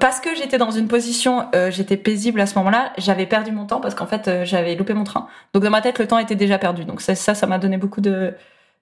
parce 0.00 0.20
que 0.20 0.34
j'étais 0.34 0.58
dans 0.58 0.70
une 0.70 0.86
position 0.86 1.46
euh, 1.54 1.70
j'étais 1.70 1.96
paisible 1.96 2.40
à 2.40 2.46
ce 2.46 2.56
moment-là, 2.58 2.92
j'avais 2.98 3.26
perdu 3.26 3.52
mon 3.52 3.64
temps 3.64 3.80
parce 3.80 3.94
qu'en 3.94 4.06
fait 4.06 4.28
euh, 4.28 4.44
j'avais 4.44 4.74
loupé 4.74 4.94
mon 4.94 5.04
train. 5.04 5.28
Donc 5.54 5.62
dans 5.62 5.70
ma 5.70 5.80
tête 5.80 5.98
le 5.98 6.06
temps 6.06 6.18
était 6.18 6.34
déjà 6.36 6.58
perdu. 6.58 6.84
Donc 6.84 7.00
ça 7.00 7.14
ça 7.14 7.34
ça 7.34 7.46
m'a 7.46 7.58
donné 7.58 7.78
beaucoup 7.78 8.00
de 8.00 8.34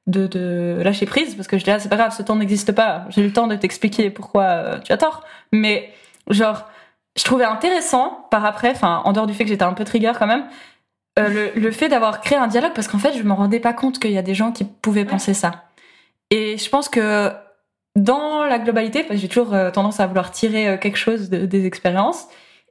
de, 0.07 0.27
de 0.27 0.81
lâcher 0.83 1.07
prise 1.07 1.35
parce 1.35 1.49
que 1.49 1.59
je 1.59 1.65
disais 1.65 1.77
ah, 1.77 1.81
c'est 1.81 1.89
pas 1.89 1.97
grave, 1.97 2.15
ce 2.17 2.23
temps 2.23 2.37
n'existe 2.37 2.73
pas. 2.73 3.07
J'ai 3.11 3.23
eu 3.23 3.27
le 3.27 3.33
temps 3.33 3.47
de 3.47 3.57
t'expliquer 3.57 4.11
pourquoi 4.11 4.45
euh, 4.45 4.79
tu 4.81 4.93
as 4.93 4.97
tort. 4.97 5.25
Mais 5.53 5.93
genre 6.29 6.69
je 7.17 7.25
trouvais 7.25 7.45
intéressant 7.45 8.27
par 8.31 8.45
après, 8.45 8.71
enfin 8.71 9.03
en 9.05 9.13
dehors 9.13 9.27
du 9.27 9.35
fait 9.35 9.45
que 9.45 9.51
j'étais 9.51 9.65
un 9.65 9.73
peu 9.73 9.85
trigger 9.85 10.13
quand 10.19 10.27
même, 10.27 10.45
euh, 11.19 11.51
le, 11.55 11.61
le 11.61 11.71
fait 11.71 11.89
d'avoir 11.89 12.21
créé 12.21 12.39
un 12.39 12.47
dialogue 12.47 12.73
parce 12.75 12.89
qu'en 12.89 12.99
fait 12.99 13.15
je 13.15 13.23
me 13.23 13.33
rendais 13.33 13.61
pas 13.61 13.73
compte 13.73 13.99
qu'il 13.99 14.13
y 14.13 14.19
a 14.19 14.23
des 14.23 14.35
gens 14.35 14.53
qui 14.53 14.65
pouvaient 14.65 15.05
penser 15.05 15.35
ça. 15.35 15.65
Et 16.31 16.59
je 16.59 16.69
pense 16.69 16.89
que 16.89 17.33
dans 17.95 18.45
la 18.45 18.59
globalité, 18.59 19.03
parce 19.03 19.15
que 19.15 19.21
j'ai 19.23 19.29
toujours 19.29 19.55
euh, 19.55 19.71
tendance 19.71 20.01
à 20.01 20.07
vouloir 20.07 20.31
tirer 20.31 20.69
euh, 20.69 20.77
quelque 20.77 20.99
chose 20.99 21.31
de- 21.31 21.47
des 21.47 21.65
expériences, 21.67 22.27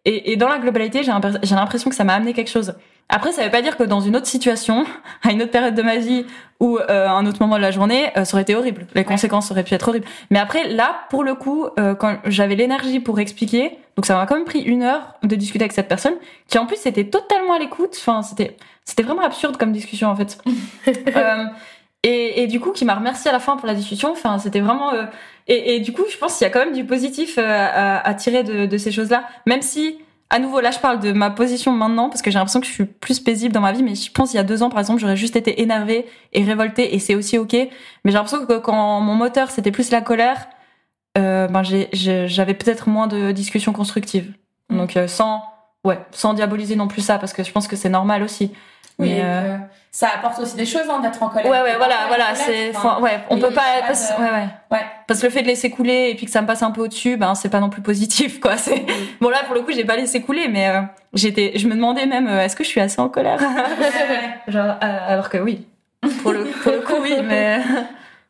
et, 0.07 0.37
dans 0.37 0.49
la 0.49 0.59
globalité, 0.59 1.01
j'ai 1.01 1.55
l'impression 1.55 1.89
que 1.89 1.95
ça 1.95 2.03
m'a 2.03 2.13
amené 2.13 2.33
quelque 2.33 2.51
chose. 2.51 2.75
Après, 3.07 3.31
ça 3.31 3.43
veut 3.43 3.51
pas 3.51 3.61
dire 3.61 3.77
que 3.77 3.83
dans 3.83 4.01
une 4.01 4.15
autre 4.15 4.25
situation, 4.25 4.85
à 5.23 5.31
une 5.31 5.41
autre 5.41 5.51
période 5.51 5.75
de 5.75 5.81
ma 5.83 5.97
vie 5.97 6.25
ou 6.59 6.77
euh, 6.79 7.07
un 7.07 7.25
autre 7.27 7.37
moment 7.39 7.57
de 7.57 7.61
la 7.61 7.69
journée, 7.71 8.09
euh, 8.17 8.25
ça 8.25 8.35
aurait 8.35 8.41
été 8.41 8.55
horrible. 8.55 8.87
Les 8.95 9.03
conséquences 9.03 9.51
auraient 9.51 9.63
pu 9.63 9.73
être 9.75 9.87
horribles. 9.87 10.07
Mais 10.31 10.39
après, 10.39 10.69
là, 10.69 11.01
pour 11.09 11.23
le 11.23 11.35
coup, 11.35 11.67
euh, 11.79 11.93
quand 11.93 12.17
j'avais 12.25 12.55
l'énergie 12.55 12.99
pour 12.99 13.19
expliquer, 13.19 13.77
donc 13.95 14.05
ça 14.05 14.15
m'a 14.15 14.25
quand 14.25 14.35
même 14.35 14.45
pris 14.45 14.61
une 14.61 14.81
heure 14.81 15.13
de 15.23 15.35
discuter 15.35 15.63
avec 15.63 15.73
cette 15.73 15.87
personne, 15.87 16.15
qui 16.47 16.57
en 16.57 16.65
plus 16.65 16.83
était 16.85 17.05
totalement 17.05 17.53
à 17.53 17.59
l'écoute. 17.59 17.95
Enfin, 17.97 18.21
c'était 18.23 18.57
c'était 18.85 19.03
vraiment 19.03 19.23
absurde 19.23 19.57
comme 19.57 19.71
discussion 19.71 20.09
en 20.09 20.15
fait. 20.15 20.37
Euh, 21.15 21.45
et, 22.03 22.43
et 22.43 22.47
du 22.47 22.59
coup, 22.59 22.71
qui 22.71 22.85
m'a 22.85 22.93
remercié 22.93 23.29
à 23.29 23.33
la 23.33 23.39
fin 23.39 23.57
pour 23.57 23.65
la 23.67 23.73
discussion. 23.73 24.11
Enfin, 24.11 24.37
c'était 24.37 24.59
vraiment. 24.59 24.93
euh, 24.93 25.05
et, 25.47 25.75
et 25.75 25.79
du 25.79 25.91
coup, 25.91 26.03
je 26.11 26.17
pense 26.17 26.37
qu'il 26.37 26.45
y 26.45 26.47
a 26.47 26.51
quand 26.51 26.59
même 26.59 26.73
du 26.73 26.85
positif 26.85 27.37
euh, 27.39 27.43
à, 27.43 28.07
à 28.07 28.13
tirer 28.13 28.43
de, 28.43 28.65
de 28.65 28.77
ces 28.77 28.91
choses-là, 28.91 29.23
même 29.45 29.61
si. 29.61 29.99
À 30.31 30.39
nouveau, 30.39 30.59
là, 30.59 30.71
je 30.71 30.79
parle 30.79 30.99
de 30.99 31.11
ma 31.11 31.29
position 31.29 31.71
maintenant 31.71 32.09
parce 32.09 32.21
que 32.21 32.31
j'ai 32.31 32.39
l'impression 32.39 32.59
que 32.59 32.65
je 32.65 32.71
suis 32.71 32.85
plus 32.85 33.19
paisible 33.19 33.53
dans 33.53 33.61
ma 33.61 33.71
vie. 33.71 33.83
Mais 33.83 33.95
je 33.95 34.11
pense 34.11 34.33
il 34.33 34.37
y 34.37 34.39
a 34.39 34.43
deux 34.43 34.63
ans, 34.63 34.69
par 34.69 34.79
exemple, 34.79 34.99
j'aurais 34.99 35.17
juste 35.17 35.35
été 35.35 35.61
énervée 35.61 36.07
et 36.33 36.43
révoltée, 36.43 36.95
et 36.95 36.99
c'est 36.99 37.15
aussi 37.15 37.37
ok. 37.37 37.53
Mais 37.53 37.69
j'ai 38.05 38.13
l'impression 38.13 38.45
que 38.45 38.57
quand 38.57 39.01
mon 39.01 39.15
moteur 39.15 39.51
c'était 39.51 39.71
plus 39.71 39.91
la 39.91 40.01
colère, 40.01 40.47
euh, 41.17 41.47
ben 41.47 41.61
j'avais 41.63 42.53
peut-être 42.55 42.89
moins 42.89 43.07
de 43.07 43.31
discussions 43.31 43.71
constructives. 43.71 44.33
Donc 44.69 44.97
euh, 44.97 45.07
sans, 45.07 45.43
ouais, 45.83 45.99
sans 46.11 46.33
diaboliser 46.33 46.75
non 46.75 46.87
plus 46.87 47.01
ça 47.01 47.19
parce 47.19 47.31
que 47.33 47.43
je 47.43 47.51
pense 47.51 47.67
que 47.67 47.75
c'est 47.75 47.89
normal 47.89 48.23
aussi. 48.23 48.51
Oui, 48.97 49.09
Mais, 49.09 49.21
euh, 49.23 49.57
que 49.57 49.61
ça 49.91 50.07
apporte 50.15 50.39
aussi 50.39 50.55
des 50.55 50.65
choses 50.65 50.83
hein, 50.89 50.99
d'être 51.01 51.21
en 51.21 51.27
colère. 51.29 51.51
Ouais, 51.51 51.61
ouais, 51.61 51.75
voilà, 51.77 52.07
voilà, 52.07 52.33
c'est, 52.35 52.71
enfin, 52.75 53.01
ouais, 53.01 53.19
on 53.29 53.37
peut 53.37 53.51
pas, 53.51 53.61
parce, 53.85 54.15
de- 54.15 54.21
ouais, 54.23 54.29
ouais. 54.29 54.47
Ouais. 54.71 54.85
Parce 55.07 55.19
que 55.19 55.25
le 55.25 55.31
fait 55.31 55.41
de 55.41 55.47
laisser 55.47 55.69
couler 55.69 56.09
et 56.11 56.15
puis 56.15 56.25
que 56.25 56.31
ça 56.31 56.41
me 56.41 56.47
passe 56.47 56.63
un 56.63 56.71
peu 56.71 56.81
au-dessus, 56.81 57.17
ben 57.17 57.35
c'est 57.35 57.49
pas 57.49 57.59
non 57.59 57.69
plus 57.69 57.81
positif, 57.81 58.39
quoi. 58.39 58.55
C'est 58.57 58.85
bon 59.21 59.29
là 59.29 59.39
pour 59.45 59.53
le 59.55 59.61
coup 59.61 59.71
j'ai 59.73 59.83
pas 59.85 59.95
laissé 59.97 60.21
couler, 60.21 60.47
mais 60.47 60.69
euh, 60.69 60.81
j'étais, 61.13 61.53
je 61.55 61.67
me 61.67 61.75
demandais 61.75 62.05
même 62.05 62.27
euh, 62.27 62.41
est-ce 62.43 62.55
que 62.55 62.63
je 62.63 62.69
suis 62.69 62.79
assez 62.81 63.01
en 63.01 63.09
colère, 63.09 63.39
Ouais, 63.41 63.85
ouais. 63.85 64.29
genre 64.51 64.75
euh, 64.81 64.97
alors 65.09 65.29
que 65.29 65.37
oui, 65.39 65.67
pour 66.21 66.31
le, 66.31 66.45
pour 66.45 66.71
le 66.71 66.79
coup 66.87 66.95
oui, 67.01 67.15
mais 67.23 67.59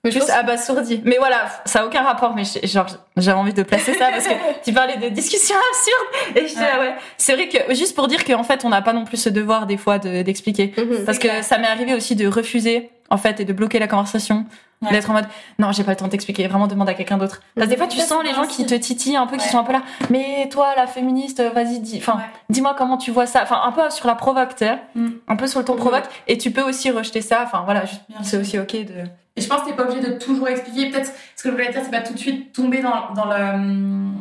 Mais 0.06 0.12
juste 0.12 0.28
pense- 0.28 0.36
abasourdi. 0.38 1.02
Mais 1.04 1.18
voilà, 1.18 1.48
ça 1.66 1.82
a 1.82 1.86
aucun 1.86 2.02
rapport, 2.04 2.34
mais 2.36 2.44
genre 2.64 2.86
j'avais 3.18 3.38
envie 3.38 3.54
de 3.54 3.64
placer 3.64 3.94
ça 3.96 4.10
parce 4.12 4.26
que 4.28 4.34
tu 4.64 4.72
parlais 4.72 4.96
de 4.98 5.10
discussions 5.10 5.56
absurdes 5.72 6.38
et 6.38 6.48
je 6.48 6.56
Ouais. 6.56 6.80
ouais, 6.80 6.96
c'est 7.18 7.34
vrai 7.34 7.50
que 7.50 7.74
juste 7.76 7.96
pour 7.96 8.08
dire 8.08 8.24
qu'en 8.24 8.44
fait 8.44 8.64
on 8.64 8.70
n'a 8.70 8.82
pas 8.82 8.94
non 8.94 9.04
plus 9.04 9.18
ce 9.18 9.28
devoir 9.30 9.66
des 9.66 9.78
fois 9.78 10.00
de- 10.00 10.22
d'expliquer. 10.22 10.74
Mhm. 10.78 11.04
Parce 11.06 11.18
que 11.20 11.28
clair. 11.28 11.44
ça 11.44 11.58
m'est 11.58 11.68
arrivé 11.68 11.94
aussi 11.94 12.16
de 12.16 12.26
refuser, 12.28 12.90
en 13.10 13.18
fait, 13.18 13.40
et 13.42 13.46
de 13.46 13.52
bloquer 13.54 13.80
la 13.80 13.88
conversation. 13.88 14.46
Ouais. 14.82 14.92
D'être 14.92 15.10
en 15.10 15.14
mode, 15.14 15.26
non, 15.58 15.72
j'ai 15.72 15.84
pas 15.86 15.92
le 15.92 15.98
temps 15.98 16.06
de 16.06 16.12
t'expliquer, 16.12 16.48
vraiment 16.48 16.68
demande 16.68 16.90
à 16.90 16.94
quelqu'un 16.94 17.18
d'autre. 17.18 17.42
Parce 17.56 17.68
que 17.68 17.72
des 17.72 17.78
fois, 17.78 17.88
tu 17.88 17.98
sens 18.00 18.22
les 18.26 18.34
gens 18.34 18.46
qui 18.46 18.66
te 18.66 18.76
titillent 18.76 19.16
un 19.16 19.26
peu, 19.26 19.38
qui 19.38 19.48
sont 19.48 19.58
un 19.58 19.64
peu 19.64 19.72
là. 19.72 19.82
Mais 20.10 20.50
toi, 20.52 20.74
la 20.76 20.86
féministe, 20.86 21.42
vas-y, 21.42 21.80
dis, 21.80 21.98
enfin, 21.98 22.18
dis-moi 22.50 22.76
comment 22.78 22.98
tu 22.98 23.10
vois 23.10 23.26
ça. 23.26 23.42
Enfin, 23.44 23.62
un 23.66 23.72
peu 23.72 23.90
sur 23.90 24.06
la 24.06 24.16
provoque, 24.16 24.56
tu 24.56 24.66
sais. 24.66 24.78
Mm. 24.96 25.10
Un 25.30 25.36
peu 25.38 25.48
sur 25.48 25.60
le 25.60 25.66
ton 25.66 25.74
Mhm. 25.76 25.80
provoque. 25.80 26.04
Et 26.28 26.38
tu 26.38 26.52
peux 26.52 26.62
aussi 26.62 26.92
rejeter 26.92 27.22
ça. 27.22 27.44
Enfin, 27.46 27.62
voilà, 27.64 27.84
c'est 28.22 28.38
aussi 28.38 28.60
ok 28.60 28.72
de. 28.74 28.94
Et 29.38 29.42
je 29.42 29.48
pense 29.48 29.62
que 29.62 29.70
t'es 29.70 29.74
pas 29.76 29.84
obligé 29.84 30.02
de 30.02 30.18
toujours 30.18 30.48
expliquer. 30.48 30.90
Peut-être 30.92 31.12
ce 31.36 31.44
que 31.44 31.50
je 31.50 31.54
voulais 31.54 31.70
dire, 31.72 31.82
c'est 31.84 31.92
pas 31.92 32.02
tout 32.02 32.14
de 32.14 32.20
suite 32.20 32.54
tomber 32.54 32.82
dans, 32.82 33.12
dans 33.14 33.26
le. 33.26 33.36
hum, 33.54 34.18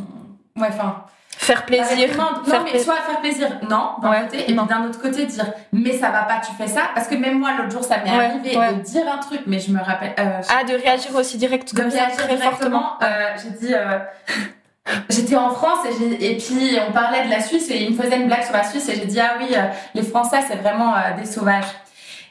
Ouais, 0.56 0.68
enfin. 0.68 1.04
Faire 1.36 1.64
plaisir. 1.66 2.08
Non, 2.16 2.44
faire 2.44 2.62
mais 2.62 2.70
plaisir. 2.70 2.92
soit 2.92 3.02
faire 3.02 3.20
plaisir, 3.20 3.48
non, 3.68 3.90
d'un 4.00 4.10
Ouais, 4.10 4.20
côté, 4.22 4.40
et 4.42 4.44
puis 4.44 4.54
d'un 4.54 4.84
autre 4.84 5.00
côté, 5.02 5.26
dire, 5.26 5.44
mais 5.72 5.92
ça 5.92 6.10
va 6.10 6.22
pas, 6.22 6.40
tu 6.40 6.52
fais 6.56 6.68
ça. 6.68 6.82
Parce 6.94 7.08
que 7.08 7.16
même 7.16 7.38
moi, 7.40 7.50
l'autre 7.58 7.72
jour, 7.72 7.82
ça 7.84 7.98
m'est 7.98 8.10
Ouais, 8.16 8.24
arrivé 8.26 8.56
ouais. 8.56 8.74
de 8.74 8.80
dire 8.82 9.02
un 9.12 9.18
truc, 9.18 9.40
mais 9.46 9.58
je 9.58 9.72
me 9.72 9.80
rappelle. 9.82 10.14
euh, 10.18 10.40
je- 10.42 10.48
Ah, 10.56 10.62
de 10.64 10.74
réagir 10.80 11.14
aussi 11.16 11.36
direct, 11.36 11.74
de 11.74 11.80
comme 11.82 11.90
réagir 11.90 12.16
très 12.16 12.36
directement. 12.36 12.50
fortement. 12.50 12.92
Euh, 13.02 13.34
j'ai 13.42 13.66
dit. 13.66 13.74
euh, 13.74 13.98
J'étais 15.08 15.34
en 15.36 15.48
France 15.50 15.78
et, 16.00 16.32
et 16.32 16.36
puis 16.36 16.76
on 16.86 16.92
parlait 16.92 17.24
de 17.24 17.30
la 17.30 17.40
Suisse 17.40 17.70
et 17.70 17.84
il 17.84 17.96
me 17.96 18.02
faisait 18.02 18.16
une 18.16 18.26
blague 18.26 18.42
sur 18.44 18.52
la 18.52 18.64
Suisse 18.64 18.86
et 18.90 18.96
j'ai 18.96 19.06
dit 19.06 19.18
ah 19.18 19.36
oui 19.38 19.46
euh, 19.56 19.62
les 19.94 20.02
Français 20.02 20.40
c'est 20.46 20.56
vraiment 20.56 20.94
euh, 20.94 21.16
des 21.18 21.24
sauvages. 21.24 21.64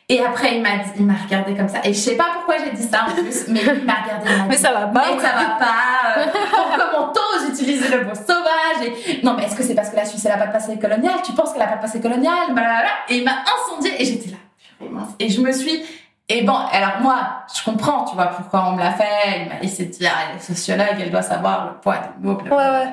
Et 0.09 0.21
après 0.21 0.55
il 0.57 0.61
m'a 0.61 0.77
dit- 0.77 0.91
il 0.97 1.05
m'a 1.05 1.13
regardé 1.13 1.55
comme 1.55 1.69
ça 1.69 1.79
et 1.83 1.93
je 1.93 1.97
sais 1.99 2.17
pas 2.17 2.25
pourquoi 2.35 2.55
j'ai 2.63 2.71
dit 2.71 2.83
ça 2.83 3.05
en 3.07 3.11
plus 3.13 3.47
mais 3.47 3.61
il 3.61 3.85
m'a 3.85 3.93
regardé 4.03 4.25
il 4.29 4.37
m'a 4.37 4.43
Mais 4.49 4.55
dit, 4.55 4.61
ça 4.61 4.71
va 4.73 4.87
pas. 4.87 5.03
mais 5.15 5.21
ça 5.21 5.29
va 5.33 5.45
pas 5.57 6.17
euh, 6.17 6.25
comment 6.91 7.13
t'oses 7.13 7.49
utiliser 7.49 7.87
le 7.89 8.03
mot 8.05 8.13
sauvage 8.13 8.85
et 8.85 9.21
non 9.23 9.33
mais 9.35 9.43
est-ce 9.45 9.55
que 9.55 9.63
c'est 9.63 9.75
parce 9.75 9.89
que 9.89 9.95
la 9.95 10.05
Suisse 10.05 10.25
elle 10.25 10.33
a 10.33 10.37
pas 10.37 10.47
de 10.47 10.51
passé 10.51 10.77
colonial? 10.77 11.13
Tu 11.23 11.31
penses 11.31 11.53
qu'elle 11.53 11.61
a 11.61 11.67
pas 11.67 11.77
de 11.77 11.81
passé 11.81 12.01
colonial? 12.01 12.47
Blablabla. 12.53 12.89
et 13.09 13.17
il 13.17 13.23
m'a 13.23 13.31
incendié 13.65 14.01
et 14.01 14.05
j'étais 14.05 14.31
là 14.31 14.37
et 15.19 15.29
je 15.29 15.39
me 15.41 15.51
suis 15.51 15.81
et 16.29 16.41
bon, 16.43 16.55
alors 16.71 17.01
moi, 17.01 17.17
je 17.53 17.63
comprends, 17.63 18.05
tu 18.05 18.15
vois, 18.15 18.27
pourquoi 18.27 18.67
on 18.69 18.71
me 18.73 18.79
l'a 18.79 18.91
fait. 18.93 19.49
Il, 19.61 19.69
s'est 19.69 19.85
dit, 19.85 20.07
ah, 20.07 20.29
elle 20.31 20.37
est 20.37 20.39
sociologue, 20.39 20.95
elle 20.97 21.11
doit 21.11 21.21
savoir 21.21 21.65
le 21.65 21.73
poids 21.81 21.97
des 21.97 22.25
mots. 22.27 22.37
Ouais, 22.43 22.49
ouais. 22.55 22.87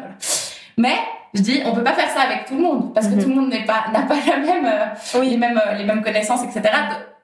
Mais 0.76 0.96
je 1.34 1.42
dis, 1.42 1.60
on 1.64 1.72
peut 1.74 1.84
pas 1.84 1.92
faire 1.94 2.08
ça 2.10 2.20
avec 2.22 2.46
tout 2.46 2.56
le 2.56 2.62
monde, 2.62 2.92
parce 2.94 3.06
que 3.08 3.14
Mhm. 3.14 3.22
tout 3.22 3.28
le 3.28 3.34
monde 3.34 3.50
n'est 3.50 3.64
pas, 3.64 3.84
n'a 3.92 4.02
pas 4.02 4.16
la 4.26 4.36
même, 4.38 4.64
euh, 4.66 5.20
les 5.22 5.36
mêmes, 5.36 5.60
euh, 5.64 5.74
les 5.74 5.84
mêmes 5.84 6.02
connaissances, 6.02 6.42
etc. 6.44 6.62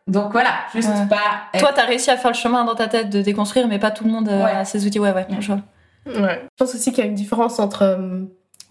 Donc 0.06 0.30
voilà, 0.32 0.50
juste 0.74 0.88
Ouais. 0.88 1.06
pas. 1.08 1.48
être- 1.52 1.60
Toi, 1.60 1.72
t'as 1.74 1.84
réussi 1.84 2.10
à 2.10 2.16
faire 2.16 2.30
le 2.30 2.36
chemin 2.36 2.64
dans 2.64 2.74
ta 2.76 2.86
tête 2.86 3.10
de 3.10 3.20
déconstruire, 3.22 3.66
mais 3.66 3.78
pas 3.80 3.90
tout 3.90 4.04
le 4.04 4.10
monde 4.10 4.28
euh, 4.28 4.44
Ouais. 4.44 4.50
a 4.52 4.64
ces 4.64 4.86
outils. 4.86 5.00
Ouais, 5.00 5.12
ouais, 5.12 5.26
je 5.40 5.46
vois. 5.48 5.60
Ouais. 6.06 6.42
Je 6.44 6.64
pense 6.64 6.74
aussi 6.74 6.92
qu'il 6.92 7.02
y 7.04 7.06
a 7.06 7.10
une 7.10 7.16
différence 7.16 7.58
entre. 7.58 7.82
euh, 7.82 8.20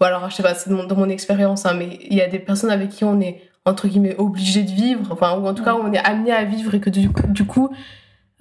Bon, 0.00 0.06
alors, 0.06 0.28
je 0.28 0.34
sais 0.36 0.42
pas, 0.42 0.54
c'est 0.54 0.68
mon- 0.70 0.84
dans 0.84 0.96
mon 0.96 1.08
expérience, 1.08 1.64
hein, 1.64 1.72
mais 1.74 1.98
il 2.02 2.14
y 2.16 2.20
a 2.20 2.28
des 2.28 2.38
personnes 2.38 2.70
avec 2.70 2.90
qui 2.90 3.04
on 3.04 3.18
est, 3.20 3.40
entre 3.64 3.88
guillemets, 3.88 4.14
obligé 4.18 4.62
de 4.62 4.70
vivre, 4.70 5.10
enfin, 5.10 5.38
ou 5.38 5.46
en 5.46 5.54
tout 5.54 5.64
cas, 5.64 5.74
on 5.74 5.90
est 5.90 5.98
amené 6.06 6.32
à 6.32 6.44
vivre 6.44 6.74
et 6.74 6.80
que 6.80 6.90
du, 6.90 7.10
coup- 7.10 7.26
du 7.28 7.46
coup, 7.46 7.70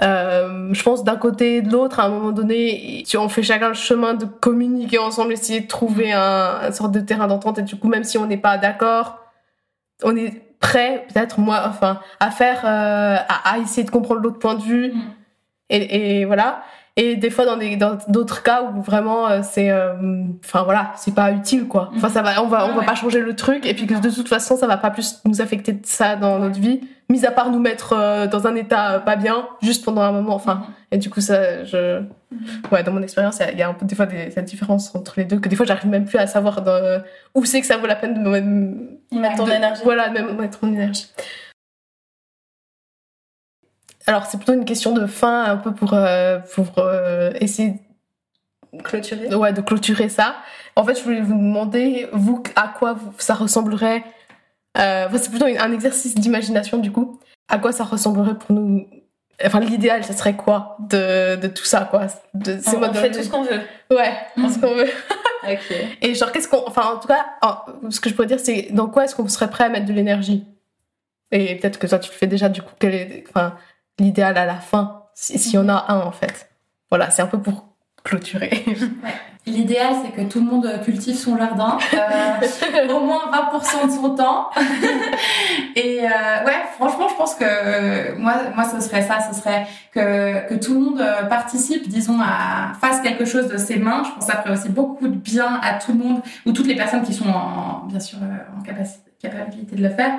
euh, 0.01 0.73
je 0.73 0.83
pense 0.83 1.03
d'un 1.03 1.15
côté 1.15 1.57
et 1.57 1.61
de 1.61 1.71
l'autre, 1.71 1.99
à 1.99 2.05
un 2.05 2.09
moment 2.09 2.31
donné, 2.31 3.03
on 3.17 3.29
fait 3.29 3.43
chacun 3.43 3.69
le 3.69 3.73
chemin 3.75 4.13
de 4.13 4.25
communiquer 4.25 4.97
ensemble, 4.99 5.33
essayer 5.33 5.61
de 5.61 5.67
trouver 5.67 6.11
un, 6.11 6.59
un 6.63 6.71
sorte 6.71 6.91
de 6.91 6.99
terrain 6.99 7.27
d'entente, 7.27 7.59
et 7.59 7.61
du 7.63 7.77
coup, 7.77 7.87
même 7.87 8.03
si 8.03 8.17
on 8.17 8.25
n'est 8.27 8.37
pas 8.37 8.57
d'accord, 8.57 9.19
on 10.03 10.15
est 10.15 10.41
prêt, 10.59 11.05
peut-être, 11.13 11.39
moi, 11.39 11.63
enfin, 11.67 11.99
à 12.19 12.31
faire, 12.31 12.61
euh, 12.65 13.15
à, 13.27 13.53
à 13.53 13.57
essayer 13.59 13.83
de 13.83 13.91
comprendre 13.91 14.21
l'autre 14.21 14.39
point 14.39 14.55
de 14.55 14.63
vue, 14.63 14.93
Mm. 14.93 15.01
et, 15.69 16.19
et 16.19 16.25
voilà. 16.25 16.63
Et 16.97 17.17
des 17.17 17.29
fois, 17.29 17.45
dans 17.45 17.57
des 17.57 17.75
dans 17.75 17.97
d'autres 18.07 18.41
cas 18.41 18.63
où 18.63 18.81
vraiment 18.81 19.27
euh, 19.27 19.41
c'est, 19.43 19.69
euh, 19.69 19.93
enfin 20.45 20.63
voilà, 20.63 20.93
c'est 20.95 21.13
pas 21.13 21.31
utile 21.33 21.67
quoi. 21.67 21.91
Enfin 21.95 22.07
ça 22.07 22.21
va, 22.21 22.41
on 22.41 22.47
va 22.47 22.65
on 22.67 22.73
va 22.73 22.79
ouais. 22.79 22.85
pas 22.85 22.95
changer 22.95 23.19
le 23.19 23.35
truc 23.35 23.65
et 23.65 23.73
puis 23.73 23.85
que 23.85 23.95
de 23.99 24.09
toute 24.09 24.29
façon 24.29 24.55
ça 24.55 24.65
va 24.65 24.77
pas 24.77 24.91
plus 24.91 25.19
nous 25.25 25.41
affecter 25.41 25.73
de 25.73 25.85
ça 25.85 26.15
dans 26.15 26.39
notre 26.39 26.57
vie, 26.57 26.79
mis 27.09 27.25
à 27.25 27.31
part 27.31 27.51
nous 27.51 27.59
mettre 27.59 27.91
euh, 27.91 28.27
dans 28.27 28.47
un 28.47 28.55
état 28.55 28.99
pas 29.01 29.17
bien 29.17 29.45
juste 29.61 29.83
pendant 29.83 30.03
un 30.03 30.13
moment. 30.13 30.35
Enfin 30.35 30.67
et 30.91 30.97
du 30.97 31.09
coup 31.09 31.19
ça, 31.19 31.65
je, 31.65 31.99
ouais, 32.71 32.83
dans 32.83 32.93
mon 32.93 33.01
expérience, 33.01 33.39
il 33.39 33.41
y 33.41 33.49
a- 33.49 33.51
il 33.51 33.59
y, 33.59 33.61
a 33.63 33.67
un 33.67 33.73
peu 33.73 33.85
des 33.85 33.95
fois 33.95 34.05
des, 34.05 34.31
cette 34.31 34.45
différence 34.45 34.95
entre 34.95 35.15
les 35.17 35.25
deux 35.25 35.39
que 35.39 35.49
des 35.49 35.57
fois 35.57 35.65
j'arrive 35.65 35.89
même 35.89 36.05
plus 36.05 36.17
à 36.17 36.27
savoir 36.27 36.61
dans- 36.61 37.01
où 37.33 37.43
c'est 37.43 37.59
que 37.59 37.67
ça 37.67 37.75
vaut 37.75 37.87
la 37.87 37.95
peine 37.97 38.13
de 38.23 38.29
me 38.29 38.39
Mettre 39.11 39.35
ton 39.35 39.45
de- 39.47 39.51
énergie. 39.51 39.81
Voilà, 39.83 40.09
même 40.11 40.33
mettre 40.37 40.59
mon 40.61 40.71
énergie. 40.73 41.07
Alors, 44.07 44.25
c'est 44.25 44.37
plutôt 44.37 44.53
une 44.53 44.65
question 44.65 44.91
de 44.93 45.05
fin, 45.07 45.43
un 45.45 45.57
peu 45.57 45.73
pour, 45.73 45.93
euh, 45.93 46.39
pour 46.53 46.67
euh, 46.77 47.31
essayer 47.39 47.73
Clôturer. 48.83 49.33
ouais, 49.33 49.53
de 49.53 49.61
clôturer 49.61 50.09
ça. 50.09 50.35
En 50.75 50.83
fait, 50.83 50.95
je 50.95 51.03
voulais 51.03 51.21
vous 51.21 51.33
demander, 51.37 52.07
vous, 52.11 52.43
à 52.55 52.67
quoi 52.67 52.95
ça 53.17 53.33
ressemblerait. 53.33 54.03
Euh, 54.77 55.05
enfin, 55.07 55.17
c'est 55.17 55.29
plutôt 55.29 55.45
un 55.45 55.71
exercice 55.71 56.13
d'imagination, 56.15 56.77
du 56.77 56.91
coup. 56.91 57.19
À 57.47 57.57
quoi 57.57 57.71
ça 57.71 57.83
ressemblerait 57.85 58.35
pour 58.35 58.51
nous? 58.53 58.85
Enfin, 59.45 59.59
l'idéal, 59.61 60.03
ça 60.03 60.13
serait 60.13 60.35
quoi 60.35 60.77
de, 60.89 61.35
de 61.37 61.47
tout 61.47 61.63
ça, 61.65 61.87
quoi? 61.89 62.07
De, 62.33 62.57
On, 62.67 62.83
on 62.83 62.87
de- 62.91 62.97
fait 62.97 63.11
tout 63.11 63.23
ce 63.23 63.29
qu'on 63.29 63.43
veut. 63.43 63.61
Ouais, 63.91 64.13
ce 64.37 64.59
qu'on 64.59 64.75
veut. 64.75 64.87
Ok. 65.47 65.75
Et 66.01 66.15
genre, 66.15 66.31
qu'est-ce 66.31 66.47
qu'on. 66.47 66.63
Enfin, 66.65 66.95
en 66.95 66.97
tout 66.97 67.07
cas, 67.07 67.23
en- 67.43 67.91
ce 67.91 67.99
que 67.99 68.09
je 68.09 68.15
pourrais 68.15 68.25
dire, 68.27 68.39
c'est 68.39 68.69
dans 68.71 68.87
quoi 68.87 69.03
est-ce 69.03 69.15
qu'on 69.15 69.27
serait 69.27 69.47
prêt 69.49 69.65
à 69.65 69.69
mettre 69.69 69.85
de 69.85 69.93
l'énergie? 69.93 70.43
Et 71.31 71.55
peut-être 71.55 71.77
que 71.77 71.85
toi, 71.85 71.99
tu 71.99 72.09
le 72.09 72.15
fais 72.15 72.25
déjà, 72.25 72.49
du 72.49 72.63
coup, 72.63 72.71
quel 72.79 72.95
est 72.95 73.23
enfin, 73.29 73.55
l'idéal 73.99 74.37
à 74.37 74.45
la 74.45 74.55
fin, 74.55 75.03
si- 75.13 75.51
y 75.51 75.57
en 75.57 75.69
a 75.69 75.85
un, 75.89 75.99
en 75.99 76.11
fait. 76.11 76.49
Voilà, 76.89 77.09
c'est 77.09 77.21
un 77.21 77.27
peu 77.27 77.39
pour 77.39 77.65
clôturer. 78.03 78.63
L'idéal, 79.47 79.93
c'est 80.03 80.11
que 80.11 80.27
tout 80.27 80.39
le 80.39 80.45
monde 80.45 80.67
cultive 80.83 81.15
son 81.15 81.37
jardin, 81.37 81.77
euh, 81.93 82.89
au 82.95 82.99
moins 83.01 83.29
20% 83.31 83.85
de 83.87 83.91
son 83.91 84.15
temps. 84.15 84.49
Et 85.75 85.99
euh, 86.01 86.45
ouais, 86.45 86.63
franchement, 86.73 87.07
je 87.09 87.13
pense 87.15 87.35
que 87.35 87.43
euh, 87.45 88.15
moi, 88.17 88.33
moi, 88.55 88.63
ce 88.63 88.79
serait 88.79 89.03
ça, 89.03 89.19
ce 89.31 89.39
serait 89.39 89.67
que, 89.91 90.47
que 90.49 90.55
tout 90.55 90.73
le 90.73 90.79
monde 90.79 91.03
participe, 91.29 91.87
disons, 91.87 92.19
à 92.19 92.73
fasse 92.81 93.01
quelque 93.01 93.25
chose 93.25 93.47
de 93.47 93.57
ses 93.57 93.77
mains. 93.77 94.01
Je 94.03 94.09
pense 94.15 94.25
que 94.25 94.31
ça 94.31 94.41
ferait 94.41 94.53
aussi 94.57 94.69
beaucoup 94.69 95.07
de 95.07 95.15
bien 95.15 95.59
à 95.61 95.75
tout 95.75 95.91
le 95.91 95.99
monde 95.99 96.21
ou 96.47 96.51
toutes 96.51 96.67
les 96.67 96.75
personnes 96.75 97.03
qui 97.03 97.13
sont 97.13 97.29
en, 97.29 97.85
bien 97.85 97.99
sûr 97.99 98.17
en 98.57 98.63
capacité, 98.63 99.11
capacité 99.21 99.75
de 99.75 99.83
le 99.83 99.89
faire. 99.89 100.13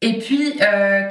Et 0.00 0.18
puis 0.18 0.52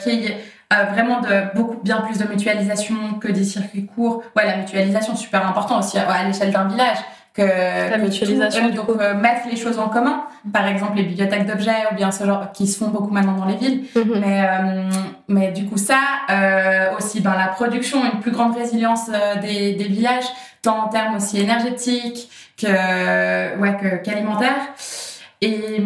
qu'il 0.01 0.13
y 0.21 0.27
ait 0.27 0.37
euh, 0.73 0.83
vraiment 0.93 1.21
de 1.21 1.55
beaucoup 1.55 1.77
bien 1.83 2.01
plus 2.01 2.17
de 2.17 2.25
mutualisation 2.27 2.95
que 3.21 3.27
des 3.31 3.43
circuits 3.43 3.85
courts. 3.85 4.23
Ouais, 4.35 4.45
la 4.45 4.57
mutualisation 4.57 5.15
super 5.15 5.47
important 5.47 5.79
aussi 5.79 5.97
à, 5.97 6.09
à 6.11 6.23
l'échelle 6.23 6.51
d'un 6.51 6.67
village. 6.67 6.97
Que, 7.33 7.41
La 7.41 7.97
que 7.97 8.01
mutualisation, 8.03 8.61
tout- 8.61 8.67
euh, 8.67 8.71
du 8.71 8.77
donc 8.77 8.85
coup. 8.85 8.97
euh, 9.01 9.13
mettre 9.13 9.41
les 9.51 9.57
choses 9.57 9.77
en 9.77 9.89
commun. 9.89 10.23
Par 10.53 10.65
exemple, 10.67 10.93
les 10.95 11.03
bibliothèques 11.03 11.45
d'objets 11.45 11.83
ou 11.91 11.95
bien 11.95 12.09
ce 12.09 12.23
genre 12.23 12.51
qui 12.53 12.65
se 12.65 12.77
font 12.77 12.87
beaucoup 12.91 13.11
maintenant 13.11 13.33
dans 13.35 13.43
les 13.45 13.57
villes. 13.57 13.83
Mais, 13.93 14.41
euh, 14.49 14.89
mais 15.27 15.51
du 15.51 15.65
coup, 15.65 15.75
ça, 15.77 15.99
euh, 16.29 16.95
aussi 16.97 17.19
dans 17.19 17.33
la 17.33 17.47
production, 17.47 17.99
une 18.05 18.21
plus 18.21 18.31
grande 18.31 18.55
résilience 18.55 19.09
des, 19.41 19.73
des 19.73 19.83
villages, 19.83 20.23
tant 20.61 20.85
en 20.85 20.87
termes 20.87 21.15
aussi 21.17 21.37
énergétiques 21.41 22.29
que, 22.57 23.59
ouais, 23.59 23.75
que, 23.81 23.97
qu'alimentaires. 24.01 24.55
Et, 25.41 25.83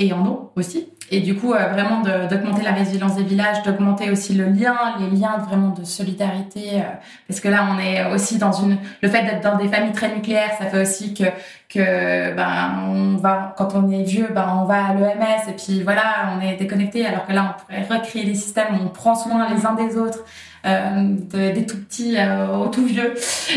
et 0.00 0.12
en 0.12 0.26
eau 0.26 0.52
aussi. 0.56 0.88
Et 1.12 1.20
du 1.20 1.34
coup, 1.34 1.52
euh, 1.52 1.66
vraiment 1.66 2.02
d'augmenter 2.02 2.62
la 2.62 2.70
résilience 2.70 3.16
des 3.16 3.24
villages, 3.24 3.62
d'augmenter 3.64 4.10
aussi 4.10 4.34
le 4.34 4.46
lien, 4.46 4.76
les 5.00 5.10
liens 5.10 5.38
vraiment 5.38 5.70
de 5.70 5.84
solidarité. 5.84 6.74
Euh, 6.74 6.82
parce 7.26 7.40
que 7.40 7.48
là, 7.48 7.66
on 7.68 7.80
est 7.80 8.12
aussi 8.12 8.38
dans 8.38 8.52
une. 8.52 8.78
Le 9.02 9.08
fait 9.08 9.22
d'être 9.22 9.42
dans 9.42 9.56
des 9.56 9.66
familles 9.66 9.92
très 9.92 10.14
nucléaires, 10.14 10.52
ça 10.58 10.66
fait 10.66 10.80
aussi 10.80 11.12
que, 11.12 11.24
que 11.68 12.34
ben, 12.34 12.84
on 12.88 13.16
va, 13.16 13.54
quand 13.58 13.74
on 13.74 13.90
est 13.90 14.04
vieux, 14.04 14.28
ben, 14.32 14.60
on 14.62 14.64
va 14.66 14.86
à 14.86 14.94
l'EMS 14.94 15.48
et 15.48 15.52
puis 15.52 15.82
voilà, 15.82 16.32
on 16.36 16.40
est 16.40 16.56
déconnecté. 16.56 17.04
Alors 17.04 17.26
que 17.26 17.32
là, 17.32 17.56
on 17.56 17.60
pourrait 17.60 17.98
recréer 17.98 18.24
des 18.24 18.36
systèmes 18.36 18.78
où 18.78 18.84
on 18.84 18.88
prend 18.88 19.16
soin 19.16 19.48
les 19.52 19.66
uns 19.66 19.74
des 19.74 19.96
autres. 19.96 20.24
Euh, 20.66 21.16
des 21.32 21.64
tout 21.64 21.78
petits 21.78 22.18
euh, 22.18 22.58
aux 22.58 22.68
tout 22.68 22.84
vieux 22.84 23.14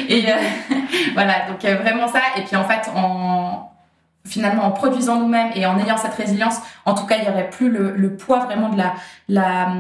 et 0.07 0.23
voilà 1.13 1.49
donc 1.49 1.59
vraiment 1.61 2.07
ça 2.07 2.21
et 2.37 2.43
puis 2.43 2.55
en 2.55 2.63
fait 2.63 2.89
en 2.95 3.72
finalement 4.25 4.63
en 4.63 4.71
produisant 4.71 5.19
nous-mêmes 5.19 5.51
et 5.55 5.65
en 5.65 5.77
ayant 5.79 5.97
cette 5.97 6.13
résilience, 6.13 6.55
en 6.85 6.93
tout 6.93 7.05
cas, 7.05 7.17
il 7.17 7.25
y 7.25 7.29
aurait 7.29 7.49
plus 7.49 7.69
le, 7.69 7.91
le 7.91 8.15
poids 8.15 8.45
vraiment 8.45 8.69
de 8.69 8.77
la, 8.77 8.93
la, 9.27 9.73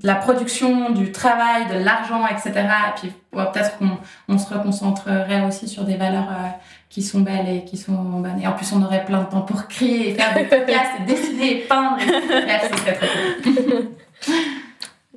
de 0.00 0.06
la 0.06 0.14
production, 0.14 0.90
du 0.90 1.12
travail, 1.12 1.66
de 1.68 1.84
l'argent, 1.84 2.26
etc. 2.26 2.52
Et 2.56 3.00
puis 3.00 3.12
peut-être 3.30 3.78
qu'on 3.78 3.98
on 4.28 4.38
se 4.38 4.52
reconcentrerait 4.52 5.44
aussi 5.46 5.68
sur 5.68 5.84
des 5.84 5.96
valeurs 5.96 6.30
euh, 6.30 6.48
qui 6.88 7.02
sont 7.02 7.20
belles 7.20 7.48
et 7.48 7.64
qui 7.64 7.76
sont 7.76 7.92
bonnes. 7.92 8.40
Et 8.40 8.46
en 8.46 8.52
plus, 8.52 8.72
on 8.72 8.82
aurait 8.82 9.04
plein 9.04 9.20
de 9.20 9.28
temps 9.28 9.42
pour 9.42 9.68
créer, 9.68 10.10
et 10.10 10.14
faire 10.14 10.34
des 10.34 10.44
podcasts, 10.44 10.92
et 11.00 11.04
dessiner, 11.04 11.58
et 11.58 11.60
peindre. 11.60 11.96
Bref, 11.96 12.70
ce 12.72 12.78
serait 12.78 12.94
très 12.94 13.08
cool. 13.62 13.90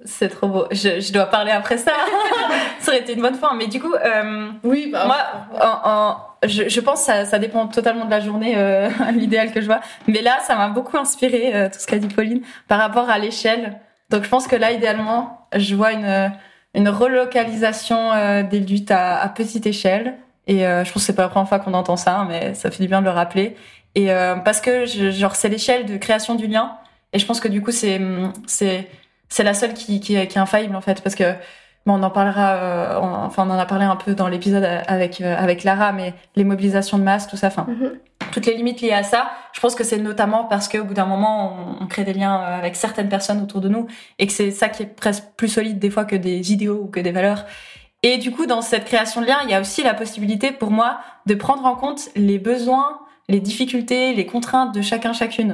C'est 0.06 0.30
trop 0.30 0.48
beau. 0.48 0.66
Je, 0.72 1.00
je, 1.00 1.14
dois 1.14 1.26
parler 1.26 1.52
après 1.52 1.78
ça. 1.78 1.94
ça 2.80 2.92
aurait 2.92 3.02
été 3.02 3.14
une 3.14 3.22
bonne 3.22 3.36
fin. 3.36 3.56
Mais 3.56 3.68
du 3.68 3.80
coup, 3.80 3.94
euh, 3.94 4.50
oui, 4.64 4.90
bah, 4.92 5.06
moi, 5.06 5.18
en, 5.62 5.90
en, 5.90 6.18
je, 6.48 6.68
je, 6.68 6.80
pense 6.82 7.00
que 7.00 7.06
ça, 7.06 7.26
ça, 7.26 7.40
dépend 7.40 7.68
totalement 7.68 8.06
de 8.06 8.12
la 8.12 8.20
journée, 8.20 8.56
euh, 8.58 8.90
l'idéal 9.14 9.52
que 9.52 9.62
je 9.62 9.66
vois. 9.66 9.80
Mais 10.08 10.22
là, 10.22 10.40
ça 10.42 10.56
m'a 10.56 10.68
beaucoup 10.68 10.98
inspiré, 10.98 11.56
euh, 11.56 11.70
tout 11.70 11.80
ce 11.80 11.88
qu'a 11.88 11.98
dit 11.98 12.08
Pauline, 12.08 12.42
par 12.68 12.80
rapport 12.80 13.10
à 13.10 13.18
l'échelle. 13.18 13.80
Donc, 14.10 14.24
je 14.24 14.30
pense 14.30 14.48
que 14.48 14.56
là, 14.56 14.72
idéalement, 14.72 15.48
je 15.56 15.76
vois 15.76 15.94
une, 15.94 16.32
une 16.76 16.90
relocalisation 16.90 18.12
euh, 18.14 18.44
des 18.44 18.60
luttes 18.60 18.92
à, 18.92 19.22
à, 19.22 19.30
petite 19.30 19.66
échelle. 19.66 20.16
Et 20.48 20.66
euh, 20.66 20.84
je 20.84 20.92
pense 20.92 21.04
que 21.04 21.08
c'est 21.08 21.16
pas 21.16 21.24
la 21.24 21.30
première 21.30 21.48
fois 21.48 21.60
qu'on 21.60 21.74
entend 21.74 21.96
ça, 21.96 22.26
mais 22.28 22.54
ça 22.54 22.72
fait 22.72 22.82
du 22.82 22.90
bien 22.90 23.00
de 23.00 23.06
le 23.06 23.12
rappeler. 23.12 23.56
Et 23.96 24.12
euh, 24.12 24.36
parce 24.36 24.60
que, 24.60 24.86
je, 24.86 25.12
genre, 25.12 25.36
c'est 25.36 25.50
l'échelle 25.50 25.86
de 25.86 25.98
création 25.98 26.36
du 26.36 26.48
lien. 26.48 26.74
Et 27.14 27.20
je 27.20 27.26
pense 27.26 27.40
que 27.40 27.48
du 27.48 27.62
coup, 27.62 27.72
c'est, 27.72 28.02
c'est, 28.48 28.88
c'est 29.34 29.44
la 29.44 29.56
seule 29.56 29.74
qui, 29.74 30.00
qui, 30.00 30.00
qui, 30.00 30.16
est 30.16 30.38
infaillible 30.38 30.76
en 30.76 30.82
fait 30.82 31.02
parce 31.02 31.16
que 31.16 31.34
bon, 31.88 32.00
on 32.00 32.04
en 32.04 32.12
parlera 32.12 32.54
euh, 32.54 33.00
on, 33.02 33.26
enfin 33.26 33.48
on 33.48 33.50
en 33.50 33.58
a 33.58 33.66
parlé 33.66 33.84
un 33.84 33.96
peu 33.96 34.14
dans 34.14 34.28
l'épisode 34.28 34.64
avec 34.88 35.22
euh, 35.22 35.36
avec 35.36 35.64
Lara 35.64 35.92
mais 35.92 36.14
les 36.36 36.44
mobilisations 36.44 37.00
de 37.00 37.04
masse 37.04 37.28
tout 37.28 37.36
ça 37.36 37.48
enfin 37.48 37.66
mm 37.68 37.74
-hmm. 37.74 37.92
toutes 38.32 38.46
les 38.46 38.54
limites 38.54 38.82
liées 38.82 38.94
à 38.94 39.02
ça 39.02 39.32
je 39.54 39.60
pense 39.60 39.74
que 39.74 39.84
c'est 39.84 39.98
notamment 39.98 40.44
parce 40.44 40.68
qu'au 40.70 40.84
bout 40.84 40.94
d'un 40.94 41.08
moment 41.08 41.36
on, 41.80 41.84
on, 41.84 41.88
crée 41.88 42.04
des 42.04 42.14
liens 42.14 42.36
euh, 42.40 42.60
avec 42.60 42.76
certaines 42.76 43.10
personnes 43.10 43.42
autour 43.42 43.60
de 43.60 43.70
nous 43.70 43.88
et 44.20 44.28
que 44.28 44.34
c'est 44.34 44.52
ça 44.52 44.70
qui 44.70 44.84
est 44.84 44.94
presque 45.04 45.24
plus 45.36 45.52
solide 45.58 45.80
des 45.80 45.90
fois 45.96 46.06
que 46.06 46.16
des 46.16 46.40
idéaux 46.56 46.82
ou 46.84 46.88
que 46.96 47.02
des 47.08 47.14
valeurs 47.20 47.42
et 48.04 48.16
du 48.26 48.30
coup 48.36 48.46
dans 48.54 48.62
cette 48.62 48.86
création 48.86 49.20
de 49.22 49.28
liens 49.30 49.42
il 49.46 49.50
y 49.50 49.56
a 49.56 49.62
aussi 49.66 49.82
la 49.82 49.96
possibilité 50.02 50.48
pour 50.62 50.70
moi 50.80 50.90
de 51.30 51.34
prendre 51.46 51.66
en 51.72 51.76
compte 51.84 52.02
les 52.30 52.40
besoins 52.52 52.92
les 53.34 53.42
difficultés 53.50 54.14
les 54.20 54.28
contraintes 54.34 54.72
de 54.78 54.82
chacun 54.92 55.14
chacune 55.22 55.54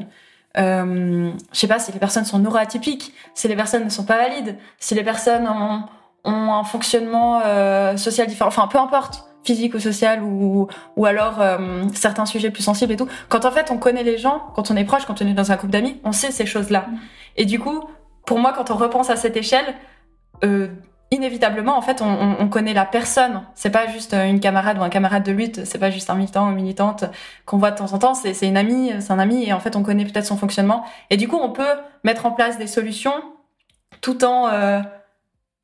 euh, 0.57 1.31
je 1.53 1.59
sais 1.59 1.67
pas 1.67 1.79
si 1.79 1.91
les 1.91 1.99
personnes 1.99 2.25
sont 2.25 2.39
neuroatypiques, 2.39 3.13
si 3.33 3.47
les 3.47 3.55
personnes 3.55 3.85
ne 3.85 3.89
sont 3.89 4.05
pas 4.05 4.17
valides, 4.17 4.57
si 4.79 4.95
les 4.95 5.03
personnes 5.03 5.47
ont, 5.47 5.83
ont 6.23 6.53
un 6.53 6.63
fonctionnement 6.63 7.41
euh, 7.45 7.97
social 7.97 8.27
différent, 8.27 8.47
enfin 8.47 8.67
peu 8.67 8.79
importe, 8.79 9.25
physique 9.43 9.73
ou 9.75 9.79
social 9.79 10.23
ou 10.23 10.67
ou 10.95 11.05
alors 11.05 11.39
euh, 11.39 11.83
certains 11.93 12.25
sujets 12.25 12.51
plus 12.51 12.63
sensibles 12.63 12.93
et 12.93 12.97
tout. 12.97 13.07
Quand 13.29 13.45
en 13.45 13.51
fait 13.51 13.71
on 13.71 13.77
connaît 13.77 14.03
les 14.03 14.17
gens, 14.17 14.51
quand 14.55 14.71
on 14.71 14.75
est 14.75 14.85
proche, 14.85 15.05
quand 15.05 15.21
on 15.21 15.27
est 15.27 15.33
dans 15.33 15.51
un 15.51 15.57
couple 15.57 15.71
d'amis, 15.71 15.99
on 16.03 16.11
sait 16.11 16.31
ces 16.31 16.45
choses-là. 16.45 16.87
Et 17.37 17.45
du 17.45 17.59
coup, 17.59 17.83
pour 18.25 18.39
moi, 18.39 18.53
quand 18.53 18.71
on 18.71 18.75
repense 18.75 19.09
à 19.09 19.15
cette 19.15 19.37
échelle, 19.37 19.75
euh, 20.43 20.67
inévitablement, 21.12 21.78
en 21.78 21.82
fait, 21.82 22.01
on, 22.01 22.36
on, 22.39 22.47
connaît 22.47 22.74
la 22.74 22.86
personne. 22.86 23.43
C'est 23.55 23.70
pas 23.70 23.88
juste 23.88 24.14
une 24.14 24.39
camarade 24.39 24.78
ou 24.78 24.84
un 24.84 24.89
camarade 24.89 25.24
de 25.24 25.32
lutte. 25.32 25.66
C'est 25.66 25.80
pas 25.80 25.89
juste 25.89 26.10
un 26.10 26.16
militant 26.16 26.47
ou 26.47 26.49
une 26.49 26.55
militante 26.55 27.05
qu'on 27.45 27.57
voit 27.57 27.72
de 27.72 27.78
temps 27.78 27.93
en 27.93 27.99
temps. 27.99 28.14
C'est 28.14 28.47
une 28.47 28.57
amie, 28.57 28.91
c'est 28.99 29.12
un 29.12 29.20
ami, 29.20 29.47
et 29.47 29.53
en 29.53 29.60
fait, 29.60 29.76
on 29.76 29.84
connaît 29.84 30.05
peut-être 30.05 30.26
son 30.26 30.38
fonctionnement. 30.38 30.84
Et 31.10 31.18
du 31.18 31.28
coup, 31.28 31.39
on 31.41 31.51
peut 31.51 31.76
mettre 32.03 32.26
en 32.26 32.32
place 32.32 32.57
des 32.57 32.68
solutions 32.68 33.14
tout 34.01 34.24
en 34.24 34.47
euh, 34.47 34.82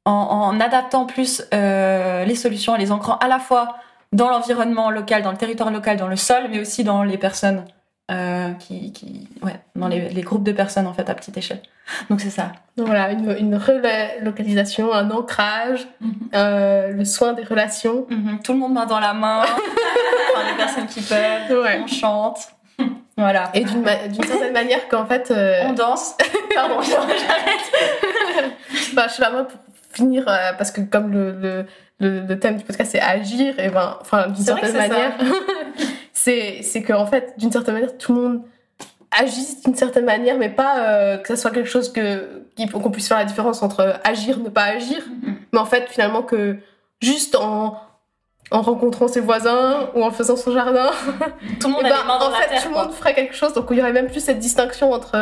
en, 0.05 0.11
en, 0.11 0.59
adaptant 0.59 1.05
plus 1.05 1.43
euh, 1.53 2.25
les 2.25 2.35
solutions, 2.35 2.75
les 2.75 2.91
ancrant 2.91 3.17
à 3.17 3.27
la 3.27 3.39
fois 3.39 3.75
dans 4.13 4.29
l'environnement 4.29 4.91
local, 4.91 5.23
dans 5.23 5.31
le 5.31 5.37
territoire 5.37 5.71
local, 5.71 5.97
dans 5.97 6.07
le 6.07 6.15
sol, 6.15 6.43
mais 6.49 6.59
aussi 6.59 6.83
dans 6.83 7.03
les 7.03 7.17
personnes 7.17 7.65
euh, 8.11 8.51
qui, 8.59 8.91
qui, 8.91 9.27
ouais, 9.41 9.59
dans 9.75 9.87
les, 9.87 10.09
les, 10.09 10.21
groupes 10.21 10.43
de 10.43 10.51
personnes 10.51 10.85
en 10.85 10.93
fait 10.93 11.09
à 11.09 11.15
petite 11.15 11.37
échelle. 11.37 11.61
Donc 12.11 12.21
c'est 12.21 12.29
ça. 12.29 12.51
Donc 12.77 12.85
voilà, 12.85 13.11
une, 13.11 13.35
une 13.39 13.55
relocalisation, 13.55 14.93
un 14.93 15.09
ancrage, 15.09 15.87
mm 16.01 16.09
-hmm. 16.09 16.13
euh, 16.35 16.91
le 16.91 17.05
soin 17.05 17.33
des 17.33 17.43
relations. 17.43 18.05
Mm 18.09 18.15
-hmm. 18.15 18.43
Tout 18.43 18.53
le 18.53 18.59
monde 18.59 18.73
main 18.73 18.85
dans 18.85 18.99
la 18.99 19.13
main, 19.13 19.41
enfin, 20.27 20.43
les 20.51 20.57
personnes 20.63 20.87
qui 20.93 21.01
peuvent, 21.01 21.63
ouais. 21.63 21.81
on 21.83 21.87
chante. 21.87 22.39
Voilà. 23.17 23.43
Et 23.53 23.63
d'une 23.63 24.27
certaine 24.31 24.53
manière 24.61 24.87
qu'en 24.89 25.05
fait... 25.11 25.31
Euh... 25.31 25.69
On 25.69 25.73
danse. 25.73 26.15
Pardon, 26.53 26.81
j'arrête. 26.81 27.67
bah, 28.95 29.05
je 29.07 29.13
sais 29.13 29.23
pas, 29.23 29.31
moi, 29.31 29.43
pour 29.47 29.59
finir, 29.93 30.23
parce 30.57 30.71
que 30.75 30.81
comme 30.93 31.07
le, 31.11 31.25
le, 31.43 31.53
le, 32.01 32.09
le, 32.29 32.39
thème 32.41 32.57
du 32.57 32.63
podcast 32.65 32.91
c'est 32.91 33.05
agir, 33.17 33.51
et 33.57 33.69
ben, 33.69 33.97
enfin, 34.01 34.27
d'une 34.27 34.45
certaine 34.51 34.77
manière... 34.83 35.13
c'est 36.25 36.61
c'est 36.63 36.81
que 36.81 36.93
en 36.93 37.05
fait 37.05 37.33
d'une 37.37 37.51
certaine 37.51 37.75
manière 37.75 37.97
tout 37.97 38.13
le 38.15 38.21
monde 38.21 38.41
agisse 39.11 39.61
d'une 39.63 39.75
certaine 39.75 40.05
manière 40.05 40.37
mais 40.37 40.49
pas 40.49 40.79
euh, 40.79 41.17
que 41.17 41.27
ça 41.27 41.37
soit 41.37 41.51
quelque 41.51 41.69
chose 41.69 41.93
que 41.93 42.43
qu'on 42.73 42.91
puisse 42.91 43.07
faire 43.07 43.17
la 43.19 43.25
différence 43.25 43.61
entre 43.61 43.99
agir 44.03 44.39
ne 44.39 44.49
pas 44.49 44.63
agir 44.63 45.01
mm 45.07 45.29
-hmm. 45.29 45.33
mais 45.53 45.59
en 45.59 45.65
fait 45.65 45.85
finalement 45.95 46.23
que 46.23 46.41
juste 47.01 47.35
en 47.35 47.77
en 48.51 48.61
rencontrant 48.61 49.07
ses 49.07 49.21
voisins 49.29 49.89
ou 49.95 50.03
en 50.03 50.11
faisant 50.11 50.37
son 50.43 50.51
jardin 50.59 50.89
tout 51.59 51.67
le 51.69 51.73
monde 51.75 51.83
ben, 51.83 52.01
en 52.09 52.31
fait 52.31 52.47
terre, 52.49 52.63
tout 52.63 52.69
le 52.73 52.77
monde 52.79 52.93
ferait 52.99 53.15
quelque 53.19 53.35
chose 53.41 53.53
donc 53.53 53.65
il 53.71 53.77
y 53.77 53.81
aurait 53.81 53.97
même 53.99 54.09
plus 54.13 54.23
cette 54.29 54.41
distinction 54.49 54.87
entre 54.97 55.13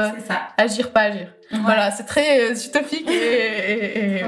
agir 0.65 0.85
pas 0.95 1.03
agir 1.11 1.27
ouais. 1.51 1.59
voilà 1.69 1.85
c'est 1.95 2.07
très 2.13 2.29
euh, 2.41 2.67
utopique 2.67 3.09
et, 3.09 4.19
et. 4.19 4.23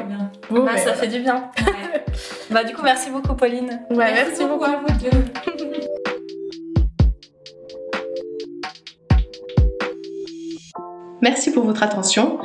Beau, 0.49 0.63
bah, 0.63 0.71
mais 0.73 0.77
ça 0.77 0.91
voilà. 0.91 1.01
fait 1.01 1.11
du 1.15 1.19
bien 1.25 1.37
ouais. 1.37 2.03
bah 2.53 2.63
du 2.67 2.71
coup 2.75 2.83
merci 2.91 3.07
beaucoup 3.15 3.35
Pauline 3.41 3.71
ouais, 3.97 4.09
merci, 4.17 4.23
merci 4.27 4.43
beaucoup 4.49 4.69
à 4.73 4.75
vous 4.81 4.93
deux 5.03 5.85
Merci 11.25 11.49
pour 11.49 11.65
votre 11.65 11.81
attention. 11.81 12.37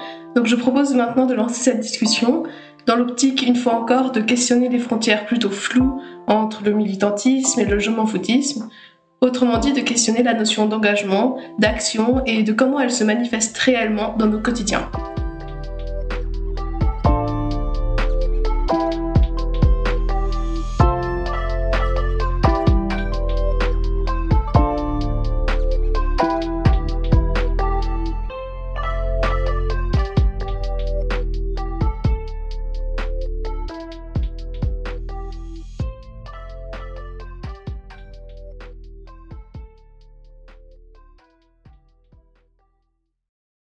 Je 0.42 0.56
propose 0.56 0.94
maintenant 0.94 1.26
de 1.26 1.34
lancer 1.34 1.64
cette 1.64 1.80
discussion 1.80 2.44
dans 2.86 2.96
l'optique, 2.96 3.46
une 3.46 3.54
fois 3.54 3.74
encore, 3.74 4.10
de 4.10 4.22
questionner 4.22 4.70
les 4.70 4.78
frontières 4.78 5.26
plutôt 5.26 5.50
floues 5.50 6.00
entre 6.26 6.64
le 6.64 6.70
militantisme 6.70 7.60
et 7.60 7.66
le 7.66 7.78
je 7.78 7.90
m'en 7.90 8.06
foutisme. 8.06 8.70
Autrement 9.20 9.58
dit, 9.58 9.74
de 9.74 9.82
questionner 9.82 10.22
la 10.22 10.32
notion 10.32 10.64
d'engagement, 10.64 11.36
d'action 11.58 12.22
et 12.24 12.42
de 12.42 12.54
comment 12.54 12.80
elle 12.80 12.90
se 12.90 13.04
manifeste 13.04 13.58
réellement 13.58 14.14
dans 14.18 14.28
nos 14.28 14.40
quotidiens. 14.40 14.88